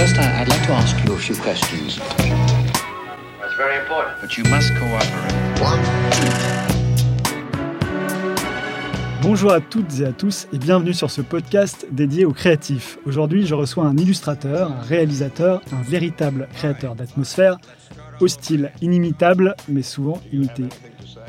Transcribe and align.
First, 0.00 0.16
I- 0.16 0.44
like 0.48 0.66
to 0.66 0.72
ask 0.72 0.96
you 1.04 1.12
a 1.12 1.18
few 1.18 1.36
questions. 1.36 1.98
That's 3.38 3.54
very 3.58 3.76
important. 3.82 4.18
But 4.22 4.34
you 4.38 4.44
must 4.48 4.72
cooperate. 4.78 5.12
Bonjour 9.20 9.52
à 9.52 9.60
toutes 9.60 10.00
et 10.00 10.06
à 10.06 10.12
tous 10.12 10.48
et 10.54 10.58
bienvenue 10.58 10.94
sur 10.94 11.10
ce 11.10 11.20
podcast 11.20 11.86
dédié 11.92 12.24
aux 12.24 12.32
créatifs. 12.32 12.96
Aujourd'hui, 13.04 13.46
je 13.46 13.54
reçois 13.54 13.84
un 13.84 13.98
illustrateur, 13.98 14.72
un 14.72 14.80
réalisateur, 14.80 15.60
un 15.70 15.82
véritable 15.82 16.48
créateur 16.54 16.94
d'atmosphère, 16.94 17.58
au 18.20 18.26
style 18.28 18.72
inimitable 18.80 19.54
mais 19.68 19.82
souvent 19.82 20.18
imité. 20.32 20.64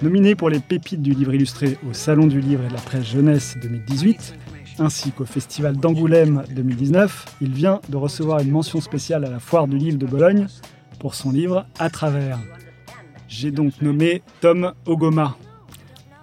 Nominé 0.01 0.35
pour 0.35 0.49
les 0.49 0.61
pépites 0.61 1.01
du 1.01 1.11
livre 1.11 1.33
illustré 1.33 1.77
au 1.89 1.91
Salon 1.91 2.25
du 2.27 2.39
livre 2.39 2.63
et 2.63 2.69
de 2.69 2.73
la 2.73 2.79
presse 2.79 3.05
jeunesse 3.05 3.57
2018, 3.61 4.33
ainsi 4.79 5.11
qu'au 5.11 5.25
Festival 5.25 5.77
d'Angoulême 5.77 6.43
2019, 6.49 7.37
il 7.41 7.51
vient 7.53 7.81
de 7.89 7.97
recevoir 7.97 8.39
une 8.39 8.51
mention 8.51 8.81
spéciale 8.81 9.25
à 9.25 9.29
la 9.29 9.39
Foire 9.39 9.67
du 9.67 9.77
livre 9.77 9.97
de 9.97 10.05
Bologne 10.05 10.47
pour 10.99 11.15
son 11.15 11.31
livre 11.31 11.65
À 11.79 11.89
travers. 11.89 12.39
J'ai 13.27 13.51
donc 13.51 13.81
nommé 13.81 14.21
Tom 14.41 14.73
Ogoma. 14.85 15.35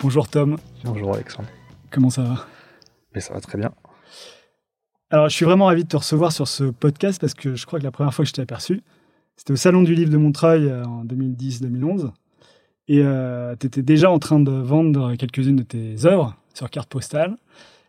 Bonjour 0.00 0.28
Tom, 0.28 0.56
Bonjour 0.84 1.14
Alexandre. 1.14 1.48
comment 1.90 2.10
ça 2.10 2.22
va? 2.22 2.46
Mais 3.14 3.20
ça 3.20 3.34
va 3.34 3.40
très 3.40 3.58
bien. 3.58 3.72
Alors, 5.10 5.28
je 5.28 5.34
suis 5.34 5.44
vraiment 5.44 5.66
ravi 5.66 5.84
de 5.84 5.88
te 5.88 5.96
recevoir 5.96 6.32
sur 6.32 6.46
ce 6.46 6.64
podcast 6.64 7.20
parce 7.20 7.34
que 7.34 7.54
je 7.54 7.66
crois 7.66 7.78
que 7.78 7.84
la 7.84 7.90
première 7.90 8.12
fois 8.12 8.24
que 8.24 8.28
je 8.28 8.34
t'ai 8.34 8.42
aperçu, 8.42 8.82
c'était 9.36 9.52
au 9.52 9.56
Salon 9.56 9.82
du 9.82 9.94
Livre 9.94 10.10
de 10.10 10.18
Montreuil 10.18 10.66
euh, 10.66 10.84
en 10.84 11.04
2010-2011. 11.04 12.10
Et 12.90 13.02
tu 13.60 13.66
étais 13.66 13.82
déjà 13.82 14.10
en 14.10 14.18
train 14.18 14.40
de 14.40 14.50
vendre 14.50 15.14
quelques-unes 15.16 15.56
de 15.56 15.62
tes 15.62 16.06
œuvres 16.06 16.34
sur 16.54 16.70
carte 16.70 16.88
postale, 16.88 17.36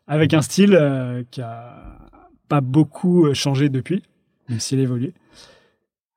avec 0.09 0.33
un 0.33 0.41
style 0.41 0.75
euh, 0.75 1.23
qui 1.31 1.41
a 1.41 1.75
pas 2.49 2.61
beaucoup 2.61 3.27
euh, 3.27 3.33
changé 3.35 3.69
depuis, 3.69 4.03
même 4.49 4.59
s'il 4.59 4.79
a 4.79 4.81
évolué. 4.81 5.13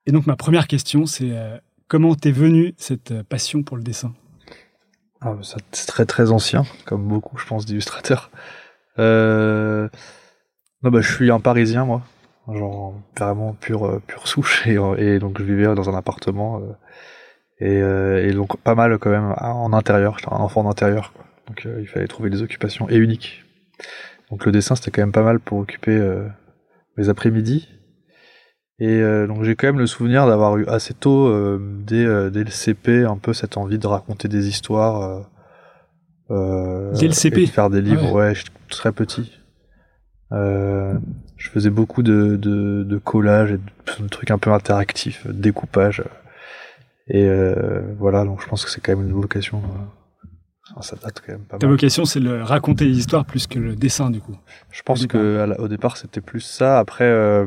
Et 0.06 0.12
donc, 0.12 0.26
ma 0.26 0.34
première 0.34 0.66
question, 0.66 1.04
c'est 1.06 1.30
euh, 1.30 1.58
comment 1.88 2.14
t'es 2.14 2.32
venue 2.32 2.74
cette 2.78 3.22
passion 3.24 3.62
pour 3.62 3.76
le 3.76 3.82
dessin? 3.82 4.14
Ah, 5.20 5.36
ça, 5.42 5.58
c'est 5.70 5.86
très 5.86 6.06
très 6.06 6.32
ancien, 6.32 6.64
comme 6.86 7.06
beaucoup, 7.06 7.36
je 7.38 7.46
pense, 7.46 7.66
d'illustrateurs. 7.66 8.30
Non, 8.98 9.90
bah, 10.82 11.00
je 11.00 11.12
suis 11.12 11.30
un 11.30 11.38
Parisien, 11.38 11.84
moi. 11.84 12.02
Genre, 12.52 12.94
vraiment 13.16 13.52
pure, 13.52 14.00
pure 14.08 14.26
souche. 14.26 14.66
Et, 14.66 15.18
donc, 15.20 15.38
je 15.38 15.44
vivais 15.44 15.72
dans 15.76 15.88
un 15.88 15.94
appartement. 15.94 16.60
et, 17.60 18.32
donc, 18.32 18.56
pas 18.62 18.74
mal 18.74 18.98
quand 18.98 19.10
même 19.10 19.32
en 19.38 19.72
intérieur. 19.72 20.18
J'étais 20.18 20.32
un 20.32 20.38
enfant 20.38 20.64
d'intérieur. 20.64 21.12
Donc, 21.46 21.68
il 21.78 21.86
fallait 21.86 22.08
trouver 22.08 22.30
des 22.30 22.42
occupations 22.42 22.90
et 22.90 22.96
uniques. 22.96 23.44
Donc, 24.30 24.46
le 24.46 24.52
dessin, 24.52 24.74
c'était 24.74 24.90
quand 24.90 25.02
même 25.02 25.12
pas 25.12 25.22
mal 25.22 25.40
pour 25.40 25.58
occuper 25.58 25.96
euh, 25.96 26.26
mes 26.96 27.08
après-midi. 27.08 27.68
Et 28.78 28.88
euh, 28.88 29.26
donc 29.28 29.44
j'ai 29.44 29.54
quand 29.54 29.68
même 29.68 29.78
le 29.78 29.86
souvenir 29.86 30.26
d'avoir 30.26 30.56
eu 30.56 30.66
assez 30.66 30.94
tôt, 30.94 31.28
euh, 31.28 31.60
dès, 31.86 32.04
dès 32.30 32.42
le 32.42 32.50
CP, 32.50 33.04
un 33.04 33.16
peu 33.16 33.32
cette 33.32 33.56
envie 33.56 33.78
de 33.78 33.86
raconter 33.86 34.26
des 34.26 34.48
histoires. 34.48 35.28
Dès 36.30 37.06
le 37.06 37.12
CP? 37.12 37.42
et 37.42 37.46
de 37.46 37.50
faire 37.50 37.70
des 37.70 37.82
livres, 37.82 38.06
Ah 38.08 38.12
ouais, 38.12 38.34
j'étais 38.34 38.50
très 38.70 38.90
petit. 38.90 39.38
Euh, 40.32 40.94
je 41.36 41.50
faisais 41.50 41.70
beaucoup 41.70 42.02
de, 42.02 42.36
de, 42.36 42.82
de 42.82 42.98
collages 42.98 43.52
et 43.52 43.58
de, 43.58 44.02
de 44.02 44.08
trucs 44.08 44.30
un 44.30 44.38
peu 44.38 44.50
interactifs, 44.50 45.26
de 45.26 45.32
découpage. 45.32 46.02
Et 47.06 47.28
voilà, 47.98 48.24
donc 48.24 48.40
je 48.42 48.48
pense 48.48 48.64
que 48.64 48.70
c'est 48.70 48.80
quand 48.80 48.96
même 48.96 49.06
une 49.06 49.14
vocation. 49.14 49.62
Ça 50.80 50.96
date 50.96 51.20
quand 51.24 51.32
même 51.32 51.42
pas 51.42 51.58
Ta 51.58 51.66
mal. 51.66 51.74
vocation, 51.74 52.04
c'est 52.04 52.20
le 52.20 52.42
raconter 52.42 52.84
les 52.86 52.98
histoires 52.98 53.24
plus 53.24 53.46
que 53.46 53.58
le 53.58 53.76
dessin, 53.76 54.10
du 54.10 54.20
coup. 54.20 54.36
Je 54.70 54.82
pense 54.82 55.04
Au 55.04 55.68
départ. 55.68 55.96
c'était 55.96 56.20
plus 56.20 56.40
ça. 56.40 56.78
Après, 56.78 57.04
euh, 57.04 57.46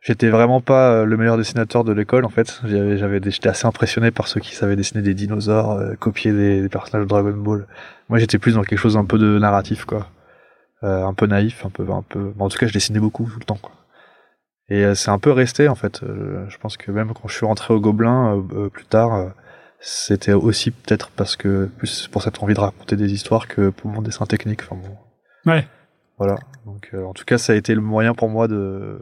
j'étais 0.00 0.28
vraiment 0.30 0.60
pas 0.60 0.90
euh, 0.92 1.04
le 1.04 1.16
meilleur 1.16 1.36
dessinateur 1.36 1.84
de 1.84 1.92
l'école 1.92 2.24
en 2.24 2.28
fait. 2.30 2.60
J'avais, 2.64 3.20
j'étais 3.30 3.48
assez 3.48 3.66
impressionné 3.66 4.10
par 4.10 4.26
ceux 4.28 4.40
qui 4.40 4.54
savaient 4.54 4.76
dessiner 4.76 5.02
des 5.02 5.14
dinosaures, 5.14 5.72
euh, 5.72 5.94
copier 5.94 6.32
des, 6.32 6.62
des 6.62 6.68
personnages 6.68 7.04
de 7.04 7.08
Dragon 7.08 7.32
Ball. 7.36 7.66
Moi, 8.08 8.18
j'étais 8.18 8.38
plus 8.38 8.54
dans 8.54 8.62
quelque 8.62 8.78
chose 8.78 8.96
un 8.96 9.04
peu 9.04 9.18
de 9.18 9.38
narratif 9.38 9.84
quoi, 9.84 10.08
Euh, 10.82 11.04
un 11.04 11.14
peu 11.14 11.26
naïf, 11.26 11.64
un 11.66 11.70
peu, 11.70 11.86
un 11.90 12.02
peu. 12.02 12.32
bon, 12.34 12.46
en 12.46 12.48
tout 12.48 12.58
cas, 12.58 12.66
je 12.66 12.72
dessinais 12.72 13.00
beaucoup 13.00 13.24
tout 13.30 13.38
le 13.38 13.44
temps 13.44 13.58
quoi. 13.60 13.72
Et 14.72 14.94
c'est 14.94 15.10
un 15.10 15.18
peu 15.18 15.32
resté 15.32 15.68
en 15.68 15.74
fait. 15.74 16.00
Je 16.48 16.56
pense 16.58 16.76
que 16.76 16.92
même 16.92 17.12
quand 17.12 17.26
je 17.28 17.34
suis 17.34 17.44
rentré 17.46 17.74
au 17.74 17.80
Gobelin 17.80 18.40
plus 18.72 18.84
tard. 18.84 19.32
C'était 19.80 20.32
aussi 20.34 20.70
peut-être 20.70 21.10
parce 21.10 21.36
que 21.36 21.66
plus 21.78 22.06
pour 22.08 22.22
cette 22.22 22.42
envie 22.42 22.54
de 22.54 22.60
raconter 22.60 22.96
des 22.96 23.12
histoires 23.12 23.48
que 23.48 23.70
pour 23.70 23.90
mon 23.90 24.02
dessin 24.02 24.26
technique. 24.26 24.60
Enfin 24.64 24.76
bon, 24.76 25.50
Ouais. 25.50 25.66
voilà. 26.18 26.36
Donc, 26.66 26.90
euh, 26.92 27.04
en 27.04 27.14
tout 27.14 27.24
cas, 27.24 27.38
ça 27.38 27.54
a 27.54 27.56
été 27.56 27.74
le 27.74 27.80
moyen 27.80 28.12
pour 28.14 28.28
moi 28.28 28.46
de. 28.48 29.00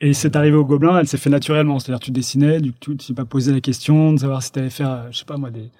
Et 0.00 0.12
c'est 0.12 0.34
arrivé 0.36 0.56
au 0.56 0.64
Gobelin, 0.64 0.98
elle 0.98 1.06
s'est 1.06 1.16
fait 1.18 1.30
naturellement. 1.30 1.78
C'est-à-dire, 1.78 2.00
tu 2.00 2.10
dessinais, 2.10 2.60
du 2.60 2.72
coup, 2.72 2.94
tu 2.94 2.96
t'es 2.96 3.14
pas 3.14 3.24
posé 3.24 3.52
la 3.52 3.60
question 3.60 4.12
de 4.12 4.18
savoir 4.18 4.42
si 4.42 4.50
tu 4.52 4.58
allais 4.58 4.70
faire, 4.70 4.90
euh, 4.90 5.08
je 5.12 5.18
sais 5.18 5.24
pas 5.24 5.36
moi, 5.36 5.50
des, 5.50 5.70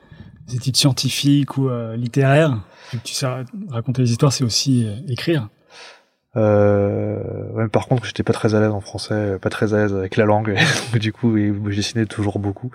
des 0.47 0.57
études 0.57 0.77
scientifiques 0.77 1.59
ou 1.59 1.69
euh, 1.69 1.97
littéraires. 1.97 2.61
Tu 3.03 3.13
sais 3.13 3.27
ra- 3.27 3.43
raconter 3.71 4.03
les 4.03 4.13
histoires, 4.13 4.33
c'est 4.33 4.45
aussi 4.45 4.87
euh, 4.87 4.95
écrire. 5.09 5.49
Euh... 6.37 7.53
ouais, 7.53 7.69
par 7.69 7.87
contre, 7.87 8.05
j'étais 8.07 8.23
pas 8.23 8.33
très 8.33 8.55
à 8.55 8.61
l'aise 8.61 8.71
en 8.73 8.81
français, 8.81 9.39
pas 9.41 9.51
très 9.51 9.73
à 9.75 9.79
l'aise 9.79 9.95
avec 9.95 10.17
la 10.17 10.25
langue. 10.25 10.55
Donc, 10.93 11.01
du 11.01 11.13
coup, 11.13 11.37
et 11.37 11.53
je 11.69 11.77
dessinais 11.77 12.07
toujours 12.07 12.39
beaucoup, 12.39 12.71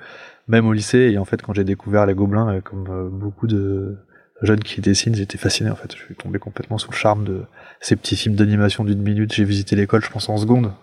même 0.50 0.68
au 0.68 0.74
lycée. 0.74 1.12
Et 1.14 1.18
en 1.18 1.24
fait, 1.26 1.42
quand 1.42 1.54
j'ai 1.54 1.64
découvert 1.64 2.06
les 2.06 2.14
Gobelins, 2.14 2.56
euh, 2.56 2.62
comme 2.62 2.88
euh, 2.90 3.10
beaucoup 3.10 3.48
de 3.48 3.98
jeunes 4.42 4.60
qui 4.60 4.82
dessinent, 4.82 5.16
j'étais 5.16 5.38
fasciné. 5.38 5.70
En 5.70 5.76
fait, 5.76 5.96
je 5.96 6.04
suis 6.04 6.16
tombé 6.16 6.40
complètement 6.40 6.78
sous 6.78 6.92
le 6.92 6.96
charme 6.96 7.24
de 7.24 7.44
ces 7.80 7.96
petits 7.96 8.18
films 8.18 8.36
d'animation 8.36 8.84
d'une 8.84 9.02
minute. 9.02 9.34
J'ai 9.34 9.46
visité 9.46 9.76
l'école, 9.78 10.04
je 10.04 10.10
pense 10.10 10.28
en 10.28 10.38
seconde, 10.38 10.74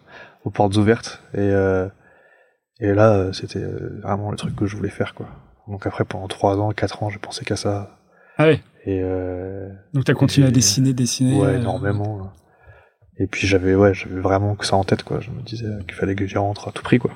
aux 0.45 0.51
portes 0.51 0.77
ouvertes. 0.77 1.23
Et 1.35 1.41
euh... 1.41 1.89
et 2.81 2.95
là, 2.95 3.13
euh, 3.15 3.33
c'était 3.33 3.65
vraiment 4.03 4.31
le 4.31 4.37
truc 4.39 4.57
que 4.57 4.67
je 4.67 4.77
voulais 4.77 4.89
faire, 4.91 5.15
quoi. 5.15 5.27
Donc 5.69 5.87
après, 5.87 6.05
pendant 6.05 6.29
trois 6.29 6.59
ans, 6.59 6.71
quatre 6.73 7.03
ans, 7.03 7.11
j'ai 7.11 7.19
pensé 7.19 7.45
qu'à 7.45 7.57
ça. 7.57 7.99
Ah 8.39 8.45
ouais. 8.47 8.63
Et 8.85 9.01
euh, 9.03 9.69
Donc, 9.95 10.05
tu 10.05 10.13
as 10.13 10.15
continué 10.15 10.47
à 10.47 10.51
dessiner, 10.53 10.93
dessiner. 10.93 11.41
Ouais, 11.41 11.57
énormément. 11.57 12.19
là. 12.19 12.33
Et 13.19 13.27
puis 13.27 13.47
j'avais 13.49 13.75
ouais, 13.75 13.95
j'avais 13.95 14.21
vraiment 14.21 14.55
que 14.55 14.67
ça 14.67 14.77
en 14.77 14.85
tête 14.85 15.03
quoi. 15.03 15.21
Je 15.21 15.31
me 15.31 15.41
disais 15.41 15.67
qu'il 15.89 15.95
fallait 15.95 16.15
que 16.15 16.27
j'y 16.27 16.37
rentre 16.37 16.69
à 16.69 16.73
tout 16.73 16.83
prix 16.83 16.99
quoi. 16.99 17.11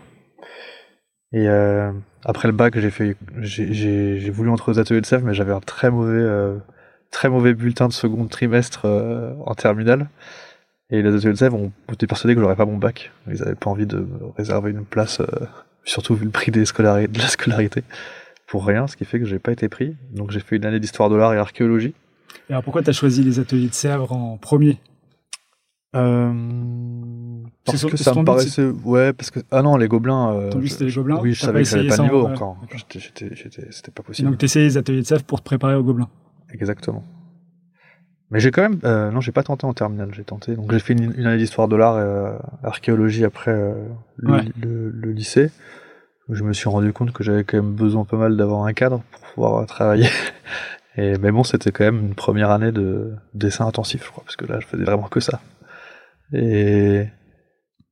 Et 1.33 1.49
euh, 1.49 1.93
après 2.25 2.49
le 2.49 2.55
bac, 2.55 2.79
j'ai 2.79 2.91
fait 2.91 3.17
j'ai 3.41 4.31
voulu 4.31 4.51
entrer 4.51 4.73
aux 4.73 4.79
ateliers 4.79 5.01
de 5.01 5.07
Sèvres 5.07 5.25
mais 5.27 5.35
j'avais 5.35 5.53
un 5.53 5.61
très 5.61 5.91
mauvais 5.91 6.19
euh, 6.19 6.57
très 7.11 7.29
mauvais 7.29 7.55
bulletin 7.55 7.89
de 7.89 7.93
second 7.93 8.27
trimestre 8.27 8.83
euh, 8.85 9.33
en 9.47 9.55
terminale. 9.55 10.09
Et 10.91 11.03
les 11.03 11.15
ateliers 11.15 11.33
de 11.33 11.39
Sèvres 11.39 11.57
ont 11.57 11.73
été 11.93 12.09
persuadés 12.09 12.35
que 12.35 12.41
j'aurais 12.41 12.57
pas 12.57 12.67
mon 12.67 12.79
bac. 12.79 13.13
Ils 13.29 13.43
avaient 13.43 13.55
pas 13.55 13.71
envie 13.71 13.87
de 13.87 13.99
me 13.99 14.27
réserver 14.37 14.73
une 14.73 14.85
place 14.85 15.21
euh, 15.21 15.27
surtout 15.85 16.17
vu 16.17 16.25
le 16.25 16.31
prix 16.33 16.51
des 16.51 16.65
scolari- 16.65 17.07
de 17.07 17.19
la 17.19 17.29
scolarité 17.29 17.85
pour 18.49 18.67
rien, 18.67 18.89
ce 18.89 18.97
qui 18.97 19.05
fait 19.05 19.21
que 19.21 19.25
j'ai 19.25 19.39
pas 19.39 19.53
été 19.53 19.69
pris. 19.69 19.97
Donc 20.13 20.33
j'ai 20.33 20.41
fait 20.41 20.57
une 20.57 20.65
année 20.65 20.81
d'histoire 20.81 21.11
de 21.11 21.15
l'art 21.17 21.33
et 21.33 21.39
archéologie. 21.39 21.95
Et 22.49 22.53
alors, 22.53 22.65
pourquoi 22.65 22.83
tu 22.83 22.91
as 22.91 22.93
choisi 22.93 23.23
les 23.23 23.39
ateliers 23.39 23.69
de 23.69 23.75
Sèvres 23.75 24.13
en 24.13 24.37
premier? 24.37 24.81
Euh, 25.95 26.33
parce 27.71 27.85
que 27.85 27.97
ça 27.97 28.13
me 28.13 28.19
but, 28.19 28.25
paraissait 28.25 28.69
ouais 28.85 29.13
parce 29.13 29.31
que 29.31 29.41
ah 29.51 29.63
non 29.63 29.77
les 29.77 29.89
gobelins 29.89 30.33
euh, 30.35 30.51
Ton 30.51 30.59
but, 30.59 30.67
je- 30.67 30.73
c'était 30.73 30.85
les 30.87 30.93
Gobelins 30.93 31.19
oui 31.21 31.33
je 31.35 31.41
savais 31.41 31.63
que 31.63 31.69
j'avais 31.69 31.89
pas 31.89 31.97
le 31.97 32.03
niveau 32.05 32.27
encore. 32.27 32.57
c'était 33.01 33.91
pas 33.91 34.03
Et 34.03 34.05
possible 34.05 34.29
donc, 34.31 34.39
tu 34.39 34.45
essayais 34.45 34.67
les 34.67 34.77
ateliers 34.77 35.01
de 35.03 35.07
Sèvres 35.07 35.25
pour 35.25 35.41
te 35.41 35.45
préparer 35.45 35.75
au 35.75 35.83
Gobelin. 35.83 36.09
exactement. 36.51 37.05
Mais 38.33 38.39
j'ai 38.39 38.53
quand 38.53 38.63
même 38.63 38.79
euh, 38.85 39.11
non 39.11 39.21
j'ai 39.21 39.33
pas 39.33 39.43
tenté 39.43 39.67
en 39.67 39.73
terminale 39.75 40.11
j'ai 40.15 40.23
tenté. 40.25 40.55
Donc 40.55 40.71
j'ai 40.73 40.79
fait 40.79 40.93
une, 40.93 41.13
une 41.19 41.27
année 41.27 41.39
d'histoire 41.39 41.67
de 41.67 41.75
l'art 41.77 41.99
et 41.99 42.03
euh, 42.03 42.39
archéologie 42.63 43.25
après 43.25 43.51
euh, 43.51 43.75
le, 44.17 44.33
Ouais. 44.33 44.45
le- 44.61 44.91
le 44.91 45.13
lycée. 45.13 45.51
Je 46.33 46.45
me 46.45 46.53
suis 46.53 46.69
rendu 46.69 46.93
compte 46.93 47.11
que 47.13 47.25
j'avais 47.25 47.43
quand 47.43 47.57
même 47.57 47.73
besoin 47.73 48.05
pas 48.05 48.17
mal 48.17 48.37
d'avoir 48.37 48.65
un 48.65 48.73
cadre 48.73 49.03
pour 49.11 49.21
pouvoir 49.33 49.67
travailler. 49.77 50.09
Et 50.97 51.19
mais 51.19 51.33
bon 51.33 51.43
c'était 51.43 51.73
quand 51.73 51.85
même 51.85 51.99
une 52.07 52.15
première 52.15 52.51
année 52.51 52.71
de 52.71 53.15
dessin 53.35 53.67
intensif 53.67 54.05
je 54.05 54.11
crois 54.11 54.23
parce 54.25 54.37
que 54.37 54.45
là 54.45 54.61
je 54.61 54.67
faisais 54.67 54.85
vraiment 54.85 55.09
que 55.09 55.19
ça. 55.21 55.41
Et 56.33 57.07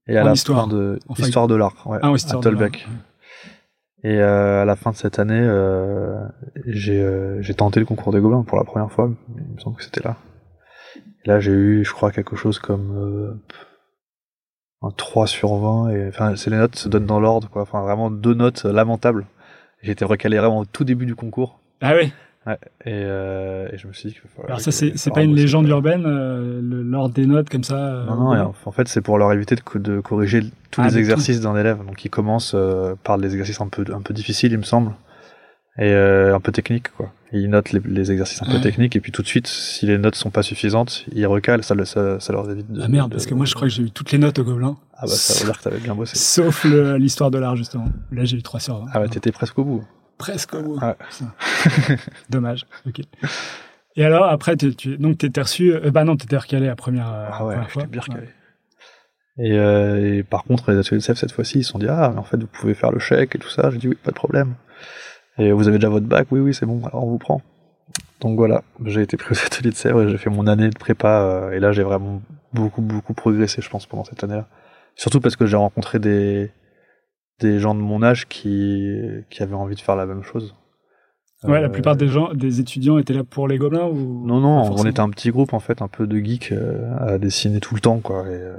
et 0.08 0.16
à 0.18 0.22
En 0.22 0.26
la 0.26 0.32
histoire. 0.32 0.62
fin 0.62 0.66
de 0.68 0.98
Enfin, 1.08 1.24
histoire 1.24 1.46
de 1.46 1.54
l'art 1.54 1.74
ouais, 1.86 1.98
Ah, 2.02 2.10
oui, 2.10 2.20
à 2.28 2.34
Tolbeck 2.36 2.86
et 4.04 4.20
euh, 4.20 4.62
à 4.62 4.64
la 4.64 4.76
fin 4.76 4.92
de 4.92 4.96
cette 4.96 5.18
année 5.18 5.40
euh, 5.40 6.14
j'ai 6.66 7.00
euh, 7.02 7.42
j'ai 7.42 7.54
tenté 7.54 7.80
le 7.80 7.86
concours 7.86 8.12
des 8.12 8.20
Gobelins 8.20 8.44
pour 8.44 8.56
la 8.56 8.64
première 8.64 8.90
fois 8.92 9.10
il 9.36 9.54
me 9.54 9.58
semble 9.60 9.76
que 9.76 9.82
c'était 9.82 10.02
là. 10.02 10.16
Et 11.24 11.28
là 11.28 11.40
j'ai 11.40 11.50
eu 11.52 11.84
je 11.84 11.92
crois 11.92 12.12
quelque 12.12 12.36
chose 12.36 12.58
comme 12.60 12.96
euh, 12.96 13.34
un 14.82 14.90
3 14.92 15.26
sur 15.26 15.56
20 15.56 15.88
et 15.90 16.08
enfin 16.08 16.36
c'est 16.36 16.50
les 16.50 16.56
notes 16.58 16.76
se 16.76 16.88
donnent 16.88 17.06
dans 17.06 17.18
l'ordre 17.18 17.48
quoi. 17.50 17.62
Enfin 17.62 17.82
vraiment 17.82 18.10
deux 18.10 18.34
notes 18.34 18.62
lamentables. 18.64 19.26
J'étais 19.82 20.04
recalé 20.04 20.38
vraiment 20.38 20.60
au 20.60 20.64
tout 20.64 20.84
début 20.84 21.06
du 21.06 21.16
concours. 21.16 21.58
Ah 21.80 21.94
oui? 22.00 22.12
Ouais, 22.48 22.58
et, 22.84 22.92
euh, 22.94 23.68
et 23.72 23.78
je 23.78 23.86
me 23.86 23.92
suis 23.92 24.08
dit 24.08 24.14
que 24.14 24.20
voilà, 24.36 24.48
Alors 24.54 24.60
ça, 24.60 24.72
c'est 24.72 25.10
pas 25.12 25.22
une 25.22 25.34
légende 25.36 25.68
urbaine, 25.68 26.04
euh, 26.06 26.60
le- 26.62 26.82
l'ordre 26.82 27.14
des 27.14 27.26
notes 27.26 27.48
comme 27.50 27.64
ça 27.64 27.76
euh, 27.76 28.06
Non, 28.06 28.16
non, 28.16 28.30
en 28.42 28.54
en 28.64 28.72
fait, 28.72 28.88
c'est 28.88 29.00
pour 29.02 29.18
leur 29.18 29.32
éviter 29.32 29.54
de, 29.54 29.60
co- 29.60 29.78
de 29.78 30.00
corriger 30.00 30.42
tous 30.70 30.80
Ah, 30.80 30.86
les 30.86 30.92
tout. 30.92 30.98
exercices 30.98 31.40
d'un 31.40 31.56
élève. 31.56 31.78
Donc, 31.86 32.04
ils 32.04 32.10
commencent 32.10 32.54
euh, 32.54 32.94
par 33.04 33.18
des 33.18 33.32
exercices 33.32 33.60
un 33.60 33.68
peu, 33.68 33.84
un 33.94 34.00
peu 34.02 34.14
difficiles, 34.14 34.52
il 34.52 34.58
me 34.58 34.62
semble. 34.64 34.92
et 35.80 35.92
un 35.94 36.40
peu 36.40 36.50
technique 36.50 36.88
quoi. 36.96 37.12
Ils 37.30 37.48
notent 37.50 37.70
les, 37.72 37.80
les 37.84 38.10
exercices 38.10 38.42
un 38.42 38.46
peu 38.50 38.58
techniques 38.60 38.96
et 38.96 39.00
puis 39.00 39.12
tout 39.12 39.22
de 39.22 39.28
suite, 39.28 39.46
si 39.46 39.86
les 39.86 39.96
notes 39.98 40.14
sont 40.16 40.30
pas 40.30 40.42
suffisantes, 40.42 41.04
ils 41.14 41.26
recalent, 41.26 41.62
ça, 41.62 41.74
ça, 41.84 42.18
ça 42.18 42.32
leur 42.32 42.50
évite 42.50 42.72
de. 42.72 42.80
Ah 42.82 42.88
merde, 42.88 43.10
de- 43.10 43.14
parce 43.16 43.26
que 43.26 43.34
moi 43.34 43.44
je 43.46 43.54
crois 43.54 43.68
que 43.68 43.74
j'ai 43.74 43.82
eu 43.84 43.90
toutes 43.92 44.10
les 44.10 44.18
notes 44.18 44.38
au 44.40 44.44
Gobelin. 44.44 44.76
Ah 44.94 45.02
bah 45.02 45.08
ça 45.08 45.38
veut 45.38 45.44
dire 45.50 45.58
que 45.58 45.62
t'avais 45.62 45.78
bien 45.78 45.94
bossé. 45.94 46.16
Sauf 46.16 46.64
le- 46.64 46.96
l'histoire 46.96 47.30
de 47.30 47.38
l'art, 47.38 47.54
justement. 47.54 47.84
Là, 48.10 48.24
j'ai 48.24 48.36
eu 48.38 48.42
3 48.42 48.58
sur 48.60 48.78
20. 48.78 48.86
Ah 48.92 49.00
ouais, 49.00 49.08
t'étais 49.08 49.30
presque 49.30 49.56
au 49.58 49.64
bout. 49.64 49.84
Presque 50.18 50.54
au. 50.54 50.74
Putain. 50.74 50.96
Dommage. 52.30 52.66
Ok. 52.86 53.00
Et 53.96 54.04
alors, 54.04 54.24
après, 54.26 54.56
tu, 54.56 54.74
tu, 54.76 54.96
donc, 54.98 55.18
t'étais 55.18 55.40
reçu. 55.40 55.72
euh, 55.72 55.90
bah 55.90 56.04
non, 56.04 56.16
t'étais 56.16 56.36
recalé 56.36 56.66
la 56.66 56.76
première, 56.76 57.12
euh, 57.12 57.28
Ah 57.32 57.44
ouais, 57.44 57.54
première 57.54 57.70
fois. 57.70 57.82
j'étais 57.82 57.92
bien 57.92 58.00
recalé. 58.00 58.28
Et, 59.40 59.52
euh, 59.56 60.16
et 60.18 60.22
par 60.24 60.44
contre, 60.44 60.70
les 60.72 60.78
ateliers 60.78 60.98
de 60.98 61.02
CEF 61.02 61.16
cette 61.16 61.32
fois-ci, 61.32 61.60
ils 61.60 61.64
se 61.64 61.70
sont 61.70 61.78
dit 61.78 61.86
ah 61.88 62.10
mais 62.12 62.18
en 62.18 62.24
fait 62.24 62.36
vous 62.38 62.48
pouvez 62.48 62.74
faire 62.74 62.90
le 62.90 62.98
chèque 62.98 63.36
et 63.36 63.38
tout 63.38 63.48
ça. 63.48 63.70
J'ai 63.70 63.78
dit 63.78 63.88
oui, 63.88 63.94
pas 64.02 64.10
de 64.10 64.16
problème. 64.16 64.54
Et 65.38 65.52
vous 65.52 65.68
avez 65.68 65.78
déjà 65.78 65.88
votre 65.88 66.06
bac? 66.06 66.26
Oui 66.32 66.40
oui 66.40 66.52
c'est 66.52 66.66
bon. 66.66 66.84
Alors 66.86 67.04
on 67.04 67.10
vous 67.10 67.18
prend. 67.18 67.40
Donc 68.20 68.36
voilà, 68.36 68.64
j'ai 68.84 69.02
été 69.02 69.16
pris 69.16 69.32
aux 69.36 69.46
ateliers 69.46 69.70
de 69.70 69.76
Sèvres 69.76 70.02
et 70.02 70.08
j'ai 70.10 70.18
fait 70.18 70.30
mon 70.30 70.48
année 70.48 70.68
de 70.70 70.76
prépa 70.76 71.20
euh, 71.22 71.52
et 71.52 71.60
là 71.60 71.70
j'ai 71.70 71.84
vraiment 71.84 72.20
beaucoup 72.52 72.82
beaucoup 72.82 73.14
progressé 73.14 73.62
je 73.62 73.68
pense 73.70 73.86
pendant 73.86 74.02
cette 74.04 74.24
année-là. 74.24 74.48
Surtout 74.96 75.20
parce 75.20 75.36
que 75.36 75.46
j'ai 75.46 75.56
rencontré 75.56 76.00
des 76.00 76.50
des 77.40 77.58
gens 77.58 77.74
de 77.74 77.80
mon 77.80 78.02
âge 78.02 78.26
qui 78.28 78.98
qui 79.30 79.42
avaient 79.42 79.54
envie 79.54 79.74
de 79.76 79.80
faire 79.80 79.96
la 79.96 80.06
même 80.06 80.22
chose. 80.22 80.54
Ouais, 81.44 81.60
la 81.60 81.66
Euh, 81.68 81.70
plupart 81.70 81.94
des 81.94 82.08
gens, 82.08 82.34
des 82.34 82.58
étudiants 82.58 82.98
étaient 82.98 83.14
là 83.14 83.22
pour 83.22 83.46
les 83.46 83.58
Gobelins 83.58 83.86
ou 83.86 84.26
non, 84.26 84.40
non, 84.40 84.72
on 84.72 84.84
était 84.86 84.98
un 85.00 85.08
petit 85.10 85.30
groupe 85.30 85.52
en 85.52 85.60
fait, 85.60 85.82
un 85.82 85.86
peu 85.88 86.06
de 86.08 86.18
geeks 86.18 86.50
euh, 86.50 86.96
à 86.98 87.18
dessiner 87.18 87.60
tout 87.60 87.74
le 87.76 87.80
temps, 87.80 88.00
quoi. 88.00 88.26
Et, 88.26 88.30
euh, 88.32 88.56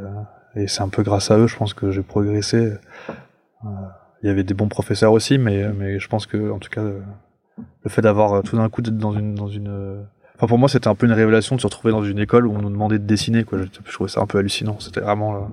et 0.56 0.68
c'est 0.68 0.82
un 0.82 0.88
peu 0.88 1.04
grâce 1.04 1.30
à 1.30 1.38
eux, 1.38 1.48
je 1.48 1.58
pense 1.58 1.74
que 1.74 1.92
j'ai 1.92 2.04
progressé. 2.04 2.74
Il 4.24 4.28
y 4.28 4.30
avait 4.30 4.44
des 4.46 4.54
bons 4.54 4.70
professeurs 4.70 5.12
aussi, 5.12 5.38
mais 5.38 5.68
mais 5.74 6.00
je 6.00 6.08
pense 6.08 6.26
que 6.26 6.52
en 6.52 6.60
tout 6.60 6.70
cas, 6.70 6.84
le 6.84 7.90
fait 7.90 8.02
d'avoir 8.02 8.44
tout 8.44 8.56
d'un 8.56 8.70
coup 8.70 8.82
d'être 8.82 8.98
dans 8.98 9.12
une 9.12 9.36
dans 9.36 9.50
une, 9.50 10.06
enfin 10.36 10.48
pour 10.48 10.58
moi 10.58 10.70
c'était 10.70 10.88
un 10.88 10.96
peu 10.96 11.06
une 11.06 11.12
révélation 11.14 11.58
de 11.58 11.62
se 11.62 11.68
retrouver 11.68 11.92
dans 11.92 12.04
une 12.04 12.20
école 12.20 12.48
où 12.48 12.54
on 12.54 12.62
nous 12.62 12.70
demandait 12.70 13.00
de 13.00 13.06
dessiner, 13.06 13.44
quoi. 13.44 13.58
Je, 13.60 13.66
je 13.86 13.92
trouvais 13.94 14.10
ça 14.10 14.22
un 14.22 14.26
peu 14.26 14.38
hallucinant. 14.38 14.80
C'était 14.80 15.02
vraiment, 15.02 15.50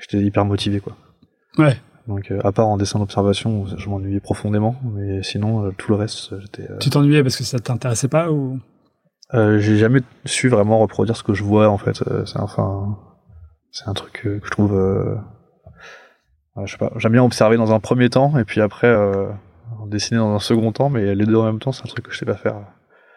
j'étais 0.00 0.24
hyper 0.24 0.44
motivé, 0.44 0.78
quoi. 0.78 0.96
Ouais. 1.58 1.76
Donc 2.08 2.30
euh, 2.30 2.38
à 2.44 2.52
part 2.52 2.68
en 2.68 2.76
dessin 2.76 2.98
d'observation, 2.98 3.62
où 3.62 3.66
je 3.76 3.88
m'ennuyais 3.88 4.20
profondément, 4.20 4.76
mais 4.94 5.22
sinon 5.22 5.64
euh, 5.66 5.70
tout 5.76 5.90
le 5.90 5.96
reste, 5.96 6.38
j'étais 6.40 6.70
euh, 6.70 6.78
Tu 6.78 6.88
t'ennuyais 6.90 7.22
parce 7.22 7.36
que 7.36 7.42
ça 7.44 7.58
t'intéressait 7.58 8.08
pas 8.08 8.30
ou? 8.30 8.60
Euh, 9.34 9.58
j'ai 9.58 9.76
jamais 9.76 10.00
su 10.24 10.48
vraiment 10.48 10.78
reproduire 10.78 11.16
ce 11.16 11.24
que 11.24 11.34
je 11.34 11.42
vois 11.42 11.68
en 11.68 11.78
fait. 11.78 12.02
C'est 12.26 12.38
enfin, 12.38 12.96
c'est 13.72 13.88
un 13.88 13.94
truc 13.94 14.20
que 14.22 14.40
je 14.44 14.50
trouve. 14.50 14.72
Euh, 14.74 15.16
ouais, 16.54 16.66
je 16.66 16.72
sais 16.72 16.78
pas. 16.78 16.92
J'aime 16.96 17.12
bien 17.12 17.24
observer 17.24 17.56
dans 17.56 17.72
un 17.72 17.80
premier 17.80 18.08
temps 18.08 18.38
et 18.38 18.44
puis 18.44 18.60
après 18.60 18.86
euh, 18.86 19.28
dessiner 19.88 20.18
dans 20.18 20.32
un 20.32 20.38
second 20.38 20.70
temps, 20.70 20.90
mais 20.90 21.14
les 21.16 21.26
deux 21.26 21.36
en 21.36 21.44
même 21.44 21.58
temps, 21.58 21.72
c'est 21.72 21.82
un 21.82 21.88
truc 21.88 22.06
que 22.06 22.12
je 22.12 22.18
sais 22.18 22.24
pas 22.26 22.36
faire. 22.36 22.54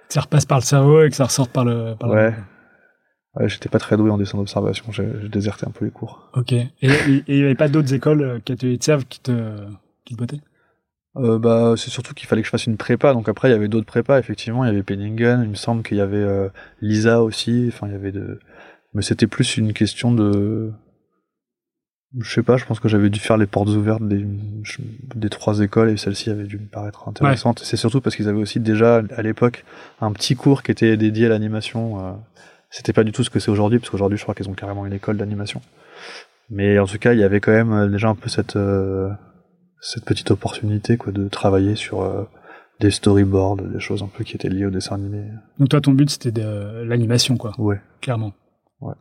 ça 0.10 0.22
repasse 0.22 0.46
par 0.48 0.58
le 0.58 0.64
cerveau 0.64 1.04
et 1.04 1.10
que 1.12 1.16
ça 1.16 1.26
ressorte 1.26 1.52
par 1.52 1.64
le. 1.64 1.94
Par 2.00 2.10
la- 2.10 2.16
Ouais. 2.16 2.28
Ouais, 2.30 2.34
j'étais 3.48 3.70
pas 3.70 3.80
très 3.80 3.96
doué 3.96 4.12
en 4.12 4.18
dessin 4.18 4.38
d'observation. 4.38 4.92
J'ai 4.92 5.06
déserté 5.32 5.66
un 5.66 5.72
peu 5.72 5.86
les 5.86 5.92
cours. 5.92 6.30
Ok. 6.34 6.52
Et 6.52 6.68
il 6.82 7.36
n'y 7.36 7.44
avait 7.44 7.56
pas 7.56 7.70
d'autres 7.70 7.94
écoles 7.94 8.22
euh, 8.22 8.40
qui 8.40 8.56
te, 8.56 8.76
qui 10.06 10.14
te 10.14 10.18
bottaient? 10.18 10.42
Euh, 11.16 11.40
bah, 11.40 11.74
c'est 11.78 11.90
surtout 11.90 12.14
qu'il 12.14 12.28
fallait 12.28 12.42
que 12.42 12.48
je 12.48 12.52
fasse 12.52 12.68
une 12.68 12.78
prépa. 12.78 13.14
Donc 13.14 13.30
après, 13.30 13.50
il 13.50 13.52
y 13.52 13.56
avait 13.56 13.68
d'autres 13.68 13.86
prépas. 13.86 14.20
Effectivement, 14.20 14.64
il 14.64 14.68
y 14.68 14.70
avait 14.72 14.84
Penningen. 14.84 15.42
Il 15.44 15.50
me 15.50 15.56
semble 15.56 15.84
qu'il 15.84 15.98
y 15.98 16.02
avait 16.02 16.18
euh, 16.18 16.50
Lisa 16.82 17.24
aussi. 17.24 17.66
Enfin, 17.70 17.88
il 17.88 17.94
y 17.94 17.96
avait 17.96 18.12
de. 18.12 18.40
Mais 18.94 19.02
c'était 19.02 19.28
plus 19.28 19.58
une 19.58 19.74
question 19.74 20.12
de. 20.12 20.72
Je 22.18 22.32
sais 22.32 22.44
pas. 22.44 22.58
Je 22.58 22.66
pense 22.66 22.80
que 22.80 22.90
j'avais 22.90 23.10
dû 23.10 23.20
faire 23.20 23.38
les 23.38 23.48
portes 23.48 23.70
ouvertes 23.70 24.08
des, 24.08 24.26
des 25.16 25.30
trois 25.30 25.60
écoles 25.62 25.90
et 25.90 25.98
celle-ci 25.98 26.30
avait 26.30 26.46
dû 26.46 26.58
me 26.58 26.68
paraître 26.68 27.08
intéressante. 27.08 27.62
C'est 27.64 27.78
surtout 27.78 28.02
parce 28.02 28.16
qu'ils 28.16 28.28
avaient 28.28 28.42
aussi 28.42 28.60
déjà 28.60 29.02
à 29.16 29.22
l'époque 29.22 29.64
un 30.02 30.12
petit 30.12 30.36
cours 30.36 30.64
qui 30.64 30.72
était 30.72 30.98
dédié 30.98 31.28
à 31.28 31.30
l'animation. 31.30 32.06
euh, 32.06 32.12
C'était 32.70 32.94
pas 32.94 33.04
du 33.04 33.12
tout 33.12 33.24
ce 33.24 33.30
que 33.30 33.40
c'est 33.40 33.50
aujourd'hui, 33.52 33.80
parce 33.80 33.90
qu'aujourd'hui, 33.90 34.18
je 34.18 34.24
crois 34.24 34.36
qu'ils 34.36 34.50
ont 34.50 34.54
carrément 34.54 34.86
une 34.86 34.94
école 34.94 35.18
d'animation. 35.18 35.62
Mais 36.50 36.80
en 36.80 36.86
tout 36.86 36.98
cas, 37.00 37.14
il 37.14 37.20
y 37.20 37.24
avait 37.24 37.40
quand 37.40 37.52
même 37.52 37.72
euh, 37.74 37.88
déjà 37.88 38.10
un 38.10 38.16
peu 38.16 38.30
cette 38.30 38.56
euh, 38.56 39.10
cette 39.82 40.04
petite 40.06 40.30
opportunité 40.32 40.98
quoi 40.98 41.12
de 41.12 41.28
travailler 41.30 41.76
sur 41.76 42.02
euh, 42.02 42.24
des 42.80 42.92
storyboards, 42.92 43.58
des 43.58 43.80
choses 43.80 44.04
un 44.04 44.08
peu 44.08 44.24
qui 44.24 44.36
étaient 44.36 44.50
liées 44.50 44.66
au 44.66 44.72
dessin 44.72 44.96
animé. 44.96 45.24
Donc 45.60 45.70
toi, 45.70 45.82
ton 45.82 45.94
but, 45.94 46.10
c'était 46.10 46.32
de 46.32 46.84
l'animation, 46.84 47.38
quoi, 47.38 47.54
Ouais. 47.58 47.80
clairement. 48.02 48.34
Ouais. 48.82 48.96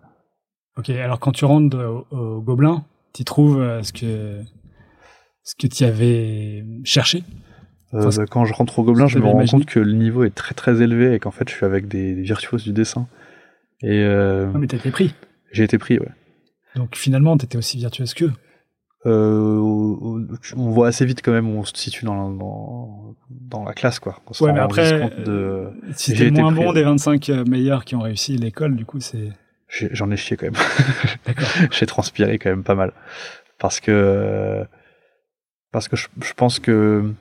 Ok, 0.77 0.91
alors 0.91 1.19
quand 1.21 1.33
tu 1.33 1.45
rentres 1.45 1.77
au, 1.77 2.07
au 2.17 2.41
Gobelin, 2.41 2.85
tu 3.15 3.25
trouves 3.25 3.63
ce 3.83 3.93
que 3.93 4.41
ce 5.43 5.55
que 5.59 5.67
tu 5.67 5.85
avais 5.85 6.65
cherché? 6.85 7.25
Enfin, 7.93 8.11
bah, 8.17 8.27
quand 8.31 8.45
je 8.45 8.53
rentre 8.53 8.79
au 8.79 8.85
Gobelin, 8.85 9.07
je 9.07 9.19
me 9.19 9.25
rends 9.25 9.33
imaginé. 9.33 9.63
compte 9.63 9.69
que 9.71 9.81
le 9.81 9.93
niveau 9.93 10.25
est 10.25 10.35
très 10.35 10.55
très 10.55 10.83
élevé 10.83 11.15
et 11.15 11.19
qu'en 11.19 11.31
fait 11.31 11.49
je 11.49 11.55
suis 11.55 11.65
avec 11.65 11.89
des, 11.89 12.15
des 12.15 12.23
virtuoses 12.23 12.65
du 12.65 12.73
dessin. 12.73 13.07
Et 13.83 14.03
euh, 14.03 14.51
Ah, 14.55 14.59
mais 14.59 14.67
t'as 14.67 14.77
été 14.77 14.91
pris. 14.91 15.15
j'ai 15.53 15.65
été 15.65 15.79
pris, 15.79 15.99
ouais. 15.99 16.09
Donc 16.75 16.97
finalement, 16.97 17.37
t'étais 17.37 17.59
aussi 17.59 17.79
virtuose 17.79 18.15
qu'eux. 18.15 18.33
Euh, 19.07 19.59
on 20.57 20.71
voit 20.71 20.89
assez 20.89 21.05
vite 21.07 21.23
quand 21.25 21.31
même 21.33 21.49
où 21.49 21.59
on 21.61 21.65
se 21.65 21.73
situe 21.77 22.05
dans, 22.05 22.31
dans, 22.31 23.15
dans 23.31 23.65
la 23.65 23.73
classe, 23.73 24.01
quoi. 24.01 24.21
On 24.27 24.45
Ouais, 24.45 24.53
mais 24.53 24.59
après, 24.61 25.11
de... 25.25 25.31
euh, 25.31 25.71
si 25.95 26.13
t'es 26.15 26.31
moins 26.31 26.53
pris, 26.53 26.61
bon 26.63 26.69
ouais. 26.71 26.75
des 26.75 26.83
25 26.83 27.29
meilleurs 27.47 27.85
qui 27.85 27.95
ont 27.95 28.01
réussi 28.01 28.37
l'école, 28.37 28.75
du 28.77 28.85
coup, 28.85 29.01
c'est... 29.01 29.33
J'en 29.69 30.11
ai 30.11 30.17
chié 30.17 30.37
quand 30.37 30.47
même. 30.47 30.61
D'accord. 31.27 31.47
j'ai 31.71 31.87
transpiré 31.87 32.39
quand 32.39 32.51
même 32.51 32.65
pas 32.65 32.75
mal 32.75 32.93
parce 33.59 33.81
que 33.81 33.91
euh, 33.93 34.65
parce 35.73 35.89
que 35.89 35.97
je, 35.97 36.09
je 36.23 36.33
pense 36.33 36.59
que 36.59 36.71
euh, 36.71 37.13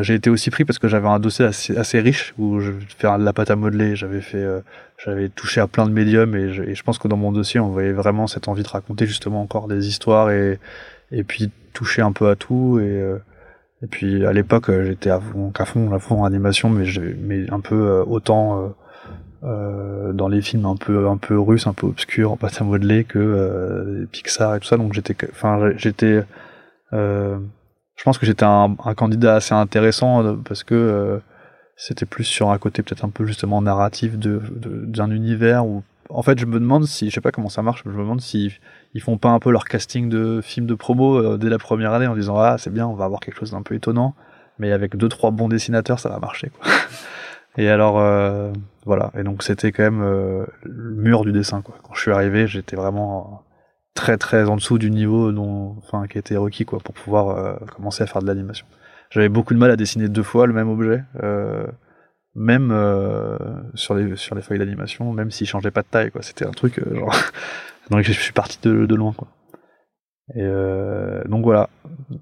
j'ai 0.00 0.14
été 0.14 0.30
aussi 0.30 0.50
pris 0.50 0.64
parce 0.64 0.78
que 0.78 0.88
j'avais 0.88 1.08
un 1.08 1.18
dossier 1.18 1.44
assez, 1.44 2.00
riche 2.00 2.34
où 2.38 2.60
je 2.60 2.72
fais 2.96 3.06
de 3.18 3.24
la 3.24 3.32
pâte 3.32 3.50
à 3.50 3.56
modeler 3.56 3.94
j'avais 3.96 4.20
fait 4.20 4.42
euh, 4.42 4.60
j'avais 5.04 5.28
touché 5.28 5.60
à 5.60 5.66
plein 5.66 5.86
de 5.86 5.92
médiums 5.92 6.34
et 6.34 6.52
je, 6.52 6.62
et 6.62 6.74
je 6.74 6.82
pense 6.82 6.98
que 6.98 7.08
dans 7.08 7.16
mon 7.16 7.32
dossier 7.32 7.60
on 7.60 7.68
voyait 7.68 7.92
vraiment 7.92 8.26
cette 8.26 8.48
envie 8.48 8.62
de 8.62 8.68
raconter 8.68 9.06
justement 9.06 9.42
encore 9.42 9.68
des 9.68 9.88
histoires 9.88 10.30
et 10.30 10.58
et 11.10 11.24
puis 11.24 11.50
toucher 11.72 12.02
un 12.02 12.12
peu 12.12 12.28
à 12.28 12.36
tout 12.36 12.78
et 12.80 12.84
euh, 12.84 13.18
et 13.82 13.86
puis 13.86 14.24
à 14.24 14.32
l'époque 14.32 14.70
euh, 14.70 14.84
j'étais 14.84 15.10
à 15.10 15.16
à 15.16 15.64
fond 15.64 15.92
à 15.92 15.98
fond 15.98 16.22
en 16.22 16.24
animation 16.24 16.70
mais 16.70 16.86
mais 17.20 17.50
un 17.50 17.60
peu 17.60 17.74
euh, 17.74 18.04
autant 18.04 18.64
euh, 18.64 18.68
euh, 19.44 20.12
dans 20.12 20.28
les 20.28 20.40
films 20.40 20.66
un 20.66 20.76
peu 20.76 21.08
un 21.08 21.16
peu 21.16 21.36
russes, 21.38 21.66
un 21.66 21.72
peu 21.72 21.88
obscurs 21.88 22.30
en 22.30 22.36
pâte 22.36 22.60
à 22.60 22.64
modeler 22.64 23.02
que 23.02 23.18
euh, 23.18 24.06
Pixar 24.12 24.54
et 24.54 24.60
tout 24.60 24.68
ça. 24.68 24.76
Donc 24.76 24.92
j'étais, 24.92 25.16
enfin 25.32 25.72
j'étais, 25.76 26.22
euh, 26.92 27.38
je 27.96 28.04
pense 28.04 28.18
que 28.18 28.26
j'étais 28.26 28.44
un, 28.44 28.74
candidat 28.96 29.36
assez 29.36 29.54
intéressant 29.54 30.24
euh, 30.24 30.34
parce 30.44 30.64
que 30.64 30.74
euh, 30.74 31.18
c'était 31.76 32.06
plus 32.06 32.24
sur 32.24 32.50
un 32.50 32.58
côté 32.58 32.82
peut-être 32.82 33.04
un 33.04 33.10
peu 33.10 33.24
justement 33.26 33.62
narratif 33.62 34.18
de 34.18 34.40
de- 34.50 34.84
d'un 34.86 35.10
univers 35.10 35.66
où 35.66 35.82
en 36.10 36.22
fait 36.22 36.38
je 36.38 36.46
me 36.46 36.58
demande 36.60 36.86
si 36.86 37.08
je 37.10 37.14
sais 37.14 37.20
pas 37.20 37.32
comment 37.32 37.48
ça 37.48 37.62
marche, 37.62 37.84
mais 37.84 37.92
je 37.92 37.96
me 37.96 38.02
demande 38.02 38.20
si 38.20 38.52
ils 38.94 39.00
font 39.00 39.18
pas 39.18 39.30
un 39.30 39.38
peu 39.38 39.50
leur 39.50 39.64
casting 39.64 40.08
de 40.08 40.40
films 40.42 40.66
de 40.66 40.74
promo 40.74 41.16
euh, 41.16 41.38
dès 41.38 41.48
la 41.48 41.58
première 41.58 41.92
année 41.92 42.06
en 42.06 42.14
disant 42.16 42.36
ah 42.38 42.56
c'est 42.58 42.72
bien 42.72 42.86
on 42.86 42.94
va 42.94 43.04
avoir 43.04 43.20
quelque 43.20 43.38
chose 43.38 43.52
d'un 43.52 43.62
peu 43.62 43.74
étonnant 43.74 44.14
mais 44.58 44.72
avec 44.72 44.96
deux 44.96 45.08
trois 45.08 45.30
bons 45.30 45.48
dessinateurs 45.48 45.98
ça 45.98 46.08
va 46.08 46.18
marcher 46.18 46.50
quoi. 46.50 46.70
Et 47.58 47.68
alors 47.68 47.98
euh, 48.00 48.50
voilà, 48.86 49.10
et 49.14 49.22
donc 49.24 49.42
c'était 49.42 49.72
quand 49.72 49.82
même 49.82 50.00
le 50.00 50.94
mur 50.94 51.22
du 51.22 51.32
dessin 51.32 51.60
quoi. 51.60 51.74
Quand 51.82 51.92
je 51.92 52.00
suis 52.00 52.10
arrivé, 52.10 52.46
j'étais 52.46 52.76
vraiment 52.76 53.42
très 53.94 54.16
très 54.16 54.48
en 54.48 54.56
dessous 54.56 54.78
du 54.78 54.90
niveau 54.90 55.32
dont 55.32 55.76
enfin 55.78 56.06
qui 56.06 56.18
était 56.18 56.36
requis 56.36 56.64
quoi 56.64 56.78
pour 56.80 56.94
pouvoir 56.94 57.28
euh, 57.30 57.54
commencer 57.74 58.02
à 58.02 58.06
faire 58.06 58.22
de 58.22 58.26
l'animation. 58.26 58.66
J'avais 59.10 59.28
beaucoup 59.28 59.54
de 59.54 59.58
mal 59.58 59.70
à 59.70 59.76
dessiner 59.76 60.08
deux 60.08 60.22
fois 60.22 60.46
le 60.46 60.54
même 60.54 60.70
objet, 60.70 61.04
euh, 61.22 61.66
même 62.34 62.70
euh, 62.72 63.36
sur 63.74 63.94
les 63.94 64.16
sur 64.16 64.34
les 64.34 64.42
feuilles 64.42 64.58
d'animation, 64.58 65.12
même 65.12 65.30
s'il 65.30 65.46
changeait 65.46 65.70
pas 65.70 65.82
de 65.82 65.88
taille 65.88 66.10
quoi. 66.10 66.22
C'était 66.22 66.46
un 66.46 66.52
truc 66.52 66.78
euh, 66.78 66.94
genre 66.94 67.14
donc 67.90 68.02
je 68.02 68.12
suis 68.12 68.32
parti 68.32 68.58
de, 68.62 68.86
de 68.86 68.94
loin 68.94 69.12
quoi. 69.12 69.28
Et 70.34 70.40
euh, 70.40 71.22
donc 71.24 71.44
voilà, 71.44 71.68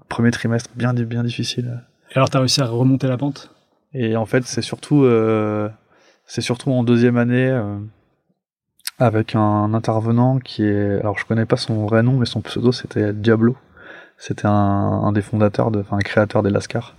premier 0.09 0.31
trimestre 0.31 0.71
bien 0.75 0.93
bien 0.93 1.23
difficile. 1.23 1.81
Et 2.11 2.17
alors, 2.17 2.29
t'as 2.29 2.39
réussi 2.39 2.61
à 2.61 2.65
remonter 2.65 3.07
la 3.07 3.17
pente? 3.17 3.55
Et 3.93 4.15
en 4.17 4.25
fait, 4.25 4.43
c'est 4.43 4.61
surtout, 4.61 5.05
euh, 5.05 5.69
c'est 6.25 6.41
surtout 6.41 6.71
en 6.71 6.83
deuxième 6.83 7.17
année 7.17 7.49
euh, 7.49 7.77
avec 9.01 9.35
un 9.35 9.73
intervenant 9.73 10.37
qui 10.39 10.63
est, 10.63 10.99
alors 10.99 11.17
je 11.17 11.25
connais 11.25 11.45
pas 11.45 11.57
son 11.57 11.85
vrai 11.85 12.03
nom, 12.03 12.13
mais 12.13 12.25
son 12.25 12.41
pseudo 12.41 12.71
c'était 12.71 13.13
Diablo. 13.13 13.57
C'était 14.17 14.45
un, 14.45 14.51
un 14.51 15.11
des 15.11 15.23
fondateurs, 15.23 15.71
de, 15.71 15.79
enfin 15.79 15.97
un 15.97 16.01
créateur 16.01 16.43
des 16.43 16.51
Lascar, 16.51 16.95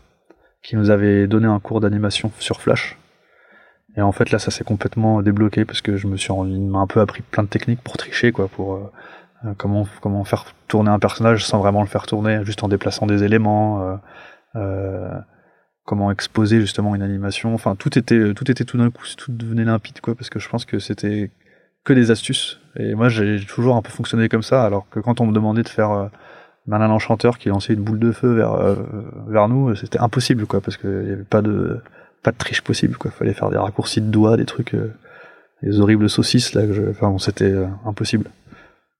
qui 0.62 0.74
nous 0.76 0.90
avait 0.90 1.28
donné 1.28 1.46
un 1.46 1.60
cours 1.60 1.80
d'animation 1.80 2.32
sur 2.40 2.60
Flash. 2.60 2.98
Et 3.96 4.02
en 4.02 4.10
fait 4.10 4.30
là, 4.32 4.38
ça 4.38 4.50
s'est 4.50 4.64
complètement 4.64 5.22
débloqué 5.22 5.64
parce 5.64 5.80
que 5.80 5.96
je 5.96 6.06
me 6.08 6.16
suis, 6.16 6.32
rendu- 6.32 6.50
il 6.52 6.68
m'a 6.68 6.80
un 6.80 6.86
peu 6.88 7.00
appris 7.00 7.22
plein 7.22 7.44
de 7.44 7.48
techniques 7.48 7.82
pour 7.82 7.96
tricher, 7.96 8.32
quoi, 8.32 8.48
pour 8.48 8.74
euh, 8.74 8.92
euh, 9.44 9.54
comment 9.56 9.86
comment 10.00 10.24
faire 10.24 10.46
tourner 10.66 10.90
un 10.90 10.98
personnage 10.98 11.44
sans 11.44 11.58
vraiment 11.60 11.82
le 11.82 11.88
faire 11.88 12.06
tourner, 12.06 12.44
juste 12.44 12.64
en 12.64 12.68
déplaçant 12.68 13.06
des 13.06 13.22
éléments. 13.22 13.82
euh, 13.82 13.96
euh, 14.56 15.18
comment 15.84 16.10
exposer 16.12 16.60
justement 16.60 16.94
une 16.94 17.02
animation. 17.02 17.54
Enfin, 17.54 17.74
tout 17.76 17.98
était, 17.98 18.34
tout 18.34 18.48
était 18.50 18.64
tout 18.64 18.78
d'un 18.78 18.90
coup, 18.90 19.04
tout 19.16 19.32
devenait 19.32 19.64
limpide, 19.64 20.00
quoi, 20.00 20.14
parce 20.14 20.30
que 20.30 20.38
je 20.38 20.48
pense 20.48 20.64
que 20.64 20.78
c'était 20.78 21.30
que 21.84 21.92
des 21.92 22.10
astuces. 22.10 22.60
Et 22.76 22.94
moi, 22.94 23.08
j'ai 23.08 23.44
toujours 23.44 23.76
un 23.76 23.82
peu 23.82 23.90
fonctionné 23.90 24.28
comme 24.28 24.42
ça, 24.42 24.64
alors 24.64 24.88
que 24.90 25.00
quand 25.00 25.20
on 25.20 25.26
me 25.26 25.32
demandait 25.32 25.62
de 25.62 25.68
faire 25.68 25.90
euh, 25.90 26.06
Merlin 26.66 26.88
l'enchanteur 26.88 27.38
qui 27.38 27.48
lançait 27.48 27.74
une 27.74 27.82
boule 27.82 27.98
de 27.98 28.12
feu 28.12 28.34
vers 28.34 28.52
euh, 28.54 28.76
vers 29.28 29.48
nous, 29.48 29.74
c'était 29.74 29.98
impossible 29.98 30.46
quoi 30.46 30.60
parce 30.60 30.76
qu'il 30.76 30.90
y 31.08 31.12
avait 31.12 31.24
pas 31.24 31.42
de 31.42 31.80
pas 32.22 32.30
de 32.30 32.36
triche 32.36 32.62
possible 32.62 32.96
quoi. 32.96 33.10
Fallait 33.10 33.34
faire 33.34 33.50
des 33.50 33.58
raccourcis 33.58 34.00
de 34.00 34.06
doigts, 34.10 34.36
des 34.36 34.44
trucs, 34.46 34.74
euh, 34.74 34.92
des 35.62 35.80
horribles 35.80 36.08
saucisses 36.08 36.54
là. 36.54 36.62
Que 36.66 36.72
je... 36.72 36.82
Enfin, 36.90 37.10
bon, 37.10 37.18
c'était 37.18 37.50
euh, 37.52 37.66
impossible 37.84 38.26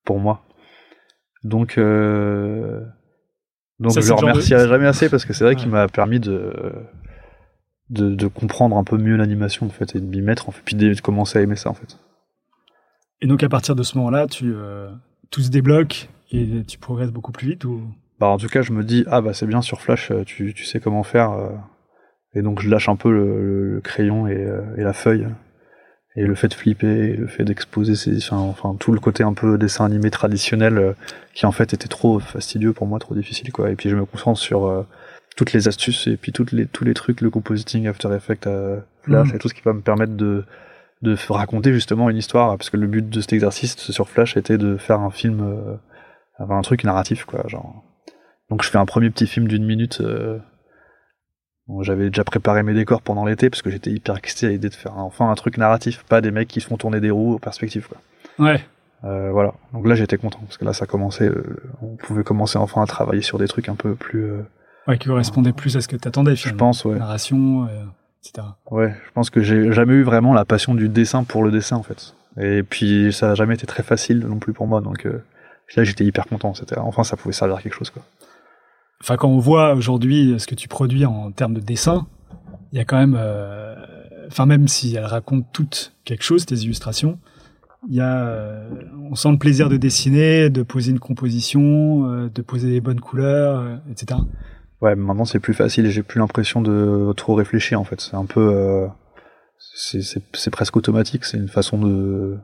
pour 0.05 0.19
moi. 0.19 0.41
Donc 1.43 1.77
euh, 1.77 2.81
donc 3.79 3.93
Ça, 3.93 4.01
je 4.01 4.09
le 4.09 4.15
de- 4.15 4.19
remercierai 4.21 4.67
jamais 4.67 4.87
assez 4.87 5.09
parce 5.09 5.25
que 5.25 5.33
c'est 5.33 5.43
vrai 5.45 5.55
qu'il 5.55 5.69
m'a 5.69 5.87
permis 5.87 6.19
de, 6.19 6.53
de 7.89 8.13
de 8.13 8.27
comprendre 8.27 8.77
un 8.77 8.83
peu 8.83 8.97
mieux 8.97 9.15
l'animation 9.15 9.65
en 9.65 9.69
fait 9.69 9.95
et 9.95 9.99
de 9.99 10.05
m'y 10.05 10.21
mettre 10.21 10.47
en 10.49 10.51
fait 10.51 10.61
puis 10.63 10.75
de 10.75 10.99
commencer 11.01 11.39
à 11.39 11.41
aimer 11.41 11.55
ça 11.55 11.69
en 11.69 11.73
fait. 11.73 11.97
Et 13.21 13.27
donc 13.27 13.43
à 13.43 13.49
partir 13.49 13.75
de 13.75 13.83
ce 13.83 13.97
moment-là, 13.97 14.27
tu 14.27 14.53
euh, 14.53 14.89
tout 15.31 15.41
se 15.41 15.49
débloque 15.49 16.09
et 16.31 16.63
tu 16.67 16.77
progresses 16.77 17.11
beaucoup 17.11 17.31
plus 17.31 17.49
vite 17.49 17.65
ou? 17.65 17.81
Bah, 18.19 18.27
en 18.27 18.37
tout 18.37 18.47
cas, 18.47 18.61
je 18.61 18.71
me 18.71 18.83
dis, 18.83 19.03
ah 19.07 19.21
bah 19.21 19.33
c'est 19.33 19.47
bien 19.47 19.61
sur 19.61 19.81
Flash, 19.81 20.11
euh, 20.11 20.23
tu, 20.23 20.53
tu 20.53 20.65
sais 20.65 20.79
comment 20.79 21.03
faire. 21.03 21.31
euh, 21.31 21.49
et 22.35 22.41
donc 22.41 22.61
je 22.61 22.69
lâche 22.69 22.89
un 22.89 22.95
peu 22.95 23.11
le, 23.11 23.79
crayon 23.83 24.27
et, 24.27 24.47
et 24.77 24.81
la 24.81 24.93
feuille. 24.93 25.27
Et 26.15 26.25
le 26.27 26.35
fait 26.35 26.47
de 26.47 26.53
flipper, 26.53 26.87
et 27.13 27.15
le 27.15 27.25
fait 27.27 27.43
d'exposer, 27.43 27.93
enfin, 28.17 28.37
enfin 28.37 28.75
tout 28.79 28.91
le 28.91 28.99
côté 28.99 29.23
un 29.23 29.33
peu 29.33 29.57
dessin 29.57 29.85
animé 29.85 30.11
traditionnel 30.11 30.95
qui 31.33 31.45
en 31.47 31.51
fait 31.51 31.73
était 31.73 31.87
trop 31.87 32.19
fastidieux 32.19 32.71
pour 32.73 32.85
moi, 32.85 32.99
trop 32.99 33.15
difficile 33.15 33.51
quoi. 33.51 33.71
Et 33.71 33.75
puis 33.75 33.89
je 33.89 33.95
me 33.95 34.05
concentre 34.05 34.39
sur 34.39 34.85
toutes 35.35 35.53
les 35.53 35.67
astuces 35.67 36.05
et 36.07 36.17
puis 36.17 36.31
toutes 36.31 36.51
les, 36.51 36.67
tous 36.67 36.83
les 36.83 36.93
trucs, 36.93 37.21
le 37.21 37.31
compositing, 37.31 37.87
After 37.87 38.09
Effects, 38.15 38.47
Flash 39.03 39.29
Mhm. 39.29 39.35
et 39.35 39.39
tout 39.39 39.47
ce 39.49 39.53
qui 39.55 39.61
va 39.63 39.73
me 39.73 39.81
permettre 39.81 40.13
de, 40.13 40.43
de 41.03 41.15
raconter 41.29 41.71
justement 41.73 42.09
une 42.09 42.17
histoire. 42.17 42.57
Parce 42.57 42.69
que 42.69 42.77
le 42.77 42.87
but 42.87 43.07
de 43.07 43.21
cet 43.21 43.33
exercice 43.33 43.75
sur 43.91 44.09
Flash 44.09 44.35
était 44.37 44.57
de 44.57 44.77
faire 44.77 44.99
un 45.01 45.11
film, 45.11 45.41
euh, 45.41 45.75
enfin, 46.39 46.57
un 46.57 46.61
truc 46.61 46.83
narratif 46.83 47.25
quoi, 47.25 47.43
genre. 47.47 47.83
Donc 48.49 48.63
je 48.63 48.69
fais 48.69 48.77
un 48.77 48.85
premier 48.85 49.09
petit 49.09 49.27
film 49.27 49.47
d'une 49.47 49.65
minute. 49.65 50.01
euh, 50.01 50.39
bon, 51.67 51.81
J'avais 51.83 52.07
déjà 52.07 52.23
préparé 52.23 52.63
mes 52.63 52.73
décors 52.73 53.01
pendant 53.01 53.25
l'été 53.25 53.49
parce 53.49 53.61
que 53.61 53.69
j'étais 53.69 53.91
hyper 53.91 54.17
excité 54.17 54.47
à 54.47 54.49
l'idée 54.49 54.69
de 54.69 54.75
faire 54.75 54.97
enfin 54.97 55.29
un 55.29 55.35
truc 55.35 55.57
narratif, 55.57 56.03
pas 56.09 56.21
des 56.21 56.31
mecs 56.31 56.47
qui 56.47 56.61
se 56.61 56.67
font 56.67 56.77
tourner 56.77 56.99
des 56.99 57.11
roues 57.11 57.33
aux 57.33 57.39
perspectives. 57.39 57.87
Quoi. 57.87 57.97
Ouais. 58.45 58.59
Euh, 59.05 59.31
voilà. 59.31 59.53
Donc 59.73 59.85
là 59.87 59.95
j'étais 59.95 60.17
content 60.17 60.39
parce 60.45 60.57
que 60.57 60.65
là 60.65 60.73
ça 60.73 60.85
commençait, 60.85 61.27
euh, 61.27 61.61
on 61.81 61.95
pouvait 61.97 62.23
commencer 62.23 62.57
enfin 62.57 62.81
à 62.83 62.85
travailler 62.85 63.21
sur 63.21 63.37
des 63.37 63.47
trucs 63.47 63.67
un 63.69 63.75
peu 63.75 63.95
plus. 63.95 64.23
euh, 64.23 64.43
Ouais, 64.87 64.97
qui 64.97 65.07
correspondait 65.07 65.53
plus 65.53 65.75
à 65.77 65.81
ce 65.81 65.87
que 65.87 65.95
t'attendais 65.95 66.35
je 66.35 66.49
pense, 66.53 66.83
ouais. 66.85 66.97
Narration, 66.99 67.67
etc. 68.23 68.47
Ouais, 68.71 68.95
je 69.05 69.11
pense 69.11 69.29
que 69.29 69.41
j'ai 69.41 69.71
jamais 69.71 69.93
eu 69.93 70.03
vraiment 70.03 70.33
la 70.33 70.45
passion 70.45 70.75
du 70.75 70.89
dessin 70.89 71.23
pour 71.23 71.43
le 71.43 71.51
dessin 71.51 71.75
en 71.75 71.83
fait. 71.83 72.15
Et 72.39 72.63
puis 72.63 73.11
ça 73.13 73.31
a 73.31 73.35
jamais 73.35 73.55
été 73.55 73.67
très 73.67 73.83
facile 73.83 74.19
non 74.19 74.39
plus 74.39 74.53
pour 74.53 74.67
moi, 74.67 74.81
donc 74.81 75.05
euh, 75.05 75.23
là 75.75 75.83
j'étais 75.83 76.05
hyper 76.05 76.25
content. 76.25 76.53
C'était 76.53 76.77
enfin 76.77 77.03
ça 77.03 77.17
pouvait 77.17 77.33
servir 77.33 77.57
à 77.57 77.61
quelque 77.61 77.75
chose 77.75 77.89
quoi. 77.89 78.03
Enfin, 79.01 79.17
quand 79.17 79.27
on 79.27 79.39
voit 79.39 79.73
aujourd'hui 79.73 80.35
ce 80.37 80.47
que 80.47 80.55
tu 80.55 80.69
produis 80.69 81.05
en 81.05 81.31
termes 81.31 81.53
de 81.53 81.59
dessin, 81.59 82.07
il 82.71 82.77
y 82.77 82.81
a 82.81 82.85
quand 82.85 82.97
même, 82.97 83.17
euh, 83.19 83.75
enfin 84.27 84.45
même 84.45 84.69
si 84.69 84.95
elles 84.95 85.03
racontent 85.03 85.45
toutes 85.51 85.93
quelque 86.05 86.23
chose, 86.23 86.45
tes 86.45 86.55
illustrations, 86.55 87.19
il 87.89 87.95
y 87.95 87.99
a, 87.99 88.25
euh, 88.25 88.69
on 89.11 89.15
sent 89.15 89.31
le 89.31 89.37
plaisir 89.37 89.67
de 89.67 89.75
dessiner, 89.75 90.49
de 90.49 90.63
poser 90.63 90.91
une 90.91 90.99
composition, 90.99 92.29
de 92.33 92.41
poser 92.41 92.69
des 92.69 92.79
bonnes 92.79 93.01
couleurs, 93.01 93.77
etc. 93.91 94.21
Ouais, 94.83 94.95
maintenant 94.95 95.23
c'est 95.23 95.39
plus 95.39 95.53
facile 95.53 95.85
et 95.85 95.91
j'ai 95.91 96.03
plus 96.03 96.19
l'impression 96.19 96.61
de 96.61 97.13
trop 97.13 97.35
réfléchir 97.35 97.79
en 97.79 97.85
fait. 97.85 98.01
C'est 98.01 98.15
un 98.15 98.25
peu, 98.25 98.51
euh, 98.53 98.85
c'est 99.57 100.49
presque 100.51 100.75
automatique. 100.75 101.23
C'est 101.23 101.37
une 101.37 101.47
façon 101.47 101.77
de. 101.77 102.37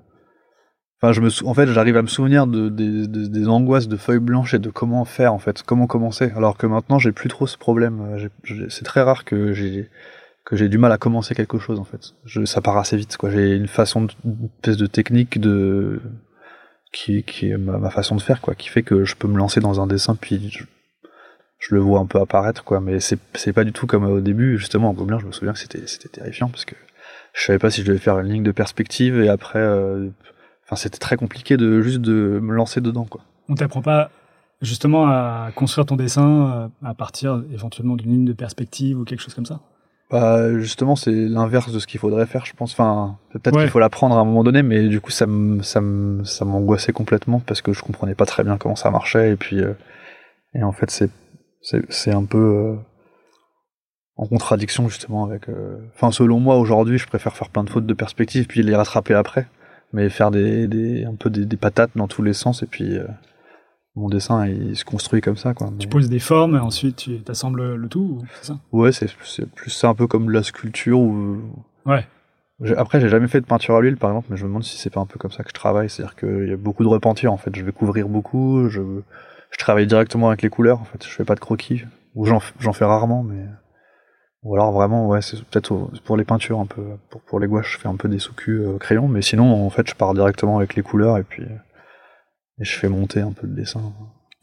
Enfin, 1.02 1.12
je 1.12 1.20
me 1.20 1.30
en 1.46 1.54
fait, 1.54 1.68
j'arrive 1.68 1.98
à 1.98 2.02
me 2.02 2.08
souvenir 2.08 2.48
de, 2.48 2.70
des- 2.70 3.08
des- 3.08 3.28
des 3.28 3.48
angoisses 3.50 3.90
de 3.90 3.98
feuilles 3.98 4.20
blanches 4.20 4.54
et 4.54 4.60
de 4.60 4.70
comment 4.70 5.04
faire 5.04 5.34
en 5.34 5.40
fait, 5.40 5.64
comment 5.64 5.86
commencer. 5.86 6.32
Alors 6.34 6.56
que 6.58 6.66
maintenant, 6.66 6.98
j'ai 6.98 7.12
plus 7.12 7.28
trop 7.28 7.46
ce 7.46 7.58
problème. 7.58 8.18
C'est 8.70 8.86
très 8.86 9.02
rare 9.02 9.26
que 9.26 9.52
j'ai 9.52 9.90
que 10.46 10.56
j'ai 10.56 10.70
du 10.70 10.78
mal 10.78 10.94
à 10.94 10.98
commencer 10.98 11.36
quelque 11.36 11.60
chose 11.60 11.78
en 11.78 11.84
fait. 11.84 12.14
Ça 12.46 12.62
part 12.62 12.78
assez 12.78 12.96
vite 12.96 13.18
quoi. 13.18 13.30
J'ai 13.32 13.54
une 13.58 13.68
façon, 13.68 14.04
de, 14.04 14.12
une 14.24 14.46
espèce 14.62 14.78
de 14.78 14.88
technique 14.88 15.42
de 15.42 16.00
qui, 16.94 17.24
qui 17.24 17.50
est 17.52 17.58
ma, 17.58 17.90
façon 17.90 18.16
de 18.16 18.22
faire 18.22 18.40
quoi, 18.40 18.56
qui 18.56 18.70
fait 18.70 18.82
que 18.82 19.04
je 19.04 19.16
peux 19.18 19.28
me 19.28 19.38
lancer 19.38 19.60
dans 19.60 19.82
un 19.82 19.88
dessin 19.88 20.16
puis 20.16 20.58
je 21.60 21.76
le 21.76 21.82
vois 21.82 22.00
un 22.00 22.06
peu 22.06 22.20
apparaître 22.20 22.64
quoi. 22.64 22.80
Mais 22.80 23.00
c'est 23.00 23.20
c'est 23.36 23.54
pas 23.54 23.64
du 23.64 23.72
tout 23.74 23.86
comme 23.88 24.06
au 24.06 24.22
début 24.22 24.58
justement 24.58 24.90
en 24.90 24.94
Gobelin. 24.94 25.20
Je 25.20 25.26
me 25.28 25.32
souviens 25.32 25.54
que 25.54 25.60
c'était 25.60 25.86
c'était 25.88 26.10
terrifiant 26.10 26.48
parce 26.50 26.66
que 26.66 26.76
je 27.34 27.44
savais 27.44 27.60
pas 27.60 27.70
si 27.70 27.82
je 27.82 27.88
devais 27.88 28.00
faire 28.00 28.20
une 28.20 28.28
ligne 28.32 28.44
de 28.44 28.52
perspective 28.52 29.20
et 29.22 29.30
après, 29.30 29.60
euh, 29.60 30.08
enfin 30.66 30.76
c'était 30.76 30.98
très 30.98 31.16
compliqué 31.18 31.58
de 31.58 31.82
juste 31.82 32.02
de 32.02 32.40
me 32.42 32.54
lancer 32.54 32.82
dedans 32.82 33.06
quoi. 33.06 33.22
On 33.50 33.56
t'apprend 33.56 33.82
pas 33.82 34.10
justement 34.62 35.08
à 35.08 35.50
construire 35.56 35.86
ton 35.86 35.96
dessin 35.96 36.70
euh, 36.84 36.88
à 36.88 36.94
partir 36.94 37.44
éventuellement 37.54 37.96
d'une 37.96 38.12
ligne 38.12 38.26
de 38.26 38.34
perspective 38.34 38.98
ou 39.00 39.04
quelque 39.06 39.22
chose 39.22 39.34
comme 39.34 39.46
ça? 39.46 39.60
Bah, 40.12 40.58
justement, 40.58 40.96
c'est 40.96 41.12
l'inverse 41.12 41.72
de 41.72 41.78
ce 41.78 41.86
qu'il 41.86 42.00
faudrait 42.00 42.26
faire, 42.26 42.44
je 42.44 42.54
pense. 42.54 42.72
Enfin, 42.74 43.18
peut-être 43.32 43.56
Ouais. 43.56 43.62
qu'il 43.62 43.70
faut 43.70 43.78
l'apprendre 43.78 44.18
à 44.18 44.20
un 44.22 44.26
moment 44.26 44.44
donné, 44.44 44.64
mais 44.64 44.88
du 44.88 45.00
coup, 45.02 45.12
ça 45.12 45.28
me, 45.28 45.62
ça 45.62 45.82
me, 45.82 46.24
ça 46.24 46.46
m'angoissait 46.46 46.94
complètement 46.94 47.40
parce 47.40 47.62
que 47.62 47.74
je 47.74 47.84
comprenais 47.84 48.16
pas 48.16 48.26
très 48.26 48.44
bien 48.44 48.58
comment 48.58 48.76
ça 48.76 48.90
marchait. 48.90 49.32
Et 49.32 49.36
puis, 49.36 49.62
euh, 49.62 49.74
et 50.56 50.64
en 50.64 50.72
fait, 50.72 50.90
c'est, 50.90 51.12
c'est, 51.62 52.12
un 52.12 52.26
peu 52.26 52.38
euh, 52.38 52.76
en 54.16 54.28
contradiction 54.28 54.90
justement 54.90 55.26
avec. 55.26 55.50
euh, 55.50 55.78
Enfin, 55.96 56.12
selon 56.12 56.40
moi, 56.40 56.58
aujourd'hui, 56.58 56.98
je 56.98 57.08
préfère 57.08 57.36
faire 57.36 57.50
plein 57.50 57.64
de 57.64 57.70
fautes 57.70 57.86
de 57.86 57.94
perspective 57.94 58.48
puis 58.48 58.64
les 58.64 58.76
rattraper 58.76 59.14
après, 59.14 59.48
mais 59.94 60.10
faire 60.10 60.32
des, 60.32 60.68
des 60.68 61.06
un 61.06 61.16
peu 61.16 61.30
des, 61.30 61.46
des 61.46 61.58
patates 61.58 61.92
dans 61.96 62.08
tous 62.08 62.24
les 62.24 62.34
sens 62.34 62.64
et 62.64 62.68
puis. 62.68 62.98
euh, 62.98 63.08
mon 63.96 64.08
dessin, 64.08 64.48
il 64.48 64.78
se 64.78 64.86
construit 64.86 65.20
comme 65.20 65.36
ça, 65.36 65.54
quoi. 65.54 65.74
Tu 65.78 65.90
poses 65.90 66.10
des 66.10 66.20
formes 66.20 66.56
et 66.56 66.60
ensuite 66.60 66.96
tu 66.96 67.20
assembles 67.28 67.76
le 67.76 67.88
tout, 67.90 68.22
c'est 68.36 68.46
ça? 68.54 68.60
Ouais, 68.72 68.92
c'est 68.94 69.10
plus 69.56 69.72
ça 69.72 69.90
un 69.90 69.96
peu 69.96 70.08
comme 70.08 70.30
la 70.30 70.42
sculpture 70.44 71.00
ou. 71.00 71.42
Ouais. 71.86 72.06
Après, 72.78 73.02
j'ai 73.02 73.10
jamais 73.10 73.28
fait 73.28 73.42
de 73.42 73.46
peinture 73.46 73.76
à 73.76 73.82
l'huile, 73.82 73.98
par 73.98 74.12
exemple, 74.12 74.28
mais 74.30 74.38
je 74.38 74.44
me 74.44 74.50
demande 74.50 74.64
si 74.64 74.78
c'est 74.78 74.90
pas 74.90 75.02
un 75.02 75.06
peu 75.06 75.18
comme 75.18 75.32
ça 75.32 75.44
que 75.44 75.50
je 75.50 75.54
travaille. 75.54 75.90
C'est-à-dire 75.90 76.16
qu'il 76.16 76.48
y 76.48 76.52
a 76.54 76.56
beaucoup 76.56 76.84
de 76.84 76.88
repentir, 76.88 77.34
en 77.34 77.38
fait. 77.38 77.54
Je 77.54 77.64
vais 77.66 77.72
couvrir 77.74 78.08
beaucoup, 78.08 78.70
je, 78.70 78.82
je 79.52 79.58
travaille 79.58 79.88
directement 79.88 80.28
avec 80.30 80.42
les 80.42 80.50
couleurs, 80.50 80.80
en 80.82 80.86
fait. 80.86 81.04
Je 81.04 81.10
fais 81.10 81.26
pas 81.26 81.36
de 81.36 81.40
croquis. 81.40 81.84
Ou 82.16 82.26
j'en 82.26 82.40
fais 82.74 82.86
rarement, 82.86 83.24
mais. 83.24 83.46
Ou 84.44 84.56
alors 84.56 84.72
vraiment, 84.72 85.08
ouais, 85.08 85.22
c'est 85.22 85.44
peut-être 85.44 85.90
pour 86.06 86.16
les 86.18 86.24
peintures 86.24 86.60
un 86.60 86.66
peu. 86.66 86.82
Pour, 87.10 87.22
pour 87.22 87.40
les 87.40 87.48
gouaches, 87.48 87.74
je 87.74 87.78
fais 87.80 87.88
un 87.90 87.96
peu 87.98 88.08
des 88.08 88.20
sous-culs 88.20 88.62
euh, 88.62 88.78
crayon, 88.78 89.08
mais 89.10 89.22
sinon, 89.22 89.66
en 89.66 89.70
fait, 89.70 89.88
je 89.90 89.96
pars 89.96 90.14
directement 90.14 90.58
avec 90.58 90.76
les 90.76 90.82
couleurs 90.82 91.18
et 91.18 91.24
puis. 91.24 91.44
Et 91.44 92.64
je 92.66 92.78
fais 92.78 92.90
monter 92.90 93.22
un 93.22 93.32
peu 93.32 93.48
le 93.48 93.54
dessin. 93.54 93.82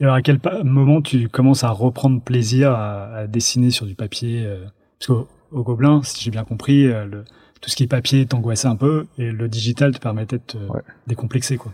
Et 0.01 0.05
alors 0.05 0.17
à 0.17 0.23
quel 0.23 0.39
moment 0.65 1.01
tu 1.03 1.29
commences 1.29 1.65
à 1.65 1.71
reprendre 1.71 2.21
plaisir 2.23 2.71
à, 2.73 3.05
à 3.15 3.27
dessiner 3.27 3.71
sur 3.71 3.87
du 3.87 3.95
papier 3.95 4.45
euh, 4.47 4.65
Parce 4.99 5.07
qu'au 5.09 5.29
au 5.53 5.63
Gobelin, 5.63 6.03
si 6.03 6.23
j'ai 6.23 6.31
bien 6.31 6.45
compris, 6.45 6.87
euh, 6.87 7.05
le- 7.07 7.25
tout 7.63 7.71
ce 7.71 7.77
qui 7.77 7.85
est 7.85 7.87
papier 7.89 8.27
t'angoissait 8.27 8.69
un 8.69 8.77
peu 8.77 9.07
et 9.19 9.31
le 9.31 9.49
digital 9.49 9.93
te 9.95 9.99
permettait 9.99 10.37
de 10.39 10.43
te 10.43 10.57
Ouais. 10.59 10.83
décomplexer. 11.07 11.57
Quoi. 11.57 11.73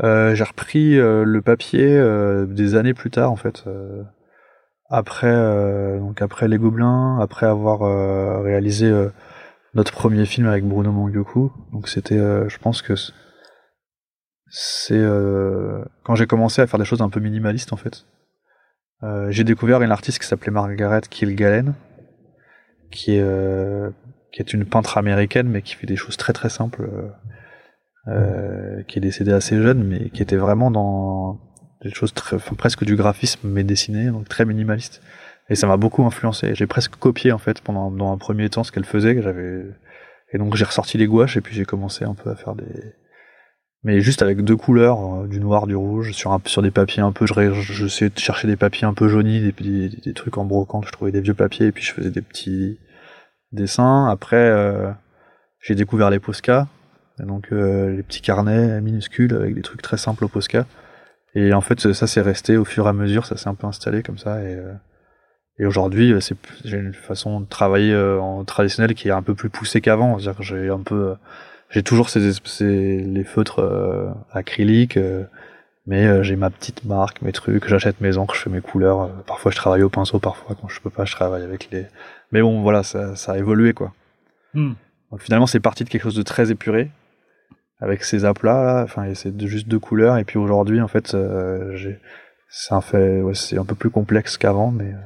Euh, 0.00 0.34
j'ai 0.34 0.44
repris 0.44 0.98
euh, 0.98 1.24
le 1.24 1.42
papier 1.42 1.86
euh, 1.86 2.46
des 2.46 2.74
années 2.76 2.94
plus 2.94 3.10
tard 3.10 3.30
en 3.30 3.36
fait. 3.36 3.64
après 4.88 5.98
donc 5.98 6.22
après 6.22 6.48
les 6.48 6.58
Gobelins, 6.58 7.18
après 7.20 7.46
avoir 7.46 7.80
réalisé 8.42 8.90
notre 9.74 9.92
premier 9.92 10.26
film 10.26 10.46
avec 10.46 10.64
Bruno 10.64 10.92
Mangyoku. 10.92 11.52
Donc 11.72 11.88
c'était, 11.88 12.18
je 12.18 12.58
pense 12.58 12.82
que 12.82 12.94
c'est 14.48 15.02
quand 16.04 16.14
j'ai 16.14 16.26
commencé 16.26 16.60
à 16.60 16.66
faire 16.66 16.78
des 16.78 16.84
choses 16.84 17.00
un 17.02 17.08
peu 17.08 17.20
minimalistes 17.20 17.72
en 17.72 17.76
fait. 17.76 18.06
J'ai 19.30 19.44
découvert 19.44 19.82
une 19.82 19.90
artiste 19.90 20.18
qui 20.20 20.26
s'appelait 20.26 20.52
Margaret 20.52 21.02
Kilgallen, 21.08 21.74
qui 22.90 23.16
est 23.16 23.24
qui 24.32 24.40
est 24.40 24.52
une 24.52 24.66
peintre 24.66 24.98
américaine 24.98 25.48
mais 25.48 25.62
qui 25.62 25.74
fait 25.74 25.86
des 25.86 25.96
choses 25.96 26.18
très 26.18 26.34
très 26.34 26.50
simples. 26.50 26.86
Euh, 28.08 28.82
qui 28.84 28.98
est 28.98 29.00
décédé 29.00 29.32
assez 29.32 29.60
jeune, 29.60 29.82
mais 29.84 30.10
qui 30.10 30.22
était 30.22 30.36
vraiment 30.36 30.70
dans 30.70 31.40
des 31.82 31.90
choses 31.90 32.12
très, 32.12 32.36
enfin, 32.36 32.54
presque 32.54 32.84
du 32.84 32.96
graphisme, 32.96 33.48
mais 33.48 33.64
dessiné, 33.64 34.06
donc 34.06 34.28
très 34.28 34.44
minimaliste. 34.44 35.02
Et 35.48 35.54
ça 35.54 35.66
m'a 35.66 35.76
beaucoup 35.76 36.04
influencé. 36.04 36.54
J'ai 36.54 36.66
presque 36.66 36.96
copié 36.96 37.32
en 37.32 37.38
fait 37.38 37.60
pendant 37.60 37.90
dans 37.90 38.12
un 38.12 38.18
premier 38.18 38.48
temps 38.48 38.64
ce 38.64 38.72
qu'elle 38.72 38.84
faisait. 38.84 39.14
que 39.14 39.22
J'avais 39.22 39.64
et 40.32 40.38
donc 40.38 40.56
j'ai 40.56 40.64
ressorti 40.64 40.96
les 40.96 41.06
gouaches 41.06 41.36
et 41.36 41.40
puis 41.42 41.54
j'ai 41.54 41.66
commencé 41.66 42.04
un 42.04 42.14
peu 42.14 42.30
à 42.30 42.36
faire 42.36 42.54
des, 42.54 42.94
mais 43.84 44.00
juste 44.00 44.22
avec 44.22 44.42
deux 44.42 44.56
couleurs, 44.56 45.22
euh, 45.22 45.26
du 45.26 45.40
noir, 45.40 45.66
du 45.66 45.74
rouge, 45.74 46.12
sur 46.12 46.32
un 46.32 46.40
sur 46.46 46.62
des 46.62 46.70
papiers 46.70 47.02
un 47.02 47.12
peu. 47.12 47.26
Je, 47.26 47.52
je 47.52 48.04
de 48.06 48.18
chercher 48.18 48.46
des 48.46 48.56
papiers 48.56 48.86
un 48.86 48.94
peu 48.94 49.08
jaunis, 49.08 49.40
des, 49.40 49.88
des, 49.88 50.12
trucs 50.14 50.38
en 50.38 50.44
brocante. 50.44 50.86
Je 50.86 50.92
trouvais 50.92 51.10
des 51.10 51.20
vieux 51.20 51.34
papiers 51.34 51.66
et 51.66 51.72
puis 51.72 51.82
je 51.82 51.92
faisais 51.92 52.10
des 52.10 52.22
petits 52.22 52.78
dessins. 53.50 54.08
Après, 54.08 54.36
euh, 54.36 54.90
j'ai 55.60 55.74
découvert 55.74 56.10
les 56.10 56.20
Posca, 56.20 56.68
donc 57.26 57.48
euh, 57.52 57.90
les 57.90 58.02
petits 58.02 58.20
carnets 58.20 58.80
minuscules 58.80 59.34
avec 59.34 59.54
des 59.54 59.62
trucs 59.62 59.82
très 59.82 59.96
simples 59.96 60.24
au 60.24 60.28
Posca. 60.28 60.66
Et 61.34 61.52
en 61.54 61.60
fait, 61.60 61.92
ça 61.92 62.06
s'est 62.06 62.20
resté 62.20 62.56
au 62.56 62.64
fur 62.64 62.86
et 62.86 62.88
à 62.90 62.92
mesure, 62.92 63.26
ça 63.26 63.36
s'est 63.36 63.48
un 63.48 63.54
peu 63.54 63.66
installé 63.66 64.02
comme 64.02 64.18
ça. 64.18 64.42
Et, 64.42 64.54
euh, 64.54 64.72
et 65.58 65.66
aujourd'hui, 65.66 66.12
euh, 66.12 66.20
c'est 66.20 66.36
j'ai 66.64 66.76
une 66.76 66.92
façon 66.92 67.40
de 67.40 67.46
travailler 67.46 67.92
euh, 67.92 68.20
en 68.20 68.44
traditionnel 68.44 68.94
qui 68.94 69.08
est 69.08 69.12
un 69.12 69.22
peu 69.22 69.34
plus 69.34 69.48
poussée 69.48 69.80
qu'avant. 69.80 70.18
C'est-à-dire 70.18 70.38
que 70.38 70.44
j'ai 70.44 70.68
un 70.68 70.80
peu, 70.80 71.14
j'ai 71.70 71.82
toujours 71.82 72.10
ces, 72.10 72.32
ces 72.44 72.98
les 72.98 73.24
feutres 73.24 73.60
acryliques, 74.32 74.98
Mais 75.86 76.22
j'ai 76.22 76.36
ma 76.36 76.50
petite 76.50 76.84
marque, 76.84 77.22
mes 77.22 77.32
trucs, 77.32 77.66
j'achète 77.66 78.00
mes 78.00 78.16
encres, 78.16 78.36
je 78.36 78.42
fais 78.42 78.50
mes 78.50 78.60
couleurs. 78.60 79.10
parfois 79.24 79.50
je 79.50 79.56
travaille 79.56 79.82
au 79.82 79.88
pinceau, 79.88 80.20
parfois 80.20 80.54
quand 80.60 80.68
je 80.68 80.80
peux 80.80 80.90
pas, 80.90 81.04
je 81.04 81.12
travaille 81.12 81.42
avec 81.42 81.70
les. 81.72 81.86
Mais 82.30 82.40
bon, 82.40 82.62
voilà, 82.62 82.82
ça, 82.82 83.16
ça 83.16 83.32
a 83.32 83.38
évolué 83.38 83.72
quoi. 83.72 83.92
Hmm. 84.54 84.74
Donc 85.10 85.22
finalement, 85.22 85.46
c'est 85.46 85.60
parti 85.60 85.84
de 85.84 85.88
quelque 85.88 86.02
chose 86.02 86.14
de 86.14 86.22
très 86.22 86.50
épuré, 86.50 86.90
avec 87.82 88.04
ces 88.04 88.24
aplats 88.24 88.62
là. 88.62 88.82
Enfin, 88.84 89.12
c'est 89.14 89.38
juste 89.46 89.68
deux 89.68 89.80
couleurs. 89.80 90.16
Et 90.16 90.24
puis 90.24 90.38
aujourd'hui, 90.38 90.80
en 90.80 90.88
fait, 90.88 91.14
euh, 91.14 91.76
c'est 92.48 92.74
un 92.74 92.80
fait, 92.80 93.20
ouais, 93.20 93.34
c'est 93.34 93.58
un 93.58 93.64
peu 93.64 93.74
plus 93.74 93.90
complexe 93.90 94.38
qu'avant, 94.38 94.70
mais 94.70 94.92
euh, 94.92 94.98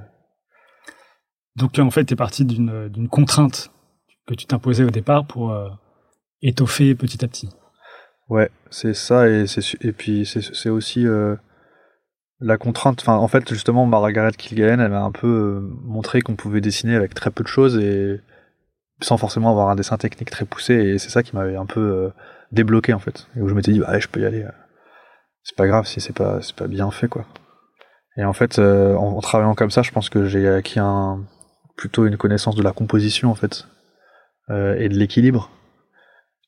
Donc 1.57 1.79
en 1.79 1.91
fait, 1.91 2.05
tu 2.05 2.13
es 2.13 2.17
parti 2.17 2.45
d'une 2.45 3.09
contrainte 3.09 3.71
que 4.27 4.35
tu 4.35 4.47
t'imposais 4.47 4.85
au 4.85 4.91
départ 4.91 5.27
pour 5.27 5.53
euh, 5.53 5.69
étoffer 6.43 6.95
petit 6.95 7.25
à 7.25 7.29
petit. 7.29 7.49
Ouais, 8.29 8.51
c'est 8.71 8.95
ça 8.95 9.29
et 9.29 9.47
puis 9.97 10.27
c'est 10.27 10.69
aussi 10.69 11.07
euh, 11.07 11.37
la 12.41 12.59
contrainte. 12.59 13.01
Enfin, 13.01 13.15
en 13.15 13.29
fait, 13.29 13.49
justement, 13.49 13.87
Margaret 13.87 14.33
Kilgallen, 14.33 14.81
elle 14.81 14.91
m'a 14.91 15.03
un 15.03 15.13
peu 15.13 15.61
montré 15.85 16.21
qu'on 16.21 16.35
pouvait 16.35 16.61
dessiner 16.61 16.97
avec 16.97 17.15
très 17.15 17.31
peu 17.31 17.45
de 17.45 17.49
choses 17.49 17.79
et 17.79 18.21
sans 19.01 19.17
forcément 19.17 19.51
avoir 19.51 19.69
un 19.69 19.77
dessin 19.77 19.97
technique 19.97 20.31
très 20.31 20.45
poussé. 20.45 20.75
Et 20.75 20.99
c'est 20.99 21.11
ça 21.11 21.23
qui 21.23 21.37
m'avait 21.37 21.55
un 21.55 21.67
peu 21.67 22.11
débloqué 22.53 22.93
en 22.93 22.99
fait. 22.99 23.27
Et 23.37 23.41
où 23.41 23.49
je 23.49 23.55
m'étais 23.55 23.73
dit, 23.73 23.81
bah, 23.81 23.99
je 23.99 24.09
peux 24.09 24.21
y 24.21 24.25
aller. 24.25 24.43
euh. 24.43 24.51
C'est 25.43 25.57
pas 25.57 25.67
grave 25.67 25.87
si 25.87 26.01
c'est 26.01 26.13
pas 26.15 26.43
c'est 26.43 26.57
pas 26.57 26.67
bien 26.67 26.91
fait 26.91 27.09
quoi. 27.09 27.25
Et 28.17 28.25
en 28.25 28.33
fait, 28.33 28.59
euh, 28.59 28.97
en, 28.97 29.17
en 29.17 29.21
travaillant 29.21 29.55
comme 29.55 29.71
ça, 29.71 29.83
je 29.83 29.93
pense 29.93 30.09
que 30.09 30.25
j'ai 30.27 30.49
acquis 30.49 30.79
un 30.81 31.25
plutôt 31.77 32.07
une 32.07 32.17
connaissance 32.17 32.57
de 32.57 32.63
la 32.63 32.73
composition 32.73 33.31
en 33.31 33.35
fait 33.35 33.69
euh, 34.51 34.75
et 34.79 34.89
de 34.89 34.95
l'équilibre 34.95 35.51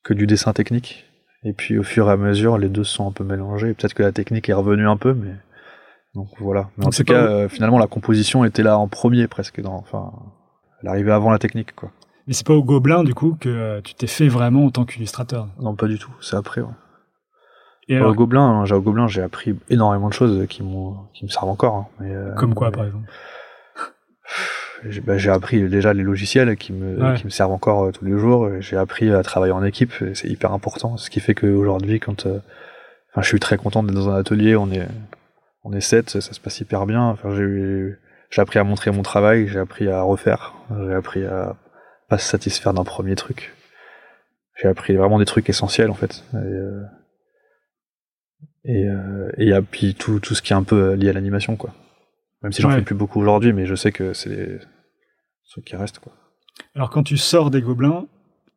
que 0.03 0.13
du 0.13 0.25
dessin 0.27 0.53
technique. 0.53 1.05
Et 1.43 1.53
puis 1.53 1.77
au 1.77 1.83
fur 1.83 2.09
et 2.09 2.11
à 2.11 2.17
mesure, 2.17 2.57
les 2.57 2.67
deux 2.69 2.83
sont 2.83 3.07
un 3.07 3.11
peu 3.11 3.23
mélangés. 3.23 3.73
Peut-être 3.73 3.93
que 3.93 4.03
la 4.03 4.11
technique 4.11 4.49
est 4.49 4.53
revenue 4.53 4.87
un 4.87 4.97
peu, 4.97 5.13
mais 5.13 5.33
donc 6.15 6.27
voilà. 6.39 6.69
Mais 6.77 6.85
en 6.85 6.89
tout 6.89 7.03
cas, 7.03 7.23
euh, 7.23 7.47
finalement, 7.47 7.79
la 7.79 7.87
composition 7.87 8.43
était 8.43 8.63
là 8.63 8.77
en 8.77 8.87
premier 8.89 9.27
presque. 9.27 9.61
Dans... 9.61 9.75
Enfin, 9.75 10.11
elle 10.81 10.89
arrivait 10.89 11.11
avant 11.13 11.29
la 11.29 11.39
technique, 11.39 11.75
quoi. 11.75 11.91
Mais 12.29 12.33
c'est 12.35 12.45
pas 12.45 12.53
au 12.53 12.63
Gobelin 12.63 13.03
du 13.03 13.13
coup 13.15 13.35
que 13.41 13.49
euh, 13.49 13.81
tu 13.81 13.95
t'es 13.95 14.05
fait 14.07 14.27
vraiment 14.27 14.65
en 14.65 14.69
tant 14.69 14.85
qu'illustrateur. 14.85 15.47
Non, 15.59 15.75
pas 15.75 15.87
du 15.87 15.97
tout. 15.97 16.11
C'est 16.21 16.35
après. 16.35 16.61
Ouais. 16.61 16.67
Et 17.87 17.99
Au 17.99 18.13
Gobelin, 18.13 18.43
hein, 18.47 18.65
j'ai 18.65 18.75
au 18.75 18.81
Gobelin, 18.81 19.07
j'ai 19.07 19.23
appris 19.23 19.57
énormément 19.71 20.09
de 20.09 20.13
choses 20.13 20.45
qui 20.47 20.61
qui 21.13 21.25
me 21.25 21.29
servent 21.29 21.49
encore. 21.49 21.75
hein. 21.75 21.87
Mais, 21.99 22.13
euh, 22.15 22.35
comme 22.35 22.53
quoi 22.53 22.69
mais- 22.69 22.77
par 22.77 22.85
exemple 22.85 23.09
J'ai 24.87 25.01
bah, 25.01 25.17
j'ai 25.17 25.31
appris 25.31 25.67
déjà 25.67 25.91
les 25.91 26.03
logiciels 26.03 26.55
qui 26.55 26.71
me, 26.71 27.01
Ouais. 27.03 27.17
qui 27.17 27.25
me 27.25 27.31
servent 27.31 27.51
encore 27.51 27.85
euh, 27.85 27.91
tous 27.91 28.05
les 28.05 28.17
jours. 28.17 28.47
J'ai 28.59 28.77
appris 28.77 29.11
à 29.11 29.23
travailler 29.23 29.51
en 29.53 29.63
équipe, 29.63 29.91
c'est 30.13 30.27
hyper 30.29 30.53
important. 30.53 30.97
Ce 30.97 31.09
qui 31.09 31.19
fait 31.19 31.33
qu'aujourd'hui, 31.33 31.99
quand, 31.99 32.27
euh, 32.27 32.37
je 33.17 33.23
suis 33.27 33.39
très 33.39 33.57
content 33.57 33.81
d'être 33.81 33.95
dans 33.95 34.09
un 34.11 34.15
atelier, 34.19 34.55
on 34.55 34.69
est, 34.71 34.87
on 35.63 35.73
est 35.73 35.81
sept, 35.81 36.11
ça 36.11 36.21
se 36.21 36.39
passe 36.39 36.59
hyper 36.61 36.85
bien. 36.85 37.17
J'ai 38.29 38.41
appris 38.41 38.59
à 38.59 38.63
montrer 38.63 38.91
mon 38.91 39.01
travail, 39.01 39.47
j'ai 39.47 39.57
appris 39.59 39.89
à 39.89 40.03
refaire, 40.03 40.53
j'ai 40.85 40.93
appris 40.93 41.25
à 41.25 41.55
pas 42.09 42.17
se 42.17 42.27
satisfaire 42.27 42.73
d'un 42.73 42.83
premier 42.83 43.15
truc. 43.15 43.53
J'ai 44.61 44.67
appris 44.67 44.95
vraiment 44.95 45.19
des 45.19 45.25
trucs 45.25 45.49
essentiels 45.49 45.89
en 45.89 45.93
fait. 45.93 46.23
Et, 46.33 46.37
euh, 46.37 46.83
et, 48.65 48.85
euh, 48.87 49.31
et 49.37 49.61
puis 49.61 49.95
tout, 49.95 50.19
tout 50.19 50.35
ce 50.35 50.41
qui 50.41 50.53
est 50.53 50.55
un 50.55 50.63
peu 50.63 50.93
lié 50.93 51.09
à 51.09 51.13
l'animation 51.13 51.55
quoi. 51.55 51.73
Même 52.41 52.51
si 52.51 52.61
j'en 52.61 52.69
Ouais. 52.69 52.75
fais 52.75 52.81
plus 52.81 52.95
beaucoup 52.95 53.19
aujourd'hui, 53.21 53.53
mais 53.53 53.65
je 53.65 53.75
sais 53.75 53.91
que 53.91 54.13
c'est 54.13 54.29
des 54.29 54.59
trucs 55.49 55.65
qui 55.65 55.75
restent 55.75 55.99
quoi. 55.99 56.13
Alors 56.75 56.89
quand 56.89 57.03
tu 57.03 57.17
sors 57.17 57.51
des 57.51 57.61
Gobelins, 57.61 58.05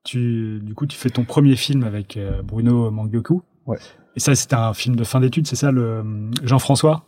tu 0.05 0.59
du 0.61 0.75
coup 0.75 0.87
tu 0.87 0.97
fais 0.99 1.11
ton 1.11 1.25
premier 1.25 1.55
film 1.57 1.85
avec 1.85 2.17
euh, 2.17 2.43
Bruno 2.43 2.91
Mangyoku. 2.91 3.43
Ouais. 3.67 3.79
Et 4.17 4.21
ça 4.21 4.35
c'était 4.35 4.57
un 4.57 4.75
film 4.75 4.97
de 4.97 5.05
fin 5.05 5.21
d'études, 5.21 5.47
c'est 5.47 5.57
ça 5.57 5.71
le 5.71 5.83
euh, 5.83 6.31
Jean-François? 6.43 7.05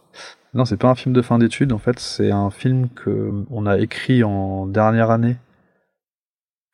Non, 0.54 0.64
c'est 0.64 0.76
pas 0.76 0.88
un 0.88 0.94
film 0.94 1.12
de 1.12 1.20
fin 1.20 1.38
d'études, 1.40 1.72
en 1.72 1.78
fait, 1.78 1.98
c'est 1.98 2.30
un 2.30 2.48
film 2.48 2.88
que 2.90 3.32
on 3.50 3.66
a 3.66 3.78
écrit 3.80 4.22
en 4.22 4.68
dernière 4.68 5.10
année. 5.10 5.34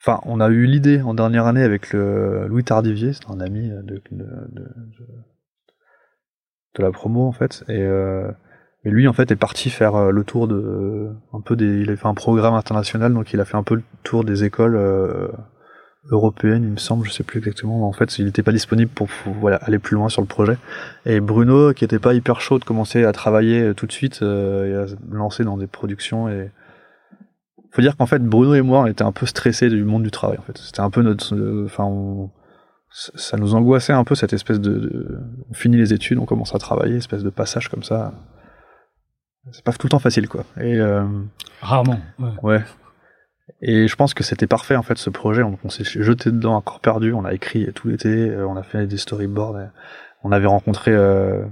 Enfin, 0.00 0.21
on 0.25 0.40
a 0.40 0.49
eu 0.49 0.64
l'idée 0.64 1.02
en 1.02 1.12
dernière 1.14 1.47
année 1.47 1.62
avec 1.62 1.92
le 1.92 2.47
Louis 2.49 2.64
Tardivier, 2.64 3.12
c'est 3.12 3.30
un 3.30 3.40
ami 3.40 3.69
de, 3.69 4.02
de, 4.11 4.25
la 6.78 6.90
promo 6.90 7.26
en 7.26 7.33
fait, 7.33 7.62
et, 7.69 7.83
euh, 7.83 8.30
et 8.85 8.90
lui 8.90 9.07
en 9.07 9.12
fait 9.12 9.30
est 9.30 9.37
parti 9.37 9.69
faire 9.69 9.97
euh, 9.97 10.11
le 10.11 10.25
tour 10.25 10.49
de 10.49 11.11
un 11.35 11.40
peu 11.42 11.54
des, 11.54 11.83
il 11.83 11.90
a 11.90 11.97
fait 11.97 12.07
un 12.07 12.14
programme 12.14 12.54
international, 12.54 13.13
donc 13.13 13.34
il 13.34 13.41
a 13.41 13.45
fait 13.45 13.58
un 13.58 13.63
peu 13.63 13.75
le 13.75 13.82
tour 14.02 14.25
des 14.25 14.45
écoles 14.45 14.76
euh, 14.76 15.28
européennes, 16.08 16.65
il 16.65 16.71
me 16.71 16.78
semble, 16.78 17.06
je 17.06 17.13
sais 17.13 17.23
plus 17.23 17.39
exactement, 17.39 17.78
mais 17.78 17.84
en 17.84 17.93
fait 17.93 18.19
il 18.19 18.25
n'était 18.25 18.43
pas 18.43 18.52
disponible 18.52 18.91
pour, 18.91 19.08
pour, 19.08 19.34
voilà, 19.34 19.56
aller 19.56 19.78
plus 19.78 19.97
loin 19.97 20.08
sur 20.08 20.23
le 20.23 20.26
projet. 20.26 20.56
Et 21.04 21.21
Bruno, 21.21 21.75
qui 21.75 21.84
était 21.84 21.99
pas 21.99 22.15
hyper 22.15 22.41
chaud 22.41 22.58
de 22.58 22.65
commencer 22.65 23.04
à 23.04 23.13
travailler 23.13 23.60
euh, 23.60 23.75
tout 23.75 23.86
de 23.86 23.93
suite 23.93 24.21
euh, 24.23 24.67
et 24.67 24.84
à 24.84 24.89
se 24.89 24.95
lancer 25.10 25.45
dans 25.45 25.58
des 25.58 25.67
productions 25.67 26.28
et 26.28 26.50
faut 27.73 27.83
dire 27.83 27.97
qu'en 27.97 28.06
fait 28.06 28.21
Bruno 28.23 28.54
et 28.54 28.63
moi 28.63 28.80
on 28.80 28.87
était 28.87 29.04
un 29.04 29.13
peu 29.13 29.26
stressés 29.26 29.69
du 29.69 29.85
monde 29.85 30.02
du 30.02 30.11
travail 30.11 30.39
en 30.39 30.43
fait. 30.43 30.59
C'était 30.59 30.80
un 30.80 30.91
peu 30.91 31.02
notre 31.02 31.35
euh, 31.35 31.65
enfin 31.67 31.85
on- 31.85 32.30
ça 32.93 33.37
nous 33.37 33.54
angoissait 33.54 33.93
un 33.93 34.02
peu 34.02 34.17
cette 34.17 34.33
espèce 34.33 34.61
de, 34.61 34.75
de- 34.75 35.19
on 35.49 35.54
finit 35.54 35.76
les 35.76 35.93
études, 35.93 36.19
on 36.19 36.25
commence 36.26 36.54
à 36.54 36.59
travailler, 36.59 36.97
espèce 36.97 37.23
de 37.23 37.30
passage 37.30 37.69
comme 37.69 37.85
ça. 37.85 38.13
C'est 39.52 39.65
pas 39.65 39.73
tout 39.73 39.87
le 39.87 39.91
temps 39.91 39.99
facile 40.00 40.28
quoi. 40.28 40.45
Et 40.61 40.76
euh, 40.80 41.04
Rarement. 41.61 42.00
ouais. 42.19 42.30
Ouais. 42.43 42.65
Et 43.63 43.89
je 43.89 43.97
pense 43.97 44.15
que 44.15 44.23
c'était 44.25 44.47
parfait 44.47 44.76
en 44.76 44.83
fait 44.83 44.99
ce 44.99 45.11
projet. 45.11 45.43
On, 45.43 45.59
on 45.65 45.69
s'est 45.71 45.85
jeté 45.85 46.30
dedans 46.30 46.59
à 46.59 46.63
corps 46.63 46.80
perdu. 46.80 47.13
On 47.13 47.25
a 47.25 47.33
écrit 47.33 47.73
tout 47.73 47.89
l'été. 47.89 48.09
euh, 48.30 48.47
on 48.47 48.56
a 48.56 48.63
fait 48.63 48.87
des 48.87 48.97
storyboards. 48.97 49.56
on 50.25 50.33
avait 50.33 50.47
rencontré 50.47 50.93
euh, 50.93 51.45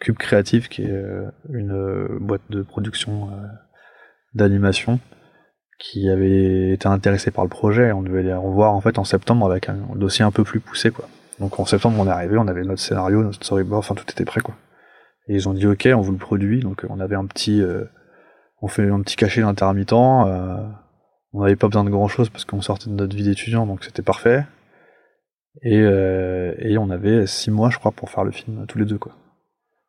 Cube 0.00 0.16
Creative, 0.16 0.68
qui 0.68 0.82
est 0.82 0.90
euh, 0.90 1.26
une 1.52 1.72
euh, 1.72 2.18
boîte 2.20 2.42
de 2.50 2.62
production 2.62 3.30
euh, 3.30 3.46
d'animation, 4.34 4.98
qui 5.78 6.08
avait 6.08 6.72
été 6.72 6.86
intéressée 6.88 7.30
par 7.30 7.44
le 7.44 7.50
projet. 7.50 7.92
On 7.92 8.02
devait 8.02 8.22
les 8.22 8.34
revoir 8.34 8.74
en 8.74 8.80
fait 8.80 8.98
en 8.98 9.04
septembre 9.04 9.50
avec 9.50 9.68
un 9.68 9.78
dossier 9.96 10.24
un 10.24 10.30
peu 10.30 10.44
plus 10.44 10.60
poussé 10.60 10.90
quoi. 10.90 11.08
Donc 11.40 11.58
en 11.58 11.64
septembre 11.64 11.96
on 11.98 12.06
est 12.06 12.10
arrivé, 12.10 12.36
on 12.38 12.46
avait 12.48 12.62
notre 12.62 12.80
scénario, 12.80 13.22
notre 13.22 13.44
storyboard, 13.44 13.80
enfin 13.80 13.94
tout 13.94 14.08
était 14.08 14.24
prêt 14.24 14.40
quoi. 14.40 14.54
Et 15.28 15.34
ils 15.34 15.48
ont 15.48 15.54
dit 15.54 15.66
ok, 15.66 15.88
on 15.94 16.00
vous 16.00 16.12
le 16.12 16.18
produit. 16.18 16.60
Donc 16.60 16.86
on 16.88 17.00
avait 17.00 17.16
un 17.16 17.26
petit 17.26 17.60
euh, 17.60 17.84
on 18.62 18.68
fait 18.68 18.88
un 18.88 19.00
petit 19.02 19.16
cachet 19.16 19.42
d'intermittent. 19.42 19.92
euh, 19.92 20.56
on 21.32 21.42
n'avait 21.42 21.56
pas 21.56 21.66
besoin 21.66 21.84
de 21.84 21.90
grand 21.90 22.08
chose 22.08 22.30
parce 22.30 22.44
qu'on 22.44 22.60
sortait 22.62 22.88
de 22.88 22.94
notre 22.94 23.16
vie 23.16 23.24
d'étudiant, 23.24 23.66
donc 23.66 23.82
c'était 23.84 24.02
parfait. 24.02 24.44
Et, 25.62 25.80
euh, 25.80 26.54
et 26.58 26.78
on 26.78 26.90
avait 26.90 27.26
six 27.26 27.50
mois, 27.50 27.70
je 27.70 27.78
crois, 27.78 27.92
pour 27.92 28.10
faire 28.10 28.24
le 28.24 28.30
film 28.30 28.66
tous 28.66 28.78
les 28.78 28.84
deux, 28.84 28.98
quoi. 28.98 29.12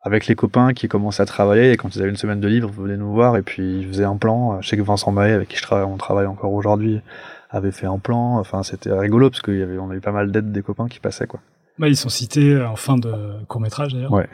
Avec 0.05 0.27
les 0.27 0.35
copains 0.35 0.73
qui 0.73 0.87
commençaient 0.87 1.23
à 1.23 1.25
travailler, 1.25 1.71
et 1.71 1.77
quand 1.77 1.95
ils 1.95 2.01
avaient 2.01 2.11
une 2.11 2.15
semaine 2.15 2.39
de 2.39 2.47
livre, 2.47 2.69
ils 2.71 2.81
venaient 2.81 2.97
nous 2.97 3.11
voir, 3.11 3.35
et 3.35 3.41
puis 3.41 3.79
ils 3.79 3.87
faisaient 3.87 4.05
un 4.05 4.17
plan. 4.17 4.61
Je 4.61 4.69
sais 4.69 4.77
que 4.77 4.81
Vincent 4.81 5.11
Maé, 5.11 5.31
avec 5.31 5.49
qui 5.49 5.57
je 5.57 5.63
travaille, 5.63 5.85
on 5.85 5.97
travaille 5.97 6.27
encore 6.27 6.53
aujourd'hui, 6.53 7.01
avait 7.49 7.71
fait 7.71 7.87
un 7.87 7.97
plan. 7.97 8.37
Enfin, 8.37 8.63
c'était 8.63 8.91
rigolo 8.91 9.29
parce 9.29 9.41
y 9.47 9.61
avait, 9.61 9.77
on 9.79 9.89
a 9.89 9.95
eu 9.95 10.01
pas 10.01 10.11
mal 10.11 10.31
d'aides 10.31 10.51
des 10.51 10.61
copains 10.61 10.87
qui 10.87 10.99
passaient, 10.99 11.27
quoi. 11.27 11.41
Bah, 11.77 11.89
ils 11.89 11.97
sont 11.97 12.09
cités 12.09 12.61
en 12.61 12.75
fin 12.75 12.97
de 12.97 13.43
court 13.47 13.59
métrage 13.59 13.93
d'ailleurs. 13.93 14.13
Ouais. 14.13 14.29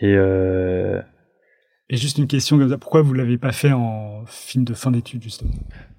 Et 0.00 0.14
euh, 0.16 1.00
Et 1.88 1.96
juste 1.96 2.18
une 2.18 2.26
question 2.26 2.58
comme 2.58 2.68
ça, 2.68 2.78
pourquoi 2.78 3.02
vous 3.02 3.14
l'avez 3.14 3.38
pas 3.38 3.52
fait 3.52 3.72
en 3.72 4.24
film 4.26 4.64
de 4.64 4.74
fin 4.74 4.90
d'études 4.90 5.22
justement? 5.22 5.52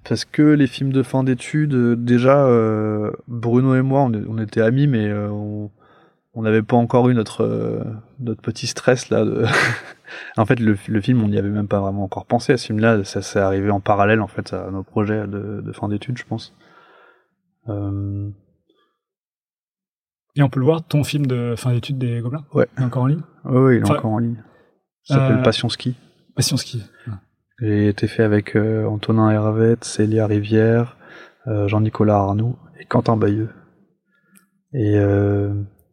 Parce 0.08 0.24
que 0.24 0.42
les 0.42 0.66
films 0.66 0.92
de 0.92 1.02
fin 1.02 1.24
d'études, 1.24 1.74
euh, 1.74 1.96
déjà, 1.96 2.46
euh, 2.46 3.10
Bruno 3.26 3.74
et 3.74 3.82
moi, 3.82 4.02
on, 4.02 4.38
était 4.38 4.60
amis, 4.60 4.86
mais 4.86 5.08
euh, 5.08 5.28
on 5.30 6.42
n'avait 6.42 6.62
pas 6.62 6.76
encore 6.76 7.08
eu 7.08 7.14
notre 7.14 7.42
euh, 7.42 7.82
notre 8.20 8.42
petit 8.42 8.66
stress 8.66 9.10
là. 9.10 9.24
de- 9.24 9.44
en 10.36 10.46
fait, 10.46 10.58
le, 10.60 10.76
le 10.88 11.00
film, 11.00 11.22
on 11.22 11.28
n'y 11.28 11.38
avait 11.38 11.48
même 11.50 11.68
pas 11.68 11.80
vraiment 11.80 12.04
encore 12.04 12.26
pensé 12.26 12.52
à 12.52 12.56
ce 12.56 12.66
film-là. 12.66 13.04
Ça 13.04 13.22
s'est 13.22 13.38
arrivé 13.40 13.70
en 13.70 13.80
parallèle 13.80 14.20
en 14.20 14.26
fait 14.28 14.52
à 14.52 14.70
nos 14.70 14.82
projets 14.82 15.26
de, 15.26 15.60
de 15.64 15.72
fin 15.72 15.88
d'études, 15.88 16.18
je 16.18 16.24
pense. 16.24 16.54
Euh, 17.68 18.28
Et 20.36 20.42
on 20.42 20.48
peut 20.48 20.60
le 20.60 20.66
voir, 20.66 20.86
ton 20.86 21.02
film 21.04 21.26
de 21.26 21.54
fin 21.56 21.72
d'études 21.72 21.98
des 21.98 22.20
Gobelins? 22.20 22.44
Ouais. 22.54 22.68
Il 22.76 22.82
est 22.82 22.86
encore 22.86 23.02
en 23.02 23.06
ligne? 23.06 23.22
Ouais, 23.44 23.58
ouais, 23.60 23.76
il 23.76 23.80
est 23.80 23.84
Enfin, 23.84 23.96
encore 23.96 24.12
en 24.12 24.18
ligne. 24.18 24.42
Ça 25.04 25.14
s'appelle 25.16 25.38
euh, 25.38 25.42
Passion 25.42 25.68
Ski. 25.68 25.96
Passion 26.34 26.56
Ski. 26.56 26.82
A 27.62 27.66
été 27.66 28.06
fait 28.06 28.22
avec 28.22 28.54
euh, 28.54 28.84
Antonin 28.86 29.30
Hervette, 29.30 29.84
Célia 29.84 30.26
Rivière, 30.26 30.96
Jean-Nicolas 31.46 32.16
Arnoux 32.16 32.56
et 32.78 32.84
Quentin 32.84 33.16
Bayeux. 33.16 33.48
Et 34.74 34.94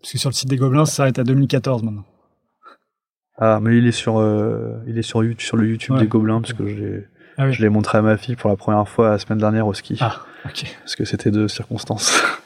Parce 0.02 0.12
que 0.12 0.18
sur 0.18 0.30
le 0.30 0.34
site 0.34 0.50
des 0.50 0.58
Gobelins, 0.58 0.86
ça 0.86 0.94
s'arrête 0.96 1.20
à 1.20 1.24
2014 1.24 1.84
maintenant. 1.84 2.06
Ah, 3.38 3.60
mais 3.62 3.78
il 3.78 3.88
est 3.88 3.92
sur, 3.92 4.20
euh, 4.20 4.82
il 4.88 4.98
est 4.98 5.02
sur, 5.02 5.22
le 5.22 5.30
YouTube 5.68 5.96
Ouais. 5.96 6.02
des 6.02 6.08
Gobelins, 6.08 6.42
parce 6.42 6.54
que 6.54 6.68
je 6.68 6.76
l'ai, 6.76 7.08
Ah 7.38 7.46
oui. 7.46 7.54
je 7.54 7.62
l'ai 7.62 7.70
montré 7.70 7.98
à 7.98 8.02
ma 8.02 8.16
fille 8.18 8.36
pour 8.36 8.50
la 8.50 8.56
première 8.56 8.88
fois 8.88 9.10
la 9.10 9.18
semaine 9.20 9.40
dernière 9.40 9.66
au 9.68 9.74
ski, 9.74 9.98
Ah, 10.02 10.22
ok. 10.46 10.66
parce 10.82 10.96
que 10.96 11.06
c'était 11.06 11.32
de 11.32 11.48
circonstances. 11.48 12.22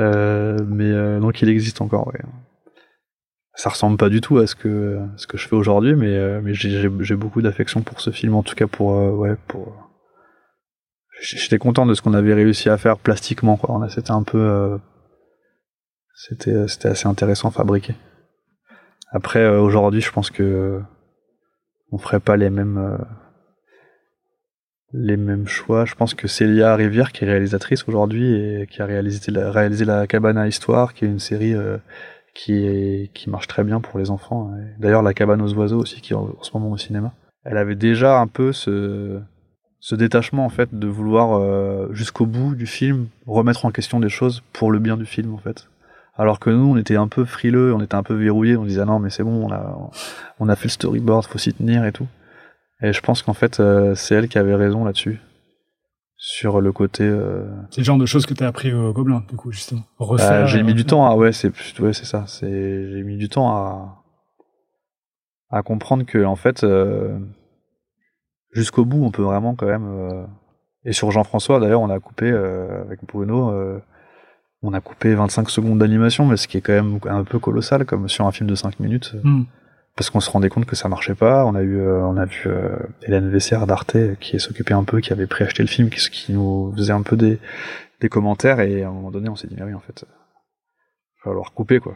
Euh, 0.00 0.58
mais 0.66 0.90
euh, 0.90 1.20
donc 1.20 1.40
il 1.40 1.48
existe 1.48 1.80
encore, 1.80 2.08
ouais. 2.08 2.18
Ça 3.54 3.70
ressemble 3.70 3.96
pas 3.96 4.08
du 4.08 4.20
tout 4.20 4.38
à 4.38 4.48
ce 4.48 4.56
que, 4.56 4.98
à 4.98 5.16
ce 5.16 5.28
que 5.28 5.38
je 5.38 5.46
fais 5.46 5.54
aujourd'hui, 5.54 5.94
mais, 5.94 6.08
euh, 6.18 6.40
mais 6.42 6.52
j'ai, 6.52 6.70
j'ai, 6.70 6.90
j'ai 6.98 7.14
beaucoup 7.14 7.40
d'affection 7.42 7.80
pour 7.82 8.00
ce 8.00 8.10
film, 8.10 8.34
en 8.34 8.42
tout 8.42 8.56
cas 8.56 8.66
pour, 8.66 8.94
euh, 8.96 9.10
ouais, 9.12 9.36
pour. 9.46 9.72
J'étais 11.20 11.58
content 11.58 11.86
de 11.86 11.94
ce 11.94 12.02
qu'on 12.02 12.12
avait 12.12 12.34
réussi 12.34 12.68
à 12.68 12.76
faire 12.76 12.98
plastiquement, 12.98 13.56
quoi. 13.56 13.88
C'était 13.88 14.10
un 14.10 14.24
peu, 14.24 14.36
euh, 14.40 14.78
c'était, 16.16 16.66
c'était 16.66 16.88
assez 16.88 17.06
intéressant 17.06 17.50
à 17.50 17.52
fabriquer. 17.52 17.94
Après, 19.14 19.38
euh, 19.38 19.60
aujourd'hui, 19.60 20.02
je 20.02 20.10
pense 20.10 20.30
que 20.30 20.82
on 21.92 21.98
ferait 21.98 22.20
pas 22.20 22.36
les 22.36 22.50
mêmes 22.50 22.76
euh, 22.76 22.98
les 24.92 25.16
mêmes 25.16 25.46
choix. 25.46 25.86
Je 25.86 25.94
pense 25.94 26.14
que 26.14 26.28
Célia 26.28 26.74
Rivière, 26.76 27.12
qui 27.12 27.24
est 27.24 27.28
réalisatrice 27.28 27.88
aujourd'hui 27.88 28.34
et 28.34 28.66
qui 28.66 28.82
a 28.82 28.86
réalisé 28.86 29.30
la, 29.32 29.50
réalisé 29.50 29.86
Cabane 30.08 30.36
à 30.36 30.46
Histoire, 30.48 30.92
qui 30.94 31.04
est 31.06 31.08
une 31.08 31.20
série 31.20 31.54
euh, 31.54 31.78
qui 32.34 32.66
est 32.66 33.10
qui 33.14 33.30
marche 33.30 33.46
très 33.46 33.64
bien 33.64 33.80
pour 33.80 33.98
les 33.98 34.10
enfants. 34.10 34.50
D'ailleurs, 34.78 35.02
la 35.02 35.14
Cabane 35.14 35.40
aux 35.40 35.54
oiseaux 35.54 35.80
aussi, 35.80 36.00
qui 36.00 36.12
est 36.12 36.16
en, 36.16 36.34
en 36.38 36.42
ce 36.42 36.50
moment 36.52 36.70
au 36.72 36.76
cinéma. 36.76 37.14
Elle 37.44 37.56
avait 37.56 37.76
déjà 37.76 38.18
un 38.18 38.26
peu 38.26 38.52
ce 38.52 39.20
ce 39.84 39.94
détachement 39.94 40.46
en 40.46 40.48
fait 40.48 40.74
de 40.74 40.86
vouloir 40.86 41.38
euh, 41.38 41.92
jusqu'au 41.92 42.24
bout 42.24 42.54
du 42.54 42.66
film 42.66 43.08
remettre 43.26 43.66
en 43.66 43.70
question 43.70 44.00
des 44.00 44.08
choses 44.08 44.42
pour 44.54 44.72
le 44.72 44.78
bien 44.78 44.96
du 44.96 45.04
film 45.04 45.34
en 45.34 45.36
fait. 45.36 45.68
Alors 46.16 46.38
que 46.38 46.50
nous 46.50 46.72
on 46.72 46.76
était 46.76 46.96
un 46.96 47.08
peu 47.08 47.24
frileux, 47.24 47.74
on 47.74 47.80
était 47.80 47.94
un 47.94 48.02
peu 48.02 48.14
verrouillés, 48.14 48.56
on 48.56 48.64
disait 48.64 48.84
non 48.84 48.98
mais 48.98 49.10
c'est 49.10 49.24
bon, 49.24 49.46
on 49.46 49.52
a 49.52 49.90
on 50.38 50.48
a 50.48 50.56
fait 50.56 50.66
le 50.66 50.70
storyboard, 50.70 51.26
faut 51.26 51.38
s'y 51.38 51.52
tenir 51.52 51.84
et 51.84 51.92
tout. 51.92 52.06
Et 52.82 52.92
je 52.92 53.00
pense 53.00 53.22
qu'en 53.22 53.34
fait 53.34 53.60
euh, 53.60 53.94
c'est 53.94 54.14
elle 54.14 54.28
qui 54.28 54.38
avait 54.38 54.54
raison 54.54 54.84
là-dessus 54.84 55.20
sur 56.16 56.60
le 56.60 56.72
côté. 56.72 57.04
Euh... 57.04 57.44
C'est 57.70 57.80
le 57.80 57.84
genre 57.84 57.98
de 57.98 58.06
choses 58.06 58.26
que 58.26 58.34
t'as 58.34 58.46
appris 58.46 58.72
au 58.72 58.92
Gobelin 58.92 59.24
du 59.28 59.36
coup 59.36 59.52
justement. 59.52 59.82
Refaire. 59.98 60.44
Euh, 60.44 60.46
j'ai 60.46 60.62
mis 60.62 60.74
du 60.74 60.84
temps 60.84 61.06
à 61.06 61.16
ouais 61.16 61.32
c'est 61.32 61.52
ouais 61.80 61.92
c'est 61.92 62.06
ça 62.06 62.24
c'est 62.26 62.90
j'ai 62.90 63.02
mis 63.02 63.16
du 63.16 63.28
temps 63.28 63.50
à 63.50 64.04
à 65.50 65.62
comprendre 65.62 66.04
que 66.04 66.24
en 66.24 66.36
fait 66.36 66.64
euh, 66.64 67.18
jusqu'au 68.54 68.84
bout, 68.84 69.04
on 69.04 69.10
peut 69.10 69.22
vraiment 69.22 69.54
quand 69.54 69.66
même. 69.66 69.86
Euh... 69.86 70.24
Et 70.86 70.92
sur 70.92 71.10
Jean-François, 71.10 71.60
d'ailleurs, 71.60 71.80
on 71.80 71.90
a 71.90 71.98
coupé 71.98 72.30
euh, 72.30 72.82
avec 72.82 73.04
Bruno, 73.04 73.50
euh, 73.50 73.80
on 74.64 74.72
a 74.72 74.80
coupé 74.80 75.14
25 75.14 75.50
secondes 75.50 75.78
d'animation, 75.78 76.26
mais 76.26 76.36
ce 76.36 76.48
qui 76.48 76.56
est 76.56 76.60
quand 76.60 76.72
même 76.72 76.98
un 77.06 77.24
peu 77.24 77.38
colossal, 77.38 77.84
comme 77.84 78.08
sur 78.08 78.26
un 78.26 78.32
film 78.32 78.48
de 78.48 78.54
5 78.54 78.80
minutes, 78.80 79.14
Mm. 79.22 79.42
parce 79.96 80.10
qu'on 80.10 80.20
se 80.20 80.30
rendait 80.30 80.48
compte 80.48 80.64
que 80.64 80.74
ça 80.74 80.88
marchait 80.88 81.14
pas. 81.14 81.44
On 81.44 81.54
a 81.54 81.62
eu, 81.62 81.78
euh, 81.78 82.00
on 82.04 82.16
a 82.16 82.24
vu 82.24 82.42
euh, 82.46 82.76
Hélène 83.02 83.28
Vessière 83.30 83.66
d'Arte 83.66 83.96
qui 84.20 84.40
s'occupait 84.40 84.74
un 84.74 84.84
peu, 84.84 85.00
qui 85.00 85.12
avait 85.12 85.26
préacheté 85.26 85.62
le 85.62 85.68
film, 85.68 85.90
qui, 85.90 86.00
qui 86.10 86.32
nous 86.32 86.72
faisait 86.76 86.92
un 86.92 87.02
peu 87.02 87.16
des, 87.16 87.38
des 88.00 88.08
commentaires, 88.08 88.60
et 88.60 88.82
à 88.82 88.88
un 88.88 88.92
moment 88.92 89.10
donné, 89.10 89.28
on 89.28 89.36
s'est 89.36 89.46
dit 89.48 89.54
mais 89.56 89.64
oui, 89.64 89.74
en 89.74 89.80
fait, 89.80 90.04
il 90.04 91.18
va 91.24 91.30
falloir 91.30 91.52
couper 91.52 91.78
quoi. 91.78 91.94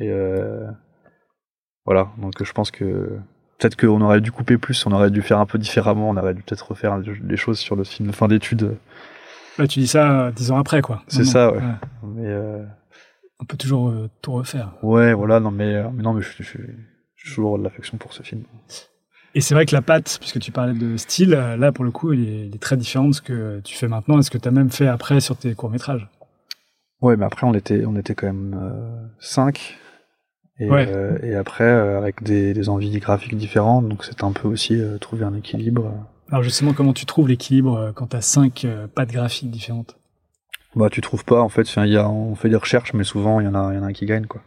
Et 0.00 0.08
euh, 0.10 0.66
voilà, 1.84 2.08
donc 2.18 2.42
je 2.42 2.52
pense 2.52 2.70
que 2.70 3.18
peut-être 3.58 3.76
qu'on 3.76 4.00
aurait 4.00 4.20
dû 4.20 4.32
couper 4.32 4.56
plus, 4.58 4.86
on 4.86 4.92
aurait 4.92 5.10
dû 5.10 5.22
faire 5.22 5.38
un 5.38 5.46
peu 5.46 5.58
différemment, 5.58 6.08
on 6.08 6.16
aurait 6.16 6.34
dû 6.34 6.42
peut-être 6.42 6.70
refaire 6.70 6.98
des 6.98 7.36
choses 7.36 7.58
sur 7.58 7.76
le 7.76 7.84
film 7.84 8.08
de 8.08 8.14
fin 8.14 8.26
d'études. 8.28 8.76
Bah, 9.58 9.66
tu 9.66 9.80
dis 9.80 9.86
ça 9.86 10.30
dix 10.34 10.50
ans 10.50 10.58
après, 10.58 10.82
quoi. 10.82 11.02
C'est 11.08 11.24
ça, 11.24 11.52
ouais. 11.52 11.60
Mais 12.02 12.26
euh, 12.26 12.64
On 13.40 13.44
peut 13.44 13.56
toujours 13.56 13.88
euh, 13.88 14.08
tout 14.22 14.32
refaire. 14.32 14.72
ouais, 14.82 15.12
voilà, 15.14 15.40
non 15.40 15.50
mais, 15.50 15.74
euh, 15.74 15.88
mais 15.92 16.02
non 16.02 16.12
mais 16.14 16.22
je, 16.22 16.42
je, 16.42 16.58
j'ai 17.16 17.24
toujours 17.24 17.58
de 17.58 17.64
l'affection 17.64 17.96
pour 17.98 18.12
ce 18.12 18.22
film. 18.22 18.42
Et 19.36 19.40
c'est 19.40 19.54
vrai 19.54 19.66
que 19.66 19.74
la 19.74 19.82
patte, 19.82 20.18
puisque 20.20 20.38
tu 20.38 20.52
parlais 20.52 20.74
de 20.74 20.96
style, 20.96 21.30
là, 21.30 21.72
pour 21.72 21.84
le 21.84 21.90
coup, 21.90 22.12
il 22.12 22.28
est, 22.28 22.46
il 22.48 22.54
est 22.54 22.58
très 22.62 22.76
différent 22.76 23.08
de 23.08 23.12
ce 23.14 23.20
que 23.22 23.60
tu 23.60 23.74
fais 23.76 23.88
maintenant 23.88 24.18
et 24.18 24.22
ce 24.22 24.30
que 24.30 24.38
tu 24.38 24.46
as 24.46 24.52
même 24.52 24.70
fait 24.70 24.86
après 24.86 25.20
sur 25.20 25.36
tes 25.36 25.54
courts-métrages. 25.54 26.08
Ouais, 27.00 27.16
mais 27.16 27.24
après 27.26 27.46
on 27.46 27.52
était, 27.52 27.84
on 27.84 27.96
était 27.96 28.14
quand 28.14 28.28
même 28.28 28.58
euh, 28.60 29.06
cinq. 29.18 29.76
Et, 30.60 30.70
Ouais. 30.70 30.88
et 31.24 31.34
après, 31.34 31.68
avec 31.68 32.22
des, 32.22 32.54
des 32.54 32.68
envies 32.68 32.96
graphiques 33.00 33.36
différentes, 33.36 33.88
donc 33.88 34.04
c'est 34.04 34.22
un 34.22 34.30
peu 34.30 34.46
aussi 34.46 34.80
trouver 35.00 35.24
un 35.24 35.34
équilibre. 35.34 35.92
Alors 36.30 36.42
justement, 36.42 36.72
comment 36.72 36.92
tu 36.92 37.06
trouves 37.06 37.28
l'équilibre 37.28 37.76
euh, 37.76 37.92
quand 37.92 38.08
tu 38.08 38.16
as 38.16 38.22
cinq 38.22 38.64
euh, 38.64 38.86
pattes 38.86 39.12
graphiques 39.12 39.50
différentes? 39.50 39.96
Bah, 40.74 40.88
tu 40.90 41.00
trouves 41.00 41.24
pas, 41.24 41.40
en 41.40 41.48
fait, 41.48 41.72
y 41.76 41.96
a, 41.96 42.08
on 42.08 42.34
fait 42.34 42.48
des 42.48 42.56
recherches, 42.56 42.94
mais 42.94 43.04
souvent, 43.04 43.40
il 43.40 43.44
y 43.44 43.48
en 43.48 43.54
a, 43.54 43.72
y 43.74 43.78
en 43.78 43.82
a 43.82 43.86
un 43.86 43.92
qui 43.92 44.06
gagne, 44.06 44.26
quoi. 44.26 44.42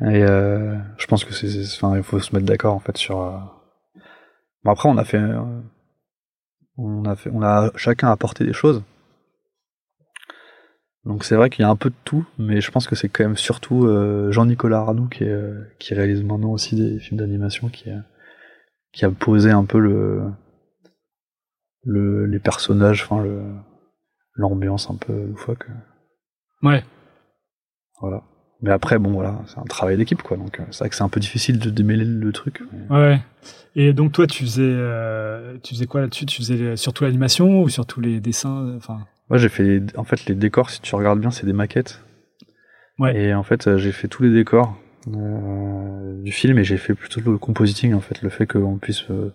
Et 0.00 0.22
euh, 0.24 0.76
je 0.98 1.06
pense 1.06 1.24
que 1.24 1.32
c'est, 1.32 1.62
enfin, 1.76 1.96
il 1.96 2.02
faut 2.02 2.18
se 2.20 2.34
mettre 2.34 2.46
d'accord, 2.46 2.74
en 2.74 2.80
fait, 2.80 2.96
sur. 2.96 3.16
Bon, 4.64 4.72
après, 4.72 4.88
on 4.88 4.98
a 4.98 5.04
fait, 5.04 5.22
on 6.76 7.04
a 7.04 7.16
fait, 7.16 7.30
on 7.32 7.42
a 7.42 7.70
chacun 7.76 8.10
apporté 8.10 8.44
des 8.44 8.52
choses. 8.52 8.82
Donc 11.04 11.24
c'est 11.24 11.36
vrai 11.36 11.50
qu'il 11.50 11.62
y 11.62 11.64
a 11.64 11.70
un 11.70 11.76
peu 11.76 11.90
de 11.90 11.94
tout, 12.02 12.26
mais 12.36 12.60
je 12.60 12.68
pense 12.72 12.88
que 12.88 12.96
c'est 12.96 13.08
quand 13.08 13.22
même 13.22 13.36
surtout 13.36 13.88
Jean-Nicolas 14.32 14.78
Arnoux 14.78 15.08
qui, 15.08 15.94
réalise 15.94 16.24
maintenant 16.24 16.50
aussi 16.50 16.74
des 16.74 16.98
films 16.98 17.20
d'animation, 17.20 17.68
qui 17.68 19.04
a 19.04 19.10
posé 19.12 19.52
un 19.52 19.64
peu 19.64 19.78
le, 19.78 20.24
le 21.86 22.26
les 22.26 22.38
personnages, 22.38 23.02
enfin 23.08 23.22
le 23.22 23.42
l'ambiance 24.34 24.90
un 24.90 24.96
peu 24.96 25.14
loufoque. 25.28 25.66
Ouais. 26.62 26.84
Voilà. 28.00 28.22
Mais 28.62 28.70
après, 28.70 28.98
bon, 28.98 29.12
voilà, 29.12 29.38
c'est 29.46 29.58
un 29.58 29.64
travail 29.64 29.96
d'équipe, 29.96 30.22
quoi. 30.22 30.36
Donc, 30.36 30.60
euh, 30.60 30.64
c'est 30.70 30.80
vrai 30.80 30.88
que 30.90 30.94
c'est 30.94 31.02
un 31.04 31.08
peu 31.08 31.20
difficile 31.20 31.58
de 31.58 31.70
démêler 31.70 32.04
le 32.04 32.32
truc. 32.32 32.62
mais- 32.72 32.94
Ouais. 32.96 33.20
Et 33.74 33.92
donc 33.92 34.12
toi, 34.12 34.26
tu 34.26 34.44
faisais, 34.44 34.62
euh, 34.64 35.58
tu 35.62 35.74
faisais 35.74 35.86
quoi 35.86 36.00
là-dessus? 36.02 36.26
Tu 36.26 36.38
faisais 36.38 36.76
surtout 36.76 37.04
l'animation 37.04 37.60
ou 37.62 37.68
surtout 37.68 38.00
les 38.00 38.20
dessins 38.20 38.66
euh, 38.66 38.76
Enfin, 38.76 39.06
Moi, 39.28 39.38
j'ai 39.38 39.48
fait, 39.48 39.82
en 39.98 40.04
fait, 40.04 40.24
les 40.26 40.34
décors, 40.34 40.70
si 40.70 40.80
tu 40.80 40.94
regardes 40.94 41.20
bien, 41.20 41.30
c'est 41.30 41.46
des 41.46 41.52
maquettes. 41.52 42.02
Ouais. 42.98 43.14
Et 43.16 43.34
en 43.34 43.42
fait, 43.42 43.76
j'ai 43.76 43.92
fait 43.92 44.08
tous 44.08 44.22
les 44.22 44.32
décors 44.32 44.78
euh, 45.14 46.22
du 46.22 46.32
film 46.32 46.58
et 46.58 46.64
j'ai 46.64 46.78
fait 46.78 46.94
plutôt 46.94 47.20
le 47.20 47.36
compositing, 47.38 47.92
en 47.94 48.00
fait, 48.00 48.22
le 48.22 48.28
fait 48.30 48.46
qu'on 48.46 48.78
puisse 48.78 49.04
euh, 49.10 49.32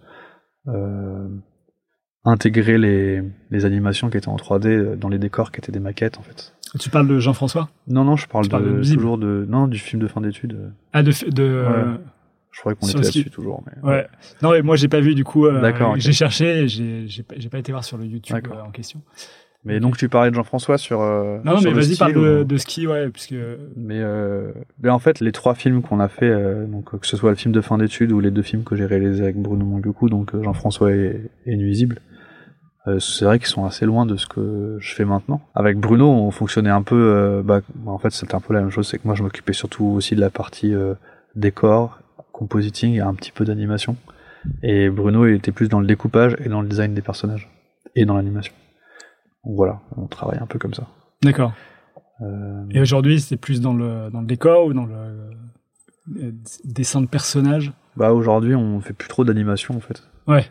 euh, 0.68 1.28
intégrer 2.26 2.78
les, 2.78 3.22
les 3.50 3.66
animations 3.66 4.10
qui 4.10 4.18
étaient 4.18 4.30
en 4.30 4.36
3D 4.36 4.96
dans 4.98 5.10
les 5.10 5.18
décors 5.20 5.52
qui 5.52 5.60
étaient 5.60 5.72
des 5.72 5.80
maquettes, 5.80 6.18
en 6.20 6.22
fait. 6.22 6.54
tu 6.80 6.90
parles 6.90 7.08
de 7.08 7.20
Jean-François? 7.20 7.70
Non, 7.88 8.04
non, 8.04 8.16
je 8.16 8.28
parle, 8.28 8.48
de 8.48 8.84
toujours 8.94 9.18
de, 9.18 9.46
non, 9.50 9.68
du 9.68 9.80
film 9.80 10.02
de 10.02 10.08
fin 10.08 10.22
d'études. 10.22 10.58
Ah, 10.94 11.02
de, 11.04 11.12
de 11.32 11.44
euh, 11.44 11.96
Je 12.52 12.60
croyais 12.60 12.78
qu'on 12.80 12.88
était 12.88 12.98
là-dessus 13.00 13.30
toujours. 13.32 13.64
Mais... 13.66 13.90
ouais. 13.90 14.08
Non, 14.44 14.52
mais 14.52 14.62
moi 14.62 14.76
j'ai 14.76 14.88
pas 14.88 15.00
vu 15.00 15.16
du 15.16 15.24
coup. 15.24 15.48
euh, 15.48 15.62
D'accord. 15.62 15.96
J'ai 15.98 16.14
cherché, 16.14 16.68
j'ai 16.68 17.06
j'ai 17.08 17.24
pas, 17.24 17.36
pas 17.52 17.60
été 17.60 17.72
voir 17.72 17.84
sur 17.84 17.98
le 17.98 18.06
YouTube 18.06 18.38
euh, 18.52 18.62
en 18.62 18.72
question. 18.72 19.02
Mais 19.64 19.80
donc, 19.80 19.96
tu 19.96 20.10
parlais 20.10 20.32
de 20.32 20.36
Jean-François 20.36 20.80
sur. 20.80 21.02
euh, 21.02 21.38
Non, 21.46 21.52
non, 21.52 21.58
sur 21.60 21.70
mais 21.72 21.80
vas-y, 21.82 21.96
parle 21.96 22.14
de, 22.16 22.40
ou- 22.42 22.44
de 22.44 22.58
ski, 22.58 22.88
ouais, 22.88 23.10
puisque 23.10 23.36
Mais, 23.76 24.00
euh, 24.00 24.52
mais 24.82 24.90
en 24.90 24.98
fait, 24.98 25.20
les 25.20 25.32
trois 25.32 25.54
films 25.54 25.84
qu'on 25.84 26.00
a 26.00 26.08
fait, 26.08 26.32
euh, 26.32 26.66
donc 26.66 27.00
que 27.00 27.06
ce 27.06 27.16
soit 27.16 27.30
le 27.30 27.36
film 27.36 27.54
de 27.54 27.62
fin 27.62 27.78
d'études 27.78 28.12
ou 28.12 28.20
les 28.20 28.32
deux 28.32 28.42
films 28.42 28.64
que 28.64 28.76
j'ai 28.76 28.88
réalisés 28.88 29.22
avec 29.22 29.36
Bruno 29.36 29.64
Mangoku, 29.64 30.10
donc 30.10 30.34
euh, 30.34 30.42
Jean-François 30.42 30.92
et, 30.94 31.30
et 31.46 31.56
Nuisible, 31.58 32.02
euh, 32.88 33.00
c'est 33.00 33.26
vrai 33.26 33.40
qu'ils 33.40 33.48
sont 33.48 33.66
assez 33.66 33.86
loin 33.86 34.06
de 34.06 34.18
ce 34.18 34.26
que 34.26 34.78
je 34.80 34.96
fais 34.96 35.06
maintenant. 35.06 35.42
Avec 35.56 35.78
Bruno, 35.78 36.10
on 36.10 36.32
fonctionnait 36.32 36.70
un 36.70 36.82
peu, 36.82 36.96
euh, 36.96 37.44
bah, 37.44 37.62
en 37.86 37.98
fait, 37.98 38.12
c'était 38.12 38.36
un 38.36 38.40
peu 38.40 38.54
la 38.54 38.62
même 38.62 38.72
chose, 38.72 38.88
c'est 38.88 38.98
que 38.98 39.06
moi, 39.06 39.16
je 39.16 39.24
m'occupais 39.24 39.54
surtout 39.54 39.86
aussi 39.86 40.16
de 40.16 40.22
la 40.22 40.30
partie 40.30 40.74
euh, 40.74 40.96
décor, 41.36 42.00
compositing 42.32 42.96
et 42.96 43.02
un 43.02 43.14
petit 43.14 43.32
peu 43.32 43.46
d'animation. 43.46 43.96
Et 44.64 44.90
Bruno, 44.90 45.28
il 45.28 45.36
était 45.36 45.52
plus 45.52 45.70
dans 45.70 45.80
le 45.80 45.86
découpage 45.86 46.36
et 46.44 46.50
dans 46.50 46.62
le 46.62 46.68
design 46.68 46.94
des 46.94 47.02
personnages 47.02 47.50
et 47.96 48.06
dans 48.06 48.16
l'animation. 48.16 48.54
Donc 49.46 49.56
voilà, 49.56 49.80
on 49.98 50.08
travaille 50.08 50.40
un 50.40 50.48
peu 50.48 50.58
comme 50.58 50.74
ça. 50.74 50.88
d'accord. 51.22 51.54
Et 52.70 52.80
aujourd'hui, 52.80 53.20
c'est 53.20 53.36
plus 53.36 53.62
dans 53.62 53.74
le 53.74 54.12
dans 54.12 54.22
le 54.22 54.28
décor 54.28 54.66
ou 54.66 54.74
dans 54.74 54.86
le, 54.86 54.94
euh, 56.20 56.32
dessin 56.64 57.02
de 57.02 57.08
personnages? 57.08 57.72
Bah 57.96 58.14
aujourd'hui, 58.14 58.56
on 58.56 58.80
fait 58.82 58.94
plus 58.94 59.08
trop 59.08 59.24
d'animation 59.24 59.76
en 59.76 59.80
fait. 59.80 60.04
Ouais. 60.28 60.46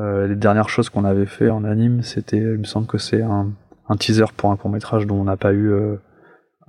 Euh, 0.00 0.26
les 0.26 0.36
dernières 0.36 0.68
choses 0.68 0.88
qu'on 0.88 1.04
avait 1.04 1.26
fait 1.26 1.50
en 1.50 1.64
anime, 1.64 2.02
c'était, 2.02 2.38
il 2.38 2.58
me 2.58 2.64
semble 2.64 2.86
que 2.86 2.98
c'est 2.98 3.22
un, 3.22 3.52
un 3.90 3.96
teaser 3.96 4.26
pour 4.36 4.50
un 4.50 4.56
court 4.56 4.70
métrage 4.70 5.06
dont 5.06 5.16
on 5.16 5.24
n'a 5.24 5.36
pas 5.36 5.52
eu 5.52 5.70
euh, 5.72 5.96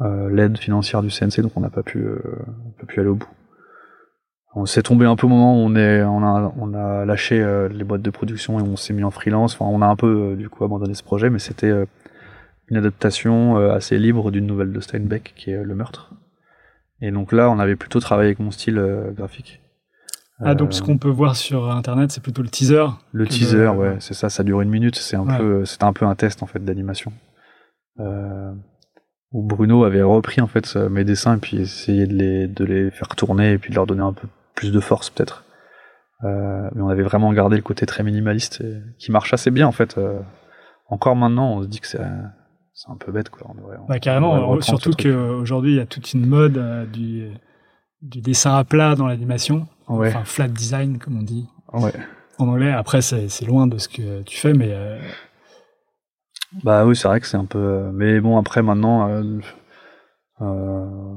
euh, 0.02 0.30
l'aide 0.32 0.58
financière 0.58 1.04
du 1.04 1.10
CNC, 1.10 1.42
donc 1.42 1.52
on 1.56 1.62
n'a 1.62 1.70
pas 1.70 1.84
pu, 1.84 2.00
euh, 2.00 2.20
on 2.82 3.00
aller 3.00 3.08
au 3.08 3.16
bout. 3.16 3.30
On 4.56 4.66
s'est 4.66 4.82
tombé 4.82 5.06
un 5.06 5.16
peu 5.16 5.28
au 5.28 5.30
moment 5.30 5.56
où 5.56 5.60
on 5.60 5.76
est, 5.76 6.04
on 6.04 6.24
a, 6.24 6.52
on 6.58 6.74
a 6.74 7.06
lâché 7.06 7.38
les 7.72 7.86
boîtes 7.86 8.02
de 8.02 8.10
production 8.10 8.60
et 8.60 8.62
on 8.62 8.76
s'est 8.76 8.92
mis 8.92 9.06
en 9.06 9.12
freelance. 9.12 9.54
Enfin, 9.54 9.64
on 9.66 9.82
a 9.82 9.86
un 9.86 9.96
peu 9.96 10.36
du 10.38 10.50
coup 10.50 10.66
abandonné 10.66 10.94
ce 10.94 11.04
projet, 11.04 11.30
mais 11.30 11.40
c'était 11.40 11.72
une 12.68 12.76
adaptation 12.76 13.56
assez 13.70 13.98
libre 13.98 14.30
d'une 14.30 14.46
nouvelle 14.46 14.74
de 14.74 14.82
Steinbeck 14.82 15.32
qui 15.38 15.52
est 15.52 15.64
Le 15.64 15.74
Meurtre. 15.74 16.12
Et 17.00 17.12
donc 17.12 17.32
là, 17.32 17.50
on 17.50 17.60
avait 17.60 17.78
plutôt 17.78 18.02
travaillé 18.02 18.28
avec 18.28 18.40
mon 18.40 18.52
style 18.52 18.84
graphique. 19.16 19.61
Ah, 20.44 20.56
donc 20.56 20.70
Euh, 20.70 20.72
ce 20.72 20.82
qu'on 20.82 20.98
peut 20.98 21.10
voir 21.10 21.36
sur 21.36 21.70
internet, 21.72 22.12
c'est 22.12 22.22
plutôt 22.24 22.42
le 22.42 22.50
teaser. 22.50 22.86
le 23.12 23.28
teaser, 23.28 23.58
le- 23.58 23.70
ouais, 23.72 23.96
c'est 24.00 24.14
ça, 24.14 24.30
ça 24.30 24.44
dure 24.44 24.62
une 24.62 24.70
minute, 24.70 24.96
c'est 24.96 25.16
un 25.16 25.26
Ouais. 25.28 25.38
peu, 25.38 25.66
c'était 25.66 25.84
un 25.84 25.94
peu 25.94 26.06
un 26.06 26.16
test 26.16 26.42
en 26.44 26.48
fait 26.48 26.64
d'animation. 26.64 27.12
Euh, 28.00 28.52
où 29.32 29.44
Bruno 29.44 29.84
avait 29.86 30.02
repris 30.02 30.42
en 30.42 30.48
fait 30.48 30.74
euh, 30.76 30.90
mes 30.90 31.04
dessins 31.04 31.36
et 31.36 31.40
puis 31.40 31.58
essayé 31.58 32.06
de 32.08 32.14
les, 32.14 32.48
de 32.48 32.66
les 32.66 32.92
faire 32.92 33.08
tourner 33.10 33.54
et 33.54 33.58
puis 33.58 33.70
de 33.70 33.76
leur 33.76 33.86
donner 33.86 34.02
un 34.02 34.14
peu 34.14 34.28
plus 34.56 34.72
de 34.72 34.80
force 34.80 35.10
peut-être. 35.10 35.44
Euh, 36.24 36.70
mais 36.76 36.82
on 36.82 36.90
avait 36.90 37.04
vraiment 37.04 37.32
gardé 37.34 37.56
le 37.56 37.62
côté 37.64 37.86
très 37.86 38.04
minimaliste 38.04 38.62
et- 38.62 38.82
qui 39.00 39.12
marche 39.12 39.34
assez 39.34 39.52
bien 39.52 39.68
en 39.68 39.72
fait. 39.72 39.98
Euh, 39.98 40.20
encore 40.90 41.16
maintenant, 41.16 41.54
on 41.58 41.64
se 41.64 41.68
dit 41.68 41.80
que 41.80 41.88
c'est, 41.88 42.02
c'est 42.74 42.90
un 42.92 42.96
peu 42.98 43.12
bête 43.12 43.30
quoi. 43.30 43.48
On 43.50 43.56
devrait- 43.56 43.78
on 43.82 43.88
Bah, 43.88 44.00
carrément, 44.00 44.54
euh, 44.56 44.62
surtout 44.62 44.92
qu'aujourd'hui, 44.92 45.72
il 45.74 45.78
y 45.78 45.82
a 45.82 45.86
toute 45.86 46.14
une 46.14 46.26
mode 46.26 46.58
euh, 46.58 46.86
du, 46.86 47.30
du 48.02 48.22
dessin 48.22 48.56
à 48.56 48.64
plat 48.64 48.96
dans 48.96 49.08
l'animation. 49.08 49.68
Ouais. 49.98 50.10
Enfin, 50.10 50.24
flat 50.24 50.48
design, 50.48 50.98
comme 51.00 51.18
on 51.20 51.24
dit 51.24 51.48
Ouais. 51.74 51.94
en 52.38 52.48
anglais. 52.48 52.72
Après, 52.72 53.02
c'est 53.02 53.46
loin 53.46 53.68
de 53.68 53.78
ce 53.78 53.88
que 53.88 54.22
tu 54.24 54.38
fais, 54.38 54.54
mais 54.54 54.70
euh, 54.72 55.00
Bah 56.64 56.86
oui, 56.86 56.96
c'est 56.96 57.08
vrai 57.08 57.20
que 57.20 57.28
c'est 57.28 57.38
un 57.38 57.46
peu. 57.46 57.60
euh, 57.60 57.92
Mais 57.94 58.20
bon, 58.20 58.38
après 58.38 58.62
maintenant, 58.62 59.10
euh, 59.10 59.40
euh, 60.42 61.16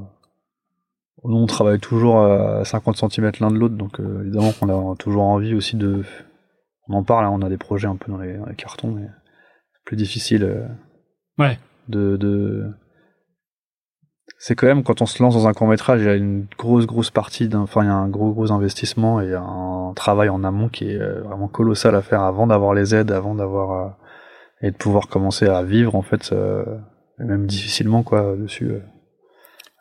nous, 1.23 1.37
on 1.37 1.45
travaille 1.45 1.79
toujours 1.79 2.19
à 2.21 2.63
50 2.65 2.97
cm 2.97 3.31
l'un 3.39 3.51
de 3.51 3.57
l'autre, 3.57 3.75
donc 3.75 3.99
évidemment 3.99 4.51
qu'on 4.51 4.93
a 4.93 4.95
toujours 4.95 5.23
envie 5.23 5.55
aussi 5.55 5.75
de. 5.75 6.03
On 6.87 6.93
en 6.93 7.03
parle, 7.03 7.25
hein, 7.25 7.31
on 7.33 7.41
a 7.41 7.49
des 7.49 7.57
projets 7.57 7.87
un 7.87 7.95
peu 7.95 8.11
dans 8.11 8.19
les, 8.19 8.37
cartons, 8.57 8.91
mais 8.91 9.07
c'est 9.73 9.83
plus 9.85 9.97
difficile. 9.97 10.67
Ouais. 11.39 11.57
De. 11.89 12.15
de... 12.17 12.69
C'est 14.45 14.55
quand 14.55 14.67
même 14.67 14.83
quand 14.83 15.01
on 15.01 15.07
se 15.07 15.23
lance 15.23 15.33
dans 15.33 15.47
un 15.47 15.53
court 15.53 15.67
métrage, 15.67 16.01
il 16.01 16.05
y 16.05 16.09
a 16.09 16.13
une 16.13 16.45
grosse 16.57 16.85
grosse 16.85 17.09
partie, 17.09 17.49
enfin 17.55 17.81
il 17.81 17.87
y 17.87 17.89
a 17.89 17.95
un 17.95 18.09
gros 18.09 18.31
gros 18.31 18.51
investissement 18.51 19.19
et 19.19 19.33
un 19.33 19.93
travail 19.95 20.29
en 20.29 20.43
amont 20.43 20.69
qui 20.69 20.91
est 20.91 21.01
euh, 21.01 21.21
vraiment 21.21 21.47
colossal 21.47 21.95
à 21.95 22.03
faire 22.03 22.21
avant 22.21 22.45
d'avoir 22.45 22.75
les 22.75 22.93
aides, 22.93 23.11
avant 23.11 23.33
d'avoir 23.33 23.97
et 24.61 24.69
de 24.69 24.75
pouvoir 24.75 25.07
commencer 25.07 25.47
à 25.47 25.63
vivre 25.63 25.95
en 25.95 26.03
fait, 26.03 26.33
même 27.17 27.47
difficilement 27.47 28.03
quoi 28.03 28.35
dessus. 28.35 28.71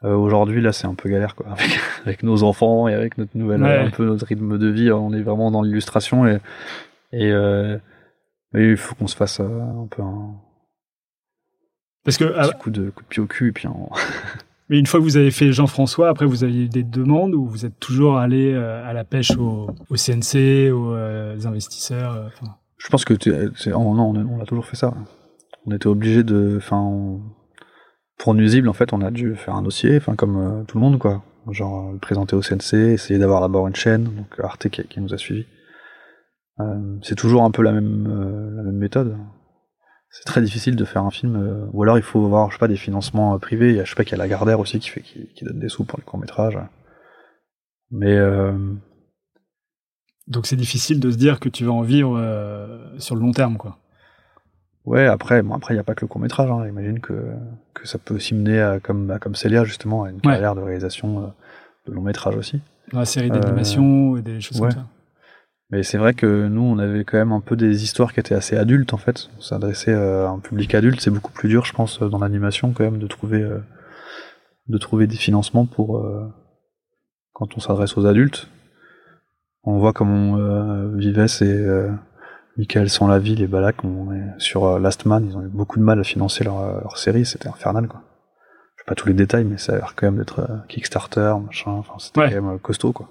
Euh, 0.04 0.14
aujourd'hui, 0.14 0.60
là, 0.60 0.72
c'est 0.72 0.86
un 0.86 0.94
peu 0.94 1.08
galère, 1.08 1.34
quoi. 1.34 1.46
Avec, 2.04 2.22
nos 2.22 2.42
enfants 2.42 2.88
et 2.88 2.94
avec 2.94 3.16
notre 3.16 3.36
nouvelle, 3.36 3.64
un 3.64 3.90
peu 3.90 4.04
notre 4.04 4.26
rythme 4.26 4.58
de 4.58 4.68
vie, 4.68 4.92
on 4.92 5.12
est 5.14 5.22
vraiment 5.22 5.50
dans 5.50 5.62
l'illustration 5.62 6.26
et, 6.26 6.38
et, 7.12 7.32
euh, 7.32 7.78
il 8.52 8.76
faut 8.76 8.94
qu'on 8.94 9.06
se 9.06 9.16
fasse 9.16 9.40
euh, 9.40 9.60
un 9.60 9.86
peu 9.90 10.02
un, 10.02 10.34
Parce 12.04 12.18
que, 12.18 12.24
petit 12.24 12.58
coup, 12.58 12.70
de, 12.70 12.90
coup 12.90 13.02
de 13.02 13.08
pied 13.08 13.22
au 13.22 13.26
cul 13.26 13.48
et 13.48 13.52
puis 13.52 13.66
Mais 14.68 14.78
une 14.78 14.86
fois 14.86 14.98
que 14.98 15.04
vous 15.04 15.16
avez 15.16 15.30
fait 15.30 15.52
Jean-François, 15.52 16.08
après 16.08 16.24
vous 16.24 16.42
avez 16.42 16.64
eu 16.64 16.68
des 16.68 16.82
demandes 16.82 17.34
ou 17.34 17.46
vous 17.46 17.66
êtes 17.66 17.78
toujours 17.78 18.16
allé 18.16 18.54
à 18.54 18.92
la 18.94 19.04
pêche 19.04 19.32
au, 19.36 19.68
CNC, 19.94 20.72
aux 20.72 20.94
investisseurs 21.46 22.30
Je 22.78 22.88
pense 22.88 23.04
que 23.04 23.12
oh, 23.12 23.94
non, 23.94 24.14
on, 24.14 24.40
a 24.40 24.46
toujours 24.46 24.64
fait 24.64 24.76
ça. 24.76 24.94
On 25.66 25.72
était 25.72 25.86
obligé 25.86 26.24
de, 26.24 26.58
pour 28.18 28.34
Nuisible, 28.34 28.68
en 28.68 28.72
fait, 28.72 28.92
on 28.92 29.00
a 29.00 29.10
dû 29.10 29.34
faire 29.34 29.54
un 29.54 29.62
dossier, 29.62 30.00
comme 30.16 30.36
euh, 30.36 30.64
tout 30.64 30.78
le 30.78 30.82
monde, 30.82 30.98
quoi. 30.98 31.22
Genre 31.50 31.92
le 31.92 31.98
présenter 31.98 32.34
au 32.34 32.40
CNC, 32.40 32.74
essayer 32.74 33.18
d'avoir 33.18 33.42
d'abord 33.42 33.68
une 33.68 33.74
chaîne, 33.74 34.04
donc 34.04 34.40
Arte 34.42 34.68
qui, 34.68 35.00
nous 35.00 35.12
a 35.12 35.18
suivis. 35.18 35.46
Euh, 36.60 36.98
c'est 37.02 37.16
toujours 37.16 37.42
un 37.42 37.50
peu 37.50 37.62
euh, 37.62 37.72
la 37.72 38.62
même 38.62 38.78
méthode. 38.78 39.18
C'est 40.16 40.24
très 40.24 40.40
difficile 40.40 40.76
de 40.76 40.84
faire 40.84 41.02
un 41.02 41.10
film, 41.10 41.68
ou 41.72 41.82
alors 41.82 41.98
il 41.98 42.02
faut 42.02 42.24
avoir, 42.24 42.48
je 42.50 42.54
sais 42.54 42.60
pas, 42.60 42.68
des 42.68 42.76
financements 42.76 43.38
privés. 43.38 43.70
Il 43.70 43.76
y 43.76 43.80
a, 43.80 43.84
je 43.84 43.90
sais 43.90 43.96
pas, 43.96 44.04
qu'il 44.04 44.12
y 44.12 44.14
a 44.14 44.18
Lagardère 44.18 44.60
aussi 44.60 44.78
qui 44.78 44.88
fait 44.88 45.02
qui, 45.02 45.26
qui 45.34 45.44
donne 45.44 45.58
des 45.58 45.68
sous 45.68 45.84
pour 45.84 45.98
les 45.98 46.04
courts 46.04 46.20
métrages. 46.20 46.58
Mais 47.90 48.16
donc 50.28 50.46
c'est 50.46 50.56
difficile 50.56 51.00
de 51.00 51.10
se 51.10 51.16
dire 51.16 51.40
que 51.40 51.48
tu 51.48 51.64
vas 51.64 51.72
en 51.72 51.82
vivre 51.82 52.16
sur 52.98 53.16
le 53.16 53.20
long 53.20 53.32
terme, 53.32 53.56
quoi. 53.56 53.78
Ouais, 54.84 55.06
après, 55.06 55.42
bon, 55.42 55.54
après, 55.54 55.72
il 55.72 55.76
n'y 55.76 55.80
a 55.80 55.84
pas 55.84 55.94
que 55.94 56.02
le 56.02 56.08
court 56.08 56.20
métrage. 56.20 56.50
Hein. 56.50 56.62
J'imagine 56.66 57.00
que, 57.00 57.32
que 57.72 57.88
ça 57.88 57.98
peut 57.98 58.14
aussi 58.14 58.34
mener 58.34 58.60
à, 58.60 58.80
comme, 58.80 59.10
à, 59.10 59.18
comme 59.18 59.34
Célia, 59.34 59.64
justement, 59.64 60.04
à 60.04 60.10
une 60.10 60.20
carrière 60.20 60.54
de 60.54 60.60
réalisation 60.60 61.24
euh, 61.24 61.26
de 61.86 61.92
long 61.92 62.02
métrage 62.02 62.36
aussi. 62.36 62.60
Dans 62.92 62.98
la 62.98 63.06
série 63.06 63.30
d'animation 63.30 64.14
euh, 64.14 64.18
et 64.18 64.22
des 64.22 64.40
choses 64.40 64.60
comme 64.60 64.70
ça. 64.70 64.86
Mais 65.70 65.82
c'est 65.82 65.98
vrai 65.98 66.14
que 66.14 66.46
nous, 66.46 66.62
on 66.62 66.78
avait 66.78 67.04
quand 67.04 67.18
même 67.18 67.32
un 67.32 67.40
peu 67.40 67.56
des 67.56 67.82
histoires 67.82 68.12
qui 68.12 68.20
étaient 68.20 68.34
assez 68.34 68.56
adultes, 68.56 68.92
en 68.92 68.98
fait. 68.98 69.28
On 69.38 69.40
s'adressait 69.40 69.94
à 69.94 70.28
un 70.28 70.38
public 70.38 70.74
adulte. 70.74 71.00
C'est 71.00 71.10
beaucoup 71.10 71.32
plus 71.32 71.48
dur, 71.48 71.64
je 71.64 71.72
pense, 71.72 72.00
dans 72.00 72.18
l'animation, 72.18 72.72
quand 72.72 72.84
même, 72.84 72.98
de 72.98 73.06
trouver, 73.06 73.42
euh, 73.42 73.58
de 74.68 74.78
trouver 74.78 75.06
des 75.06 75.16
financements 75.16 75.66
pour, 75.66 76.06
quand 77.32 77.56
on 77.56 77.60
s'adresse 77.60 77.96
aux 77.96 78.06
adultes. 78.06 78.48
On 79.62 79.78
voit 79.78 79.92
comment 79.92 80.34
on 80.34 80.96
vivait 80.96 81.28
ces 81.28 81.88
Michael 82.56 82.88
sans 82.88 83.08
la 83.08 83.18
ville 83.18 83.42
et 83.42 83.46
Balak 83.46 83.84
on 83.84 84.12
est 84.12 84.38
sur 84.38 84.64
euh, 84.64 84.78
Last 84.78 85.06
Man, 85.06 85.26
ils 85.26 85.36
ont 85.36 85.42
eu 85.42 85.48
beaucoup 85.48 85.78
de 85.78 85.84
mal 85.84 85.98
à 85.98 86.04
financer 86.04 86.44
leur, 86.44 86.60
euh, 86.60 86.80
leur 86.80 86.98
série, 86.98 87.26
c'était 87.26 87.48
infernal 87.48 87.88
quoi. 87.88 88.02
Je 88.76 88.82
sais 88.82 88.86
pas 88.86 88.94
tous 88.94 89.08
les 89.08 89.14
détails, 89.14 89.44
mais 89.44 89.58
ça 89.58 89.72
a 89.72 89.76
l'air 89.76 89.94
quand 89.96 90.06
même 90.06 90.18
d'être 90.18 90.40
euh, 90.40 90.58
Kickstarter, 90.68 91.34
machin, 91.44 91.72
enfin 91.72 91.94
c'était 91.98 92.32
quand 92.32 92.42
même 92.42 92.58
costaud 92.60 92.92
quoi. 92.92 93.08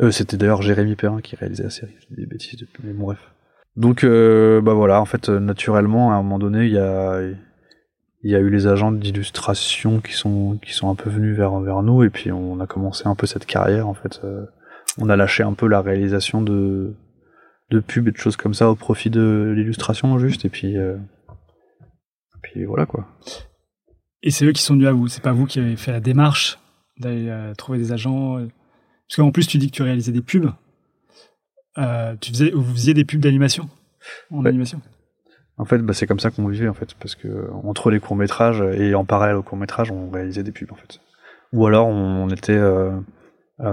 Euh, 0.00 0.10
c'était 0.10 0.36
d'ailleurs 0.36 0.62
Jérémy 0.62 0.94
Perrin 0.96 1.20
qui 1.20 1.36
réalisait 1.36 1.64
la 1.64 1.70
série, 1.70 1.94
je 2.08 2.14
des 2.14 2.26
bêtises 2.26 2.58
depuis, 2.58 2.82
mais 2.84 2.92
bon 2.92 3.06
bref. 3.06 3.18
Donc 3.76 4.04
bah 4.04 4.74
voilà, 4.74 5.00
en 5.00 5.04
fait 5.04 5.28
naturellement 5.28 6.12
à 6.12 6.14
un 6.14 6.22
moment 6.22 6.40
donné 6.40 6.66
il 6.66 6.72
y 6.72 6.78
a 6.78 7.20
y 8.24 8.34
a 8.34 8.40
eu 8.40 8.50
les 8.50 8.66
agents 8.66 8.90
d'illustration 8.90 10.00
qui 10.00 10.12
sont 10.14 10.58
qui 10.60 10.72
sont 10.72 10.90
un 10.90 10.96
peu 10.96 11.10
venus 11.10 11.36
vers 11.36 11.60
vers 11.60 11.82
nous 11.82 12.02
et 12.02 12.10
puis 12.10 12.32
on 12.32 12.58
a 12.58 12.66
commencé 12.66 13.06
un 13.06 13.14
peu 13.14 13.26
cette 13.26 13.46
carrière 13.46 13.86
en 13.86 13.94
fait. 13.94 14.20
on 14.98 15.08
a 15.08 15.14
lâché 15.14 15.44
un 15.44 15.52
peu 15.52 15.68
la 15.68 15.80
réalisation 15.80 16.42
de 16.42 16.96
de 17.70 17.80
pubs 17.80 18.08
et 18.08 18.12
de 18.12 18.16
choses 18.16 18.36
comme 18.36 18.54
ça 18.54 18.70
au 18.70 18.74
profit 18.74 19.10
de 19.10 19.52
l'illustration 19.54 20.18
juste 20.18 20.44
et 20.44 20.48
puis 20.48 20.76
euh, 20.76 20.96
puis 22.42 22.64
voilà 22.64 22.86
quoi. 22.86 23.06
Et 24.22 24.30
c'est 24.30 24.44
eux 24.46 24.52
qui 24.52 24.62
sont 24.62 24.74
venus 24.74 24.88
à 24.88 24.92
vous, 24.92 25.08
c'est 25.08 25.22
pas 25.22 25.32
vous 25.32 25.46
qui 25.46 25.60
avez 25.60 25.76
fait 25.76 25.92
la 25.92 26.00
démarche 26.00 26.58
d'aller 26.98 27.28
euh, 27.28 27.54
trouver 27.54 27.78
des 27.78 27.92
agents 27.92 28.38
euh, 28.38 28.48
parce 29.08 29.16
qu'en 29.16 29.30
plus 29.30 29.46
tu 29.46 29.58
dis 29.58 29.70
que 29.70 29.76
tu 29.76 29.82
réalisais 29.82 30.12
des 30.12 30.22
pubs. 30.22 30.50
tu 32.20 32.30
faisais 32.30 32.50
vous 32.50 32.74
faisiez 32.74 32.94
des 32.94 33.04
pubs 33.04 33.20
d'animation 33.20 33.68
en 34.30 34.44
animation. 34.44 34.80
En 35.60 35.64
fait, 35.64 35.78
bah, 35.78 35.92
c'est 35.92 36.06
comme 36.06 36.20
ça 36.20 36.30
qu'on 36.30 36.46
vivait 36.46 36.68
en 36.68 36.74
fait 36.74 36.94
parce 36.94 37.16
que 37.16 37.50
entre 37.64 37.90
les 37.90 37.98
courts-métrages 37.98 38.62
et 38.74 38.94
en 38.94 39.04
parallèle 39.04 39.36
aux 39.36 39.42
courts-métrages, 39.42 39.90
on 39.90 40.08
réalisait 40.08 40.44
des 40.44 40.52
pubs 40.52 40.72
en 40.72 40.76
fait. 40.76 41.00
Ou 41.52 41.66
alors 41.66 41.88
on, 41.88 42.28
était 42.28 42.60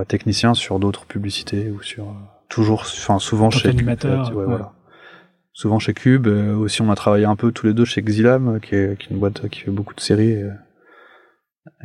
technicien 0.08 0.54
sur 0.56 0.80
d'autres 0.80 1.06
publicités 1.06 1.70
ou 1.70 1.82
sur 1.84 2.08
toujours, 2.50 2.82
enfin 2.82 3.20
souvent 3.20 3.50
chez 3.50 3.76
Cube. 3.76 3.90
Voilà. 4.34 4.74
Souvent 5.54 5.80
chez 5.80 5.94
Cube. 5.94 6.28
Euh, 6.28 6.56
aussi, 6.56 6.82
on 6.82 6.92
a 6.92 6.96
travaillé 6.96 7.26
un 7.26 7.36
peu 7.36 7.52
tous 7.52 7.66
les 7.66 7.74
deux 7.74 7.86
chez 7.86 8.02
Xilam, 8.02 8.60
qui 8.60 8.76
est, 8.76 9.00
qui 9.00 9.08
est 9.08 9.12
une 9.12 9.20
boîte 9.20 9.48
qui 9.50 9.62
fait 9.62 9.72
beaucoup 9.72 9.94
de 9.94 10.02
séries. 10.02 10.32
Et, 10.32 10.50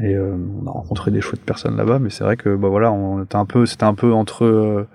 et 0.03 0.15
euh, 0.15 0.37
on 0.63 0.67
a 0.67 0.71
rencontré 0.71 1.11
des 1.11 1.21
chouettes 1.21 1.45
personnes 1.45 1.77
là-bas, 1.77 1.99
mais 1.99 2.11
c'est 2.11 2.25
vrai 2.25 2.37
que 2.37 2.55
bah 2.55 2.69
voilà, 2.69 2.93
on 2.93 3.23
était 3.23 3.37
un 3.37 3.47
peu, 3.47 3.67
c'était 3.67 3.85
un 3.85 3.95
peu 3.95 4.13
entre 4.13 4.45
euh, 4.45 4.89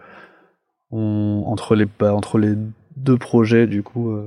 on, 0.91 1.43
entre 1.47 1.75
les 1.75 1.85
bah, 1.85 2.13
entre 2.13 2.37
les 2.37 2.55
deux 2.95 3.17
projets 3.17 3.67
du 3.67 3.83
coup, 3.83 4.17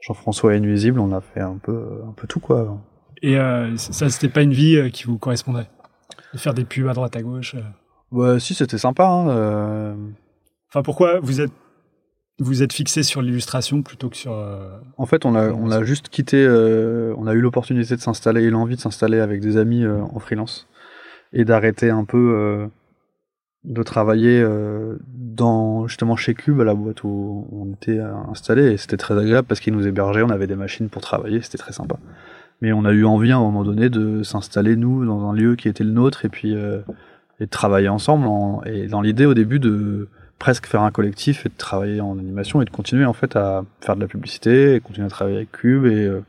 Jean-François 0.00 0.54
et 0.54 0.60
Nuisible, 0.60 1.00
on 1.00 1.12
a 1.12 1.20
fait 1.20 1.40
un 1.40 1.58
peu 1.60 2.02
un 2.06 2.12
peu 2.12 2.26
tout 2.26 2.40
quoi. 2.40 2.78
Et 3.22 3.36
ça, 3.76 4.08
c'était 4.08 4.32
pas 4.32 4.42
une 4.42 4.52
vie 4.52 4.90
qui 4.92 5.04
vous 5.04 5.18
correspondait 5.18 5.66
de 6.32 6.38
faire 6.38 6.54
des 6.54 6.64
pubs 6.64 6.86
à 6.86 6.92
droite 6.92 7.16
à 7.16 7.22
gauche. 7.22 7.56
Ouais, 8.12 8.38
si, 8.38 8.54
c'était 8.54 8.78
sympa. 8.78 9.04
Hein, 9.04 9.96
Enfin, 10.70 10.82
pourquoi 10.82 11.18
vous 11.20 11.40
êtes 11.40 11.52
vous 12.40 12.62
êtes 12.62 12.72
fixé 12.72 13.02
sur 13.02 13.20
l'illustration 13.20 13.82
plutôt 13.82 14.08
que 14.08 14.16
sur. 14.16 14.32
Euh, 14.32 14.78
en 14.96 15.06
fait, 15.06 15.24
on 15.24 15.34
a 15.34 15.50
on 15.50 15.70
a 15.70 15.82
juste 15.82 16.08
quitté. 16.08 16.44
Euh, 16.44 17.14
on 17.18 17.26
a 17.26 17.34
eu 17.34 17.40
l'opportunité 17.40 17.96
de 17.96 18.00
s'installer 18.00 18.44
et 18.44 18.50
l'envie 18.50 18.76
de 18.76 18.80
s'installer 18.80 19.18
avec 19.18 19.40
des 19.40 19.56
amis 19.56 19.84
euh, 19.84 20.00
en 20.00 20.18
freelance 20.18 20.68
et 21.32 21.44
d'arrêter 21.44 21.90
un 21.90 22.04
peu 22.04 22.70
de 23.64 23.82
travailler 23.82 24.42
dans 25.04 25.86
justement 25.86 26.16
chez 26.16 26.32
Cube 26.32 26.58
à 26.62 26.64
la 26.64 26.72
boîte 26.72 27.04
où 27.04 27.46
on 27.52 27.70
était 27.74 28.00
installé 28.30 28.72
et 28.72 28.76
c'était 28.78 28.96
très 28.96 29.18
agréable 29.18 29.46
parce 29.46 29.60
qu'ils 29.60 29.74
nous 29.74 29.86
hébergeaient, 29.86 30.22
on 30.22 30.30
avait 30.30 30.46
des 30.46 30.56
machines 30.56 30.88
pour 30.88 31.02
travailler, 31.02 31.42
c'était 31.42 31.58
très 31.58 31.74
sympa. 31.74 31.96
Mais 32.62 32.72
on 32.72 32.86
a 32.86 32.92
eu 32.92 33.04
envie 33.04 33.30
à 33.30 33.36
un 33.36 33.40
moment 33.40 33.62
donné 33.62 33.90
de 33.90 34.22
s'installer 34.22 34.74
nous 34.74 35.04
dans 35.04 35.28
un 35.28 35.34
lieu 35.34 35.54
qui 35.54 35.68
était 35.68 35.84
le 35.84 35.90
nôtre 35.90 36.24
et 36.24 36.30
puis 36.30 36.52
et 36.52 37.44
de 37.44 37.50
travailler 37.50 37.90
ensemble 37.90 38.26
et 38.64 38.86
dans 38.86 39.02
l'idée 39.02 39.26
au 39.26 39.34
début 39.34 39.58
de 39.58 40.08
presque 40.38 40.66
faire 40.66 40.82
un 40.82 40.90
collectif 40.90 41.46
et 41.46 41.48
de 41.48 41.54
travailler 41.56 42.00
en 42.00 42.18
animation 42.18 42.62
et 42.62 42.64
de 42.64 42.70
continuer 42.70 43.04
en 43.04 43.12
fait 43.12 43.36
à 43.36 43.64
faire 43.80 43.96
de 43.96 44.00
la 44.00 44.06
publicité 44.06 44.74
et 44.74 44.80
continuer 44.80 45.06
à 45.06 45.10
travailler 45.10 45.36
avec 45.36 45.52
Cube 45.52 45.86
et, 45.86 46.04
euh, 46.04 46.22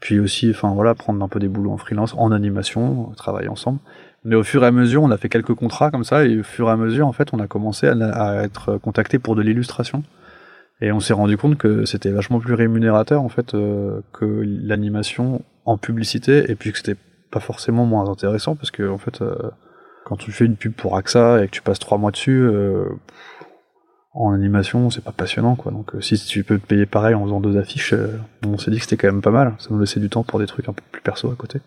puis 0.00 0.18
aussi 0.18 0.50
enfin 0.50 0.72
voilà 0.74 0.94
prendre 0.94 1.24
un 1.24 1.28
peu 1.28 1.38
des 1.38 1.48
boulots 1.48 1.70
en 1.70 1.78
freelance 1.78 2.14
en 2.16 2.32
animation 2.32 3.12
travailler 3.16 3.48
ensemble. 3.48 3.78
Mais 4.24 4.34
au 4.36 4.42
fur 4.42 4.62
et 4.64 4.66
à 4.66 4.72
mesure 4.72 5.02
on 5.02 5.10
a 5.10 5.16
fait 5.16 5.28
quelques 5.28 5.54
contrats 5.54 5.90
comme 5.90 6.04
ça 6.04 6.24
et 6.24 6.40
au 6.40 6.42
fur 6.42 6.68
et 6.68 6.72
à 6.72 6.76
mesure 6.76 7.06
en 7.06 7.12
fait 7.12 7.32
on 7.32 7.38
a 7.38 7.46
commencé 7.46 7.86
à, 7.86 7.94
à 7.94 8.42
être 8.42 8.78
contacté 8.78 9.18
pour 9.18 9.36
de 9.36 9.42
l'illustration. 9.42 10.02
Et 10.82 10.90
on 10.90 10.98
s'est 10.98 11.12
rendu 11.12 11.36
compte 11.36 11.56
que 11.56 11.84
c'était 11.84 12.10
vachement 12.10 12.40
plus 12.40 12.54
rémunérateur 12.54 13.22
en 13.22 13.28
fait 13.28 13.54
euh, 13.54 14.00
que 14.12 14.24
l'animation 14.44 15.42
en 15.64 15.78
publicité 15.78 16.50
et 16.50 16.56
puis 16.56 16.72
que 16.72 16.78
c'était 16.78 16.96
pas 17.30 17.38
forcément 17.38 17.86
moins 17.86 18.10
intéressant 18.10 18.56
parce 18.56 18.72
que 18.72 18.88
en 18.88 18.98
fait 18.98 19.22
euh, 19.22 19.36
quand 20.04 20.16
tu 20.16 20.32
fais 20.32 20.44
une 20.44 20.56
pub 20.56 20.72
pour 20.72 20.96
AXA 20.96 21.42
et 21.42 21.46
que 21.46 21.52
tu 21.52 21.62
passes 21.62 21.78
trois 21.78 21.98
mois 21.98 22.10
dessus, 22.10 22.42
euh, 22.42 22.88
en 24.14 24.32
animation, 24.32 24.90
c'est 24.90 25.04
pas 25.04 25.12
passionnant, 25.12 25.56
quoi. 25.56 25.72
Donc, 25.72 25.94
euh, 25.94 26.00
si 26.00 26.16
tu 26.18 26.44
peux 26.44 26.58
te 26.58 26.66
payer 26.66 26.86
pareil 26.86 27.14
en 27.14 27.24
faisant 27.24 27.40
deux 27.40 27.56
affiches, 27.56 27.94
euh, 27.94 28.18
on 28.46 28.58
s'est 28.58 28.70
dit 28.70 28.78
que 28.78 28.84
c'était 28.84 28.96
quand 28.96 29.12
même 29.12 29.22
pas 29.22 29.30
mal. 29.30 29.54
Ça 29.58 29.68
nous 29.70 29.78
laissait 29.78 30.00
du 30.00 30.08
temps 30.08 30.22
pour 30.22 30.38
des 30.38 30.46
trucs 30.46 30.68
un 30.68 30.72
peu 30.72 30.82
plus 30.90 31.02
perso 31.02 31.30
à 31.30 31.34
côté. 31.34 31.60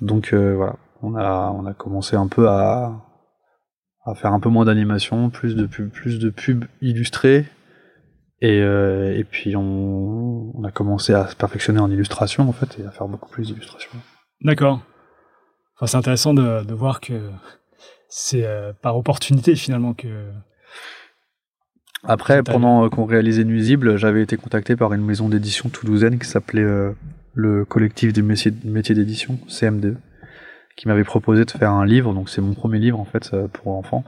Donc, 0.00 0.34
voilà. 0.34 0.76
On 1.02 1.14
a, 1.14 1.52
on 1.54 1.66
a 1.66 1.74
commencé 1.74 2.16
un 2.16 2.26
peu 2.26 2.48
à, 2.48 3.04
à 4.04 4.14
faire 4.14 4.32
un 4.32 4.40
peu 4.40 4.48
moins 4.48 4.64
d'animation, 4.64 5.30
plus 5.30 5.54
de 5.56 5.66
pubs, 5.66 5.90
plus 5.90 6.18
de 6.18 6.30
pubs 6.30 6.64
illustrées. 6.80 7.46
Et, 8.40 8.58
et 8.58 9.24
puis, 9.24 9.56
on, 9.56 10.52
on 10.54 10.64
a 10.64 10.70
commencé 10.70 11.14
à 11.14 11.26
se 11.26 11.36
perfectionner 11.36 11.80
en 11.80 11.90
illustration, 11.90 12.48
en 12.48 12.52
fait, 12.52 12.78
et 12.78 12.86
à 12.86 12.90
faire 12.90 13.08
beaucoup 13.08 13.30
plus 13.30 13.48
d'illustrations. 13.48 13.90
D'accord 14.42 14.80
c'est 15.84 15.96
intéressant 15.96 16.32
de, 16.34 16.64
de, 16.64 16.74
voir 16.74 17.00
que 17.00 17.30
c'est 18.08 18.46
euh, 18.46 18.72
par 18.80 18.96
opportunité 18.96 19.54
finalement 19.56 19.94
que. 19.94 20.30
Après, 22.04 22.42
pendant 22.42 22.84
euh, 22.84 22.88
qu'on 22.88 23.04
réalisait 23.04 23.44
Nuisible, 23.44 23.96
j'avais 23.96 24.22
été 24.22 24.36
contacté 24.36 24.76
par 24.76 24.92
une 24.92 25.04
maison 25.04 25.28
d'édition 25.28 25.68
toulousaine 25.68 26.18
qui 26.18 26.28
s'appelait 26.28 26.62
euh, 26.62 26.92
le 27.36 27.66
collectif 27.66 28.12
des 28.12 28.22
métiers, 28.22 28.50
d'édition, 28.50 29.38
CMD, 29.46 29.96
qui 30.76 30.88
m'avait 30.88 31.04
proposé 31.04 31.44
de 31.44 31.50
faire 31.50 31.70
un 31.70 31.84
livre. 31.84 32.14
Donc 32.14 32.30
c'est 32.30 32.40
mon 32.40 32.54
premier 32.54 32.78
livre 32.78 32.98
en 32.98 33.04
fait 33.04 33.30
euh, 33.34 33.46
pour 33.46 33.68
enfants, 33.68 34.04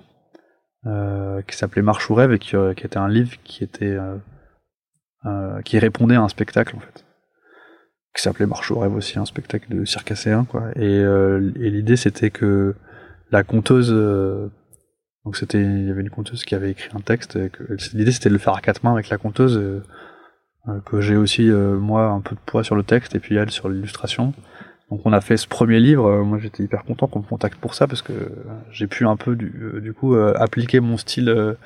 euh, 0.87 1.43
qui 1.43 1.57
s'appelait 1.57 1.83
Marche 1.83 2.09
ou 2.11 2.15
rêve 2.15 2.33
et 2.33 2.39
qui, 2.39 2.57
euh, 2.57 2.75
qui, 2.75 2.87
était 2.87 2.97
un 2.97 3.09
livre 3.09 3.37
qui 3.45 3.63
était 3.63 3.97
qui 5.65 5.79
répondait 5.79 6.15
à 6.15 6.23
un 6.23 6.29
spectacle 6.29 6.75
en 6.77 6.81
fait, 6.81 7.05
qui 8.15 8.23
s'appelait 8.23 8.47
Marche 8.47 8.71
ou 8.71 8.79
rêve 8.79 8.95
aussi, 8.95 9.19
un 9.19 9.25
spectacle 9.25 9.75
de 9.75 9.85
circasséen 9.85 10.45
quoi. 10.45 10.65
Et, 10.77 11.01
et 11.01 11.71
l'idée 11.71 11.97
c'était 11.97 12.31
que 12.31 12.75
la 13.31 13.45
conteuse 13.45 13.93
donc 15.25 15.37
c'était, 15.37 15.63
il 15.63 15.87
y 15.87 15.91
avait 15.91 16.01
une 16.01 16.11
conteuse 16.11 16.45
qui 16.45 16.55
avait 16.55 16.71
écrit 16.71 16.91
un 16.97 17.01
texte. 17.01 17.39
L'idée 17.93 18.13
c'était 18.13 18.31
de 18.31 18.35
le 18.35 18.41
faire 18.41 18.55
à 18.55 18.61
quatre 18.61 18.83
mains 18.83 18.93
avec 18.93 19.09
la 19.09 19.19
conteuse, 19.19 19.57
euh, 19.57 20.81
que 20.87 21.01
j'ai 21.01 21.17
aussi 21.17 21.49
moi 21.49 22.07
un 22.07 22.21
peu 22.21 22.35
de 22.35 22.41
poids 22.45 22.65
sur 22.65 22.77
le 22.77 22.83
texte 22.83 23.15
et 23.15 23.21
puis 23.21 23.37
elle 23.37 23.51
sur 23.51 23.69
l'illustration. 23.69 24.33
Donc 24.91 25.03
on 25.05 25.13
a 25.13 25.21
fait 25.21 25.37
ce 25.37 25.47
premier 25.47 25.81
livre. 25.81 26.07
Euh, 26.07 26.25
moi 26.25 26.39
j'étais 26.39 26.63
hyper 26.63 26.85
content 26.85 27.07
qu'on 27.07 27.21
me 27.21 27.25
contacte 27.25 27.59
pour 27.59 27.75
ça 27.75 27.87
parce 27.87 28.03
que 28.03 28.13
j'ai 28.71 28.87
pu 28.87 29.07
un 29.07 29.17
peu 29.17 29.37
du, 29.37 29.53
euh, 29.63 29.81
du 29.81 29.93
coup 29.93 30.15
euh, 30.15 30.33
appliquer 30.37 30.81
mon 30.81 30.97
style 30.97 31.57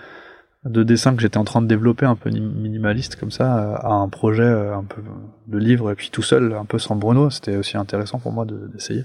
de 0.65 0.83
dessin 0.83 1.15
que 1.15 1.23
j'étais 1.23 1.39
en 1.39 1.45
train 1.45 1.61
de 1.61 1.67
développer 1.67 2.07
un 2.07 2.15
peu 2.15 2.31
minimaliste 2.31 3.17
comme 3.17 3.31
ça 3.31 3.75
à 3.77 3.93
un 3.93 4.09
projet 4.09 4.47
un 4.47 4.85
peu 4.85 5.03
de 5.49 5.59
livre 5.59 5.91
et 5.91 5.95
puis 5.95 6.11
tout 6.11 6.23
seul 6.23 6.55
un 6.55 6.65
peu 6.65 6.79
sans 6.79 6.97
Bruno. 6.97 7.31
C'était 7.31 7.57
aussi 7.57 7.77
intéressant 7.77 8.21
pour 8.21 8.33
moi 8.33 8.47
d'essayer. 8.47 9.05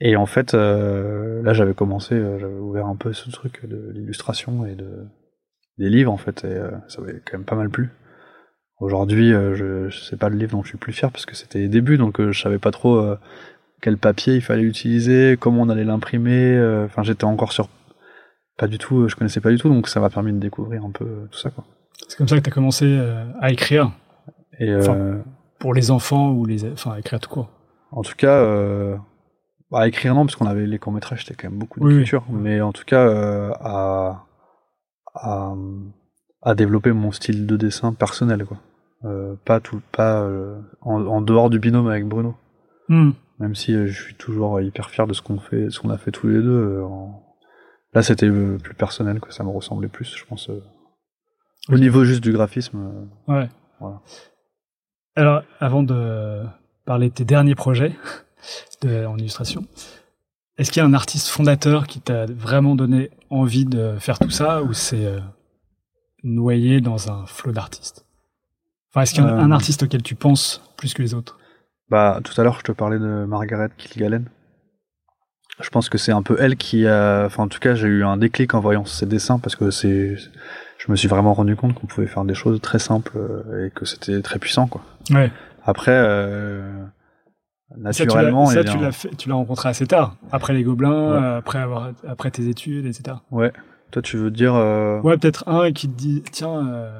et 0.00 0.16
en 0.16 0.26
fait 0.26 0.54
là 0.54 1.52
j'avais 1.52 1.74
commencé, 1.74 2.18
j'avais 2.40 2.58
ouvert 2.58 2.86
un 2.86 2.96
peu 2.96 3.12
ce 3.12 3.30
truc 3.30 3.66
de 3.66 3.90
l'illustration 3.92 4.64
et 4.64 4.74
de 4.74 5.06
des 5.76 5.90
livres 5.90 6.12
en 6.12 6.16
fait 6.16 6.44
et 6.44 6.58
ça 6.88 7.02
avait 7.02 7.20
quand 7.24 7.36
même 7.36 7.44
pas 7.44 7.56
mal 7.56 7.68
plu. 7.68 7.90
Aujourd'hui, 8.80 9.32
euh, 9.32 9.54
je, 9.54 9.88
je 9.88 10.04
sais 10.04 10.16
pas 10.16 10.28
le 10.28 10.36
livre 10.36 10.52
dont 10.52 10.62
je 10.62 10.68
suis 10.68 10.78
plus 10.78 10.92
fier 10.92 11.10
parce 11.10 11.26
que 11.26 11.36
c'était 11.36 11.60
les 11.60 11.68
débuts, 11.68 11.96
donc 11.96 12.20
euh, 12.20 12.32
je 12.32 12.40
savais 12.40 12.58
pas 12.58 12.72
trop 12.72 12.96
euh, 12.96 13.16
quel 13.80 13.96
papier 13.96 14.34
il 14.34 14.40
fallait 14.40 14.62
utiliser, 14.62 15.36
comment 15.38 15.62
on 15.62 15.68
allait 15.68 15.84
l'imprimer. 15.84 16.58
Enfin, 16.84 17.02
j'étais 17.02 17.24
encore 17.24 17.52
sur 17.52 17.68
pas 18.56 18.66
du 18.66 18.78
tout, 18.78 19.08
je 19.08 19.16
connaissais 19.16 19.40
pas 19.40 19.50
du 19.50 19.58
tout, 19.58 19.68
donc 19.68 19.88
ça 19.88 20.00
m'a 20.00 20.10
permis 20.10 20.32
de 20.32 20.38
découvrir 20.38 20.84
un 20.84 20.90
peu 20.90 21.28
tout 21.30 21.38
ça, 21.38 21.50
quoi. 21.50 21.64
C'est 22.08 22.16
comme 22.18 22.28
ça 22.28 22.36
que 22.36 22.42
tu 22.42 22.50
as 22.50 22.52
commencé 22.52 23.00
à 23.40 23.50
écrire. 23.50 23.92
Et 24.60 24.72
pour 25.58 25.74
les 25.74 25.90
enfants 25.90 26.32
ou 26.32 26.44
les, 26.44 26.70
enfin, 26.72 26.92
à 26.92 26.98
écrire 26.98 27.18
tout 27.20 27.30
court. 27.30 27.50
En 27.92 28.02
tout 28.02 28.14
cas, 28.16 28.44
à 29.72 29.88
écrire 29.88 30.14
non, 30.14 30.26
parce 30.26 30.36
qu'on 30.36 30.46
avait 30.46 30.66
les 30.66 30.78
courts 30.78 30.92
métrages, 30.92 31.24
c'était 31.24 31.34
quand 31.34 31.50
même 31.50 31.58
beaucoup 31.58 31.80
d'écriture, 31.80 32.24
mais 32.30 32.60
en 32.60 32.72
tout 32.72 32.84
cas 32.84 33.06
à, 33.60 34.26
à 35.14 35.54
à 36.44 36.54
développer 36.54 36.92
mon 36.92 37.10
style 37.10 37.46
de 37.46 37.56
dessin 37.56 37.92
personnel, 37.92 38.44
quoi. 38.44 38.58
Euh, 39.04 39.34
pas 39.44 39.60
tout, 39.60 39.80
pas 39.92 40.22
euh, 40.22 40.58
en, 40.80 41.20
dehors 41.20 41.50
du 41.50 41.58
binôme 41.58 41.88
avec 41.88 42.06
Bruno. 42.06 42.34
Hmm. 42.88 43.10
Même 43.38 43.54
si 43.54 43.74
euh, 43.74 43.86
je 43.86 44.02
suis 44.02 44.14
toujours 44.14 44.60
hyper 44.60 44.88
fier 44.88 45.06
de 45.06 45.12
ce 45.12 45.20
qu'on 45.20 45.38
fait, 45.38 45.68
ce 45.70 45.80
qu'on 45.80 45.90
a 45.90 45.98
fait 45.98 46.10
tous 46.10 46.28
les 46.28 46.40
deux. 46.40 46.82
Là, 47.94 48.02
c'était 48.02 48.28
plus 48.28 48.74
personnel, 48.74 49.20
que 49.20 49.32
ça 49.32 49.44
me 49.44 49.50
ressemblait 49.50 49.88
plus, 49.88 50.16
je 50.16 50.24
pense. 50.24 50.50
Au 51.68 51.78
niveau 51.78 52.04
juste 52.04 52.22
du 52.22 52.32
graphisme. 52.32 53.08
ouais. 53.28 53.48
Voilà. 53.80 54.00
Alors, 55.16 55.42
avant 55.60 55.82
de 55.82 56.42
parler 56.84 57.08
de 57.08 57.14
tes 57.14 57.24
derniers 57.24 57.54
projets 57.54 57.92
de, 58.82 59.06
en 59.06 59.16
illustration, 59.16 59.66
est-ce 60.58 60.70
qu'il 60.70 60.80
y 60.80 60.84
a 60.84 60.88
un 60.88 60.94
artiste 60.94 61.28
fondateur 61.28 61.86
qui 61.86 62.00
t'a 62.00 62.26
vraiment 62.26 62.74
donné 62.74 63.10
envie 63.30 63.64
de 63.64 63.96
faire 63.98 64.18
tout 64.18 64.30
ça, 64.30 64.62
ou 64.62 64.72
c'est 64.72 65.06
noyé 66.22 66.80
dans 66.80 67.10
un 67.10 67.26
flot 67.26 67.52
d'artistes? 67.52 68.04
Enfin, 68.94 69.02
est-ce 69.02 69.14
qu'il 69.14 69.24
y 69.24 69.26
a 69.26 69.30
un 69.30 69.50
euh. 69.50 69.54
artiste 69.54 69.82
auquel 69.82 70.02
tu 70.02 70.14
penses 70.14 70.62
plus 70.76 70.94
que 70.94 71.02
les 71.02 71.14
autres? 71.14 71.36
Bah, 71.88 72.20
tout 72.22 72.40
à 72.40 72.44
l'heure, 72.44 72.58
je 72.58 72.62
te 72.62 72.70
parlais 72.70 73.00
de 73.00 73.24
Margaret 73.24 73.70
Kilgallen. 73.76 74.28
Je 75.60 75.68
pense 75.70 75.88
que 75.88 75.98
c'est 75.98 76.12
un 76.12 76.22
peu 76.22 76.36
elle 76.40 76.56
qui 76.56 76.86
a. 76.86 77.24
Enfin, 77.26 77.44
en 77.44 77.48
tout 77.48 77.60
cas, 77.60 77.74
j'ai 77.74 77.86
eu 77.86 78.04
un 78.04 78.16
déclic 78.16 78.54
en 78.54 78.60
voyant 78.60 78.84
ses 78.84 79.06
dessins 79.06 79.38
parce 79.38 79.56
que 79.56 79.70
c'est. 79.70 80.16
Je 80.78 80.90
me 80.90 80.96
suis 80.96 81.08
vraiment 81.08 81.32
rendu 81.32 81.56
compte 81.56 81.74
qu'on 81.74 81.86
pouvait 81.86 82.06
faire 82.06 82.24
des 82.24 82.34
choses 82.34 82.60
très 82.60 82.78
simples 82.78 83.16
euh, 83.16 83.66
et 83.66 83.70
que 83.70 83.84
c'était 83.84 84.20
très 84.20 84.38
puissant, 84.38 84.66
quoi. 84.66 84.82
Ouais. 85.10 85.30
Après, 85.64 85.92
euh, 85.94 86.84
naturellement. 87.76 88.46
Ça, 88.46 88.64
tu 88.64 88.78
l'as 88.78 88.92
fait, 88.92 89.14
tu 89.16 89.28
l'as 89.28 89.36
rencontré 89.36 89.68
assez 89.68 89.86
tard, 89.86 90.16
après 90.32 90.52
les 90.52 90.62
Gobelins, 90.62 91.36
après 91.36 91.58
avoir, 91.58 91.90
après 92.06 92.30
tes 92.30 92.48
études, 92.48 92.86
etc. 92.86 93.16
Ouais. 93.30 93.52
Toi, 93.92 94.02
tu 94.02 94.16
veux 94.16 94.30
dire. 94.30 94.54
Euh... 94.56 95.00
Ouais, 95.02 95.16
peut-être 95.16 95.48
un 95.48 95.70
qui 95.72 95.88
te 95.88 95.96
dit, 95.96 96.22
tiens. 96.32 96.66
Euh... 96.68 96.90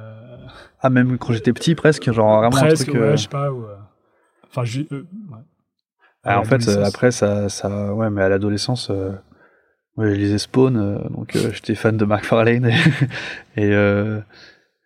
Ah, 0.81 0.91
même 0.91 1.19
quand 1.19 1.33
j'étais 1.33 1.53
petit, 1.53 1.75
presque, 1.75 2.11
genre 2.13 2.39
vraiment 2.39 2.51
presque, 2.51 2.89
un 2.89 2.93
truc. 2.93 3.03
Ouais, 3.03 3.17
je 3.17 3.23
sais 3.23 3.29
pas. 3.29 3.51
Ou, 3.51 3.65
Enfin, 4.49 4.65
je... 4.65 4.83
ouais. 4.83 4.99
Ah, 6.25 6.41
en 6.41 6.45
fait, 6.45 6.69
après, 6.69 7.11
ça, 7.11 7.49
ça. 7.49 7.95
Ouais, 7.95 8.11
mais 8.11 8.23
à 8.23 8.29
l'adolescence. 8.29 8.91
Ouais, 9.97 10.11
je 10.11 10.15
lisais 10.15 10.39
Spawn, 10.39 11.09
donc 11.11 11.37
j'étais 11.53 11.75
fan 11.75 11.97
de 11.97 12.05
McFarlane. 12.05 12.71
et. 13.57 13.73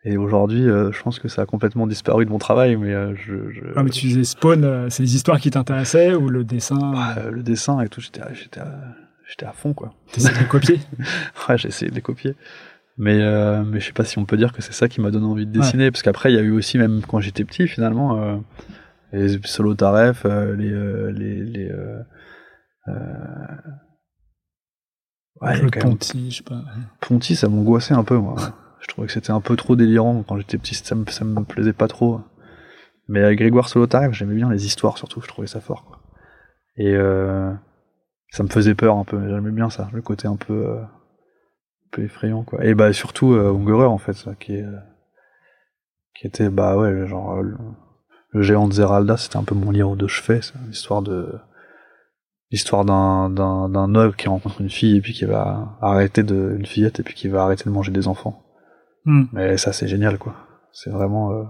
Et 0.05 0.17
aujourd'hui, 0.17 0.63
je 0.63 1.03
pense 1.03 1.19
que 1.19 1.29
ça 1.29 1.43
a 1.43 1.45
complètement 1.45 1.87
disparu 1.87 2.25
de 2.25 2.31
mon 2.31 2.39
travail, 2.39 2.77
mais 2.77 2.93
je. 3.17 3.51
je... 3.51 3.61
Ah, 3.75 3.83
mais 3.83 3.91
tu 3.91 4.07
disais 4.07 4.25
Spawn, 4.25 4.89
c'est 4.89 5.03
les 5.03 5.17
histoires 5.17 5.39
qui 5.41 5.51
t'intéressaient 5.51 6.15
ou 6.15 6.29
le 6.29 6.45
dessin 6.45 6.93
bah, 6.93 7.17
Le 7.31 7.43
dessin 7.43 7.81
et 7.81 7.89
tout, 7.89 8.01
j'étais, 8.01 8.23
j'étais, 8.33 8.61
j'étais 9.29 9.45
à 9.45 9.53
fond, 9.53 9.75
quoi. 9.75 9.93
T'essayais 10.13 10.35
de 10.35 10.41
les 10.41 10.47
copier? 10.47 10.81
Ouais, 11.49 11.59
j'ai 11.59 11.69
essayé 11.69 11.91
de 11.91 11.97
les 11.97 12.01
copier. 12.01 12.35
Mais, 12.97 13.21
euh, 13.21 13.63
mais 13.65 13.79
je 13.79 13.87
sais 13.87 13.93
pas 13.93 14.05
si 14.05 14.19
on 14.19 14.25
peut 14.25 14.37
dire 14.37 14.53
que 14.53 14.61
c'est 14.61 14.73
ça 14.73 14.89
qui 14.89 15.01
m'a 15.01 15.13
donné 15.13 15.27
envie 15.27 15.47
de 15.47 15.53
dessiner, 15.53 15.91
parce 15.91 16.03
qu'après, 16.03 16.33
il 16.33 16.35
y 16.35 16.39
a 16.39 16.43
eu 16.43 16.51
aussi, 16.51 16.79
même 16.79 17.03
quand 17.07 17.21
j'étais 17.21 17.45
petit, 17.45 17.69
finalement, 17.69 18.21
euh, 18.21 18.37
les 19.13 19.39
solo 19.45 19.75
taref, 19.75 20.25
euh, 20.25 20.55
les. 20.57 20.73
Euh, 20.73 21.11
les, 21.11 21.45
les 21.45 21.71
euh, 21.71 22.03
ouais, 25.41 25.61
le 25.61 25.71
Ponty, 25.71 26.31
je 26.31 26.37
sais 26.39 26.43
pas. 26.43 26.63
Ponty, 27.01 27.37
ça 27.37 27.49
m'angoissait 27.49 27.95
un 27.95 28.05
peu, 28.05 28.17
moi. 28.17 28.37
je 28.81 28.89
trouvais 28.89 29.07
que 29.07 29.13
c'était 29.13 29.31
un 29.31 29.41
peu 29.41 29.57
trop 29.57 29.77
délirant 29.77 30.23
quand 30.23 30.39
j'étais 30.39 30.59
petit, 30.59 30.75
ça 30.75 30.95
me, 30.95 31.05
ça 31.07 31.25
me 31.25 31.45
plaisait 31.45 31.73
pas 31.73 31.89
trop. 31.89 32.21
Mais 33.09 33.35
Grégoire 33.37 33.69
Solotarev, 33.69 34.13
j'aimais 34.13 34.35
bien 34.35 34.51
les 34.51 34.67
histoires 34.67 34.99
surtout, 34.99 35.21
je 35.23 35.29
trouvais 35.29 35.49
ça 35.49 35.61
fort. 35.61 35.85
Quoi. 35.87 36.01
Et 36.77 36.95
euh, 36.95 37.53
ça 38.31 38.43
me 38.43 38.49
faisait 38.49 38.75
peur 38.75 38.97
un 38.97 39.05
peu, 39.05 39.19
j'aimais 39.29 39.51
bien 39.51 39.71
ça, 39.71 39.89
le 39.93 40.03
côté 40.03 40.29
un 40.29 40.37
peu, 40.37 40.67
euh, 40.67 40.83
un 40.83 41.89
peu 41.91 42.05
effrayant 42.05 42.45
quoi. 42.45 42.65
Et 42.65 42.75
bah 42.75 42.93
surtout 42.93 43.33
euh, 43.33 43.53
Ungerer 43.53 43.87
en 43.87 43.99
fait, 43.99 44.13
ça, 44.13 44.35
qui 44.35 44.55
est, 44.55 44.67
qui 46.15 46.27
était 46.27 46.51
bah 46.51 46.77
ouais 46.77 47.07
genre 47.09 47.43
le, 48.33 48.43
géant 48.43 48.69
de 48.69 48.73
Zeralda, 48.73 49.17
c'était 49.17 49.37
un 49.37 49.45
peu 49.45 49.55
mon 49.55 49.71
livre 49.71 49.97
de 49.97 50.07
chevet, 50.07 50.41
c'est 50.43 50.55
l'histoire 50.67 51.03
de 51.03 51.35
l'histoire 52.51 52.85
d'un 52.85 53.29
d'un 53.29 53.69
d'un 53.69 53.95
homme 53.95 54.15
qui 54.15 54.29
rencontre 54.29 54.61
une 54.61 54.71
fille 54.71 54.97
et 54.97 55.01
puis 55.01 55.13
qui 55.13 55.27
va 55.27 55.77
arrêter 55.83 56.23
de 56.23 56.57
une 56.59 56.67
fillette 56.67 57.01
et 57.01 57.03
puis 57.03 57.15
qui 57.15 57.29
va 57.29 57.43
arrêter 57.43 57.65
de 57.65 57.71
manger 57.71 57.93
des 57.93 58.09
enfants. 58.09 58.43
Hmm. 59.05 59.25
Mais 59.33 59.57
ça 59.57 59.73
c'est 59.73 59.89
génial 59.89 60.19
quoi. 60.19 60.35
C'est 60.73 60.91
vraiment 60.91 61.33
euh, 61.33 61.45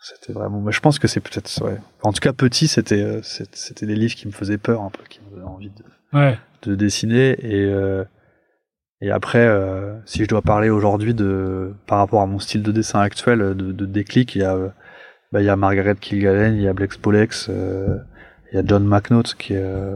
c'était 0.00 0.32
vraiment. 0.32 0.60
Mais 0.60 0.72
je 0.72 0.80
pense 0.80 0.98
que 0.98 1.08
c'est 1.08 1.20
peut-être. 1.20 1.62
Ouais. 1.64 1.78
En 2.02 2.12
tout 2.12 2.20
cas, 2.20 2.32
petit, 2.32 2.68
c'était 2.68 3.02
euh, 3.02 3.20
c'était 3.22 3.86
des 3.86 3.96
livres 3.96 4.14
qui 4.14 4.26
me 4.26 4.32
faisaient 4.32 4.58
peur 4.58 4.82
un 4.82 4.90
peu, 4.90 5.02
qui 5.08 5.20
me 5.20 5.30
donnaient 5.30 5.48
envie 5.48 5.70
de, 5.70 6.18
ouais. 6.18 6.38
de 6.62 6.74
dessiner. 6.74 7.36
Et 7.40 7.64
euh, 7.64 8.04
et 9.00 9.10
après, 9.10 9.46
euh, 9.46 9.94
si 10.06 10.22
je 10.22 10.28
dois 10.28 10.42
parler 10.42 10.70
aujourd'hui 10.70 11.14
de 11.14 11.74
par 11.86 11.98
rapport 11.98 12.22
à 12.22 12.26
mon 12.26 12.38
style 12.38 12.62
de 12.62 12.72
dessin 12.72 13.00
actuel, 13.00 13.38
de, 13.38 13.72
de 13.72 13.86
déclic, 13.86 14.34
il 14.34 14.42
y 14.42 14.44
a 14.44 14.56
bah, 15.32 15.40
il 15.40 15.46
y 15.46 15.48
a 15.48 15.56
Margaret 15.56 15.96
Kilgallen, 15.96 16.56
il 16.56 16.62
y 16.62 16.68
a 16.68 16.72
Blex 16.72 16.96
Polex, 16.96 17.48
il 17.48 18.54
y 18.54 18.58
a 18.58 18.62
John 18.64 18.86
McNaught 18.86 19.34
qui 19.34 19.54
est 19.54 19.94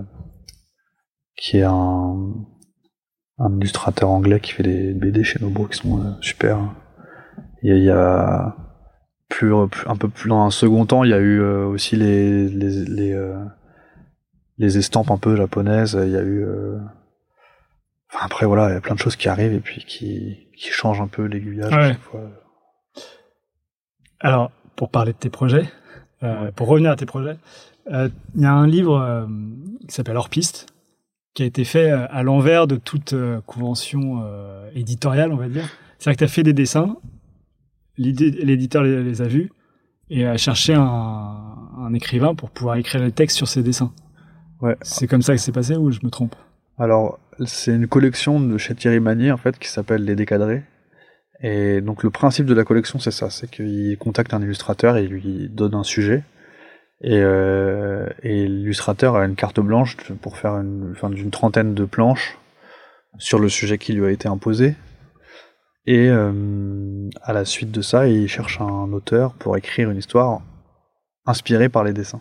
qui 1.36 1.58
est 1.58 1.64
un 1.64 2.34
un 3.38 3.56
illustrateur 3.56 4.10
anglais 4.10 4.40
qui 4.40 4.52
fait 4.52 4.62
des 4.62 4.92
BD 4.92 5.24
chez 5.24 5.40
Nobo 5.40 5.66
qui 5.66 5.78
sont 5.78 6.16
super. 6.20 6.58
Il 7.62 7.78
y 7.78 7.90
a 7.90 8.56
plus, 9.28 9.54
un 9.54 9.96
peu 9.96 10.08
plus 10.08 10.28
dans 10.28 10.44
un 10.44 10.50
second 10.50 10.84
temps, 10.84 11.04
il 11.04 11.10
y 11.10 11.14
a 11.14 11.18
eu 11.18 11.40
euh, 11.40 11.66
aussi 11.66 11.96
les 11.96 12.48
les 12.48 12.84
les, 12.84 13.12
euh, 13.12 13.42
les, 14.58 14.78
estampes 14.78 15.10
un 15.10 15.16
peu 15.16 15.36
japonaises. 15.36 15.98
Il 16.00 16.10
y 16.10 16.16
a 16.16 16.22
eu 16.22 16.44
euh, 16.44 16.78
enfin, 18.12 18.26
après 18.26 18.46
voilà, 18.46 18.68
il 18.68 18.74
y 18.74 18.76
a 18.76 18.80
plein 18.80 18.94
de 18.94 19.00
choses 19.00 19.16
qui 19.16 19.28
arrivent 19.28 19.54
et 19.54 19.60
puis 19.60 19.84
qui 19.84 20.48
qui 20.56 20.70
changent 20.70 21.00
un 21.00 21.06
peu 21.06 21.24
l'aiguillage 21.24 21.72
ouais. 21.72 21.94
fois. 21.94 22.20
Alors 24.20 24.50
pour 24.76 24.90
parler 24.90 25.12
de 25.12 25.18
tes 25.18 25.30
projets, 25.30 25.70
ouais. 26.22 26.52
pour 26.54 26.68
revenir 26.68 26.90
à 26.90 26.96
tes 26.96 27.06
projets, 27.06 27.36
il 27.90 28.40
y 28.40 28.44
a 28.44 28.52
un 28.52 28.66
livre 28.66 29.28
qui 29.88 29.94
s'appelle 29.94 30.16
Hors 30.16 30.28
piste 30.28 30.66
qui 31.34 31.42
a 31.42 31.46
été 31.46 31.64
fait 31.64 31.90
à 31.90 32.22
l'envers 32.22 32.66
de 32.66 32.76
toute 32.76 33.14
convention 33.46 34.22
éditoriale, 34.74 35.32
on 35.32 35.36
va 35.36 35.48
dire. 35.48 35.64
C'est-à-dire 35.98 36.16
que 36.16 36.18
tu 36.18 36.24
as 36.24 36.28
fait 36.28 36.42
des 36.42 36.52
dessins 36.52 36.96
l'éditeur 37.98 38.82
les, 38.82 39.02
les, 39.02 39.22
a 39.22 39.26
vus 39.26 39.50
et 40.10 40.26
a 40.26 40.36
cherché 40.36 40.74
un, 40.74 40.80
un, 40.82 41.94
écrivain 41.94 42.34
pour 42.34 42.50
pouvoir 42.50 42.76
écrire 42.76 43.02
les 43.02 43.12
textes 43.12 43.36
sur 43.36 43.48
ses 43.48 43.62
dessins. 43.62 43.92
Ouais. 44.60 44.76
C'est 44.82 45.06
comme 45.06 45.22
ça 45.22 45.34
que 45.34 45.40
c'est 45.40 45.52
passé 45.52 45.76
ou 45.76 45.90
je 45.90 46.00
me 46.02 46.10
trompe? 46.10 46.34
Alors, 46.78 47.18
c'est 47.44 47.74
une 47.74 47.86
collection 47.86 48.40
de 48.40 48.58
chez 48.58 48.74
Thierry 48.74 49.00
Magnier, 49.00 49.32
en 49.32 49.36
fait, 49.36 49.58
qui 49.58 49.68
s'appelle 49.68 50.04
Les 50.04 50.14
Décadrés. 50.14 50.62
Et 51.42 51.80
donc, 51.80 52.02
le 52.02 52.10
principe 52.10 52.46
de 52.46 52.54
la 52.54 52.64
collection, 52.64 52.98
c'est 52.98 53.10
ça 53.10 53.30
c'est 53.30 53.50
qu'il 53.50 53.96
contacte 53.98 54.32
un 54.32 54.42
illustrateur 54.42 54.96
et 54.96 55.04
il 55.04 55.10
lui 55.10 55.48
donne 55.48 55.74
un 55.74 55.82
sujet. 55.82 56.22
Et, 57.00 57.18
euh, 57.20 58.06
et 58.22 58.46
l'illustrateur 58.46 59.16
a 59.16 59.24
une 59.24 59.34
carte 59.34 59.58
blanche 59.58 59.96
pour 60.20 60.36
faire 60.36 60.52
une, 60.52 60.92
enfin, 60.92 61.10
d'une 61.10 61.30
trentaine 61.32 61.74
de 61.74 61.84
planches 61.84 62.38
sur 63.18 63.38
le 63.40 63.48
sujet 63.48 63.76
qui 63.78 63.92
lui 63.92 64.06
a 64.06 64.10
été 64.10 64.28
imposé. 64.28 64.76
Et 65.86 66.08
euh, 66.08 67.10
à 67.22 67.32
la 67.32 67.44
suite 67.44 67.72
de 67.72 67.82
ça, 67.82 68.06
il 68.06 68.28
cherche 68.28 68.60
un 68.60 68.92
auteur 68.92 69.34
pour 69.34 69.56
écrire 69.56 69.90
une 69.90 69.98
histoire 69.98 70.42
inspirée 71.26 71.68
par 71.68 71.82
les 71.82 71.92
dessins. 71.92 72.20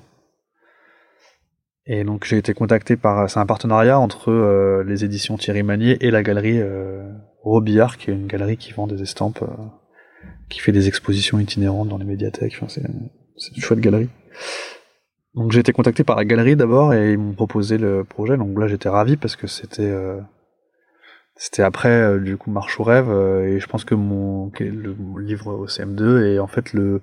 Et 1.86 2.04
donc 2.04 2.26
j'ai 2.26 2.38
été 2.38 2.54
contacté 2.54 2.96
par, 2.96 3.30
c'est 3.30 3.40
un 3.40 3.46
partenariat 3.46 4.00
entre 4.00 4.32
euh, 4.32 4.84
les 4.84 5.04
éditions 5.04 5.38
Thierry 5.38 5.64
Magnier 5.64 5.98
et 6.06 6.12
la 6.12 6.24
galerie 6.24 6.60
euh, 6.60 7.04
Robillard, 7.42 7.98
qui 7.98 8.12
est 8.12 8.14
une 8.14 8.28
galerie 8.28 8.58
qui 8.58 8.72
vend 8.72 8.88
des 8.88 9.02
estampes, 9.02 9.42
euh, 9.42 9.48
qui 10.50 10.60
fait 10.60 10.72
des 10.72 10.88
expositions 10.88 11.40
itinérantes 11.40 11.90
dans 11.90 11.98
les 11.98 12.06
médiathèques. 12.06 12.54
Enfin, 12.58 12.68
c'est, 12.68 12.84
une 12.84 13.62
chouette 13.62 13.80
galerie. 13.80 14.10
Donc 15.34 15.52
j'ai 15.52 15.62
été 15.62 15.72
contacté 15.72 16.04
par 16.04 16.18
la 16.18 16.26
galerie 16.26 16.56
d'abord 16.56 16.94
et 16.94 17.14
ils 17.14 17.18
m'ont 17.18 17.34
proposé 17.34 17.78
le 17.78 18.04
projet. 18.04 18.38
Donc 18.38 18.58
là 18.60 18.68
j'étais 18.68 18.90
ravi 18.90 19.16
parce 19.16 19.36
que 19.36 19.48
c'était 19.48 19.84
euh, 19.84 20.20
c'était 21.36 21.64
après 21.64 21.90
euh, 21.90 22.20
du 22.20 22.38
coup 22.38 22.52
Marche 22.52 22.80
au 22.80 22.84
rêve 22.84 23.10
euh, 23.10 23.44
et 23.46 23.60
je 23.60 23.68
pense 23.68 23.86
que 23.86 23.96
mon 23.96 24.52
livre 25.18 25.54
au 25.54 25.68
CM2 25.68 26.26
et 26.26 26.40
en 26.40 26.48
fait 26.48 26.74
le 26.74 27.02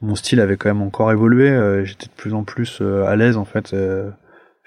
mon 0.00 0.14
style 0.14 0.40
avait 0.40 0.56
quand 0.56 0.70
même 0.70 0.82
encore 0.82 1.12
évolué. 1.12 1.84
J'étais 1.84 2.06
de 2.06 2.12
plus 2.12 2.32
en 2.32 2.44
plus 2.44 2.80
à 2.80 3.16
l'aise 3.16 3.36
en 3.36 3.44
fait. 3.44 3.74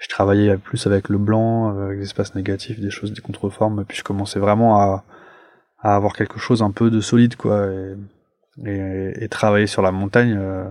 Je 0.02 0.08
travaillais 0.08 0.58
plus 0.58 0.86
avec 0.86 1.08
le 1.08 1.16
blanc, 1.16 1.76
euh, 1.76 1.86
avec 1.86 1.98
des 2.00 2.04
espaces 2.04 2.34
négatifs, 2.34 2.80
des 2.80 2.90
choses, 2.90 3.12
des 3.12 3.20
contreformes. 3.20 3.84
Puis 3.84 3.98
je 3.98 4.04
commençais 4.04 4.40
vraiment 4.40 4.80
à, 4.80 5.04
à 5.78 5.94
avoir 5.94 6.12
quelque 6.14 6.38
chose 6.38 6.60
un 6.62 6.72
peu 6.72 6.90
de 6.90 7.00
solide 7.00 7.36
quoi. 7.36 7.68
Et, 7.68 7.94
et, 8.66 9.24
et 9.24 9.28
travailler 9.28 9.68
sur 9.68 9.80
la 9.80 9.92
montagne, 9.92 10.36
euh, 10.36 10.68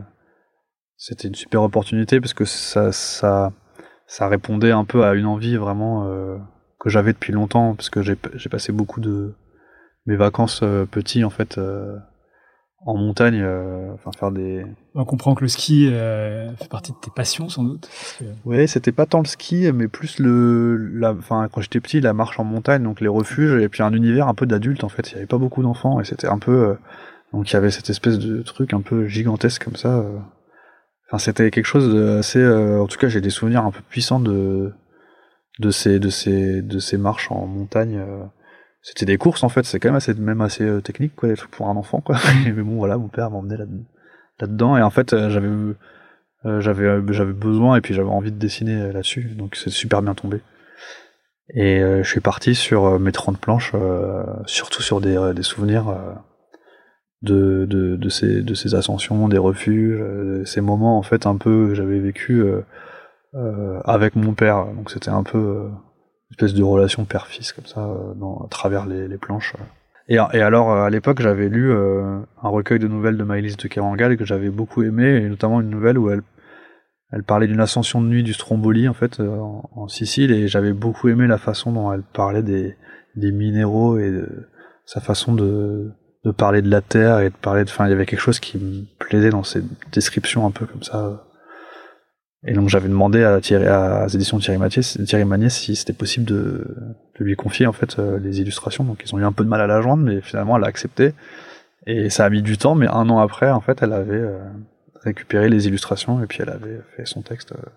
c'était 0.98 1.30
une 1.30 1.36
super 1.36 1.64
opportunité 1.64 2.20
parce 2.20 2.34
que 2.34 2.46
ça, 2.46 2.92
ça, 2.92 3.54
ça 4.06 4.28
répondait 4.28 4.72
un 4.72 4.84
peu 4.84 5.06
à 5.06 5.14
une 5.14 5.26
envie 5.26 5.56
vraiment 5.56 6.06
euh, 6.08 6.38
que 6.80 6.90
j'avais 6.90 7.14
depuis 7.14 7.32
longtemps 7.32 7.74
parce 7.74 7.90
que 7.90 8.02
j'ai 8.02 8.18
j'ai 8.36 8.50
passé 8.50 8.74
beaucoup 8.74 9.00
de 9.00 9.34
mes 10.06 10.18
vacances 10.18 10.60
euh, 10.64 10.86
petits 10.86 11.24
en 11.24 11.30
fait 11.30 11.58
euh, 11.58 11.98
en 12.86 12.96
montagne, 12.98 13.40
euh, 13.44 13.94
enfin 13.94 14.12
faire 14.18 14.32
des. 14.32 14.66
On 14.96 15.06
comprend 15.06 15.36
que 15.36 15.42
le 15.44 15.48
ski 15.48 15.88
euh, 15.92 16.52
fait 16.56 16.68
partie 16.70 16.92
de 16.92 16.98
tes 16.98 17.12
passions 17.16 17.48
sans 17.50 17.64
doute. 17.64 17.88
que- 18.20 18.26
Ouais, 18.44 18.66
c'était 18.68 18.92
pas 18.92 19.06
tant 19.06 19.20
le 19.20 19.26
ski, 19.26 19.72
mais 19.74 19.88
plus 19.88 20.20
le, 20.20 20.78
la, 20.78 21.12
enfin 21.14 21.48
quand 21.52 21.62
j'étais 21.62 21.80
petit, 21.80 22.02
la 22.02 22.14
marche 22.14 22.40
en 22.40 22.44
montagne, 22.44 22.84
donc 22.84 23.00
les 23.02 23.08
refuges 23.08 23.54
et 23.62 23.70
puis 23.70 23.84
un 23.84 23.94
univers 23.94 24.28
un 24.28 24.34
peu 24.34 24.46
d'adulte 24.48 24.84
en 24.84 24.90
fait. 24.90 25.12
Il 25.12 25.14
y 25.14 25.18
avait 25.18 25.26
pas 25.28 25.38
beaucoup 25.38 25.62
d'enfants 25.62 26.00
et 26.00 26.06
c'était 26.06 26.28
un 26.28 26.40
peu, 26.40 26.52
euh, 26.70 26.74
donc 27.34 27.50
il 27.52 27.54
y 27.54 27.58
avait 27.58 27.72
cette 27.72 27.90
espèce 27.92 28.18
de 28.18 28.42
truc 28.42 28.74
un 28.74 28.82
peu 28.82 29.06
gigantesque 29.08 29.64
comme 29.64 29.76
ça. 29.76 30.04
Enfin, 31.08 31.18
c'était 31.20 31.52
quelque 31.52 31.66
chose 31.66 31.94
de 31.94 32.18
assez, 32.20 32.40
euh, 32.40 32.82
en 32.82 32.88
tout 32.88 32.98
cas, 32.98 33.10
j'ai 33.10 33.22
des 33.22 33.30
souvenirs 33.30 33.66
un 33.66 33.72
peu 33.72 33.82
puissants 33.90 34.20
de 34.20 34.72
de 35.60 35.70
ces 35.70 36.00
de 36.00 36.10
ces 36.10 36.62
de 36.62 36.80
ces 36.80 36.98
marches 36.98 37.32
en 37.32 37.46
montagne. 37.46 37.98
euh. 37.98 38.24
C'était 38.82 39.06
des 39.06 39.18
courses 39.18 39.44
en 39.44 39.50
fait, 39.50 39.64
c'est 39.64 39.80
quand 39.80 39.90
même 39.90 39.96
assez 39.98 40.14
même 40.16 40.42
assez 40.42 40.64
euh, 40.64 40.82
technique 40.82 41.16
quoi, 41.16 41.30
les 41.30 41.36
trucs 41.36 41.52
pour 41.52 41.70
un 41.70 41.76
enfant 41.76 42.02
quoi. 42.02 42.18
mais 42.46 42.52
bon 42.52 42.78
voilà, 42.78 42.98
mon 42.98 43.10
père 43.10 43.30
m'emmenait 43.30 43.58
là 43.58 43.66
là-dedans 44.40 44.76
et 44.76 44.82
en 44.82 44.90
fait 44.90 45.14
euh, 45.14 45.30
j'avais 45.30 45.50
euh, 46.46 46.62
j'avais 46.62 47.02
j'avais 47.14 47.34
besoin 47.34 47.76
et 47.76 47.82
puis 47.82 47.94
j'avais 47.94 48.10
envie 48.10 48.32
de 48.32 48.40
dessiner 48.40 48.92
là-dessus, 48.92 49.36
donc 49.36 49.56
c'est 49.56 49.70
super 49.70 50.02
bien 50.02 50.16
tombé. 50.16 50.42
Et 51.54 51.82
je 51.82 52.08
suis 52.08 52.22
parti 52.22 52.56
sur 52.56 52.98
mes 52.98 53.12
30 53.12 53.38
planches, 53.38 53.74
surtout 54.46 54.82
sur 54.82 55.02
des, 55.02 55.34
des 55.36 55.44
souvenirs 55.44 55.94
de, 57.22 57.66
de, 57.66 57.98
de, 57.98 58.10
ces, 58.10 58.42
de 58.42 58.54
ces 58.54 58.74
ascensions, 58.74 59.28
des 59.28 59.38
refuges, 59.38 60.02
ces 60.46 60.62
moments 60.62 60.98
en 60.98 61.02
fait 61.02 61.26
un 61.26 61.36
peu 61.36 61.68
que 61.68 61.74
j'avais 61.76 62.00
vécu 62.00 62.46
avec 63.84 64.16
mon 64.16 64.34
père. 64.34 64.66
Donc 64.68 64.92
c'était 64.92 65.10
un 65.10 65.24
peu 65.24 65.68
espèce 66.32 66.54
de 66.54 66.64
relation 66.64 67.06
père-fils 67.06 67.54
comme 67.54 67.66
ça 67.66 67.82
euh, 67.82 68.14
dans, 68.16 68.38
à 68.46 68.48
travers 68.50 68.86
les, 68.86 69.08
les 69.08 69.18
planches. 69.18 69.54
Et, 70.08 70.16
et 70.16 70.42
alors 70.42 70.72
euh, 70.72 70.84
à 70.84 70.90
l'époque 70.90 71.22
j'avais 71.22 71.50
lu 71.50 71.72
euh, 71.72 72.20
un 72.42 72.50
recueil 72.50 72.80
de 72.80 72.88
nouvelles 72.88 73.18
de 73.18 73.24
Maëlys 73.24 73.58
de 73.58 73.68
Kerangal 73.68 74.18
que 74.18 74.26
j'avais 74.26 74.50
beaucoup 74.50 74.84
aimé, 74.84 75.18
et 75.18 75.30
notamment 75.30 75.62
une 75.62 75.70
nouvelle 75.70 75.98
où 75.98 76.10
elle 76.10 76.22
elle 77.14 77.24
parlait 77.24 77.48
d'une 77.48 77.60
ascension 77.60 78.02
de 78.02 78.08
nuit 78.08 78.24
du 78.24 78.34
Stromboli 78.34 78.88
en 78.88 78.94
fait 78.94 79.20
euh, 79.20 79.38
en, 79.38 79.70
en 79.76 79.88
Sicile 79.88 80.32
et 80.32 80.48
j'avais 80.48 80.74
beaucoup 80.74 81.10
aimé 81.10 81.28
la 81.28 81.38
façon 81.38 81.72
dont 81.72 81.92
elle 81.92 82.04
parlait 82.04 82.44
des, 82.44 82.76
des 83.16 83.32
minéraux 83.32 83.98
et 83.98 84.10
de 84.10 84.48
sa 84.86 85.02
façon 85.02 85.34
de, 85.34 85.92
de 86.24 86.32
parler 86.32 86.62
de 86.62 86.70
la 86.70 86.82
terre 86.82 87.20
et 87.20 87.30
de 87.30 87.36
parler 87.36 87.64
de 87.64 87.70
enfin 87.70 87.86
il 87.86 87.90
y 87.90 87.94
avait 87.94 88.06
quelque 88.06 88.20
chose 88.20 88.40
qui 88.40 88.58
me 88.58 88.84
plaisait 88.98 89.30
dans 89.30 89.44
ces 89.44 89.62
descriptions 89.92 90.46
un 90.46 90.52
peu 90.52 90.66
comme 90.66 90.84
ça 90.84 91.26
et 92.46 92.54
donc 92.54 92.70
j'avais 92.70 92.88
demandé 92.88 93.24
à 93.24 93.40
Thierry 93.40 93.68
à, 93.68 94.08
éditions 94.14 94.40
Thierry 94.40 94.58
Mathieu 94.58 94.82
Thierry 94.82 95.26
Magnier 95.26 95.50
si 95.50 95.76
c'était 95.76 95.94
possible 95.94 96.26
de, 96.26 96.76
de 97.20 97.24
lui 97.24 97.36
confier 97.36 97.68
en 97.68 97.74
fait 97.74 98.00
euh, 98.00 98.20
les 98.20 98.42
illustrations 98.42 98.84
donc 98.84 99.02
ils 99.06 99.14
ont 99.14 99.20
eu 99.20 99.24
un 99.24 99.32
peu 99.32 99.44
de 99.44 99.50
mal 99.50 99.62
à 99.62 99.68
la 99.68 99.82
joindre 99.82 100.04
mais 100.04 100.22
finalement 100.22 100.58
elle 100.58 100.64
a 100.64 100.68
accepté 100.68 101.14
et 101.86 102.10
ça 102.10 102.26
a 102.26 102.30
mis 102.30 102.42
du 102.42 102.58
temps 102.58 102.76
mais 102.76 102.88
un 102.88 103.10
an 103.10 103.20
après 103.20 103.52
en 103.52 103.62
fait 103.62 103.82
elle 103.84 103.94
avait 103.94 104.16
euh, 104.16 104.40
récupéré 105.04 105.50
les 105.50 105.68
illustrations 105.68 106.24
et 106.24 106.28
puis 106.28 106.40
elle 106.42 106.50
avait 106.50 106.80
fait 106.96 107.06
son 107.06 107.22
texte. 107.22 107.54
euh. 107.54 107.70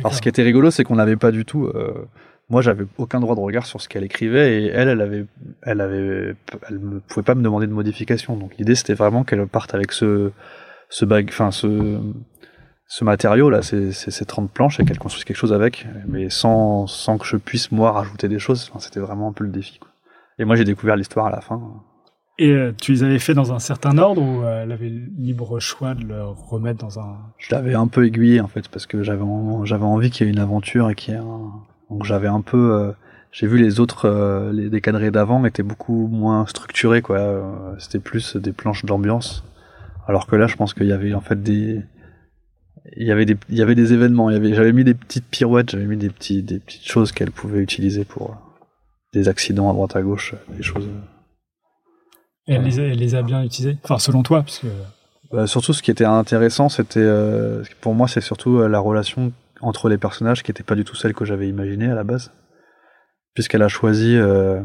Alors 0.00 0.14
ce 0.14 0.20
qui 0.20 0.28
était 0.28 0.42
rigolo, 0.42 0.70
c'est 0.70 0.84
qu'on 0.84 0.96
n'avait 0.96 1.16
pas 1.16 1.30
du 1.30 1.44
tout. 1.44 1.66
euh, 1.66 2.06
moi, 2.50 2.62
j'avais 2.62 2.86
aucun 2.96 3.20
droit 3.20 3.34
de 3.34 3.40
regard 3.40 3.66
sur 3.66 3.80
ce 3.80 3.88
qu'elle 3.88 4.04
écrivait 4.04 4.62
et 4.62 4.66
elle, 4.68 4.88
elle 4.88 5.02
avait, 5.02 5.26
elle 5.62 5.80
avait, 5.82 6.34
elle 6.68 6.80
ne 6.80 6.98
pouvait 7.00 7.24
pas 7.24 7.34
me 7.34 7.42
demander 7.42 7.66
de 7.66 7.72
modification. 7.72 8.36
Donc 8.36 8.56
l'idée, 8.56 8.74
c'était 8.74 8.94
vraiment 8.94 9.22
qu'elle 9.22 9.46
parte 9.46 9.74
avec 9.74 9.92
ce, 9.92 10.30
ce 10.88 11.04
bag, 11.04 11.26
enfin 11.28 11.50
ce, 11.50 11.98
ce 12.90 13.04
matériau 13.04 13.50
là, 13.50 13.62
ces, 13.62 13.92
ces, 13.92 14.10
ces 14.10 14.24
30 14.24 14.50
planches 14.50 14.80
et 14.80 14.84
qu'elle 14.84 14.98
construise 14.98 15.24
quelque 15.24 15.36
chose 15.36 15.52
avec, 15.52 15.86
mais 16.06 16.30
sans, 16.30 16.86
sans 16.86 17.18
que 17.18 17.26
je 17.26 17.36
puisse 17.36 17.70
moi 17.70 17.92
rajouter 17.92 18.28
des 18.28 18.38
choses. 18.38 18.68
Enfin, 18.70 18.80
c'était 18.80 19.00
vraiment 19.00 19.28
un 19.28 19.32
peu 19.32 19.44
le 19.44 19.50
défi. 19.50 19.78
Quoi. 19.78 19.90
Et 20.38 20.44
moi, 20.44 20.56
j'ai 20.56 20.64
découvert 20.64 20.96
l'histoire 20.96 21.26
à 21.26 21.30
la 21.30 21.40
fin. 21.42 21.60
Et 22.38 22.50
euh, 22.50 22.72
tu 22.80 22.92
les 22.92 23.02
avais 23.02 23.18
fait 23.18 23.34
dans 23.34 23.52
un 23.52 23.58
certain 23.58 23.98
ordre 23.98 24.22
ou 24.22 24.42
euh, 24.44 24.62
elle 24.62 24.72
avait 24.72 24.88
le 24.88 25.02
libre 25.18 25.58
choix 25.58 25.94
de 25.94 26.04
le 26.04 26.22
remettre 26.24 26.78
dans 26.78 26.98
un. 27.00 27.16
Je 27.36 27.54
l'avais 27.54 27.74
un 27.74 27.88
peu 27.88 28.06
aiguillé 28.06 28.40
en 28.40 28.46
fait 28.46 28.68
parce 28.68 28.86
que 28.86 29.02
j'avais 29.02 29.22
en- 29.22 29.64
j'avais 29.64 29.84
envie 29.84 30.10
qu'il 30.10 30.26
y 30.26 30.30
ait 30.30 30.32
une 30.32 30.38
aventure 30.38 30.88
et 30.88 30.94
qu'il 30.94 31.14
y 31.14 31.16
ait 31.16 31.20
un 31.20 31.50
donc 31.90 32.04
j'avais 32.04 32.28
un 32.28 32.40
peu 32.40 32.72
euh, 32.74 32.92
j'ai 33.32 33.48
vu 33.48 33.58
les 33.58 33.80
autres 33.80 34.04
euh, 34.04 34.52
les 34.52 34.70
décadrés 34.70 35.10
d'avant 35.10 35.44
étaient 35.46 35.64
beaucoup 35.64 36.06
moins 36.06 36.46
structurés 36.46 37.02
quoi 37.02 37.16
euh, 37.18 37.42
c'était 37.80 37.98
plus 37.98 38.36
des 38.36 38.52
planches 38.52 38.84
d'ambiance 38.84 39.42
alors 40.06 40.26
que 40.28 40.36
là 40.36 40.46
je 40.46 40.54
pense 40.54 40.74
qu'il 40.74 40.86
y 40.86 40.92
avait 40.92 41.14
en 41.14 41.20
fait 41.20 41.42
des 41.42 41.80
il 42.96 43.06
y 43.06 43.12
avait 43.12 43.24
des 43.24 43.36
il 43.48 43.56
y 43.56 43.62
avait 43.62 43.74
des 43.74 43.92
événements 43.92 44.30
il 44.30 44.34
y 44.34 44.36
avait 44.36 44.54
j'avais 44.54 44.72
mis 44.72 44.84
des 44.84 44.94
petites 44.94 45.26
pirouettes 45.26 45.70
j'avais 45.70 45.86
mis 45.86 45.96
des 45.96 46.10
petits 46.10 46.42
des 46.42 46.58
petites 46.58 46.86
choses 46.86 47.12
qu'elle 47.12 47.30
pouvait 47.30 47.60
utiliser 47.60 48.04
pour 48.04 48.30
euh, 48.30 48.34
des 49.12 49.28
accidents 49.28 49.70
à 49.70 49.72
droite 49.72 49.96
à 49.96 50.02
gauche 50.02 50.34
des 50.48 50.62
choses 50.62 50.86
euh, 50.86 52.52
Et 52.52 52.54
elle, 52.54 52.62
les 52.62 52.78
a, 52.80 52.82
elle 52.84 52.98
les 52.98 53.14
a 53.14 53.22
bien 53.22 53.42
utilisés. 53.42 53.76
Enfin, 53.84 53.98
selon 53.98 54.22
toi, 54.22 54.42
puisque. 54.42 54.66
Bah, 55.30 55.46
surtout, 55.46 55.74
ce 55.74 55.82
qui 55.82 55.90
était 55.90 56.06
intéressant, 56.06 56.68
c'était 56.68 57.00
euh, 57.00 57.62
pour 57.80 57.94
moi, 57.94 58.08
c'est 58.08 58.22
surtout 58.22 58.58
euh, 58.58 58.68
la 58.68 58.78
relation 58.78 59.32
entre 59.60 59.88
les 59.88 59.98
personnages 59.98 60.42
qui 60.42 60.50
n'était 60.50 60.62
pas 60.62 60.74
du 60.74 60.84
tout 60.84 60.94
celle 60.94 61.14
que 61.14 61.24
j'avais 61.24 61.48
imaginée 61.48 61.90
à 61.90 61.94
la 61.94 62.04
base, 62.04 62.32
puisqu'elle 63.34 63.62
a 63.62 63.68
choisi 63.68 64.16
euh, 64.16 64.62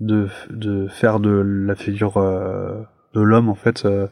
de, 0.00 0.28
de 0.50 0.88
faire 0.88 1.20
de 1.20 1.30
la 1.30 1.76
figure 1.76 2.16
euh, 2.16 2.82
de 3.14 3.20
l'homme 3.20 3.48
en 3.48 3.54
fait 3.54 3.84
euh, 3.84 4.08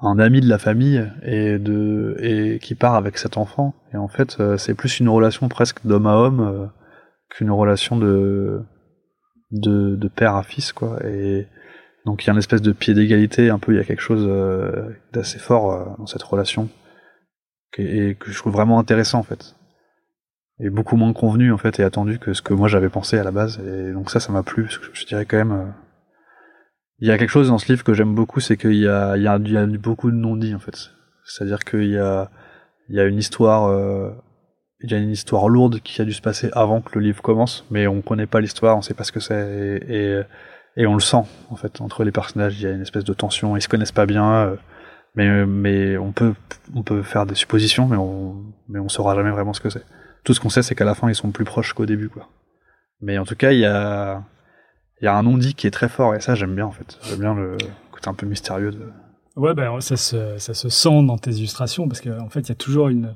un 0.00 0.18
ami 0.18 0.40
de 0.40 0.48
la 0.48 0.58
famille 0.58 1.04
et 1.22 1.58
de 1.58 2.16
et 2.20 2.58
qui 2.60 2.74
part 2.74 2.94
avec 2.94 3.18
cet 3.18 3.36
enfant. 3.36 3.74
Et 3.92 3.96
en 3.96 4.08
fait, 4.08 4.36
euh, 4.40 4.56
c'est 4.56 4.74
plus 4.74 5.00
une 5.00 5.08
relation 5.08 5.48
presque 5.48 5.86
d'homme 5.86 6.06
à 6.06 6.16
homme 6.16 6.40
euh, 6.40 6.66
qu'une 7.30 7.50
relation 7.50 7.96
de, 7.96 8.62
de 9.50 9.96
de 9.96 10.08
père 10.08 10.36
à 10.36 10.42
fils 10.42 10.72
quoi. 10.72 10.98
Et 11.04 11.46
donc 12.06 12.24
il 12.24 12.28
y 12.28 12.30
a 12.30 12.32
une 12.32 12.38
espèce 12.38 12.62
de 12.62 12.72
pied 12.72 12.94
d'égalité, 12.94 13.50
un 13.50 13.58
peu, 13.58 13.72
il 13.72 13.76
y 13.76 13.80
a 13.80 13.84
quelque 13.84 14.02
chose 14.02 14.24
euh, 14.28 14.90
d'assez 15.12 15.38
fort 15.38 15.96
dans 15.98 16.06
cette 16.06 16.22
relation 16.22 16.68
et 17.76 18.16
que 18.18 18.32
je 18.32 18.38
trouve 18.38 18.52
vraiment 18.52 18.78
intéressant 18.78 19.18
en 19.18 19.22
fait. 19.22 19.54
Et 20.60 20.70
beaucoup 20.70 20.96
moins 20.96 21.12
convenu 21.12 21.52
en 21.52 21.58
fait 21.58 21.78
et 21.78 21.84
attendu 21.84 22.18
que 22.18 22.32
ce 22.32 22.42
que 22.42 22.54
moi 22.54 22.66
j'avais 22.66 22.88
pensé 22.88 23.18
à 23.18 23.22
la 23.22 23.30
base. 23.30 23.60
Et 23.60 23.92
donc 23.92 24.10
ça, 24.10 24.18
ça 24.18 24.32
m'a 24.32 24.42
plu, 24.42 24.64
parce 24.64 24.78
que 24.78 24.86
je 24.92 25.06
dirais 25.06 25.24
quand 25.24 25.36
même... 25.36 25.72
il 27.00 27.08
y 27.08 27.10
a 27.10 27.18
quelque 27.18 27.30
chose 27.30 27.48
dans 27.48 27.58
ce 27.58 27.70
livre 27.70 27.84
que 27.84 27.94
j'aime 27.94 28.14
beaucoup, 28.14 28.40
c'est 28.40 28.56
qu'il 28.56 28.74
y 28.74 28.88
a, 28.88 29.16
il 29.16 29.22
y, 29.22 29.28
a, 29.28 29.36
il 29.36 29.78
beaucoup 29.78 30.10
de 30.10 30.16
non-dits 30.16 30.54
en 30.54 30.58
fait. 30.58 30.90
C'est-à-dire 31.24 31.60
qu'il 31.60 31.90
y 31.90 31.98
a, 31.98 32.30
il 32.88 32.96
y 32.96 33.00
a 33.00 33.04
une 33.04 33.18
histoire... 33.18 33.68
euh, 33.68 34.10
il 34.80 34.92
y 34.92 34.94
a 34.94 34.98
une 34.98 35.10
histoire 35.10 35.48
lourde 35.48 35.80
qui 35.80 36.00
a 36.00 36.04
dû 36.04 36.12
se 36.12 36.22
passer 36.22 36.50
avant 36.52 36.80
que 36.80 36.96
le 36.96 37.04
livre 37.04 37.20
commence, 37.20 37.64
mais 37.68 37.88
on 37.88 38.00
connaît 38.00 38.28
pas 38.28 38.40
l'histoire, 38.40 38.76
on 38.76 38.82
sait 38.82 38.94
pas 38.94 39.02
ce 39.02 39.10
que 39.10 39.18
c'est, 39.18 39.80
et, 39.88 40.18
et 40.18 40.22
et 40.78 40.86
on 40.86 40.94
le 40.94 41.00
sent 41.00 41.24
en 41.50 41.56
fait 41.56 41.80
entre 41.80 42.04
les 42.04 42.12
personnages. 42.12 42.58
Il 42.58 42.62
y 42.62 42.66
a 42.66 42.70
une 42.70 42.80
espèce 42.82 43.04
de 43.04 43.12
tension 43.12 43.56
ils 43.56 43.60
se 43.60 43.68
connaissent 43.68 43.92
pas 43.92 44.06
bien 44.06 44.32
euh, 44.32 44.56
mais 45.14 45.44
mais 45.44 45.98
on 45.98 46.12
peut 46.12 46.34
on 46.74 46.82
peut 46.82 47.02
faire 47.02 47.26
des 47.26 47.34
suppositions 47.34 47.86
mais 47.86 47.96
on 47.96 48.36
mais 48.68 48.78
on 48.78 48.88
saura 48.88 49.14
jamais 49.14 49.30
vraiment 49.30 49.52
ce 49.52 49.60
que 49.60 49.70
c'est. 49.70 49.84
Tout 50.24 50.34
ce 50.34 50.40
qu'on 50.40 50.50
sait 50.50 50.62
c'est 50.62 50.74
qu'à 50.74 50.84
la 50.84 50.94
fin 50.94 51.08
ils 51.08 51.14
sont 51.14 51.32
plus 51.32 51.44
proches 51.44 51.72
qu'au 51.72 51.84
début 51.84 52.08
quoi. 52.08 52.28
Mais 53.00 53.18
en 53.18 53.24
tout 53.24 53.34
cas 53.36 53.52
il 53.52 53.58
y 53.58 53.66
a 53.66 54.22
il 55.00 55.04
y 55.04 55.08
a 55.08 55.16
un 55.16 55.22
non-dit 55.22 55.54
qui 55.54 55.66
est 55.66 55.70
très 55.70 55.88
fort 55.88 56.14
et 56.14 56.20
ça 56.20 56.34
j'aime 56.34 56.54
bien 56.54 56.66
en 56.66 56.72
fait 56.72 56.98
j'aime 57.08 57.20
bien 57.20 57.34
le 57.34 57.56
côté 57.92 58.08
un 58.08 58.14
peu 58.14 58.26
mystérieux 58.26 58.70
de 58.72 58.80
Ouais, 59.38 59.54
ben 59.54 59.80
ça 59.80 59.96
se, 59.96 60.36
ça 60.38 60.52
se 60.52 60.68
sent 60.68 61.04
dans 61.04 61.16
tes 61.16 61.30
illustrations 61.30 61.86
parce 61.86 62.00
qu'en 62.00 62.18
en 62.18 62.28
fait, 62.28 62.40
il 62.40 62.48
y 62.48 62.52
a 62.52 62.56
toujours 62.56 62.88
une. 62.88 63.14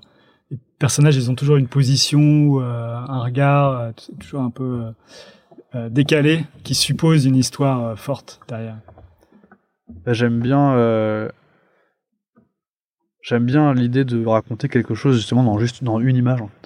Les 0.53 0.59
personnages, 0.79 1.17
ils 1.17 1.33
ont 1.33 1.35
toujours 1.35 1.57
une 1.57 1.67
position, 1.67 2.61
euh, 2.61 2.95
un 2.95 3.25
regard, 3.25 3.81
euh, 3.81 3.91
toujours 4.21 4.43
un 4.43 4.51
peu 4.51 4.93
euh, 5.75 5.89
décalé, 5.89 6.45
qui 6.63 6.77
suppose 6.77 7.25
une 7.25 7.35
histoire 7.35 7.99
forte 7.99 8.41
derrière. 8.47 8.77
Bah, 10.07 10.13
j'aime 10.13 10.39
bien. 10.39 11.29
J'aime 13.21 13.45
bien 13.45 13.75
l'idée 13.75 14.05
de 14.05 14.25
raconter 14.25 14.69
quelque 14.69 14.95
chose 14.95 15.17
justement 15.17 15.43
dans 15.43 15.59
juste 15.59 15.83
dans 15.83 15.99
une 15.99 16.17
image 16.17 16.41
en 16.41 16.49
fait. 16.49 16.62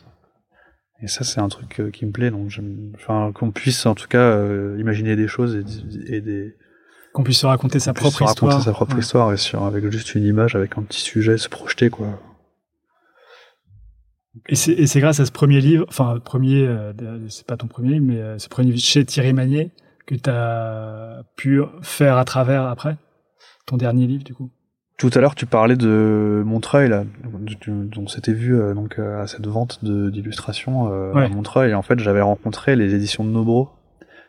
Et 1.03 1.09
ça, 1.09 1.25
c'est 1.25 1.41
un 1.41 1.49
truc 1.49 1.83
qui 1.93 2.07
me 2.07 2.13
plaît. 2.13 2.31
Donc, 2.31 2.51
enfin, 2.95 3.33
qu'on 3.35 3.51
puisse 3.51 3.85
en 3.87 3.95
tout 3.95 4.09
cas 4.09 4.39
imaginer 4.79 5.17
des 5.17 5.29
choses 5.29 5.55
et, 5.57 6.15
et 6.15 6.21
des 6.21 6.55
qu'on 7.13 7.25
puisse 7.25 7.41
se 7.41 7.47
raconter 7.47 7.81
sa 7.81 7.95
propre 7.95 8.19
se 8.19 8.25
histoire. 8.25 8.51
Raconter 8.51 8.65
sa 8.65 8.73
propre 8.73 8.99
histoire 8.99 9.33
et 9.33 9.39
sur, 9.39 9.65
avec 9.65 9.91
juste 9.91 10.15
une 10.15 10.25
image, 10.25 10.55
avec 10.55 10.77
un 10.77 10.83
petit 10.83 11.01
sujet, 11.01 11.39
se 11.39 11.49
projeter 11.49 11.89
quoi. 11.89 12.21
Et 14.51 14.55
c'est 14.55 15.01
grâce 15.01 15.19
à 15.19 15.25
ce 15.25 15.33
premier 15.33 15.63
livre, 15.63 15.87
enfin 15.89 16.21
premier, 16.23 16.67
euh, 16.67 16.93
c'est 17.31 17.47
pas 17.47 17.57
ton 17.57 17.69
premier 17.69 17.95
livre, 17.95 18.05
mais 18.05 18.21
euh, 18.21 18.39
ce 18.39 18.51
premier 18.51 18.69
livre 18.69 18.85
chez 18.85 19.03
Thierry 19.05 19.33
Magnier 19.33 19.71
que 20.05 20.15
tu 20.15 20.29
as 20.29 21.23
pu 21.37 21.63
faire 21.81 22.19
à 22.19 22.27
travers 22.27 22.65
après? 22.65 22.99
Ton 23.65 23.79
dernier 23.79 24.07
livre 24.07 24.25
du 24.25 24.35
coup? 24.35 24.51
Tout 24.97 25.11
à 25.15 25.21
l'heure, 25.21 25.35
tu 25.35 25.47
parlais 25.47 25.77
de 25.77 26.43
Montreuil, 26.47 26.89
là, 26.89 27.05
dont 27.67 28.09
s'était 28.09 28.33
vu 28.33 28.59
euh, 28.59 28.73
donc 28.73 28.99
à 28.99 29.27
cette 29.27 29.47
vente 29.47 29.85
d'illustrations 29.85 30.87
à 31.15 31.29
Montreuil. 31.29 31.73
Et 31.73 31.75
en 31.75 31.83
fait, 31.83 31.99
j'avais 31.99 32.23
rencontré 32.23 32.77
les 32.77 32.95
éditions 32.95 33.25
de 33.25 33.31
Nobro, 33.31 33.69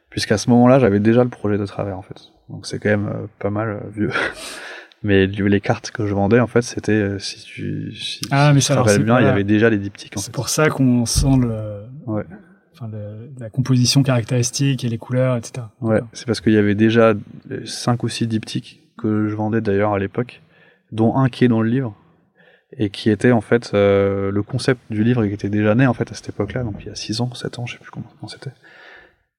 puisqu'à 0.09 0.37
ce 0.37 0.49
moment-là, 0.49 0.79
j'avais 0.79 0.99
déjà 0.99 1.23
le 1.23 1.29
projet 1.29 1.57
de 1.57 1.65
travers, 1.65 1.97
en 1.97 2.01
fait 2.01 2.31
donc 2.49 2.65
c'est 2.65 2.79
quand 2.79 2.89
même 2.89 3.07
euh, 3.07 3.27
pas 3.39 3.49
mal 3.49 3.69
euh, 3.69 3.89
vieux. 3.93 4.11
mais 5.03 5.27
les 5.27 5.61
cartes 5.61 5.91
que 5.91 6.05
je 6.05 6.13
vendais, 6.13 6.39
en 6.39 6.47
fait, 6.47 6.61
c'était 6.61 6.91
euh, 6.91 7.19
si 7.19 7.43
tu 7.43 7.93
si, 7.93 8.21
ah, 8.31 8.51
mais 8.53 8.61
ça, 8.61 8.81
bien, 8.99 9.19
il 9.19 9.25
y 9.25 9.29
avait 9.29 9.43
déjà 9.43 9.69
les 9.69 9.77
diptyques. 9.77 10.13
C'est 10.17 10.33
pour 10.33 10.49
ça 10.49 10.69
qu'on 10.69 11.05
sent 11.05 11.37
le, 11.41 11.83
ouais. 12.05 12.23
enfin, 12.73 12.89
la 13.39 13.49
composition 13.49 14.03
caractéristique 14.03 14.83
et 14.83 14.89
les 14.89 14.97
couleurs, 14.97 15.37
etc. 15.37 15.67
Ouais, 15.81 16.01
c'est 16.13 16.25
parce 16.25 16.41
qu'il 16.41 16.53
y 16.53 16.57
avait 16.57 16.75
déjà 16.75 17.13
cinq 17.65 18.03
ou 18.03 18.09
six 18.09 18.27
diptyques 18.27 18.83
que 18.97 19.27
je 19.27 19.35
vendais 19.35 19.61
d'ailleurs 19.61 19.93
à 19.93 19.99
l'époque, 19.99 20.41
dont 20.91 21.15
un 21.15 21.29
qui 21.29 21.45
est 21.45 21.47
dans 21.47 21.61
le 21.61 21.69
livre 21.69 21.95
et 22.77 22.89
qui 22.89 23.09
était 23.09 23.31
en 23.31 23.41
fait 23.41 23.71
le 23.73 24.41
concept 24.41 24.81
du 24.89 25.03
livre 25.03 25.25
qui 25.25 25.33
était 25.33 25.49
déjà 25.49 25.73
né 25.75 25.87
en 25.87 25.93
fait 25.93 26.11
à 26.11 26.15
cette 26.15 26.29
époque-là, 26.29 26.63
donc 26.63 26.75
il 26.81 26.87
y 26.87 26.89
a 26.89 26.95
6 26.95 27.21
ans, 27.21 27.33
7 27.33 27.59
ans, 27.59 27.65
je 27.65 27.73
sais 27.73 27.79
plus 27.79 27.91
comment 27.91 28.27
c'était. 28.27 28.51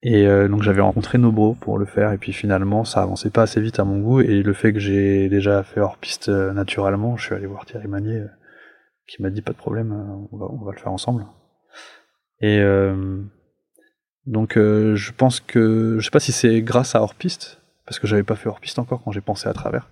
Et 0.03 0.27
euh, 0.27 0.47
donc 0.49 0.63
j'avais 0.63 0.81
rencontré 0.81 1.19
Nobro 1.19 1.55
pour 1.55 1.77
le 1.77 1.85
faire 1.85 2.13
et 2.13 2.19
puis 2.19 2.33
finalement 2.33 2.85
ça 2.85 3.03
avançait 3.03 3.31
pas 3.31 3.43
assez 3.43 3.61
vite 3.61 3.81
à 3.81 3.85
mon 3.85 3.99
goût 3.99 4.21
et 4.21 4.43
le 4.43 4.53
fait 4.53 4.73
que 4.73 4.79
j'ai 4.79 5.29
déjà 5.29 5.65
fait 5.65 5.81
hors 5.81 5.99
piste 5.99 6.29
euh, 6.29 6.53
naturellement, 6.53 7.17
je 7.17 7.25
suis 7.25 7.35
allé 7.35 7.47
voir 7.47 7.67
Thierry 7.67 7.89
Magnier 7.89 8.21
euh, 8.21 8.29
qui 9.09 9.21
m'a 9.23 9.31
dit 9.31 9.43
pas 9.43 9.53
de 9.53 9.59
problème, 9.59 9.93
on 10.31 10.37
va, 10.37 10.47
on 10.51 10.65
va 10.65 10.73
le 10.73 10.79
faire 10.79 10.93
ensemble. 10.93 11.27
Et 12.41 12.63
donc 14.27 14.57
je 14.57 15.13
pense 15.13 15.41
que 15.41 15.97
je 15.99 16.05
sais 16.05 16.11
pas 16.11 16.21
si 16.21 16.31
c'est 16.31 16.63
grâce 16.63 16.95
à 16.95 17.03
hors 17.03 17.15
piste 17.15 17.61
parce 17.85 17.99
que 17.99 18.07
j'avais 18.07 18.23
pas 18.23 18.37
fait 18.37 18.49
hors 18.49 18.61
piste 18.61 18.79
encore 18.79 19.03
quand 19.03 19.11
j'ai 19.11 19.23
pensé 19.23 19.49
à 19.49 19.53
travers, 19.55 19.89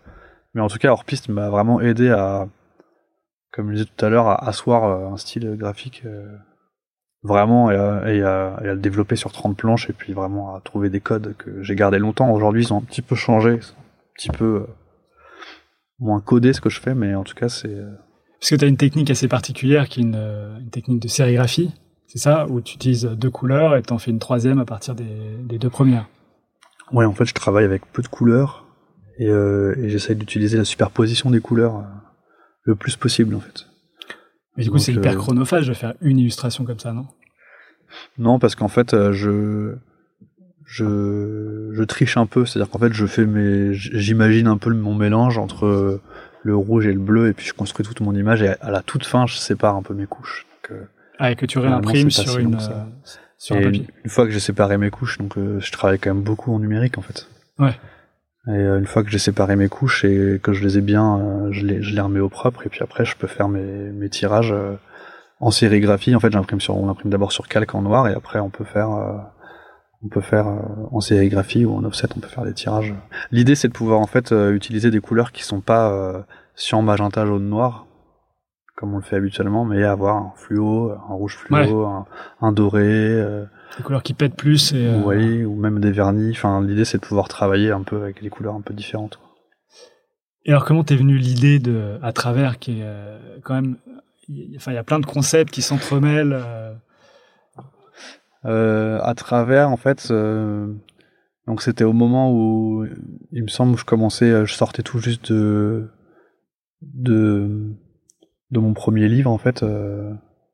mais 0.57 0.63
en 0.63 0.69
tout 0.69 0.79
cas 0.79 0.91
hors 0.91 1.05
piste 1.05 1.29
m'a 1.29 1.49
vraiment 1.49 1.81
aidé 1.81 2.11
à 2.11 2.49
comme 3.53 3.69
je 3.69 3.75
disais 3.75 3.89
tout 3.97 4.05
à 4.05 4.09
l'heure 4.09 4.27
à 4.27 4.49
asseoir 4.49 5.13
un 5.13 5.17
style 5.17 5.55
graphique 5.57 6.03
vraiment 7.27 7.71
et 7.71 8.23
à, 8.23 8.59
le 8.63 8.77
développer 8.77 9.17
sur 9.17 9.33
30 9.33 9.57
planches 9.57 9.91
et 9.91 9.93
puis 9.93 10.13
vraiment 10.13 10.55
à 10.55 10.61
trouver 10.61 10.89
des 10.89 11.01
codes 11.01 11.35
que 11.37 11.63
j'ai 11.63 11.75
gardés 11.75 11.99
longtemps. 11.99 12.31
Aujourd'hui, 12.31 12.65
ils 12.65 12.73
ont 12.73 12.79
un 12.79 12.83
petit 12.83 13.03
peu 13.03 13.15
changé, 13.15 13.53
un 13.53 14.15
petit 14.15 14.31
peu 14.31 14.45
euh, 14.45 14.67
moins 15.99 16.21
codé 16.21 16.53
ce 16.53 16.61
que 16.61 16.71
je 16.71 16.81
fais, 16.81 16.95
mais 16.95 17.15
en 17.15 17.25
tout 17.25 17.35
cas, 17.35 17.49
c'est. 17.49 17.69
Euh, 17.69 17.93
Parce 18.41 18.51
que 18.51 18.57
tu 18.57 18.65
as 18.65 18.69
une 18.69 18.77
technique 18.77 19.11
assez 19.11 19.29
particulière 19.29 19.89
qui 19.89 20.01
est 20.01 20.05
une, 20.05 20.69
technique 20.71 21.03
de 21.03 21.09
sérigraphie, 21.09 21.73
c'est 22.07 22.19
ça 22.19 22.47
Où 22.47 22.61
tu 22.61 22.77
utilises 22.77 23.05
deux 23.05 23.31
couleurs 23.31 23.77
et 23.77 23.83
tu 23.83 23.93
en 23.93 23.99
fais 23.99 24.11
une 24.11 24.19
troisième 24.19 24.61
à 24.61 24.65
partir 24.65 24.95
des, 24.95 25.59
deux 25.59 25.71
premières. 25.71 26.09
Ouais, 26.93 27.05
en 27.05 27.13
fait, 27.13 27.25
je 27.25 27.35
travaille 27.35 27.65
avec 27.65 27.85
peu 27.93 28.03
de 28.03 28.09
couleurs 28.09 28.66
et, 29.19 29.29
euh, 29.29 29.75
et 29.79 29.89
j'essaye 29.89 30.17
d'utiliser 30.17 30.59
la 30.59 30.65
superposition 30.65 31.31
des 31.31 31.41
couleurs 31.41 31.85
le 32.65 32.75
plus 32.75 32.97
possible 32.97 33.35
en 33.35 33.41
fait. 33.41 33.67
Mais 34.57 34.65
du 34.65 34.71
coup, 34.71 34.79
c'est 34.79 34.93
hyper 34.93 35.17
chronophage 35.17 35.69
de 35.69 35.75
faire 35.75 35.95
une 36.01 36.19
illustration 36.19 36.65
comme 36.65 36.79
ça, 36.79 36.93
non? 36.93 37.07
Non, 38.19 38.39
parce 38.39 38.55
qu'en 38.55 38.69
fait, 38.69 38.95
euh, 38.95 39.13
je, 39.13 39.75
je, 40.65 41.71
je 41.73 41.83
triche 41.85 42.17
un 42.17 42.27
peu. 42.27 42.47
C'est-à-dire 42.47 42.71
qu'en 42.71 42.79
fait, 42.79 42.93
je 42.93 43.07
fais 43.07 43.27
mes, 43.27 43.75
j'imagine 43.75 44.47
un 44.47 44.57
peu 44.57 44.71
mon 44.71 44.95
mélange 44.95 45.39
entre 45.39 46.01
le 46.43 46.57
rouge 46.57 46.87
et 46.87 46.93
le 46.93 46.99
bleu, 46.99 47.29
et 47.29 47.33
puis 47.33 47.47
je 47.47 47.53
construis 47.53 47.85
toute 47.85 48.01
mon 48.01 48.15
image, 48.15 48.43
et 48.43 48.55
à 48.61 48.71
la 48.71 48.83
toute 48.83 49.05
fin, 49.05 49.27
je 49.27 49.37
sépare 49.37 49.77
un 49.77 49.83
peu 49.83 49.95
mes 49.95 50.07
couches. 50.07 50.47
Donc, 50.53 50.79
euh, 50.79 50.85
ah, 51.19 51.31
et 51.31 51.37
que 51.37 51.47
tu 51.47 51.59
réimprimes 51.59 52.11
sur, 52.11 52.39
une, 52.39 52.55
euh, 52.55 52.85
sur 53.37 53.57
un 53.57 53.63
papier. 53.63 53.87
Une, 54.05 54.11
fois 54.11 54.25
que 54.25 54.31
j'ai 54.31 54.41
séparé 54.41 54.79
mes 54.79 54.91
couches, 54.91 55.19
donc 55.19 55.35
je 55.37 55.73
travaille 55.73 55.99
quand 55.99 56.15
même 56.15 56.23
beaucoup 56.23 56.55
en 56.55 56.59
numérique, 56.59 56.99
en 56.99 57.03
fait. 57.03 57.29
Ouais. 57.59 57.75
Et 58.49 58.61
une 58.61 58.87
fois 58.87 59.03
que 59.03 59.11
j'ai 59.11 59.19
séparé 59.19 59.57
mes 59.57 59.69
couches 59.69 60.05
et 60.05 60.41
que 60.41 60.53
je 60.53 60.63
les 60.63 60.79
ai 60.79 60.81
bien, 60.81 61.51
je, 61.51 61.67
les, 61.67 61.83
je 61.83 61.95
les 61.95 62.01
remets 62.01 62.21
au 62.21 62.29
propre, 62.29 62.65
et 62.65 62.69
puis 62.69 62.81
après, 62.83 63.05
je 63.05 63.17
peux 63.17 63.27
faire 63.27 63.49
mes, 63.49 63.91
mes 63.91 64.09
tirages 64.09 64.55
en 65.41 65.51
sérigraphie, 65.51 66.15
en 66.15 66.21
fait, 66.21 66.33
j'imprime 66.33 66.61
sur, 66.61 66.77
on 66.77 66.89
imprime 66.89 67.11
d'abord 67.11 67.33
sur 67.33 67.49
calque 67.49 67.75
en 67.75 67.83
noir 67.83 68.09
et 68.09 68.15
après 68.15 68.41
on 68.41 68.51
peut 68.51 68.65
faire, 68.65 68.91
euh, 68.91 69.19
on 70.03 70.09
peut 70.09 70.21
faire 70.21 70.49
euh, 70.49 70.61
en 70.93 71.01
sérigraphie 71.01 71.65
ou 71.65 71.75
en 71.75 71.85
offset, 71.85 72.09
on 72.17 72.21
peut 72.21 72.29
faire 72.29 72.45
des 72.45 72.55
tirages. 72.55 72.95
L'idée, 73.31 73.55
c'est 73.55 73.69
de 73.69 73.73
pouvoir 73.73 74.01
en 74.01 74.07
fait 74.07 74.33
euh, 74.33 74.55
utiliser 74.55 74.91
des 74.91 75.01
couleurs 75.01 75.33
qui 75.33 75.43
sont 75.43 75.61
pas 75.61 76.25
cyan, 76.55 76.81
magenta, 76.83 77.27
jaune, 77.27 77.49
noir, 77.49 77.87
comme 78.77 78.95
on 78.95 78.99
le 78.99 79.03
fait 79.03 79.17
habituellement, 79.17 79.65
mais 79.65 79.85
avoir 79.85 80.17
un 80.17 80.33
fluo, 80.37 80.93
un 80.93 81.15
rouge 81.15 81.37
fluo, 81.37 81.87
un, 82.41 82.53
doré. 82.53 83.23
Des 83.77 83.83
couleurs 83.83 84.03
qui 84.03 84.15
pètent 84.15 84.37
plus 84.37 84.73
et. 84.73 84.91
Oui, 85.05 85.45
ou 85.45 85.57
même 85.57 85.81
des 85.81 85.93
vernis. 85.93 86.31
Enfin, 86.33 86.63
l'idée, 86.63 86.85
c'est 86.85 86.99
de 86.99 87.07
pouvoir 87.07 87.29
travailler 87.29 87.71
un 87.71 87.83
peu 87.83 88.03
avec 88.03 88.23
des 88.23 88.31
couleurs 88.31 88.55
un 88.55 88.61
peu 88.61 88.75
différentes. 88.75 89.19
Et 90.45 90.51
alors, 90.51 90.65
comment 90.65 90.85
t'es 90.85 90.97
venu 90.97 91.17
l'idée 91.19 91.59
de, 91.59 91.99
à 92.03 92.13
travers, 92.13 92.59
qui 92.59 92.81
est 92.81 93.41
quand 93.43 93.55
même 93.55 93.77
Enfin, 94.57 94.73
il 94.73 94.75
y 94.75 94.79
a 94.79 94.85
plein 94.85 94.99
de 94.99 95.07
concepts 95.07 95.53
qui 95.53 95.63
s'entremêlent. 95.63 96.33
Euh. 96.33 96.75
Euh, 98.45 99.01
à 99.03 99.15
travers, 99.15 99.71
en 99.71 99.77
fait, 99.77 100.09
euh, 100.11 100.73
donc 101.47 101.63
c'était 101.63 101.85
au 101.85 101.93
moment 101.93 102.33
où 102.33 102.87
il 103.33 103.43
me 103.43 103.49
semble 103.49 103.75
que 103.75 103.81
je 103.81 103.85
commençais, 103.85 104.47
je 104.47 104.53
sortais 104.55 104.83
tout 104.83 104.99
juste 104.99 105.33
de 105.33 105.89
de, 106.83 107.75
de 108.53 108.61
mon 108.61 108.73
premier 108.73 109.09
livre 109.09 109.31
en 109.31 109.39
fait, 109.39 109.65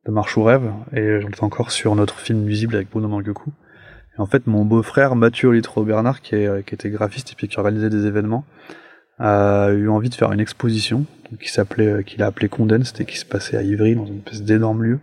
de 0.07 0.11
Marche 0.11 0.37
au 0.37 0.43
rêve, 0.43 0.71
et 0.93 1.21
j'étais 1.21 1.45
encore 1.45 1.71
sur 1.71 1.95
notre 1.95 2.19
film 2.19 2.41
nuisible 2.41 2.75
avec 2.75 2.91
Bruno 2.91 3.09
Mangekou. 3.09 3.53
Et 4.17 4.21
en 4.21 4.27
fait, 4.27 4.47
mon 4.47 4.65
beau-frère 4.65 5.15
Mathieu 5.15 5.51
Litro 5.51 5.85
Bernard, 5.85 6.21
qui, 6.21 6.35
était 6.35 6.91
graphiste 6.91 7.33
et 7.33 7.35
puis 7.35 7.49
qui 7.49 7.59
organisait 7.59 7.91
des 7.91 8.07
événements, 8.07 8.45
a 9.19 9.71
eu 9.71 9.89
envie 9.89 10.09
de 10.09 10.15
faire 10.15 10.33
une 10.33 10.41
exposition 10.41 11.07
qui 11.41 11.49
s'appelait, 11.49 11.87
euh, 11.87 12.03
qu'il 12.03 12.23
a 12.23 12.27
appelé 12.27 12.49
Condense, 12.49 12.89
c'était 12.89 13.05
qui 13.05 13.17
se 13.17 13.25
passait 13.25 13.57
à 13.57 13.63
Ivry 13.63 13.95
dans 13.95 14.07
une 14.07 14.19
espèce 14.19 14.43
d'énorme 14.43 14.83
lieu. 14.83 14.99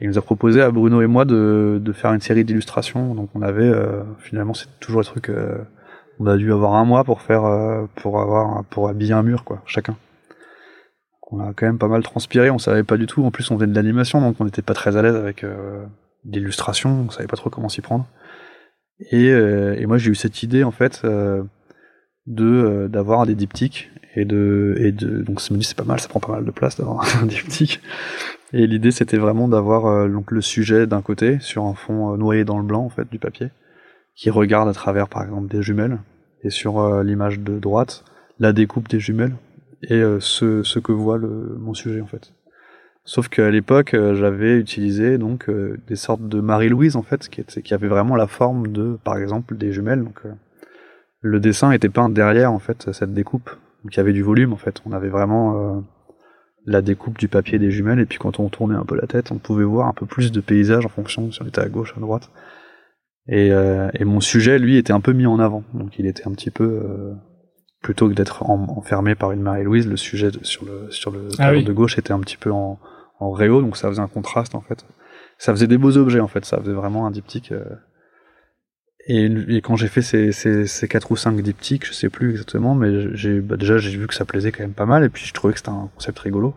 Et 0.00 0.04
il 0.04 0.08
nous 0.08 0.18
a 0.18 0.22
proposé 0.22 0.62
à 0.62 0.70
Bruno 0.70 1.02
et 1.02 1.06
moi 1.06 1.24
de, 1.24 1.80
de 1.82 1.92
faire 1.92 2.12
une 2.12 2.20
série 2.20 2.44
d'illustrations. 2.44 3.14
Donc 3.14 3.30
on 3.34 3.42
avait 3.42 3.68
euh, 3.68 4.02
finalement 4.20 4.54
c'est 4.54 4.68
toujours 4.80 5.00
le 5.00 5.04
truc. 5.04 5.28
Euh, 5.28 5.58
on 6.20 6.26
a 6.26 6.36
dû 6.36 6.52
avoir 6.52 6.74
un 6.74 6.84
mois 6.84 7.04
pour 7.04 7.20
faire 7.20 7.42
pour 7.96 8.20
avoir 8.20 8.64
pour 8.64 8.88
habiller 8.88 9.12
un 9.12 9.22
mur 9.22 9.44
quoi 9.44 9.62
chacun. 9.66 9.96
On 11.30 11.40
a 11.40 11.52
quand 11.54 11.66
même 11.66 11.78
pas 11.78 11.88
mal 11.88 12.02
transpiré. 12.02 12.50
On 12.50 12.58
savait 12.58 12.84
pas 12.84 12.96
du 12.96 13.06
tout. 13.06 13.24
En 13.24 13.30
plus 13.30 13.50
on 13.50 13.56
venait 13.56 13.72
de 13.72 13.76
l'animation 13.76 14.20
donc 14.20 14.36
on 14.40 14.44
n'était 14.44 14.62
pas 14.62 14.74
très 14.74 14.96
à 14.96 15.02
l'aise 15.02 15.16
avec 15.16 15.44
l'illustration. 16.24 17.06
On 17.06 17.10
savait 17.10 17.28
pas 17.28 17.36
trop 17.36 17.50
comment 17.50 17.68
s'y 17.68 17.80
prendre. 17.80 18.06
Et, 19.10 19.26
et 19.28 19.86
moi 19.86 19.98
j'ai 19.98 20.10
eu 20.10 20.14
cette 20.14 20.42
idée 20.42 20.64
en 20.64 20.70
fait 20.70 21.04
de 22.28 22.88
d'avoir 22.90 23.26
des 23.26 23.34
diptyques 23.34 23.90
et 24.14 24.24
de 24.24 24.74
et 24.78 24.92
de 24.92 25.22
donc 25.22 25.40
ce 25.40 25.58
c'est 25.62 25.76
pas 25.76 25.84
mal 25.84 25.98
ça 25.98 26.08
prend 26.08 26.20
pas 26.20 26.32
mal 26.32 26.44
de 26.44 26.50
place 26.50 26.76
d'avoir 26.76 27.04
un 27.22 27.26
diptyque 27.26 27.80
et 28.52 28.66
l'idée 28.66 28.90
c'était 28.90 29.16
vraiment 29.16 29.48
d'avoir 29.48 29.86
euh, 29.86 30.08
donc 30.08 30.30
le 30.30 30.40
sujet 30.40 30.86
d'un 30.86 31.02
côté 31.02 31.38
sur 31.40 31.64
un 31.64 31.74
fond 31.74 32.12
euh, 32.12 32.16
noyé 32.16 32.44
dans 32.44 32.58
le 32.58 32.64
blanc 32.64 32.84
en 32.84 32.88
fait 32.90 33.08
du 33.10 33.18
papier 33.18 33.48
qui 34.14 34.30
regarde 34.30 34.68
à 34.68 34.72
travers 34.72 35.08
par 35.08 35.22
exemple 35.22 35.48
des 35.48 35.62
jumelles 35.62 35.98
et 36.42 36.50
sur 36.50 36.80
euh, 36.80 37.02
l'image 37.02 37.38
de 37.40 37.58
droite 37.58 38.04
la 38.38 38.52
découpe 38.52 38.88
des 38.88 39.00
jumelles 39.00 39.34
et 39.82 40.02
ce, 40.20 40.62
ce 40.62 40.78
que 40.78 40.92
voit 40.92 41.18
le, 41.18 41.56
mon 41.58 41.74
sujet 41.74 42.00
en 42.00 42.06
fait 42.06 42.32
sauf 43.04 43.28
qu'à 43.28 43.50
l'époque 43.50 43.94
j'avais 44.14 44.58
utilisé 44.58 45.18
donc 45.18 45.48
des 45.86 45.96
sortes 45.96 46.26
de 46.28 46.40
Marie-Louise 46.40 46.96
en 46.96 47.02
fait 47.02 47.28
qui, 47.28 47.44
qui 47.44 47.74
avait 47.74 47.88
vraiment 47.88 48.16
la 48.16 48.26
forme 48.26 48.72
de 48.72 48.98
par 49.04 49.18
exemple 49.18 49.56
des 49.56 49.72
jumelles 49.72 50.02
donc 50.02 50.22
le 51.20 51.40
dessin 51.40 51.70
était 51.70 51.88
peint 51.88 52.08
derrière 52.08 52.52
en 52.52 52.58
fait 52.58 52.92
cette 52.92 53.14
découpe 53.14 53.50
donc 53.84 53.94
il 53.94 53.96
y 53.96 54.00
avait 54.00 54.12
du 54.12 54.22
volume 54.22 54.52
en 54.52 54.56
fait. 54.56 54.82
On 54.86 54.92
avait 54.92 55.08
vraiment 55.08 55.76
euh, 55.76 55.80
la 56.66 56.82
découpe 56.82 57.18
du 57.18 57.28
papier 57.28 57.58
des 57.58 57.70
jumelles 57.70 58.00
et 58.00 58.06
puis 58.06 58.18
quand 58.18 58.40
on 58.40 58.48
tournait 58.48 58.74
un 58.74 58.84
peu 58.84 58.96
la 58.96 59.06
tête, 59.06 59.30
on 59.32 59.38
pouvait 59.38 59.64
voir 59.64 59.88
un 59.88 59.92
peu 59.92 60.06
plus 60.06 60.32
de 60.32 60.40
paysage 60.40 60.84
en 60.84 60.88
fonction 60.88 61.30
si 61.30 61.42
on 61.42 61.46
était 61.46 61.60
à 61.60 61.68
gauche, 61.68 61.94
à 61.96 62.00
droite. 62.00 62.30
Et, 63.28 63.52
euh, 63.52 63.90
et 63.94 64.04
mon 64.04 64.20
sujet, 64.20 64.58
lui, 64.58 64.78
était 64.78 64.92
un 64.92 65.00
peu 65.00 65.12
mis 65.12 65.26
en 65.26 65.38
avant. 65.38 65.62
Donc 65.74 65.98
il 65.98 66.06
était 66.06 66.26
un 66.26 66.32
petit 66.32 66.50
peu 66.50 66.64
euh, 66.64 67.14
plutôt 67.82 68.08
que 68.08 68.14
d'être 68.14 68.42
enfermé 68.48 69.14
par 69.14 69.32
une 69.32 69.40
Marie-Louise, 69.42 69.86
le 69.86 69.96
sujet 69.96 70.30
sur 70.42 70.64
le 70.64 70.90
sur 70.90 71.10
le 71.10 71.28
Ah 71.38 71.52
oui. 71.52 71.64
de 71.64 71.72
gauche 71.72 71.98
était 71.98 72.12
un 72.12 72.20
petit 72.20 72.36
peu 72.36 72.50
en, 72.50 72.78
en 73.20 73.30
réo, 73.30 73.60
donc 73.62 73.76
ça 73.76 73.88
faisait 73.88 74.00
un 74.02 74.08
contraste 74.08 74.54
en 74.54 74.60
fait. 74.60 74.84
Ça 75.38 75.52
faisait 75.52 75.68
des 75.68 75.78
beaux 75.78 75.96
objets 75.96 76.20
en 76.20 76.28
fait, 76.28 76.44
ça 76.44 76.58
faisait 76.58 76.72
vraiment 76.72 77.06
un 77.06 77.10
diptyque. 77.10 77.52
euh. 77.52 77.64
Et, 79.06 79.24
et 79.56 79.62
quand 79.62 79.76
j'ai 79.76 79.88
fait 79.88 80.02
ces, 80.02 80.32
ces, 80.32 80.66
ces 80.66 80.86
quatre 80.88 81.10
ou 81.10 81.16
cinq 81.16 81.40
diptyques, 81.40 81.86
je 81.86 81.92
sais 81.92 82.10
plus 82.10 82.30
exactement, 82.32 82.74
mais 82.74 83.14
j'ai 83.16 83.40
bah, 83.40 83.56
déjà 83.56 83.78
j'ai 83.78 83.96
vu 83.96 84.06
que 84.06 84.14
ça 84.14 84.24
plaisait 84.26 84.52
quand 84.52 84.62
même 84.64 84.74
pas 84.74 84.84
mal, 84.86 85.04
et 85.04 85.08
puis 85.08 85.24
je 85.24 85.32
trouvais 85.32 85.52
que 85.54 85.58
c'était 85.60 85.70
un 85.70 85.88
concept 85.94 86.18
rigolo. 86.18 86.54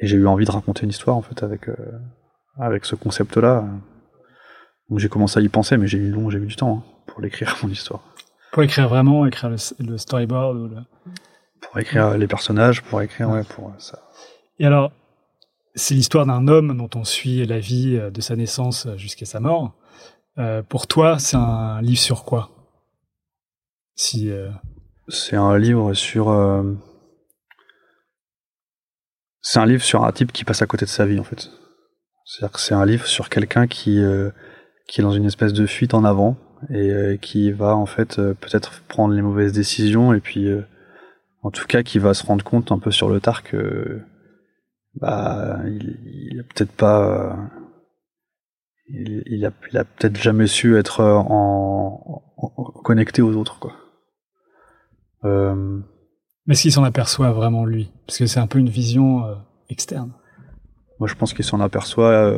Et 0.00 0.06
j'ai 0.08 0.16
eu 0.16 0.26
envie 0.26 0.44
de 0.44 0.50
raconter 0.50 0.82
une 0.84 0.90
histoire 0.90 1.16
en 1.16 1.22
fait 1.22 1.42
avec 1.44 1.68
euh, 1.68 1.76
avec 2.58 2.84
ce 2.84 2.96
concept-là. 2.96 3.64
Donc 4.88 4.98
j'ai 4.98 5.08
commencé 5.08 5.38
à 5.38 5.42
y 5.42 5.48
penser, 5.48 5.76
mais 5.76 5.86
j'ai 5.86 5.98
eu 5.98 6.10
long, 6.10 6.30
j'ai 6.30 6.38
eu 6.38 6.46
du 6.46 6.56
temps 6.56 6.78
hein, 6.78 7.02
pour 7.06 7.20
l'écrire 7.20 7.56
mon 7.62 7.68
histoire. 7.68 8.02
Pour 8.54 8.62
écrire 8.62 8.88
vraiment, 8.88 9.26
écrire 9.26 9.50
le, 9.50 9.56
le 9.80 9.98
storyboard. 9.98 10.56
Ou 10.56 10.68
le... 10.68 10.76
Pour 11.60 11.80
écrire 11.80 12.16
les 12.16 12.28
personnages, 12.28 12.82
pour 12.82 13.02
écrire, 13.02 13.28
ouais, 13.28 13.42
pour 13.42 13.70
euh, 13.70 13.78
ça. 13.78 13.98
Et 14.60 14.64
alors, 14.64 14.92
c'est 15.74 15.94
l'histoire 15.94 16.24
d'un 16.24 16.46
homme 16.46 16.76
dont 16.76 16.88
on 16.94 17.02
suit 17.02 17.44
la 17.46 17.58
vie 17.58 17.96
euh, 17.96 18.10
de 18.10 18.20
sa 18.20 18.36
naissance 18.36 18.86
jusqu'à 18.96 19.26
sa 19.26 19.40
mort. 19.40 19.74
Euh, 20.38 20.62
pour 20.62 20.86
toi, 20.86 21.18
c'est 21.18 21.36
un 21.36 21.82
livre 21.82 22.00
sur 22.00 22.24
quoi? 22.24 22.50
Si 23.96 24.30
euh, 24.30 24.50
C'est 25.08 25.34
un 25.34 25.58
livre 25.58 25.92
sur. 25.94 26.28
euh, 26.28 26.62
C'est 29.40 29.58
un 29.58 29.66
livre 29.66 29.82
sur 29.82 30.04
un 30.04 30.12
type 30.12 30.30
qui 30.30 30.44
passe 30.44 30.62
à 30.62 30.66
côté 30.66 30.84
de 30.84 30.90
sa 30.90 31.06
vie, 31.06 31.18
en 31.18 31.24
fait. 31.24 31.50
C'est-à-dire 32.24 32.52
que 32.52 32.60
c'est 32.60 32.74
un 32.74 32.86
livre 32.86 33.06
sur 33.06 33.28
quelqu'un 33.28 33.66
qui, 33.66 33.98
euh, 33.98 34.30
qui 34.86 35.00
est 35.00 35.04
dans 35.04 35.10
une 35.10 35.24
espèce 35.26 35.52
de 35.52 35.66
fuite 35.66 35.92
en 35.92 36.04
avant 36.04 36.36
et 36.70 36.90
euh, 36.90 37.16
qui 37.16 37.50
va, 37.52 37.76
en 37.76 37.86
fait, 37.86 38.18
euh, 38.18 38.34
peut-être 38.34 38.82
prendre 38.88 39.14
les 39.14 39.22
mauvaises 39.22 39.52
décisions 39.52 40.12
et 40.14 40.20
puis, 40.20 40.48
euh, 40.48 40.62
en 41.42 41.50
tout 41.50 41.66
cas, 41.66 41.82
qui 41.82 41.98
va 41.98 42.14
se 42.14 42.24
rendre 42.24 42.44
compte 42.44 42.72
un 42.72 42.78
peu 42.78 42.90
sur 42.90 43.08
le 43.08 43.20
tard 43.20 43.42
que. 43.42 44.00
Bah, 45.00 45.58
il, 45.66 45.98
il 46.32 46.40
a 46.40 46.42
peut-être 46.44 46.72
pas. 46.72 47.36
il, 48.88 49.22
il 49.26 49.44
a, 49.44 49.50
il 49.72 49.78
a 49.78 49.84
peut-être 49.84 50.16
jamais 50.16 50.46
su 50.46 50.76
être 50.78 51.02
en, 51.02 52.22
en- 52.36 52.52
en- 52.56 52.64
connecté 52.82 53.20
aux 53.22 53.34
autres, 53.36 53.58
quoi. 53.58 53.72
Mais 56.46 56.52
est-ce 56.52 56.62
qu'il 56.62 56.72
s'en 56.72 56.84
aperçoit 56.84 57.32
vraiment 57.32 57.64
lui 57.64 57.90
Parce 58.06 58.18
que 58.18 58.26
c'est 58.26 58.40
un 58.40 58.46
peu 58.46 58.58
une 58.58 58.68
vision 58.68 59.22
externe. 59.70 60.12
moi, 60.98 61.08
je 61.08 61.14
pense 61.14 61.32
qu'il 61.32 61.44
s'en 61.44 61.60
aperçoit, 61.60 62.32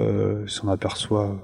s'en 0.46 0.68
aperçoit 0.68 1.36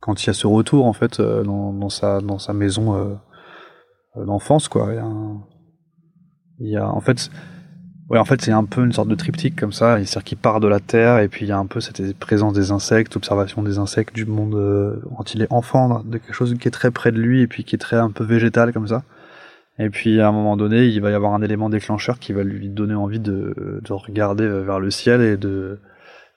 quand 0.00 0.22
il 0.22 0.26
y 0.26 0.30
a 0.30 0.32
ce 0.32 0.46
retour 0.46 0.86
en 0.86 0.92
fait 0.92 1.20
euh, 1.20 1.44
dans, 1.44 1.88
sa 1.88 2.20
dans 2.20 2.38
sa 2.38 2.52
maison 2.52 2.94
euh, 2.96 3.14
euh, 4.16 4.24
d'enfance, 4.24 4.68
quoi. 4.68 4.88
Il 4.90 4.96
y 4.96 4.98
a, 4.98 5.10
il 6.60 6.68
y 6.70 6.76
a 6.76 6.88
en 6.88 7.00
fait, 7.00 7.30
ouais, 8.08 8.18
en 8.18 8.24
fait, 8.24 8.40
c'est 8.40 8.52
un 8.52 8.64
peu 8.64 8.84
une 8.84 8.92
sorte 8.92 9.08
de 9.08 9.14
triptyque 9.14 9.56
comme 9.56 9.72
ça. 9.72 9.96
C'est-à-dire 9.98 10.24
qu'il 10.24 10.38
part 10.38 10.60
de 10.60 10.68
la 10.68 10.80
terre 10.80 11.18
et 11.18 11.28
puis 11.28 11.46
il 11.46 11.48
y 11.48 11.52
a 11.52 11.58
un 11.58 11.66
peu 11.66 11.80
cette 11.80 12.18
présence 12.18 12.54
des 12.54 12.72
insectes, 12.72 13.16
observation 13.16 13.62
des 13.62 13.78
insectes, 13.78 14.14
du 14.14 14.26
monde 14.26 15.00
quand 15.16 15.34
il 15.34 15.42
est 15.42 15.52
enfant, 15.52 16.02
de 16.04 16.18
quelque 16.18 16.34
chose 16.34 16.54
qui 16.58 16.68
est 16.68 16.72
très 16.72 16.90
près 16.90 17.12
de 17.12 17.18
lui 17.18 17.42
et 17.42 17.46
puis 17.46 17.64
qui 17.64 17.76
est 17.76 17.78
très 17.78 17.96
un 17.96 18.10
peu 18.10 18.24
végétal 18.24 18.72
comme 18.72 18.88
ça. 18.88 19.02
Et 19.78 19.88
puis 19.88 20.20
à 20.20 20.28
un 20.28 20.32
moment 20.32 20.56
donné, 20.56 20.86
il 20.86 21.00
va 21.00 21.10
y 21.10 21.14
avoir 21.14 21.32
un 21.34 21.42
élément 21.42 21.70
déclencheur 21.70 22.18
qui 22.18 22.32
va 22.32 22.42
lui 22.42 22.68
donner 22.68 22.94
envie 22.94 23.20
de, 23.20 23.80
de 23.82 23.92
regarder 23.92 24.46
vers 24.46 24.80
le 24.80 24.90
ciel 24.90 25.22
et 25.22 25.36
de 25.36 25.78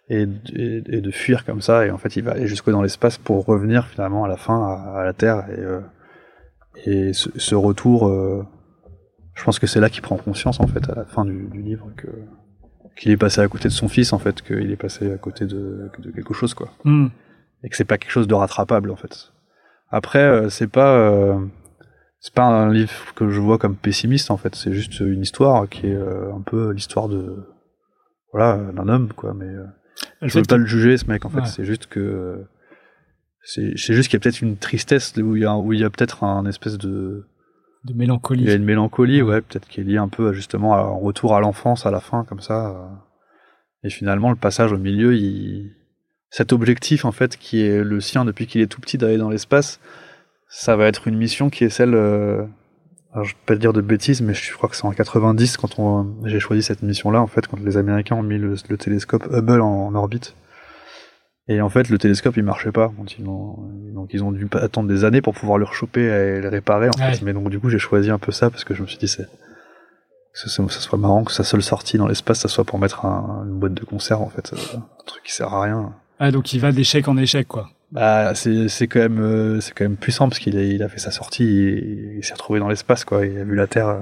et, 0.10 0.28
et, 0.56 0.84
et 0.88 1.02
de 1.02 1.12
fuir 1.12 1.46
comme 1.46 1.62
ça. 1.62 1.86
Et 1.86 1.92
en 1.92 1.98
fait, 1.98 2.16
il 2.16 2.24
va 2.24 2.32
aller 2.32 2.48
jusqu'au 2.48 2.72
dans 2.72 2.82
l'espace 2.82 3.18
pour 3.18 3.46
revenir 3.46 3.88
finalement 3.88 4.24
à 4.24 4.28
la 4.28 4.38
fin 4.38 4.62
à, 4.62 5.00
à 5.00 5.04
la 5.04 5.14
Terre. 5.14 5.46
Et, 5.50 5.60
euh, 5.60 5.80
et 6.86 7.14
ce, 7.14 7.30
ce 7.38 7.56
retour, 7.56 8.08
euh, 8.08 8.44
je 9.36 9.44
pense 9.44 9.60
que 9.60 9.68
c'est 9.68 9.80
là 9.80 9.90
qu'il 9.90 10.02
prend 10.02 10.18
conscience 10.18 10.60
en 10.60 10.68
fait 10.68 10.90
à 10.90 10.96
la 10.96 11.06
fin 11.06 11.26
du, 11.26 11.48
du 11.52 11.62
livre 11.62 11.90
que 11.96 12.08
qu'il 12.96 13.12
est 13.12 13.18
passé 13.18 13.42
à 13.42 13.48
côté 13.48 13.70
de 13.70 13.74
son 13.74 13.88
fils 13.88 14.14
en 14.14 14.20
fait, 14.20 14.44
qu'il 14.44 14.70
est 14.72 14.76
passé 14.76 15.12
à 15.12 15.18
côté 15.18 15.46
de, 15.46 15.90
de 15.98 16.12
quelque 16.12 16.34
chose 16.36 16.54
quoi 16.54 16.70
Hmm. 16.84 17.08
et 17.64 17.70
que 17.70 17.76
c'est 17.76 17.86
pas 17.86 17.98
quelque 17.98 18.12
chose 18.12 18.28
de 18.28 18.36
rattrapable 18.36 18.92
en 18.92 18.96
fait. 18.96 19.32
Après, 19.90 20.24
euh, 20.24 20.50
c'est 20.50 20.68
pas 20.68 20.96
euh, 20.98 21.40
c'est 22.20 22.34
pas 22.36 22.44
un 22.46 22.72
livre 22.72 22.92
que 23.16 23.30
je 23.30 23.40
vois 23.42 23.58
comme 23.58 23.76
pessimiste 23.76 24.30
en 24.30 24.38
fait. 24.38 24.54
C'est 24.56 24.74
juste 24.74 25.00
une 25.00 25.22
histoire 25.22 25.68
qui 25.68 25.88
est 25.88 25.96
un 25.98 26.42
peu 26.46 26.72
l'histoire 26.72 27.08
de 27.10 27.48
voilà 28.32 28.58
d'un 28.58 28.88
homme 28.88 29.12
quoi. 29.14 29.34
Mais 29.34 29.52
je 30.28 30.38
veux 30.38 30.44
pas 30.44 30.58
le 30.58 30.66
juger 30.66 30.98
ce 30.98 31.06
mec 31.08 31.26
en 31.26 31.30
fait. 31.30 31.40
Ouais. 31.40 31.46
C'est 31.46 31.66
juste 31.66 31.88
que 31.88 32.46
c'est 33.44 33.76
juste 33.76 34.10
qu'il 34.10 34.14
y 34.14 34.18
a 34.18 34.20
peut-être 34.22 34.42
une 34.42 34.58
tristesse 34.58 35.14
où 35.18 35.36
il 35.36 35.44
y 35.44 35.46
a 35.46 35.56
où 35.58 35.74
il 35.74 35.80
y 35.80 35.84
a 35.84 35.90
peut-être 35.90 36.24
un 36.24 36.46
espèce 36.46 36.78
de 36.78 37.26
de 37.86 37.92
il 37.92 37.98
mélancolie. 37.98 38.44
y 38.46 38.52
a 38.52 38.54
une 38.54 38.64
mélancolie 38.64 39.22
ouais 39.22 39.42
peut-être 39.42 39.68
qui 39.68 39.82
est 39.82 39.84
liée 39.84 39.98
un 39.98 40.08
peu 40.08 40.30
à, 40.30 40.34
justement 40.34 40.74
à 40.74 40.80
un 40.80 40.98
retour 40.98 41.36
à 41.36 41.42
l'enfance 41.42 41.86
à 41.86 41.92
la 41.92 42.00
fin 42.00 42.24
comme 42.24 42.40
ça. 42.40 42.90
Et 43.84 43.90
finalement 43.90 44.30
le 44.30 44.38
passage 44.38 44.72
au 44.72 44.78
milieu 44.78 45.16
il 45.16 45.74
cet 46.30 46.52
objectif 46.52 47.06
en 47.06 47.12
fait 47.12 47.38
qui 47.38 47.62
est 47.62 47.84
le 47.84 48.00
sien 48.00 48.26
depuis 48.26 48.48
qu'il 48.48 48.62
est 48.62 48.68
tout 48.68 48.82
petit 48.82 48.98
d'aller 48.98 49.18
dans 49.18 49.30
l'espace, 49.30 49.80
ça 50.48 50.76
va 50.76 50.88
être 50.88 51.08
une 51.08 51.16
mission 51.16 51.50
qui 51.50 51.64
est 51.64 51.70
celle, 51.70 51.94
euh, 51.94 52.44
alors 53.14 53.26
je 53.26 53.34
vais 53.34 53.40
pas 53.46 53.56
te 53.56 53.60
dire 53.60 53.74
de 53.74 53.82
bêtises, 53.82 54.22
mais 54.22 54.34
je 54.34 54.54
crois 54.54 54.68
que 54.70 54.76
c'est 54.76 54.86
en 54.86 54.92
90 54.92 55.58
quand 55.58 55.78
on 55.80 56.16
j'ai 56.26 56.40
choisi 56.40 56.64
cette 56.64 56.82
mission-là 56.82 57.22
en 57.22 57.28
fait 57.28 57.48
quand 57.48 57.60
les 57.60 57.78
Américains 57.78 58.16
ont 58.16 58.24
mis 58.24 58.38
le, 58.38 58.56
le 58.70 58.78
télescope 58.78 59.28
Hubble 59.32 59.62
en, 59.62 59.88
en 59.88 59.96
orbite. 59.96 60.36
Et 61.48 61.60
en 61.62 61.70
fait 61.70 61.90
le 61.90 61.98
télescope 61.98 62.38
il 62.38 62.44
marchait 62.44 62.72
pas, 62.72 62.92
donc 62.98 63.18
ils 63.20 63.28
ont, 63.28 63.58
donc 63.94 64.10
ils 64.14 64.24
ont 64.24 64.32
dû 64.32 64.48
attendre 64.54 64.88
des 64.88 65.04
années 65.04 65.22
pour 65.22 65.34
pouvoir 65.34 65.58
le 65.58 65.66
rechoper 65.66 66.02
et 66.06 66.42
le 66.42 66.48
réparer 66.50 66.88
en 66.88 66.92
Ouais. 67.00 67.14
fait. 67.14 67.22
Mais 67.24 67.34
donc 67.34 67.50
du 67.50 67.60
coup 67.60 67.70
j'ai 67.70 67.80
choisi 67.80 68.10
un 68.10 68.18
peu 68.20 68.32
ça 68.32 68.50
parce 68.50 68.64
que 68.64 68.74
je 68.74 68.82
me 68.82 68.88
suis 68.88 68.98
dit 68.98 69.08
c'est 69.08 69.26
que 69.26 70.40
ça, 70.40 70.50
ça 70.50 70.80
soit 70.80 70.98
marrant 70.98 71.24
que 71.24 71.32
sa 71.32 71.44
seule 71.44 71.62
sortie 71.62 71.98
dans 71.98 72.08
l'espace 72.08 72.40
ça 72.40 72.48
soit 72.48 72.64
pour 72.64 72.80
mettre 72.80 73.06
un- 73.06 73.44
une 73.46 73.60
boîte 73.60 73.74
de 73.76 73.84
conserve 73.86 74.22
en 74.22 74.30
fait, 74.30 74.54
euh, 74.54 74.78
un 74.78 75.04
truc 75.06 75.22
qui 75.24 75.34
sert 75.34 75.54
à 75.54 75.62
rien. 75.64 75.94
Ah, 76.20 76.32
donc 76.32 76.54
il 76.54 76.60
va 76.60 76.72
d'échec 76.72 77.08
en 77.08 77.18
échec, 77.18 77.48
quoi. 77.48 77.70
Bah, 77.94 78.34
c'est 78.34 78.68
c'est 78.70 78.88
quand 78.88 79.00
même 79.00 79.20
euh, 79.20 79.60
c'est 79.62 79.74
quand 79.74 79.86
même 79.86 79.98
puissant 79.98 80.28
parce 80.28 80.40
qu'il 80.40 80.58
a, 80.58 80.64
il 80.64 80.82
a 80.82 80.90
fait 80.90 80.98
sa 81.00 81.12
sortie, 81.12 81.44
il, 81.46 82.18
il 82.18 82.24
s'est 82.26 82.34
retrouvé 82.34 82.60
dans 82.60 82.68
l'espace 82.68 83.06
quoi, 83.06 83.26
il 83.26 83.38
a 83.38 83.44
vu 83.44 83.56
la 83.56 83.68
Terre. 83.68 83.88
euh. 83.88 84.02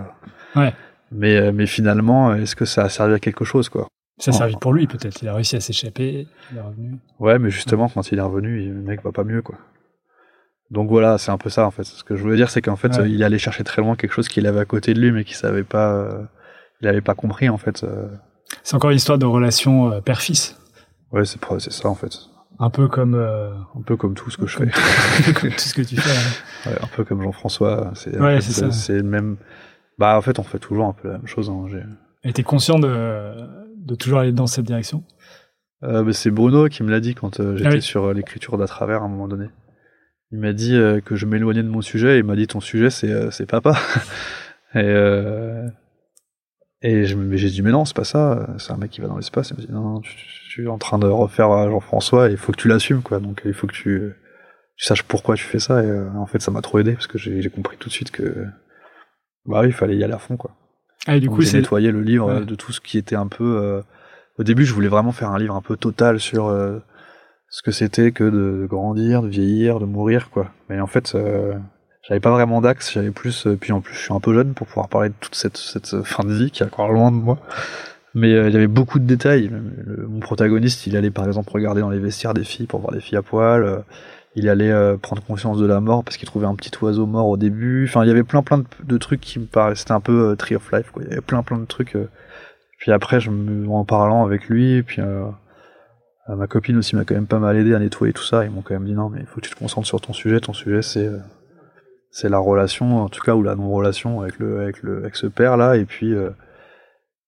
Ouais. 0.56 0.74
Mais 1.12 1.36
euh, 1.36 1.52
mais 1.54 1.66
finalement, 1.66 2.34
est-ce 2.34 2.56
que 2.56 2.64
ça 2.66 2.84
a 2.84 2.90
servi 2.90 3.14
à 3.16 3.20
quelque 3.20 3.44
chose 3.44 3.68
quoi? 3.70 3.88
Ça 4.18 4.32
a 4.32 4.34
servi 4.34 4.56
pour 4.56 4.72
lui, 4.72 4.88
peut-être. 4.88 5.22
Il 5.24 5.28
a 5.28 5.34
réussi 5.34 5.56
à 5.56 5.60
s'échapper, 5.60 6.28
il 6.52 6.58
est 6.58 6.62
revenu. 6.62 6.92
Ouais, 7.20 7.38
mais 7.40 7.50
justement 7.50 7.90
quand 7.90 8.12
il 8.12 8.18
est 8.18 8.22
revenu, 8.22 8.66
le 8.66 8.82
mec 8.82 9.04
va 9.04 9.12
pas 9.12 9.24
mieux 9.26 9.42
quoi. 9.42 9.56
Donc 10.70 10.88
voilà, 10.90 11.18
c'est 11.18 11.32
un 11.32 11.38
peu 11.38 11.50
ça 11.50 11.66
en 11.68 11.72
fait. 11.72 11.84
Ce 11.84 12.04
que 12.06 12.16
je 12.16 12.22
voulais 12.22 12.38
dire, 12.38 12.50
c'est 12.50 12.62
qu'en 12.62 12.78
fait, 12.78 12.96
Ouais. 12.98 13.12
il 13.12 13.24
allait 13.26 13.38
chercher 13.40 13.66
très 13.66 13.82
loin 13.82 13.98
quelque 13.98 14.14
chose 14.14 14.30
qu'il 14.30 14.48
avait 14.48 14.62
à 14.62 14.66
côté 14.66 14.94
de 14.94 15.02
lui, 15.02 15.12
mais 15.12 15.26
qu'il 15.26 15.36
savait 15.36 15.64
pas, 15.66 15.92
euh, 15.92 16.24
il 16.82 16.88
avait 16.88 17.02
pas 17.02 17.14
compris 17.14 17.50
en 17.50 17.58
fait. 17.58 17.84
euh. 17.84 18.08
C'est 18.64 18.76
encore 18.76 18.92
une 18.92 18.96
histoire 18.96 19.18
de 19.18 19.26
relation 19.26 19.92
euh, 19.92 20.00
père-fils. 20.00 20.58
Ouais, 21.12 21.26
c'est 21.26 21.72
ça 21.72 21.90
en 21.90 21.96
fait. 21.96 22.14
Un 22.64 22.70
peu 22.70 22.88
comme, 22.88 23.16
euh, 23.16 23.52
Un 23.78 23.82
peu 23.86 23.98
comme 23.98 24.14
tout 24.14 24.30
ce 24.30 24.38
que 24.38 24.46
je 24.48 24.58
fais. 24.58 24.68
comme 25.34 25.50
tout 25.50 25.58
ce 25.60 25.74
que 25.74 25.82
tu 25.82 25.96
fais. 25.98 26.10
hein. 26.10 26.70
Ouais, 26.72 26.78
un 26.82 26.88
peu 26.88 27.04
comme 27.04 27.22
Jean-François. 27.24 27.92
C'est 27.96 28.18
Ouais, 28.20 28.38
le 28.38 29.02
même. 29.04 29.38
Bah 29.98 30.16
en 30.18 30.22
fait, 30.22 30.38
on 30.40 30.44
fait 30.44 30.60
toujours 30.60 30.86
un 30.86 30.94
peu 30.94 31.08
la 31.10 31.18
même 31.18 31.28
chose. 31.28 31.50
Hein. 31.50 31.66
Et 32.24 32.34
t'es 32.34 32.44
conscient 32.44 32.78
de, 32.80 33.34
de 33.78 33.96
toujours 33.96 34.20
aller 34.20 34.32
dans 34.32 34.48
cette 34.48 34.66
direction? 34.66 35.04
Euh, 35.84 36.04
bah, 36.04 36.14
c'est 36.14 36.30
Bruno 36.30 36.68
qui 36.70 36.84
me 36.84 36.92
l'a 36.92 37.00
dit 37.00 37.16
quand 37.16 37.40
euh, 37.40 37.58
j'étais 37.58 37.70
Ah 37.70 37.74
oui. 37.74 37.82
sur 37.82 38.14
l'écriture 38.14 38.58
d'à 38.60 38.68
travers 38.68 39.02
à 39.02 39.06
un 39.06 39.10
moment 39.10 39.28
donné. 39.28 39.48
Il 40.32 40.38
m'a 40.40 40.54
dit 40.54 40.78
que 41.04 41.16
je 41.16 41.26
m'éloignais 41.26 41.64
de 41.64 41.68
mon 41.68 41.82
sujet 41.82 42.16
et 42.16 42.20
il 42.20 42.24
m'a 42.24 42.36
dit 42.36 42.48
ton 42.48 42.62
sujet 42.62 42.90
c'est 42.90 43.46
papa. 43.48 43.74
et 44.76 44.80
et 46.82 47.16
me- 47.16 47.36
j'ai 47.38 47.50
dit 47.50 47.62
mais 47.62 47.72
non 47.72 47.86
c'est 47.86 47.96
pas 47.96 48.04
ça, 48.04 48.48
c'est 48.58 48.72
un 48.72 48.78
mec 48.78 48.92
qui 48.92 49.02
va 49.02 49.08
dans 49.08 49.18
l'espace. 49.18 49.50
Il 49.52 49.58
m'a 49.58 49.64
dit 49.66 49.72
non, 49.72 49.82
non 49.82 50.00
tu, 50.02 50.16
tu 50.50 50.66
es 50.66 50.68
en 50.68 50.78
train 50.78 50.98
de 51.00 51.08
refaire 51.08 51.52
euh, 51.52 51.70
Jean-François 51.70 52.30
et 52.30 52.32
il 52.32 52.38
faut 52.38 52.52
que 52.52 52.58
tu 52.58 52.68
l'assumes 52.68 53.02
quoi. 53.02 53.20
Donc 53.20 53.42
il 53.46 53.54
faut 53.54 53.68
que 53.68 53.74
tu, 53.74 54.14
tu 54.78 54.86
saches 54.86 55.04
pourquoi 55.04 55.36
tu 55.36 55.44
fais 55.44 55.60
ça 55.60 55.84
et 55.84 55.88
euh, 55.88 56.10
en 56.18 56.26
fait 56.26 56.42
ça 56.42 56.52
m'a 56.52 56.62
trop 56.62 56.80
aidé 56.80 56.94
parce 56.94 57.08
que 57.08 57.18
j'ai 57.18 57.50
compris 57.50 57.78
tout 57.78 57.90
de 57.90 57.94
suite 57.94 58.12
que 58.12 58.46
bah 59.46 59.62
oui 59.62 59.68
il 59.68 59.74
fallait 59.74 59.96
y 59.98 60.04
aller 60.04 60.14
à 60.14 60.18
fond 60.20 60.38
quoi. 60.38 60.52
Ah, 61.08 61.16
et 61.16 61.20
du 61.20 61.28
Donc, 61.28 61.38
coup, 61.38 61.42
j'ai 61.42 61.58
nettoyé 61.58 61.92
le 61.92 62.02
livre 62.02 62.28
Ouais. 62.28 62.42
euh, 62.42 62.46
de 62.46 62.54
tout 62.56 62.72
ce 62.72 62.80
qui 62.80 62.98
était 63.00 63.16
un 63.16 63.26
peu. 63.28 63.58
euh, 63.60 63.82
Au 64.38 64.44
début, 64.44 64.66
je 64.66 64.74
voulais 64.74 64.88
vraiment 64.88 65.12
faire 65.12 65.32
un 65.32 65.40
livre 65.40 65.56
un 65.56 65.62
peu 65.62 65.76
total 65.76 66.20
sur 66.20 66.46
euh, 66.48 66.78
ce 67.50 67.64
que 67.64 67.72
c'était 67.72 68.12
que 68.12 68.24
de, 68.24 68.62
de 68.62 68.68
grandir, 68.68 69.24
de 69.24 69.28
vieillir, 69.28 69.80
de 69.80 69.86
mourir, 69.86 70.30
quoi. 70.30 70.52
Mais 70.70 70.80
en 70.80 70.86
fait, 70.86 71.14
euh, 71.16 71.56
j'avais 72.04 72.20
pas 72.20 72.32
vraiment 72.32 72.62
d'axe. 72.62 72.92
J'avais 72.94 73.12
plus. 73.12 73.48
euh, 73.48 73.56
puis 73.56 73.72
en 73.72 73.82
plus, 73.82 73.96
je 73.96 74.00
suis 74.00 74.14
un 74.14 74.20
peu 74.20 74.34
jeune 74.34 74.54
pour 74.54 74.68
pouvoir 74.68 74.90
parler 74.90 75.10
de 75.10 75.16
toute 75.20 75.36
cette, 75.36 75.58
cette 75.58 75.94
euh, 75.94 76.04
fin 76.04 76.24
de 76.24 76.34
vie 76.34 76.52
qui 76.52 76.64
est 76.64 76.66
encore 76.66 76.92
loin 76.92 77.12
de 77.12 77.18
moi. 77.18 77.38
Mais 78.14 78.34
euh, 78.34 78.50
il 78.50 78.54
y 78.54 78.58
avait 78.58 78.68
beaucoup 78.68 79.00
de 79.00 79.06
détails. 79.06 79.52
Mon 80.08 80.20
protagoniste, 80.20 80.88
il 80.88 80.98
allait 80.98 81.12
par 81.12 81.26
exemple 81.28 81.52
regarder 81.52 81.82
dans 81.82 81.90
les 81.90 82.00
vestiaires 82.00 82.34
des 82.34 82.44
filles 82.44 82.68
pour 82.68 82.82
voir 82.82 82.92
des 82.94 83.02
filles 83.02 83.18
à 83.18 83.22
poil. 83.22 83.64
euh, 83.64 83.78
il 84.36 84.48
allait 84.48 84.72
prendre 85.00 85.22
conscience 85.24 85.58
de 85.58 85.66
la 85.66 85.82
mort 85.82 86.06
parce 86.06 86.16
qu'il 86.16 86.26
trouvait 86.26 86.48
un 86.48 86.56
petit 86.56 86.72
oiseau 86.82 87.06
mort 87.06 87.28
au 87.28 87.36
début. 87.36 87.86
Enfin, 87.90 88.06
il 88.06 88.08
y 88.08 88.12
avait 88.12 88.24
plein 88.24 88.42
plein 88.42 88.64
de, 88.82 88.98
trucs 88.98 89.20
qui 89.20 89.40
me 89.40 89.46
paraissaient 89.46 89.82
c'était 89.82 89.92
un 89.92 90.00
peu 90.00 90.38
Tree 90.38 90.56
of 90.56 90.72
Life. 90.72 90.90
Quoi. 90.92 91.04
Il 91.04 91.10
y 91.10 91.12
avait 91.12 91.22
plein 91.22 91.44
plein 91.44 91.58
de 91.58 91.66
trucs. 91.66 91.98
Puis 92.78 92.94
après, 92.94 93.20
je 93.20 93.30
me, 93.30 93.68
en 93.68 93.84
parlant 93.84 94.24
avec 94.24 94.48
lui, 94.48 94.76
et 94.76 94.84
puis 94.84 95.02
ma 96.30 96.48
copine 96.48 96.78
aussi 96.78 96.96
m'a 96.96 97.04
quand 97.04 97.14
même 97.14 97.28
pas 97.28 97.40
mal 97.40 97.58
aidé 97.58 97.76
à 97.76 97.80
nettoyer 97.80 98.14
tout 98.14 98.24
ça. 98.24 98.46
Ils 98.46 98.52
m'ont 98.52 98.62
quand 98.62 98.74
même 98.74 98.86
dit 98.86 98.94
non, 98.94 99.10
mais 99.10 99.20
il 99.20 99.26
faut 99.26 99.42
que 99.42 99.48
tu 99.48 99.54
te 99.54 99.60
concentres 99.60 99.88
sur 99.88 100.00
ton 100.00 100.14
sujet. 100.14 100.40
Ton 100.40 100.54
sujet, 100.54 100.82
c'est 100.82 101.10
c'est 102.12 102.30
la 102.30 102.38
relation, 102.38 102.98
en 103.04 103.10
tout 103.10 103.22
cas, 103.22 103.34
ou 103.34 103.42
la 103.42 103.56
non-relation 103.56 104.22
avec 104.22 104.38
le, 104.38 104.62
avec 104.62 104.84
le, 104.84 104.98
avec 105.00 105.16
ce 105.16 105.28
père 105.28 105.58
là, 105.58 105.78
et 105.78 105.86
puis, 105.86 106.14
euh, 106.14 106.30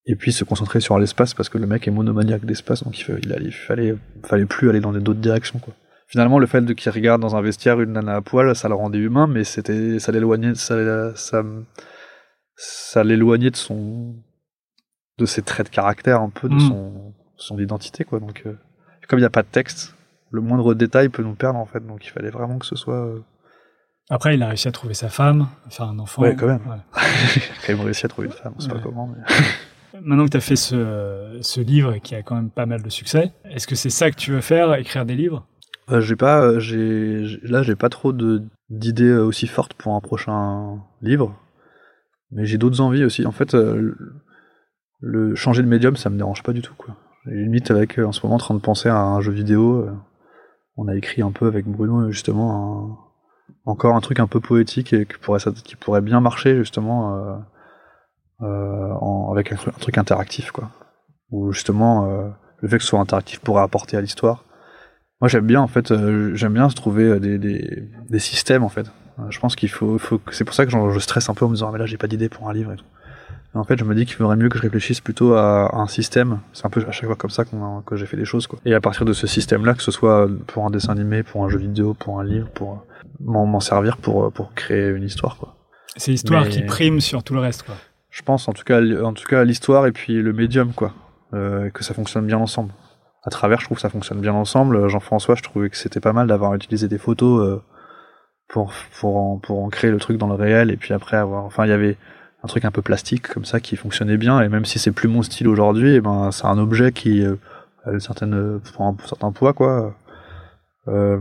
et 0.06 0.16
puis 0.16 0.34
se 0.34 0.44
concentrer 0.44 0.82
sur 0.82 1.00
l'espace 1.00 1.34
parce 1.34 1.50
que 1.50 1.58
le 1.58 1.66
mec 1.66 1.88
est 1.88 1.92
monomaniaque 1.92 2.46
d'espace, 2.46 2.84
donc 2.84 3.00
il, 3.00 3.04
fait, 3.04 3.20
il, 3.24 3.36
il, 3.42 3.54
fallait, 3.54 3.96
fallait 4.24 4.46
plus 4.46 4.70
aller 4.70 4.82
dans 4.82 4.92
d'autres 4.92 5.20
directions, 5.20 5.60
quoi. 5.60 5.74
Finalement, 6.08 6.38
le 6.38 6.46
fait 6.46 6.62
de 6.62 6.74
qu'il 6.74 6.92
regarde 6.92 7.22
dans 7.22 7.36
un 7.36 7.42
vestiaire 7.42 7.82
une 7.82 7.94
nana 7.94 8.18
à 8.18 8.22
poil, 8.22 8.56
ça 8.56 8.68
le 8.68 8.76
rendait 8.76 9.00
humain, 9.00 9.26
mais 9.26 9.44
c'était, 9.44 9.98
ça 9.98 10.12
l'éloignait, 10.12 10.54
ça, 10.54 11.16
ça, 11.16 11.44
ça 12.56 13.04
l'éloignait 13.04 13.50
de 13.50 13.56
son, 13.56 14.14
de 15.18 15.26
ses 15.26 15.42
traits 15.42 15.68
de 15.68 15.72
caractère, 15.72 16.22
un 16.22 16.30
peu, 16.30 16.50
de 16.50 16.56
mm. 16.56 16.60
son, 16.60 17.14
son 17.38 17.58
identité, 17.58 18.04
quoi. 18.04 18.20
Donc, 18.20 18.44
euh, 18.46 18.54
comme 19.08 19.18
il 19.18 19.24
n'y 19.24 19.28
a 19.28 19.32
pas 19.32 19.42
de 19.42 19.48
texte, 19.48 19.96
le 20.30 20.42
moindre 20.42 20.74
détail 20.74 21.10
peut 21.10 21.24
nous 21.24 21.36
perdre, 21.36 21.58
en 21.58 21.66
fait, 21.66 21.86
donc 21.86 22.06
il 22.06 22.10
fallait 22.10 22.30
vraiment 22.30 22.60
que 22.60 22.66
ce 22.66 22.76
soit, 22.76 23.08
euh, 23.08 23.24
après, 24.10 24.36
il 24.36 24.44
a 24.44 24.48
réussi 24.48 24.68
à 24.68 24.72
trouver 24.72 24.94
sa 24.94 25.10
femme, 25.10 25.48
faire 25.70 25.88
un 25.88 26.00
enfant. 26.00 26.22
Ouais, 26.22 26.36
quand 26.36 26.48
même. 26.48 26.62
il 26.66 26.72
a 27.02 27.66
quand 27.66 27.74
même 27.74 27.82
réussi 27.82 28.06
à 28.06 28.10
trouver 28.10 28.28
une 28.28 28.34
femme, 28.34 28.54
on 28.58 28.60
sait 28.60 28.70
pas 28.70 28.80
comment. 28.80 29.08
Mais... 29.08 30.02
Maintenant 30.02 30.26
que 30.26 30.32
tu 30.32 30.38
as 30.38 30.42
fait 30.42 30.56
ce, 30.56 31.38
ce, 31.42 31.62
livre 31.62 31.98
qui 31.98 32.16
a 32.16 32.24
quand 32.24 32.36
même 32.36 32.50
pas 32.50 32.66
mal 32.66 32.82
de 32.82 32.90
succès, 32.90 33.32
est-ce 33.46 33.68
que 33.68 33.76
c'est 33.76 33.92
ça 33.92 34.10
que 34.10 34.16
tu 34.16 34.32
veux 34.32 34.42
faire, 34.42 34.74
écrire 34.76 35.06
des 35.06 35.16
livres? 35.16 35.46
Euh, 35.92 36.02
J'ai 36.02 36.16
pas, 36.16 36.42
euh, 36.42 36.60
j'ai, 36.60 37.24
là, 37.44 37.62
j'ai 37.62 37.76
pas 37.76 37.90
trop 37.90 38.12
d'idées 38.12 39.04
euh, 39.04 39.24
aussi 39.24 39.48
fortes 39.48 39.74
pour 39.74 39.94
un 39.94 40.02
prochain 40.02 40.80
livre, 41.02 41.38
mais 42.32 42.46
j'ai 42.46 42.58
d'autres 42.58 42.82
envies 42.82 43.04
aussi. 43.04 43.26
En 43.26 43.32
fait, 43.32 43.54
euh, 43.54 43.96
le 45.00 45.36
changer 45.36 45.62
de 45.62 45.68
médium, 45.68 45.96
ça 45.96 46.10
me 46.10 46.18
dérange 46.18 46.44
pas 46.44 46.54
du 46.54 46.62
tout, 46.62 46.74
quoi. 46.76 46.96
J'ai 47.26 47.36
limite 47.36 47.70
avec, 47.72 48.00
en 48.00 48.12
ce 48.12 48.22
moment, 48.24 48.36
en 48.36 48.40
train 48.40 48.56
de 48.56 48.60
penser 48.60 48.90
à 48.90 48.98
un 48.98 49.22
jeu 49.22 49.32
vidéo. 49.32 49.88
on 50.76 50.88
a 50.88 50.96
écrit 50.96 51.22
un 51.22 51.32
peu 51.32 51.48
avec 51.48 51.66
Bruno, 51.66 52.12
justement, 52.12 52.98
un 53.00 53.03
encore 53.66 53.96
un 53.96 54.02
truc 54.02 54.20
un 54.20 54.28
peu 54.28 54.40
poétique 54.40 54.94
et 54.94 55.06
qui 55.06 55.76
pourrait, 55.76 56.02
bien 56.02 56.20
marcher 56.20 56.58
justement 56.58 57.16
euh, 57.16 57.36
euh, 58.42 59.32
avec 59.32 59.52
un, 59.52 59.56
truc 59.56 59.98
interactif 59.98 60.52
quoi. 60.52 60.70
Ou 61.32 61.52
justement 61.52 62.10
euh, 62.10 62.30
le 62.60 62.68
fait 62.68 62.78
que 62.78 62.84
ce 62.84 62.90
soit 62.90 63.00
interactif 63.00 63.40
pourrait 63.40 63.64
apporter 63.64 63.98
à 63.98 64.02
l'histoire. 64.02 64.46
Moi 65.22 65.30
j'aime 65.30 65.46
bien 65.46 65.62
en 65.62 65.68
fait, 65.68 65.94
j'aime 66.34 66.54
bien 66.54 66.68
trouver 66.68 67.20
des, 67.20 68.20
systèmes 68.20 68.64
en 68.64 68.70
fait. 68.70 68.92
je 69.30 69.40
pense 69.40 69.56
qu'il 69.56 69.70
faut, 69.70 69.98
c'est 70.32 70.44
pour 70.44 70.54
ça 70.54 70.66
que 70.66 70.72
je 70.72 71.00
stresse 71.00 71.30
un 71.30 71.34
peu 71.34 71.46
en 71.46 71.50
me 71.50 71.56
disant 71.56 71.70
ah, 71.70 71.72
mais 71.72 71.80
là 71.80 71.86
j'ai 71.86 71.98
pas 71.98 72.08
d'idée 72.08 72.28
pour 72.28 72.50
un 72.50 72.54
livre 72.54 72.74
et 72.74 72.76
tout. 72.76 72.86
en 73.54 73.64
fait, 73.64 73.80
je 73.80 73.86
me 73.86 73.96
dis 73.96 74.06
qu'il 74.06 74.16
faudrait 74.16 74.36
mieux 74.36 74.50
que 74.50 74.58
je 74.58 74.64
réfléchisse 74.64 75.00
plutôt 75.00 75.36
à, 75.36 75.74
un 75.78 75.88
système. 75.88 76.42
C'est 76.52 76.66
un 76.66 76.70
peu 76.70 76.84
à 76.86 76.92
chaque 76.92 77.06
fois 77.06 77.16
comme 77.16 77.30
ça 77.30 77.46
que 77.46 77.96
j'ai 77.96 78.06
fait 78.06 78.18
des 78.18 78.26
choses, 78.26 78.48
quoi. 78.48 78.60
Et 78.66 78.74
à 78.74 78.82
partir 78.82 79.06
de 79.06 79.14
ce 79.14 79.26
système-là, 79.26 79.76
que 79.76 79.84
ce 79.84 79.92
soit 79.92 80.28
pour 80.48 80.66
un 80.66 80.70
dessin 80.70 80.92
animé, 80.92 81.24
pour 81.24 81.46
un 81.46 81.48
jeu 81.48 81.60
vidéo, 81.60 81.94
pour 81.94 82.20
un 82.20 82.26
livre, 82.26 82.50
pour 82.50 82.84
m'en 83.20 83.60
servir 83.60 83.98
pour, 83.98 84.32
pour 84.32 84.54
créer 84.54 84.90
une 84.90 85.04
histoire. 85.04 85.38
Quoi. 85.38 85.56
C'est 85.96 86.12
l'histoire 86.12 86.48
qui 86.48 86.62
prime 86.64 87.00
sur 87.00 87.24
tout 87.24 87.34
le 87.34 87.40
reste. 87.40 87.64
Quoi. 87.64 87.76
Je 88.10 88.22
pense 88.22 88.48
en 88.48 88.54
tout 88.54 88.64
cas, 88.64 88.82
en 89.04 89.14
tout 89.14 89.26
cas 89.26 89.44
l'histoire 89.44 89.88
et 89.88 89.92
puis 89.92 90.22
le 90.22 90.34
médium, 90.34 90.74
quoi, 90.74 90.94
euh, 91.34 91.70
que 91.70 91.84
ça 91.84 91.94
fonctionne 91.94 92.26
bien 92.26 92.38
ensemble. 92.38 92.74
À 93.24 93.30
travers, 93.30 93.60
je 93.60 93.66
trouve 93.66 93.78
que 93.78 93.82
ça 93.82 93.90
fonctionne 93.90 94.20
bien 94.20 94.34
ensemble. 94.34 94.88
Jean-François, 94.90 95.36
je 95.36 95.44
trouvais 95.44 95.70
que 95.70 95.78
c'était 95.78 96.00
pas 96.00 96.14
mal 96.14 96.28
d'avoir 96.28 96.54
utilisé 96.54 96.88
des 96.88 96.98
photos 96.98 97.48
euh, 97.48 97.62
pour 98.50 98.74
pour 99.00 99.18
en, 99.18 99.38
pour 99.38 99.64
en 99.64 99.70
créer 99.70 99.92
le 99.92 99.98
truc 99.98 100.18
dans 100.18 100.28
le 100.28 100.36
réel 100.36 100.72
et 100.72 100.78
puis 100.78 100.94
après 100.94 101.18
avoir. 101.18 101.44
Enfin, 101.46 101.66
il 101.66 101.70
y 101.70 101.74
avait 101.74 101.98
un 102.44 102.48
truc 102.48 102.66
un 102.66 102.72
peu 102.72 102.82
plastique 102.82 103.28
comme 103.28 103.46
ça 103.46 103.60
qui 103.60 103.76
fonctionnait 103.78 104.18
bien 104.18 104.42
et 104.42 104.50
même 104.50 104.66
si 104.66 104.78
c'est 104.78 104.92
plus 104.92 105.08
mon 105.08 105.24
style 105.24 105.48
aujourd'hui, 105.48 105.96
eh 105.96 106.02
ben 106.02 106.32
c'est 106.32 106.46
un 106.46 106.58
objet 106.58 106.92
qui 106.92 107.26
euh, 107.26 107.36
a 107.86 107.92
une 107.92 108.02
certaine 108.02 108.60
prend 108.74 108.94
un 108.94 109.08
certain 109.08 109.32
poids 109.32 109.54
quoi. 109.54 109.96
Euh, 110.88 111.18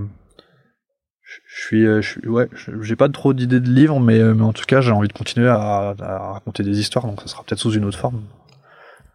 je 1.47 1.61
suis, 1.63 1.87
euh, 1.87 2.01
je 2.01 2.09
suis, 2.09 2.29
ouais, 2.29 2.49
j'ai 2.81 2.97
pas 2.97 3.09
trop 3.09 3.33
d'idées 3.33 3.61
de 3.61 3.71
livres, 3.71 4.01
mais, 4.01 4.19
euh, 4.19 4.35
mais 4.35 4.43
en 4.43 4.53
tout 4.53 4.65
cas, 4.65 4.81
j'ai 4.81 4.91
envie 4.91 5.09
de 5.09 5.13
continuer 5.13 5.49
à, 5.49 5.95
raconter 5.99 6.63
des 6.63 6.79
histoires, 6.81 7.07
donc 7.07 7.21
ça 7.21 7.29
sera 7.29 7.43
peut-être 7.45 7.61
sous 7.61 7.73
une 7.73 7.85
autre 7.85 7.99
forme. 7.99 8.23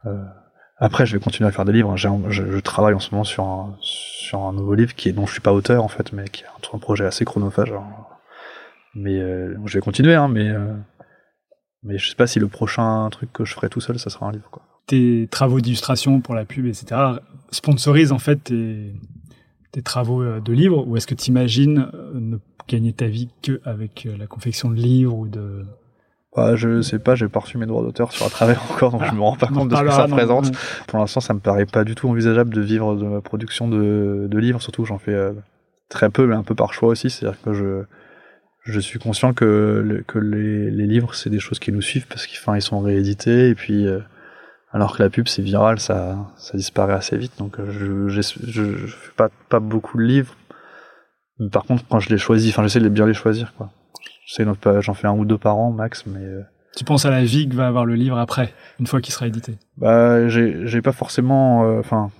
Euh, 0.05 0.23
après, 0.77 1.05
je 1.05 1.13
vais 1.17 1.23
continuer 1.23 1.47
à 1.47 1.51
faire 1.51 1.65
des 1.65 1.73
livres. 1.73 1.95
Je, 1.97 2.59
travaille 2.59 2.93
en 2.93 2.99
ce 2.99 3.11
moment 3.11 3.23
sur 3.23 3.43
un, 3.45 4.53
nouveau 4.53 4.75
livre 4.75 4.93
qui 4.95 5.09
est 5.09 5.11
dont 5.11 5.25
je 5.25 5.31
suis 5.31 5.41
pas 5.41 5.53
auteur 5.53 5.83
en 5.83 5.87
fait, 5.87 6.13
mais 6.13 6.25
qui 6.25 6.43
est 6.43 6.47
un, 6.73 6.77
projet 6.77 7.05
assez 7.05 7.25
chronophage. 7.25 7.73
Mais 8.93 9.19
euh, 9.19 9.55
je 9.65 9.73
vais 9.73 9.81
continuer, 9.81 10.15
hein, 10.15 10.27
mais 10.27 10.51
mais 11.83 11.97
je 11.97 12.09
sais 12.09 12.15
pas 12.15 12.27
si 12.27 12.39
le 12.39 12.47
prochain 12.47 13.07
truc 13.11 13.31
que 13.31 13.45
je 13.45 13.53
ferai 13.53 13.69
tout 13.69 13.81
seul, 13.81 13.97
ça 13.97 14.09
sera 14.09 14.27
un 14.27 14.31
livre. 14.31 14.49
Tes 14.87 15.27
travaux 15.31 15.61
d'illustration 15.61 16.21
pour 16.21 16.35
la 16.35 16.45
pub, 16.45 16.65
etc. 16.65 16.95
sponsorisent 17.51 18.11
en 18.11 18.19
fait 18.19 18.43
tes, 18.45 18.93
tes 19.77 19.83
travaux 19.83 20.23
euh, 20.23 20.39
de 20.39 20.53
livres 20.53 20.87
ou 20.87 20.97
est-ce 20.97 21.05
que 21.05 21.13
tu 21.13 21.29
imagines 21.29 21.87
euh, 21.93 22.11
ne 22.15 22.37
gagner 22.67 22.93
ta 22.93 23.05
vie 23.05 23.29
qu'avec 23.43 24.07
euh, 24.07 24.17
la 24.17 24.25
confection 24.25 24.71
de 24.71 24.75
livres 24.75 25.15
ou 25.15 25.27
de 25.27 25.65
bah, 26.35 26.55
je 26.55 26.81
sais 26.81 26.99
pas, 26.99 27.15
j'ai 27.15 27.27
pas 27.27 27.39
reçu 27.39 27.57
mes 27.57 27.65
droits 27.65 27.83
d'auteur 27.83 28.11
sur 28.11 28.25
un 28.25 28.29
travail 28.29 28.57
encore, 28.71 28.91
donc 28.91 29.03
je 29.05 29.13
me 29.13 29.21
rends 29.21 29.35
pas 29.35 29.47
compte 29.47 29.69
de 29.69 29.75
ce 29.75 29.81
que 29.81 29.91
ça 29.91 30.07
présente. 30.07 30.51
Pour 30.87 30.99
l'instant, 30.99 31.19
ça 31.19 31.33
me 31.33 31.39
paraît 31.39 31.65
pas 31.65 31.83
du 31.83 31.93
tout 31.95 32.09
envisageable 32.09 32.53
de 32.53 32.61
vivre 32.61 32.95
de 32.95 33.05
ma 33.05 33.21
production 33.21 33.67
de, 33.67 34.27
de 34.29 34.37
livres, 34.37 34.61
surtout 34.61 34.83
j'en 34.85 34.99
fais 34.99 35.17
très 35.89 36.11
peu, 36.11 36.27
mais 36.27 36.35
un 36.35 36.43
peu 36.43 36.53
par 36.53 36.73
choix 36.73 36.89
aussi. 36.89 37.09
C'est-à-dire 37.09 37.41
que 37.41 37.53
je, 37.53 37.83
je 38.65 38.79
suis 38.79 38.99
conscient 38.99 39.33
que, 39.33 40.03
que 40.05 40.19
les, 40.19 40.69
les 40.69 40.85
livres, 40.85 41.15
c'est 41.15 41.31
des 41.31 41.39
choses 41.39 41.57
qui 41.57 41.71
nous 41.71 41.81
suivent 41.81 42.07
parce 42.07 42.27
qu'ils 42.27 42.39
ils 42.55 42.61
sont 42.61 42.81
réédités, 42.81 43.49
et 43.49 43.55
puis 43.55 43.87
alors 44.77 44.95
que 44.95 45.01
la 45.01 45.09
pub, 45.09 45.27
c'est 45.27 45.41
viral, 45.41 45.79
ça, 45.79 46.15
ça 46.37 46.55
disparaît 46.55 46.93
assez 46.93 47.17
vite. 47.17 47.31
Donc, 47.39 47.59
euh, 47.59 47.71
je, 47.71 48.09
je, 48.09 48.21
je, 48.51 48.85
fais 48.85 49.11
pas, 49.15 49.29
pas 49.49 49.59
beaucoup 49.59 49.97
de 49.97 50.03
livres. 50.03 50.35
Mais 51.39 51.49
par 51.49 51.63
contre, 51.63 51.83
quand 51.89 51.99
je 51.99 52.09
les 52.09 52.19
choisis, 52.19 52.53
enfin, 52.53 52.61
j'essaie 52.61 52.79
de 52.79 52.87
bien 52.87 53.07
les 53.07 53.15
choisir, 53.15 53.55
quoi. 53.55 53.71
J'en 54.27 54.93
fais 54.93 55.07
un 55.07 55.13
ou 55.13 55.25
deux 55.25 55.39
par 55.39 55.57
an, 55.57 55.71
max, 55.71 56.05
mais. 56.05 56.23
Euh, 56.23 56.43
tu 56.75 56.83
penses 56.83 57.05
à 57.05 57.09
la 57.09 57.23
vie 57.23 57.49
que 57.49 57.55
va 57.55 57.65
avoir 57.65 57.85
le 57.85 57.95
livre 57.95 58.19
après, 58.19 58.53
une 58.79 58.85
fois 58.85 59.01
qu'il 59.01 59.11
sera 59.11 59.25
édité? 59.25 59.57
Bah, 59.77 60.29
j'ai 60.29 60.81
pas 60.83 60.91
forcément. 60.91 61.65
Euh, 61.65 61.79
enfin. 61.79 62.11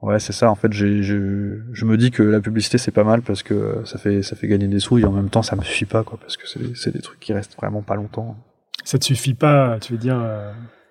ouais, 0.00 0.20
c'est 0.20 0.32
ça. 0.32 0.48
En 0.48 0.54
fait, 0.54 0.72
je, 0.72 1.02
je 1.02 1.84
me 1.84 1.96
dis 1.96 2.12
que 2.12 2.22
la 2.22 2.40
publicité 2.40 2.78
c'est 2.78 2.92
pas 2.92 3.02
mal 3.02 3.22
parce 3.22 3.42
que 3.42 3.82
ça 3.84 3.98
fait, 3.98 4.22
ça 4.22 4.36
fait 4.36 4.46
gagner 4.46 4.68
des 4.68 4.78
sous 4.78 4.98
et 4.98 5.04
en 5.04 5.10
même 5.10 5.30
temps 5.30 5.42
ça 5.42 5.56
me 5.56 5.62
suffit 5.62 5.86
pas, 5.86 6.04
quoi, 6.04 6.20
parce 6.20 6.36
que 6.36 6.46
c'est 6.46 6.92
des 6.92 7.00
trucs 7.00 7.18
qui 7.18 7.32
restent 7.32 7.56
vraiment 7.56 7.82
pas 7.82 7.96
longtemps. 7.96 8.36
Ça 8.84 8.96
te 8.96 9.04
suffit 9.04 9.34
pas, 9.34 9.78
tu 9.80 9.94
veux 9.94 9.98
dire 9.98 10.22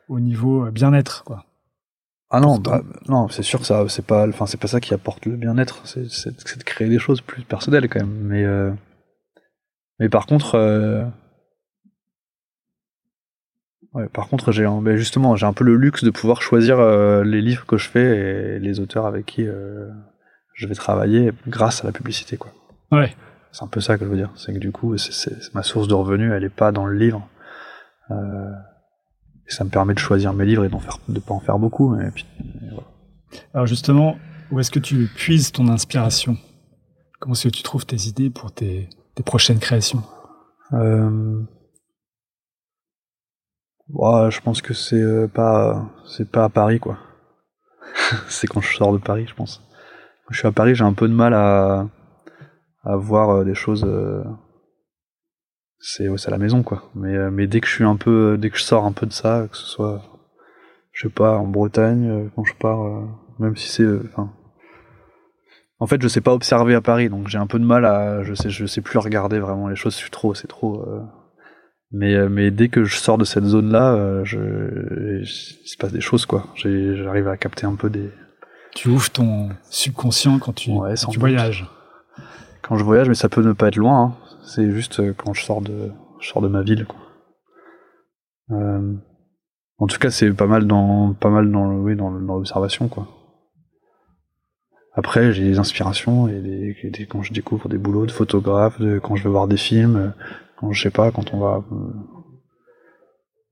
au 0.07 0.19
niveau 0.19 0.65
euh, 0.65 0.71
bien-être, 0.71 1.23
quoi. 1.23 1.45
Ah 2.29 2.39
non, 2.39 2.57
bah, 2.57 2.81
non, 3.07 3.29
c'est 3.29 3.43
sûr 3.43 3.59
que 3.59 3.65
ça, 3.65 3.87
c'est 3.87 4.05
pas, 4.05 4.27
enfin, 4.27 4.45
c'est 4.45 4.59
pas 4.59 4.67
ça 4.67 4.79
qui 4.79 4.93
apporte 4.93 5.25
le 5.25 5.35
bien-être. 5.35 5.85
C'est, 5.85 6.57
de 6.57 6.63
créer 6.63 6.89
des 6.89 6.99
choses 6.99 7.21
plus 7.21 7.43
personnelles 7.43 7.87
quand 7.87 7.99
même. 7.99 8.17
Mais, 8.21 8.43
euh, 8.43 8.71
mais 9.99 10.09
par 10.09 10.25
contre, 10.25 10.55
euh, 10.55 11.05
ouais, 13.93 14.09
par 14.09 14.27
contre, 14.27 14.51
j'ai, 14.51 14.65
ben 14.81 14.97
justement, 14.97 15.35
j'ai 15.35 15.45
un 15.45 15.53
peu 15.53 15.63
le 15.63 15.75
luxe 15.75 16.03
de 16.03 16.09
pouvoir 16.09 16.41
choisir 16.41 16.81
les 17.23 17.41
livres 17.41 17.65
que 17.65 17.77
je 17.77 17.87
fais 17.87 18.55
et 18.55 18.59
les 18.59 18.79
auteurs 18.79 19.05
avec 19.05 19.27
qui 19.27 19.45
je 19.45 20.67
vais 20.67 20.75
travailler 20.75 21.31
grâce 21.47 21.83
à 21.83 21.87
la 21.87 21.93
publicité, 21.93 22.37
quoi. 22.37 22.51
Ouais. 22.91 23.15
C'est 23.55 23.63
un 23.63 23.67
peu 23.67 23.79
ça 23.79 23.97
que 23.97 24.03
je 24.03 24.09
veux 24.09 24.17
dire. 24.17 24.31
C'est 24.35 24.53
que 24.53 24.59
du 24.59 24.73
coup, 24.73 24.97
c'est, 24.97 25.53
ma 25.53 25.63
source 25.63 25.87
de 25.87 25.93
revenus, 25.93 26.33
elle 26.33 26.43
est 26.43 26.49
pas 26.49 26.73
dans 26.73 26.85
le 26.85 26.97
livre. 26.97 27.25
Euh, 28.11 28.51
et 29.47 29.51
ça 29.51 29.63
me 29.63 29.69
permet 29.69 29.93
de 29.93 29.99
choisir 29.99 30.33
mes 30.33 30.45
livres 30.45 30.65
et 30.65 30.69
d'en 30.69 30.79
faire, 30.79 30.99
de 31.07 31.19
pas 31.19 31.33
en 31.33 31.39
faire 31.39 31.59
beaucoup. 31.59 31.95
Mais 31.95 32.09
puis, 32.11 32.25
voilà. 32.69 32.83
Alors 33.53 33.67
justement, 33.67 34.17
où 34.51 34.59
est-ce 34.59 34.71
que 34.71 34.79
tu 34.79 35.07
puises 35.15 35.51
ton 35.51 35.67
inspiration? 35.67 36.37
Comment 37.19 37.33
est-ce 37.33 37.47
que 37.47 37.53
tu 37.53 37.63
trouves 37.63 37.85
tes 37.85 38.07
idées 38.07 38.29
pour 38.29 38.51
tes, 38.51 38.89
tes 39.15 39.23
prochaines 39.23 39.59
créations? 39.59 40.03
Euh... 40.73 41.41
ouais, 43.89 44.31
Je 44.31 44.41
pense 44.41 44.61
que 44.61 44.73
c'est 44.73 45.01
euh, 45.01 45.27
pas 45.27 45.89
c'est 46.07 46.29
pas 46.29 46.45
à 46.45 46.49
Paris 46.49 46.79
quoi. 46.79 46.97
c'est 48.29 48.47
quand 48.47 48.61
je 48.61 48.75
sors 48.75 48.93
de 48.93 48.97
Paris, 48.97 49.25
je 49.27 49.35
pense. 49.35 49.61
Quand 50.25 50.33
je 50.33 50.39
suis 50.39 50.47
à 50.47 50.51
Paris, 50.51 50.75
j'ai 50.75 50.83
un 50.83 50.93
peu 50.93 51.07
de 51.07 51.13
mal 51.13 51.33
à, 51.33 51.87
à 52.83 52.95
voir 52.95 53.29
euh, 53.29 53.43
des 53.43 53.55
choses 53.55 53.83
euh, 53.85 54.23
c'est 55.87 56.09
ouais, 56.09 56.17
à 56.25 56.31
la 56.31 56.39
maison 56.39 56.63
quoi. 56.63 56.89
Mais 56.95 57.15
euh, 57.15 57.29
mais 57.31 57.45
dès 57.45 57.61
que 57.61 57.67
je 57.67 57.73
suis 57.73 57.83
un 57.83 57.95
peu 57.95 58.37
dès 58.39 58.49
que 58.49 58.57
je 58.57 58.63
sors 58.63 58.85
un 58.85 58.91
peu 58.91 59.05
de 59.05 59.13
ça, 59.13 59.47
que 59.49 59.55
ce 59.55 59.65
soit 59.65 60.01
je 60.91 61.03
sais 61.03 61.13
pas 61.13 61.37
en 61.37 61.45
Bretagne 61.45 62.09
euh, 62.09 62.29
quand 62.35 62.43
je 62.43 62.55
pars 62.55 62.83
euh, 62.83 63.05
même 63.37 63.55
si 63.55 63.69
c'est 63.69 63.85
enfin 63.85 64.31
en 65.77 65.87
fait, 65.87 66.01
je 66.01 66.07
sais 66.07 66.21
pas 66.21 66.33
observer 66.33 66.73
à 66.73 66.81
Paris, 66.81 67.09
donc 67.09 67.27
j'ai 67.27 67.37
un 67.37 67.47
peu 67.47 67.59
de 67.59 67.65
mal 67.65 67.85
à 67.85 68.23
je 68.23 68.33
sais 68.33 68.49
je 68.49 68.65
sais 68.65 68.81
plus 68.81 68.97
regarder 68.97 69.39
vraiment 69.39 69.67
les 69.67 69.75
choses, 69.75 69.93
je 69.93 69.99
suis 69.99 70.09
trop 70.09 70.33
c'est 70.33 70.47
trop 70.47 70.83
mais 71.91 72.29
mais 72.29 72.49
dès 72.49 72.69
que 72.69 72.85
je 72.85 72.95
sors 72.97 73.17
de 73.17 73.25
cette 73.25 73.43
zone 73.43 73.71
là, 73.71 74.23
je 74.23 75.21
il 75.21 75.27
se 75.27 75.77
passe 75.77 75.91
des 75.91 76.01
choses 76.01 76.25
quoi. 76.25 76.47
J'arrive 76.55 77.27
à 77.27 77.37
capter 77.37 77.65
un 77.65 77.75
peu 77.75 77.89
des 77.89 78.09
tu 78.73 78.87
ouvres 78.89 79.11
ton 79.11 79.49
subconscient 79.69 80.39
quand 80.39 80.53
tu, 80.53 80.71
quand 80.71 81.11
tu 81.11 81.19
voyages. 81.19 81.65
Quand 82.61 82.77
je 82.77 82.83
voyage, 82.83 83.07
mais 83.07 83.15
ça 83.15 83.29
peut 83.29 83.43
ne 83.43 83.53
pas 83.53 83.67
être 83.67 83.75
loin. 83.75 84.01
Hein. 84.01 84.24
C'est 84.45 84.69
juste 84.71 84.99
euh, 84.99 85.13
quand 85.13 85.33
je 85.33 85.43
sors 85.43 85.61
de, 85.61 85.91
je 86.19 86.27
sors 86.29 86.41
de 86.41 86.47
ma 86.47 86.61
ville. 86.61 86.85
Euh, 88.51 88.93
en 89.79 89.87
tout 89.87 89.97
cas, 89.97 90.11
c'est 90.11 90.31
pas 90.31 90.45
mal 90.45 90.67
dans, 90.67 91.13
pas 91.13 91.31
mal 91.31 91.51
dans, 91.51 91.73
oui, 91.77 91.95
dans, 91.95 92.11
l'observation, 92.11 92.87
quoi. 92.87 93.07
après, 94.93 95.33
j'ai 95.33 95.43
des 95.43 95.59
inspirations 95.59 96.27
et 96.27 96.77
quand 97.09 97.23
je 97.23 97.33
découvre 97.33 97.67
des 97.67 97.79
boulots 97.79 98.05
de 98.05 98.11
photographe, 98.11 98.79
de, 98.79 98.99
quand 98.99 99.15
je 99.15 99.23
vais 99.23 99.31
voir 99.31 99.47
des 99.47 99.57
films, 99.57 100.13
quand 100.57 100.71
je 100.71 100.81
sais 100.81 100.91
pas, 100.91 101.11
quand 101.11 101.33
on 101.33 101.39
va. 101.39 101.63
euh, 101.71 101.93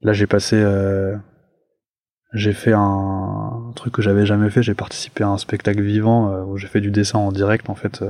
Là, 0.01 0.13
j'ai 0.13 0.27
passé. 0.27 0.61
j'ai 2.33 2.53
fait 2.53 2.73
un, 2.73 3.71
truc 3.75 3.93
que 3.93 4.01
j'avais 4.01 4.25
jamais 4.25 4.49
fait. 4.49 4.61
J'ai 4.61 4.73
participé 4.75 5.23
à 5.23 5.29
un 5.29 5.37
spectacle 5.37 5.81
vivant 5.81 6.43
où 6.43 6.57
j'ai 6.57 6.67
fait 6.67 6.81
du 6.81 6.91
dessin 6.91 7.19
en 7.19 7.31
direct 7.31 7.69
en 7.69 7.75
fait 7.75 8.03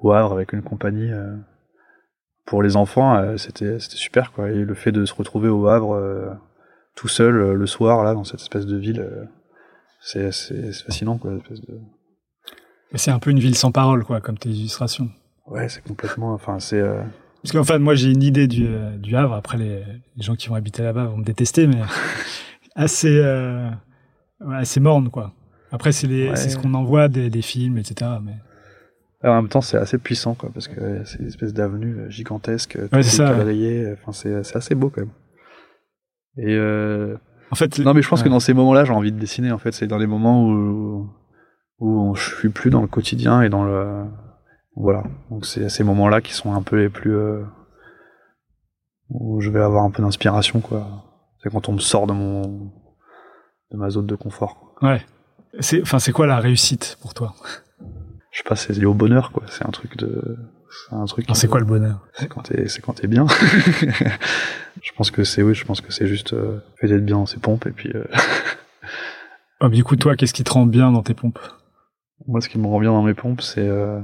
au 0.00 0.12
Havre 0.12 0.32
avec 0.32 0.52
une 0.52 0.62
compagnie. 0.62 1.10
Pour 2.48 2.62
les 2.62 2.76
enfants, 2.76 3.16
euh, 3.16 3.36
c'était 3.36 3.78
c'était 3.78 3.96
super 3.96 4.32
quoi. 4.32 4.50
Et 4.50 4.64
le 4.64 4.74
fait 4.74 4.92
de 4.92 5.04
se 5.04 5.14
retrouver 5.14 5.48
au 5.48 5.68
Havre 5.68 5.94
euh, 5.94 6.28
tout 6.96 7.08
seul 7.08 7.36
euh, 7.36 7.54
le 7.54 7.66
soir 7.66 8.02
là 8.04 8.14
dans 8.14 8.24
cette 8.24 8.40
espèce 8.40 8.66
de 8.66 8.76
ville, 8.76 9.06
c'est 10.00 10.30
fascinant 10.84 11.18
quoi. 11.18 11.32
De... 11.32 11.40
Mais 12.92 12.98
C'est 12.98 13.10
un 13.10 13.18
peu 13.18 13.30
une 13.30 13.38
ville 13.38 13.54
sans 13.54 13.70
parole, 13.72 14.04
quoi, 14.04 14.20
comme 14.20 14.38
tes 14.38 14.48
illustrations. 14.48 15.10
Ouais, 15.46 15.68
c'est 15.68 15.82
complètement. 15.82 16.32
Enfin, 16.32 16.58
c'est. 16.58 16.80
euh, 16.80 17.02
Parce 17.42 17.52
qu'en 17.52 17.64
fait, 17.64 17.78
moi, 17.78 17.94
j'ai 17.94 18.10
une 18.10 18.22
idée 18.22 18.46
du, 18.48 18.66
euh, 18.66 18.96
du 18.96 19.14
Havre. 19.16 19.34
Après, 19.34 19.58
les, 19.58 19.82
les 20.16 20.22
gens 20.22 20.36
qui 20.36 20.48
vont 20.48 20.54
habiter 20.54 20.82
là-bas 20.82 21.04
vont 21.04 21.18
me 21.18 21.24
détester, 21.24 21.66
mais 21.66 21.82
assez, 22.76 23.18
euh, 23.22 23.68
ouais, 24.40 24.56
assez 24.56 24.80
morne, 24.80 25.10
quoi. 25.10 25.32
Après, 25.70 25.92
c'est 25.92 26.06
Ouais. 26.06 26.34
ce 26.36 26.56
qu'on 26.56 26.72
envoie 26.72 27.08
des, 27.08 27.28
des 27.28 27.42
films, 27.42 27.76
etc. 27.76 28.10
Mais 28.22 28.36
En 29.24 29.34
même 29.34 29.48
temps, 29.48 29.60
c'est 29.60 29.76
assez 29.78 29.98
puissant, 29.98 30.34
quoi, 30.34 30.50
parce 30.54 30.68
que 30.68 30.80
euh, 30.80 31.04
c'est 31.04 31.18
une 31.18 31.26
espèce 31.26 31.52
d'avenue 31.52 31.98
euh, 31.98 32.08
gigantesque, 32.10 32.72
tout 32.74 32.94
Ouais, 32.94 33.00
est 33.00 33.02
c'est 33.02 33.16
ça, 33.16 33.34
ouais. 33.36 33.44
euh, 33.44 33.96
Enfin, 34.06 34.12
c'est 34.12 34.56
assez 34.56 34.74
beau 34.76 34.90
quand 34.90 35.00
même. 35.00 35.10
Et 36.36 36.54
euh... 36.54 37.16
en 37.50 37.56
fait, 37.56 37.78
non, 37.80 37.94
mais 37.94 38.02
je 38.02 38.08
pense 38.08 38.22
que 38.22 38.28
dans 38.28 38.38
ces 38.38 38.54
moments-là, 38.54 38.84
j'ai 38.84 38.92
envie 38.92 39.10
de 39.10 39.18
dessiner. 39.18 39.50
En 39.50 39.58
fait, 39.58 39.72
c'est 39.72 39.88
dans 39.88 39.98
les 39.98 40.06
moments 40.06 40.44
où 40.46 41.10
où 41.80 42.14
je 42.16 42.34
suis 42.36 42.48
plus 42.48 42.70
dans 42.70 42.80
le 42.80 42.86
quotidien 42.88 43.42
et 43.42 43.48
dans 43.48 43.64
le 43.64 44.04
voilà. 44.76 45.02
Donc 45.30 45.46
c'est 45.46 45.68
ces 45.68 45.82
moments-là 45.84 46.20
qui 46.20 46.32
sont 46.32 46.52
un 46.54 46.62
peu 46.62 46.76
les 46.76 46.88
plus 46.88 47.14
euh, 47.14 47.42
où 49.10 49.40
je 49.40 49.50
vais 49.50 49.60
avoir 49.60 49.82
un 49.84 49.90
peu 49.90 50.02
d'inspiration, 50.02 50.60
quoi. 50.60 50.86
C'est 51.42 51.50
quand 51.50 51.68
on 51.68 51.72
me 51.72 51.78
sort 51.80 52.06
de 52.06 52.12
mon 52.12 52.42
de 53.72 53.76
ma 53.76 53.90
zone 53.90 54.06
de 54.06 54.14
confort. 54.14 54.76
ouais. 54.82 55.04
C'est, 55.60 55.80
enfin, 55.82 55.98
c'est 55.98 56.12
quoi 56.12 56.26
la 56.26 56.38
réussite 56.38 56.98
pour 57.00 57.14
toi? 57.14 57.34
Je 58.38 58.44
sais 58.44 58.48
pas, 58.48 58.54
c'est 58.54 58.72
lié 58.72 58.84
au 58.84 58.94
bonheur, 58.94 59.32
quoi. 59.32 59.42
C'est 59.48 59.66
un 59.66 59.70
truc 59.70 59.96
de 59.96 60.36
c'est 60.70 60.94
un 60.94 61.04
truc. 61.06 61.28
Non, 61.28 61.34
C'est 61.34 61.48
quoi 61.48 61.58
le 61.58 61.66
bonheur 61.66 62.06
C'est 62.12 62.28
quand 62.28 62.42
t'es, 62.42 62.68
c'est 62.68 62.80
quand 62.80 62.92
t'es 62.92 63.08
bien. 63.08 63.26
je 64.80 64.92
pense 64.96 65.10
que 65.10 65.24
c'est, 65.24 65.42
oui, 65.42 65.56
je 65.56 65.64
pense 65.64 65.80
que 65.80 65.92
c'est 65.92 66.06
juste 66.06 66.34
euh, 66.34 66.60
fait 66.76 66.86
d'être 66.86 67.04
bien 67.04 67.16
dans 67.16 67.26
ses 67.26 67.40
pompes 67.40 67.66
et 67.66 67.72
puis 67.72 67.90
euh, 67.96 68.04
mais 69.60 69.70
du 69.70 69.82
coup, 69.82 69.96
toi, 69.96 70.14
qu'est-ce 70.14 70.32
qui 70.32 70.44
te 70.44 70.52
rend 70.52 70.66
bien 70.66 70.92
dans 70.92 71.02
tes 71.02 71.14
pompes? 71.14 71.40
Moi, 72.28 72.40
ce 72.40 72.48
qui 72.48 72.60
me 72.60 72.68
rend 72.68 72.78
bien 72.78 72.92
dans 72.92 73.02
mes 73.02 73.14
pompes, 73.14 73.40
c'est, 73.40 73.68
euh, 73.68 73.98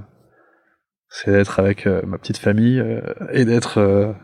c'est 1.08 1.30
d'être 1.30 1.60
avec 1.60 1.86
ma 1.86 2.18
petite 2.18 2.38
famille 2.38 2.84
et 3.30 3.44
d'être 3.44 4.16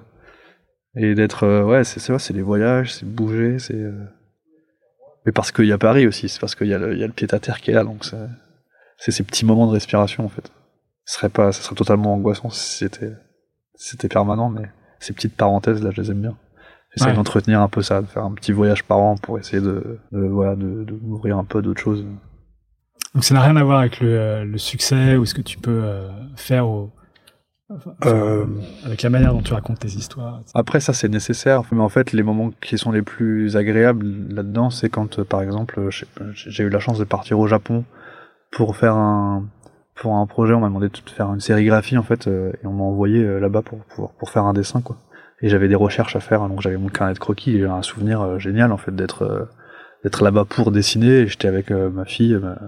et 0.96 1.14
d'être, 1.14 1.62
ouais, 1.62 1.84
c'est 1.84 2.04
vrai, 2.08 2.18
c'est 2.18 2.34
les 2.34 2.42
voyages, 2.42 2.94
c'est 2.94 3.06
bouger, 3.06 3.60
c'est. 3.60 3.80
Mais 5.24 5.30
parce 5.30 5.52
qu'il 5.52 5.66
y 5.66 5.72
a 5.72 5.78
Paris 5.78 6.08
aussi, 6.08 6.28
c'est 6.28 6.40
parce 6.40 6.56
qu'il 6.56 6.66
y 6.66 6.74
a 6.74 6.78
le, 6.78 6.94
il 6.94 6.98
y 6.98 7.04
a 7.04 7.06
le 7.06 7.12
pied 7.12 7.28
à 7.30 7.38
terre 7.38 7.60
qui 7.60 7.70
est 7.70 7.74
là, 7.74 7.84
donc 7.84 8.04
c'est, 8.04 8.16
c'est 9.00 9.10
ces 9.10 9.24
petits 9.24 9.44
moments 9.44 9.66
de 9.66 9.72
respiration 9.72 10.24
en 10.24 10.28
fait. 10.28 10.50
Ce 11.04 11.14
serait 11.16 11.28
pas, 11.28 11.50
ça 11.52 11.62
serait 11.62 11.74
totalement 11.74 12.14
angoissant 12.14 12.50
si 12.50 12.76
c'était, 12.78 13.12
si 13.74 13.88
c'était 13.90 14.08
permanent, 14.08 14.48
mais 14.50 14.70
ces 15.00 15.12
petites 15.12 15.34
parenthèses 15.36 15.82
là, 15.82 15.90
je 15.92 16.00
les 16.00 16.10
aime 16.12 16.20
bien. 16.20 16.36
J'essaie 16.94 17.10
Ouais. 17.10 17.16
d'entretenir 17.16 17.60
un 17.60 17.68
peu 17.68 17.82
ça, 17.82 18.00
de 18.02 18.06
faire 18.06 18.24
un 18.24 18.32
petit 18.32 18.52
voyage 18.52 18.84
par 18.84 18.98
an 18.98 19.16
pour 19.16 19.38
essayer 19.38 19.60
de, 19.62 19.98
de 20.12 20.20
voilà, 20.26 20.54
de, 20.56 20.84
de 20.84 20.92
m'ouvrir 21.02 21.38
un 21.38 21.44
peu 21.44 21.62
d'autres 21.62 21.80
choses. 21.80 22.04
Donc, 23.14 23.24
ça 23.24 23.34
n'a 23.34 23.42
rien 23.42 23.56
à 23.56 23.64
voir 23.64 23.80
avec 23.80 24.00
le, 24.00 24.08
euh, 24.08 24.44
le 24.44 24.58
succès 24.58 25.16
ou 25.16 25.24
ce 25.24 25.34
que 25.34 25.40
tu 25.42 25.58
peux 25.58 25.82
euh, 25.84 26.08
faire 26.36 26.68
au, 26.68 26.90
enfin, 27.72 27.94
Euh, 28.06 28.44
avec 28.84 29.02
la 29.02 29.10
manière 29.10 29.32
dont 29.32 29.42
tu 29.42 29.52
racontes 29.54 29.78
tes 29.80 29.88
histoires. 29.88 30.38
etc. 30.40 30.52
Après, 30.54 30.80
ça 30.80 30.92
c'est 30.92 31.08
nécessaire, 31.08 31.62
mais 31.72 31.80
en 31.80 31.88
fait, 31.88 32.12
les 32.12 32.22
moments 32.22 32.50
qui 32.60 32.76
sont 32.78 32.92
les 32.92 33.02
plus 33.02 33.56
agréables 33.56 34.06
là-dedans, 34.28 34.70
c'est 34.70 34.88
quand, 34.90 35.22
par 35.24 35.42
exemple, 35.42 35.88
j'ai 36.34 36.64
eu 36.64 36.68
la 36.68 36.78
chance 36.80 36.98
de 36.98 37.04
partir 37.04 37.38
au 37.38 37.46
Japon 37.48 37.84
pour 38.50 38.76
faire 38.76 38.94
un 38.94 39.48
pour 39.96 40.16
un 40.16 40.26
projet. 40.26 40.54
On 40.54 40.60
m'a 40.60 40.68
demandé 40.68 40.88
de 40.88 40.96
faire 41.10 41.32
une 41.32 41.40
sérigraphie 41.40 41.98
en 41.98 42.02
fait, 42.02 42.26
euh, 42.26 42.52
et 42.62 42.66
on 42.66 42.72
m'a 42.72 42.84
envoyé 42.84 43.22
euh, 43.22 43.38
là-bas 43.38 43.62
pour 43.62 43.78
pour 43.94 44.12
pour 44.14 44.30
faire 44.30 44.44
un 44.44 44.52
dessin 44.52 44.80
quoi. 44.80 44.96
Et 45.42 45.48
j'avais 45.48 45.68
des 45.68 45.74
recherches 45.74 46.16
à 46.16 46.20
faire, 46.20 46.46
donc 46.48 46.60
j'avais 46.60 46.76
mon 46.76 46.88
carnet 46.88 47.14
de 47.14 47.18
croquis. 47.18 47.56
Et 47.58 47.64
un 47.64 47.82
souvenir 47.82 48.20
euh, 48.20 48.38
génial 48.38 48.72
en 48.72 48.76
fait 48.76 48.94
d'être 48.94 49.22
euh, 49.22 49.44
d'être 50.04 50.24
là-bas 50.24 50.44
pour 50.44 50.70
dessiner. 50.72 51.26
J'étais 51.26 51.48
avec 51.48 51.70
ma 51.70 52.04
fille, 52.06 52.34
ma, 52.36 52.58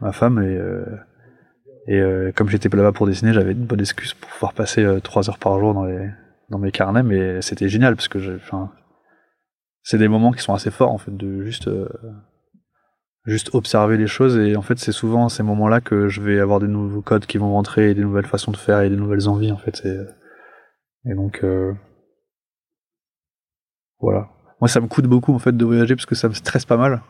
ma 0.00 0.12
femme 0.12 0.42
et 0.42 0.58
et 1.86 2.32
comme 2.34 2.48
j'étais 2.48 2.74
là-bas 2.74 2.92
pour 2.92 3.06
dessiner, 3.06 3.32
j'avais 3.32 3.52
une 3.52 3.66
bonne 3.66 3.80
excuse 3.80 4.14
pour 4.14 4.28
pouvoir 4.30 4.54
passer 4.54 4.84
trois 5.04 5.28
heures 5.28 5.38
par 5.38 5.60
jour 5.60 5.72
dans 5.72 5.84
les 5.84 6.08
dans 6.50 6.58
mes 6.58 6.72
carnets, 6.72 7.04
mais 7.04 7.40
c'était 7.42 7.68
génial 7.68 7.94
parce 7.94 8.08
que 8.08 8.36
enfin, 8.36 8.72
c'est 9.82 9.98
des 9.98 10.08
moments 10.08 10.32
qui 10.32 10.42
sont 10.42 10.54
assez 10.54 10.72
forts 10.72 10.90
en 10.90 10.98
fait 10.98 11.16
de 11.16 11.44
juste 11.44 11.70
juste 13.24 13.54
observer 13.54 13.96
les 13.96 14.06
choses 14.06 14.36
et 14.36 14.56
en 14.56 14.62
fait 14.62 14.78
c'est 14.78 14.92
souvent 14.92 15.26
à 15.26 15.28
ces 15.30 15.42
moments-là 15.42 15.80
que 15.80 16.08
je 16.08 16.20
vais 16.20 16.38
avoir 16.38 16.60
des 16.60 16.66
nouveaux 16.66 17.00
codes 17.00 17.26
qui 17.26 17.38
vont 17.38 17.52
rentrer, 17.52 17.90
et 17.90 17.94
des 17.94 18.02
nouvelles 18.02 18.26
façons 18.26 18.52
de 18.52 18.56
faire 18.56 18.80
et 18.80 18.90
des 18.90 18.96
nouvelles 18.96 19.28
envies 19.28 19.52
en 19.52 19.56
fait. 19.56 19.82
Et, 19.84 21.10
et 21.10 21.14
donc 21.14 21.40
euh, 21.42 21.72
voilà. 24.00 24.28
Moi 24.60 24.68
ça 24.68 24.80
me 24.80 24.86
coûte 24.86 25.06
beaucoup 25.06 25.34
en 25.34 25.38
fait 25.38 25.56
de 25.56 25.64
voyager 25.64 25.96
parce 25.96 26.06
que 26.06 26.14
ça 26.14 26.28
me 26.28 26.34
stresse 26.34 26.66
pas 26.66 26.76
mal 26.76 27.02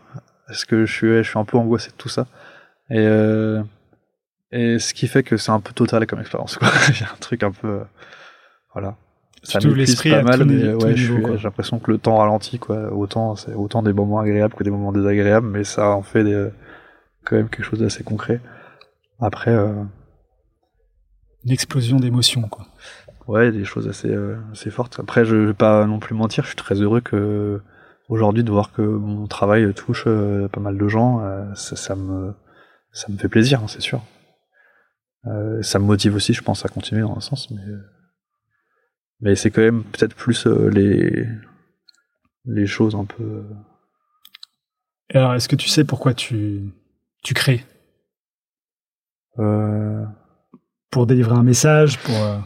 parce 0.46 0.64
que 0.64 0.86
je 0.86 0.92
suis 0.92 1.22
je 1.22 1.28
suis 1.28 1.38
un 1.38 1.44
peu 1.44 1.58
angoissé 1.58 1.90
de 1.90 1.96
tout 1.96 2.08
ça 2.08 2.26
et 2.90 2.98
euh, 2.98 3.62
et 4.52 4.78
ce 4.78 4.94
qui 4.94 5.08
fait 5.08 5.24
que 5.24 5.36
c'est 5.36 5.50
un 5.50 5.60
peu 5.60 5.72
total 5.72 6.06
comme 6.06 6.20
expérience 6.20 6.56
quoi. 6.58 6.68
A 7.00 7.12
un 7.12 7.16
truc 7.20 7.42
un 7.42 7.50
peu 7.50 7.68
euh, 7.68 7.84
voilà. 8.72 8.96
Ça 9.44 9.58
l'esprit 9.60 10.10
pas 10.10 10.18
à 10.18 10.22
mal, 10.22 10.44
mais 10.44 10.72
ouais, 10.74 10.96
j'ai 10.96 11.12
l'impression 11.42 11.78
que 11.78 11.90
le 11.90 11.98
temps 11.98 12.16
ralentit, 12.16 12.58
quoi. 12.58 12.92
Autant, 12.92 13.36
c'est 13.36 13.54
autant 13.54 13.82
des 13.82 13.92
moments 13.92 14.18
agréables 14.18 14.54
que 14.54 14.64
des 14.64 14.70
moments 14.70 14.90
désagréables, 14.90 15.46
mais 15.46 15.64
ça 15.64 15.90
en 15.90 16.02
fait 16.02 16.24
des, 16.24 16.48
quand 17.24 17.36
même 17.36 17.48
quelque 17.48 17.64
chose 17.64 17.80
d'assez 17.80 18.04
concret. 18.04 18.40
Après, 19.20 19.50
euh, 19.50 19.84
Une 21.44 21.52
explosion 21.52 21.98
d'émotions, 21.98 22.48
quoi. 22.48 22.66
ouais, 23.26 23.52
des 23.52 23.64
choses 23.64 23.86
assez, 23.86 24.08
euh, 24.08 24.36
assez 24.52 24.70
fortes. 24.70 24.98
Après, 24.98 25.24
je 25.24 25.36
vais 25.36 25.54
pas 25.54 25.86
non 25.86 25.98
plus 25.98 26.14
mentir, 26.14 26.44
je 26.44 26.48
suis 26.48 26.56
très 26.56 26.80
heureux 26.80 27.00
que 27.00 27.60
aujourd'hui 28.08 28.44
de 28.44 28.50
voir 28.50 28.72
que 28.72 28.82
mon 28.82 29.26
travail 29.26 29.72
touche 29.74 30.04
euh, 30.06 30.48
pas 30.48 30.60
mal 30.60 30.76
de 30.76 30.88
gens, 30.88 31.22
ça, 31.54 31.76
ça 31.76 31.94
me, 31.94 32.34
ça 32.92 33.10
me 33.10 33.18
fait 33.18 33.28
plaisir, 33.28 33.60
hein, 33.62 33.68
c'est 33.68 33.82
sûr. 33.82 34.02
Ça 35.62 35.78
me 35.78 35.84
motive 35.84 36.14
aussi, 36.16 36.34
je 36.34 36.42
pense, 36.42 36.66
à 36.66 36.68
continuer 36.68 37.00
dans 37.00 37.16
un 37.16 37.20
sens, 37.20 37.50
mais, 37.50 37.62
mais 39.24 39.34
c'est 39.34 39.50
quand 39.50 39.62
même 39.62 39.82
peut-être 39.82 40.14
plus 40.14 40.46
euh, 40.46 40.70
les, 40.70 41.26
les 42.44 42.66
choses 42.66 42.94
un 42.94 43.04
peu. 43.04 43.22
euh, 43.24 43.42
alors, 45.12 45.34
est-ce 45.34 45.48
que 45.48 45.56
tu 45.56 45.68
sais 45.68 45.84
pourquoi 45.84 46.14
tu, 46.14 46.62
tu 47.22 47.34
crées? 47.34 47.64
Euh, 49.38 50.04
Pour 50.90 51.06
délivrer 51.06 51.34
un 51.34 51.42
message, 51.42 51.98
pour 51.98 52.14
euh, 52.14 52.38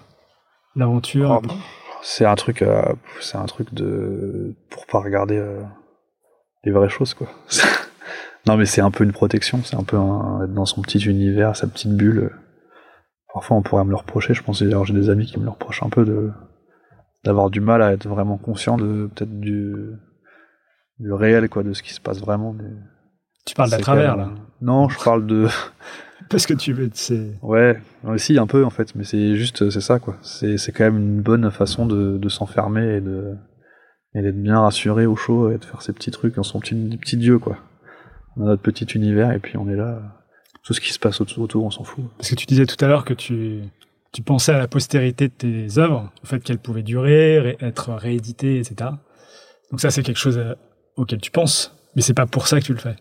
l'aventure? 0.75 1.41
Ah, 1.45 1.55
c'est 2.03 2.25
un 2.25 2.35
truc, 2.35 2.63
euh, 2.63 2.83
c'est 3.21 3.37
un 3.37 3.47
truc 3.47 3.75
de 3.75 4.55
pour 4.71 4.87
pas 4.87 5.01
regarder 5.01 5.45
les 6.65 6.71
vraies 6.73 6.89
choses 6.89 7.13
quoi. 7.15 7.29
non 8.47 8.57
mais 8.57 8.67
c'est 8.67 8.81
un 8.81 8.91
peu 8.91 9.05
une 9.05 9.13
protection, 9.13 9.63
c'est 9.65 9.77
un 9.77 9.83
peu 9.83 9.97
un- 9.97 10.45
être 10.45 10.55
dans 10.55 10.65
son 10.67 10.81
petit 10.83 10.99
univers, 11.01 11.57
sa 11.57 11.67
petite 11.67 11.95
bulle. 11.95 12.31
Parfois 13.35 13.57
on 13.57 13.63
pourrait 13.63 13.85
me 13.85 13.91
le 13.91 13.97
reprocher, 13.97 14.33
je 14.35 14.43
pense 14.43 14.63
d'ailleurs 14.63 14.85
j'ai 14.85 14.95
des 14.95 15.11
amis 15.11 15.27
qui 15.27 15.39
me 15.39 15.45
le 15.45 15.51
reprochent 15.51 15.83
un 15.83 15.91
peu 15.91 16.05
de 16.05 16.31
d'avoir 17.29 17.51
du 17.51 17.61
mal 17.61 17.83
à 17.83 17.93
être 17.93 18.09
vraiment 18.09 18.39
conscient 18.39 18.79
de 18.79 19.11
peut-être 19.15 19.39
du 19.39 19.91
du 20.99 21.13
réel 21.13 21.51
quoi, 21.51 21.63
de 21.63 21.75
ce 21.75 21.83
qui 21.83 21.93
se 21.93 22.01
passe 22.01 22.21
vraiment. 22.21 22.55
mais 22.55 22.71
Tu 23.45 23.55
parles 23.55 23.71
d'à 23.71 23.79
travers, 23.79 24.17
là. 24.17 24.31
Non, 24.63 24.89
je 24.89 24.99
parle 25.05 25.27
de 25.27 25.47
Parce 26.31 26.47
que 26.47 26.55
tu 26.55 26.73
veux, 26.73 26.89
c'est. 26.95 27.39
Ouais, 27.43 27.81
aussi 28.05 28.39
un 28.39 28.47
peu 28.47 28.65
en 28.65 28.71
fait, 28.71 28.95
mais 28.95 29.05
c'est 29.05 29.37
juste 29.37 29.69
c'est 29.69 29.83
ça 29.83 29.99
quoi. 29.99 30.17
C'est 30.23 30.57
c'est 30.57 30.73
quand 30.73 30.85
même 30.85 30.97
une 30.97 31.21
bonne 31.21 31.51
façon 31.51 31.85
de, 31.85 32.17
de 32.17 32.29
s'enfermer 32.31 32.97
et 32.97 33.01
de 33.03 33.35
et 34.15 34.23
d'être 34.23 34.41
bien 34.41 34.59
rassuré 34.59 35.05
au 35.05 35.15
chaud 35.15 35.51
et 35.51 35.59
de 35.59 35.65
faire 35.65 35.83
ses 35.83 35.93
petits 35.93 36.11
trucs 36.11 36.37
dans 36.37 36.43
son 36.43 36.61
petit 36.61 36.75
petit 36.97 37.19
dieu 37.19 37.39
quoi. 37.39 37.59
On 38.37 38.43
a 38.43 38.47
notre 38.47 38.63
petit 38.63 38.87
univers 38.87 39.33
et 39.33 39.39
puis 39.39 39.59
on 39.59 39.69
est 39.69 39.77
là. 39.77 40.01
Tout 40.65 40.73
ce 40.73 40.81
qui 40.81 40.93
se 40.93 40.99
passe 40.99 41.21
autour, 41.21 41.45
autour 41.45 41.65
on 41.65 41.71
s'en 41.71 41.85
fout. 41.85 42.05
Parce 42.17 42.31
que 42.31 42.35
tu 42.35 42.47
disais 42.47 42.65
tout 42.65 42.83
à 42.83 42.89
l'heure 42.89 43.05
que 43.05 43.15
tu, 43.15 43.63
tu 44.13 44.23
pensais 44.23 44.53
à 44.53 44.59
la 44.59 44.69
postérité 44.69 45.29
de 45.29 45.33
tes 45.33 45.79
œuvres, 45.79 46.11
au 46.23 46.27
fait 46.27 46.41
qu'elles 46.41 46.59
pouvaient 46.59 46.83
durer, 46.83 47.39
ré- 47.41 47.57
être 47.61 47.93
rééditées, 47.93 48.59
etc. 48.59 48.91
Donc 49.71 49.81
ça, 49.81 49.91
c'est 49.91 50.03
quelque 50.03 50.17
chose 50.19 50.39
euh, 50.39 50.55
auquel 50.97 51.21
tu 51.21 51.31
penses, 51.31 51.77
mais 51.95 52.03
c'est 52.03 52.15
pas 52.15 52.27
pour 52.27 52.47
ça 52.47 52.59
que 52.61 52.65
tu 52.65 52.73
le 52.73 52.79
fais. 52.79 52.97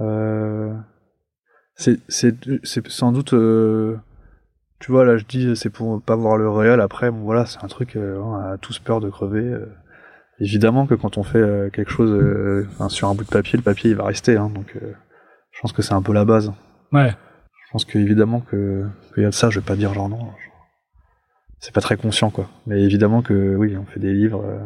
Euh, 0.00 0.74
c'est 1.76 2.00
sans 2.88 3.12
doute 3.12 3.32
euh, 3.34 3.96
tu 4.80 4.92
vois 4.92 5.04
là 5.04 5.16
je 5.18 5.24
dis 5.24 5.54
c'est 5.56 5.70
pour 5.70 6.00
pas 6.02 6.16
voir 6.16 6.36
le 6.38 6.48
réel 6.48 6.80
après 6.80 7.10
bon 7.10 7.20
voilà 7.20 7.44
c'est 7.46 7.62
un 7.62 7.68
truc 7.68 7.96
euh, 7.96 8.18
on 8.18 8.34
a 8.34 8.56
tous 8.58 8.78
peur 8.78 9.00
de 9.00 9.10
crever 9.10 9.42
euh. 9.44 9.66
évidemment 10.38 10.86
que 10.86 10.94
quand 10.94 11.18
on 11.18 11.22
fait 11.22 11.38
euh, 11.38 11.68
quelque 11.70 11.90
chose 11.90 12.66
sur 12.88 13.08
un 13.08 13.14
bout 13.14 13.24
de 13.24 13.28
papier 13.30 13.56
le 13.58 13.62
papier 13.62 13.90
il 13.90 13.96
va 13.96 14.04
rester 14.04 14.36
hein, 14.36 14.50
donc 14.54 14.74
euh, 14.76 14.92
je 15.52 15.60
pense 15.60 15.72
que 15.72 15.82
c'est 15.82 15.92
un 15.94 16.02
peu 16.02 16.12
la 16.14 16.24
base 16.24 16.52
Ouais. 16.92 17.14
Je 17.70 17.72
pense 17.74 17.84
qu'évidemment 17.84 18.40
que 18.40 18.84
qu'il 19.14 19.22
y 19.22 19.26
a 19.26 19.28
de 19.30 19.34
ça, 19.34 19.48
je 19.48 19.60
vais 19.60 19.64
pas 19.64 19.76
dire 19.76 19.94
genre 19.94 20.08
non. 20.08 20.18
genre, 20.18 20.34
C'est 21.60 21.72
pas 21.72 21.80
très 21.80 21.96
conscient 21.96 22.30
quoi. 22.30 22.50
Mais 22.66 22.82
évidemment 22.82 23.22
que 23.22 23.54
oui, 23.54 23.76
on 23.76 23.84
fait 23.86 24.00
des 24.00 24.12
livres. 24.12 24.44
euh, 24.44 24.58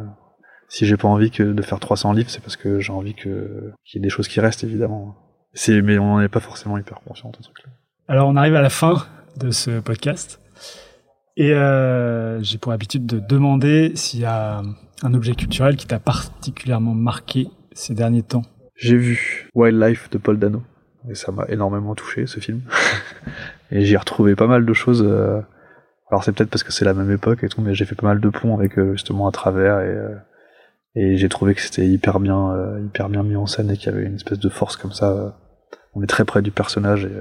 si 0.68 0.86
j'ai 0.86 0.96
pas 0.96 1.08
envie 1.08 1.30
que 1.30 1.42
de 1.42 1.60
faire 1.62 1.78
300 1.80 2.14
livres, 2.14 2.30
c'est 2.30 2.42
parce 2.42 2.56
que 2.56 2.80
j'ai 2.80 2.92
envie 2.94 3.14
que 3.14 3.72
qu'il 3.84 4.00
y 4.00 4.02
ait 4.02 4.06
des 4.06 4.08
choses 4.08 4.26
qui 4.26 4.40
restent 4.40 4.64
évidemment. 4.64 5.16
C'est 5.52 5.82
mais 5.82 5.98
on 5.98 6.14
n'en 6.14 6.20
est 6.22 6.30
pas 6.30 6.40
forcément 6.40 6.78
hyper 6.78 7.00
conscient 7.00 7.28
de 7.28 7.36
ce 7.36 7.42
truc-là. 7.42 7.70
Alors 8.08 8.26
on 8.26 8.36
arrive 8.36 8.54
à 8.54 8.62
la 8.62 8.70
fin 8.70 9.04
de 9.36 9.50
ce 9.50 9.80
podcast 9.80 10.40
et 11.36 11.52
euh, 11.52 12.42
j'ai 12.42 12.56
pour 12.56 12.72
habitude 12.72 13.04
de 13.04 13.20
demander 13.20 13.92
s'il 13.96 14.20
y 14.20 14.24
a 14.24 14.62
un 15.02 15.12
objet 15.12 15.34
culturel 15.34 15.76
qui 15.76 15.86
t'a 15.86 15.98
particulièrement 15.98 16.94
marqué 16.94 17.48
ces 17.72 17.92
derniers 17.92 18.22
temps. 18.22 18.44
J'ai 18.76 18.96
vu 18.96 19.50
Wildlife 19.54 20.08
de 20.08 20.16
Paul 20.16 20.38
Dano 20.38 20.62
et 21.10 21.14
ça 21.14 21.32
m'a 21.32 21.44
énormément 21.48 21.94
touché 21.94 22.26
ce 22.26 22.40
film. 22.40 22.62
et 23.70 23.84
j'y 23.84 23.94
ai 23.94 23.96
retrouvé 23.96 24.34
pas 24.36 24.46
mal 24.46 24.64
de 24.64 24.72
choses. 24.72 25.02
euh, 25.02 25.40
Alors 26.10 26.24
c'est 26.24 26.32
peut-être 26.32 26.50
parce 26.50 26.62
que 26.62 26.72
c'est 26.72 26.84
la 26.84 26.94
même 26.94 27.10
époque 27.10 27.44
et 27.44 27.48
tout, 27.48 27.60
mais 27.60 27.74
j'ai 27.74 27.84
fait 27.84 27.94
pas 27.94 28.06
mal 28.06 28.20
de 28.20 28.28
ponts 28.28 28.56
avec 28.56 28.78
euh, 28.78 28.92
justement 28.92 29.26
à 29.26 29.32
travers 29.32 29.80
et 29.80 29.88
euh, 29.88 30.14
et 30.96 31.16
j'ai 31.16 31.28
trouvé 31.28 31.54
que 31.56 31.60
c'était 31.60 31.86
hyper 31.86 32.20
bien 32.20 32.54
hyper 32.78 33.08
bien 33.08 33.24
mis 33.24 33.34
en 33.34 33.46
scène 33.46 33.68
et 33.70 33.76
qu'il 33.76 33.90
y 33.90 33.94
avait 33.94 34.04
une 34.04 34.14
espèce 34.14 34.38
de 34.38 34.48
force 34.48 34.76
comme 34.76 34.92
ça. 34.92 35.36
On 35.94 36.02
est 36.02 36.06
très 36.06 36.24
près 36.24 36.40
du 36.40 36.52
personnage 36.52 37.04
et 37.04 37.12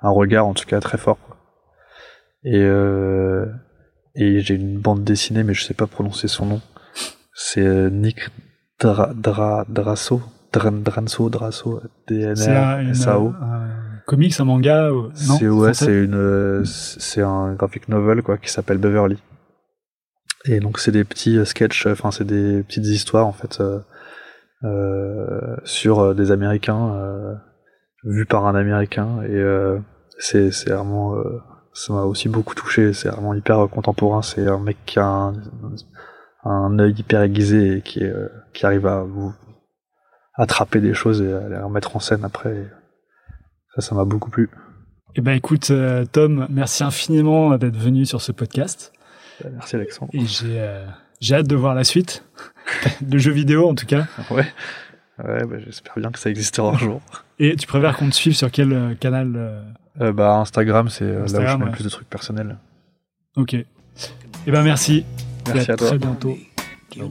un 0.00 0.10
regard 0.10 0.46
en 0.46 0.54
tout 0.54 0.64
cas 0.64 0.78
très 0.78 0.96
fort. 0.96 1.18
Et 2.44 2.62
euh, 2.62 3.46
et 4.14 4.38
j'ai 4.40 4.54
une 4.54 4.78
bande 4.78 5.02
dessinée 5.02 5.42
mais 5.42 5.54
je 5.54 5.64
sais 5.64 5.74
pas 5.74 5.88
prononcer 5.88 6.28
son 6.28 6.46
nom. 6.46 6.60
C'est 7.34 7.90
Nick 7.90 8.28
Dra, 8.78 9.12
Dra, 9.12 9.64
Drasso, 9.68 10.22
Dranso, 10.52 11.30
une- 11.30 11.88
D-N-R-S-A-O. 12.08 13.28
un 13.40 13.68
comics, 14.06 14.40
un 14.40 14.44
manga 14.44 14.90
Non 14.90 15.08
C'est 15.14 15.48
ouais, 15.48 15.74
c'est 15.74 16.04
une, 16.04 16.14
euh, 16.14 16.64
c'est 16.64 17.22
un 17.22 17.54
graphic 17.54 17.88
novel 17.88 18.22
quoi 18.22 18.38
qui 18.38 18.50
s'appelle 18.50 18.78
Beverly. 18.78 19.22
Et 20.46 20.58
donc 20.60 20.78
c'est 20.78 20.90
des 20.92 21.04
petits 21.04 21.36
euh, 21.38 21.44
sketchs, 21.44 21.86
enfin 21.86 22.10
c'est 22.10 22.24
des 22.24 22.62
petites 22.62 22.86
histoires 22.86 23.26
en 23.26 23.32
fait 23.32 23.60
euh, 23.60 23.78
euh, 24.64 25.56
sur 25.64 26.00
euh, 26.00 26.14
des 26.14 26.32
Américains 26.32 26.94
euh, 26.94 27.34
vus 28.04 28.26
par 28.26 28.46
un 28.46 28.54
Américain 28.54 29.22
et 29.22 29.34
euh, 29.36 29.78
c'est 30.18 30.50
c'est 30.50 30.70
vraiment 30.70 31.14
euh, 31.16 31.40
ça 31.72 31.92
m'a 31.92 32.02
aussi 32.02 32.28
beaucoup 32.28 32.54
touché. 32.54 32.92
C'est 32.92 33.08
vraiment 33.10 33.34
hyper 33.34 33.60
euh, 33.60 33.66
contemporain. 33.68 34.22
C'est 34.22 34.46
un 34.48 34.58
mec 34.58 34.76
qui 34.86 34.98
a 34.98 35.04
un, 35.06 35.34
un 36.44 36.78
œil 36.78 36.94
hyper 36.98 37.22
aiguisé 37.22 37.76
et 37.76 37.82
qui 37.82 38.00
est, 38.02 38.10
euh, 38.10 38.28
qui 38.52 38.66
arrive 38.66 38.86
à 38.86 39.02
vous 39.02 39.32
attraper 40.34 40.80
des 40.80 40.94
choses 40.94 41.20
et 41.22 41.32
à 41.32 41.48
les 41.48 41.58
remettre 41.58 41.96
en 41.96 42.00
scène 42.00 42.24
après. 42.24 42.54
Et 42.54 42.66
ça, 43.74 43.80
ça 43.80 43.94
m'a 43.94 44.04
beaucoup 44.04 44.30
plu. 44.30 44.50
Eh 45.16 45.20
ben 45.20 45.32
écoute 45.32 45.70
euh, 45.70 46.04
Tom, 46.04 46.46
merci 46.50 46.84
infiniment 46.84 47.56
d'être 47.58 47.76
venu 47.76 48.06
sur 48.06 48.20
ce 48.20 48.30
podcast 48.30 48.92
Merci 49.54 49.74
Alexandre. 49.74 50.10
et 50.14 50.24
j'ai 50.24 50.60
euh, 50.60 50.86
j'ai 51.20 51.34
hâte 51.34 51.48
de 51.48 51.56
voir 51.56 51.74
la 51.74 51.82
suite, 51.82 52.24
le 53.10 53.18
jeu 53.18 53.32
vidéo 53.32 53.68
en 53.68 53.74
tout 53.74 53.86
cas. 53.86 54.06
Ouais. 54.30 54.46
Ouais, 55.22 55.44
bah, 55.44 55.56
j'espère 55.64 55.94
bien 55.96 56.10
que 56.10 56.18
ça 56.18 56.30
existera 56.30 56.70
un 56.70 56.78
jour. 56.78 57.00
Et 57.38 57.56
tu 57.56 57.66
préfères 57.66 57.96
qu'on 57.96 58.08
te 58.08 58.14
suive 58.14 58.34
sur 58.34 58.50
quel 58.50 58.72
euh, 58.72 58.94
canal 58.94 59.32
euh, 59.36 59.62
Euh, 60.00 60.12
bah, 60.12 60.36
Instagram, 60.36 60.88
c'est 60.88 61.04
euh, 61.04 61.18
là 61.18 61.24
où 61.24 61.28
je 61.28 61.36
mets 61.36 61.54
ouais. 61.54 61.64
le 61.66 61.72
plus 61.72 61.84
de 61.84 61.88
trucs 61.90 62.08
personnels. 62.08 62.56
Ok. 63.36 63.54
Eh 63.54 64.50
ben 64.50 64.62
merci. 64.62 65.04
Merci 65.46 65.70
et 65.70 65.72
à 65.72 65.76
toi. 65.76 65.88
très 65.88 65.98
bientôt. 65.98 66.38
You 66.96 67.10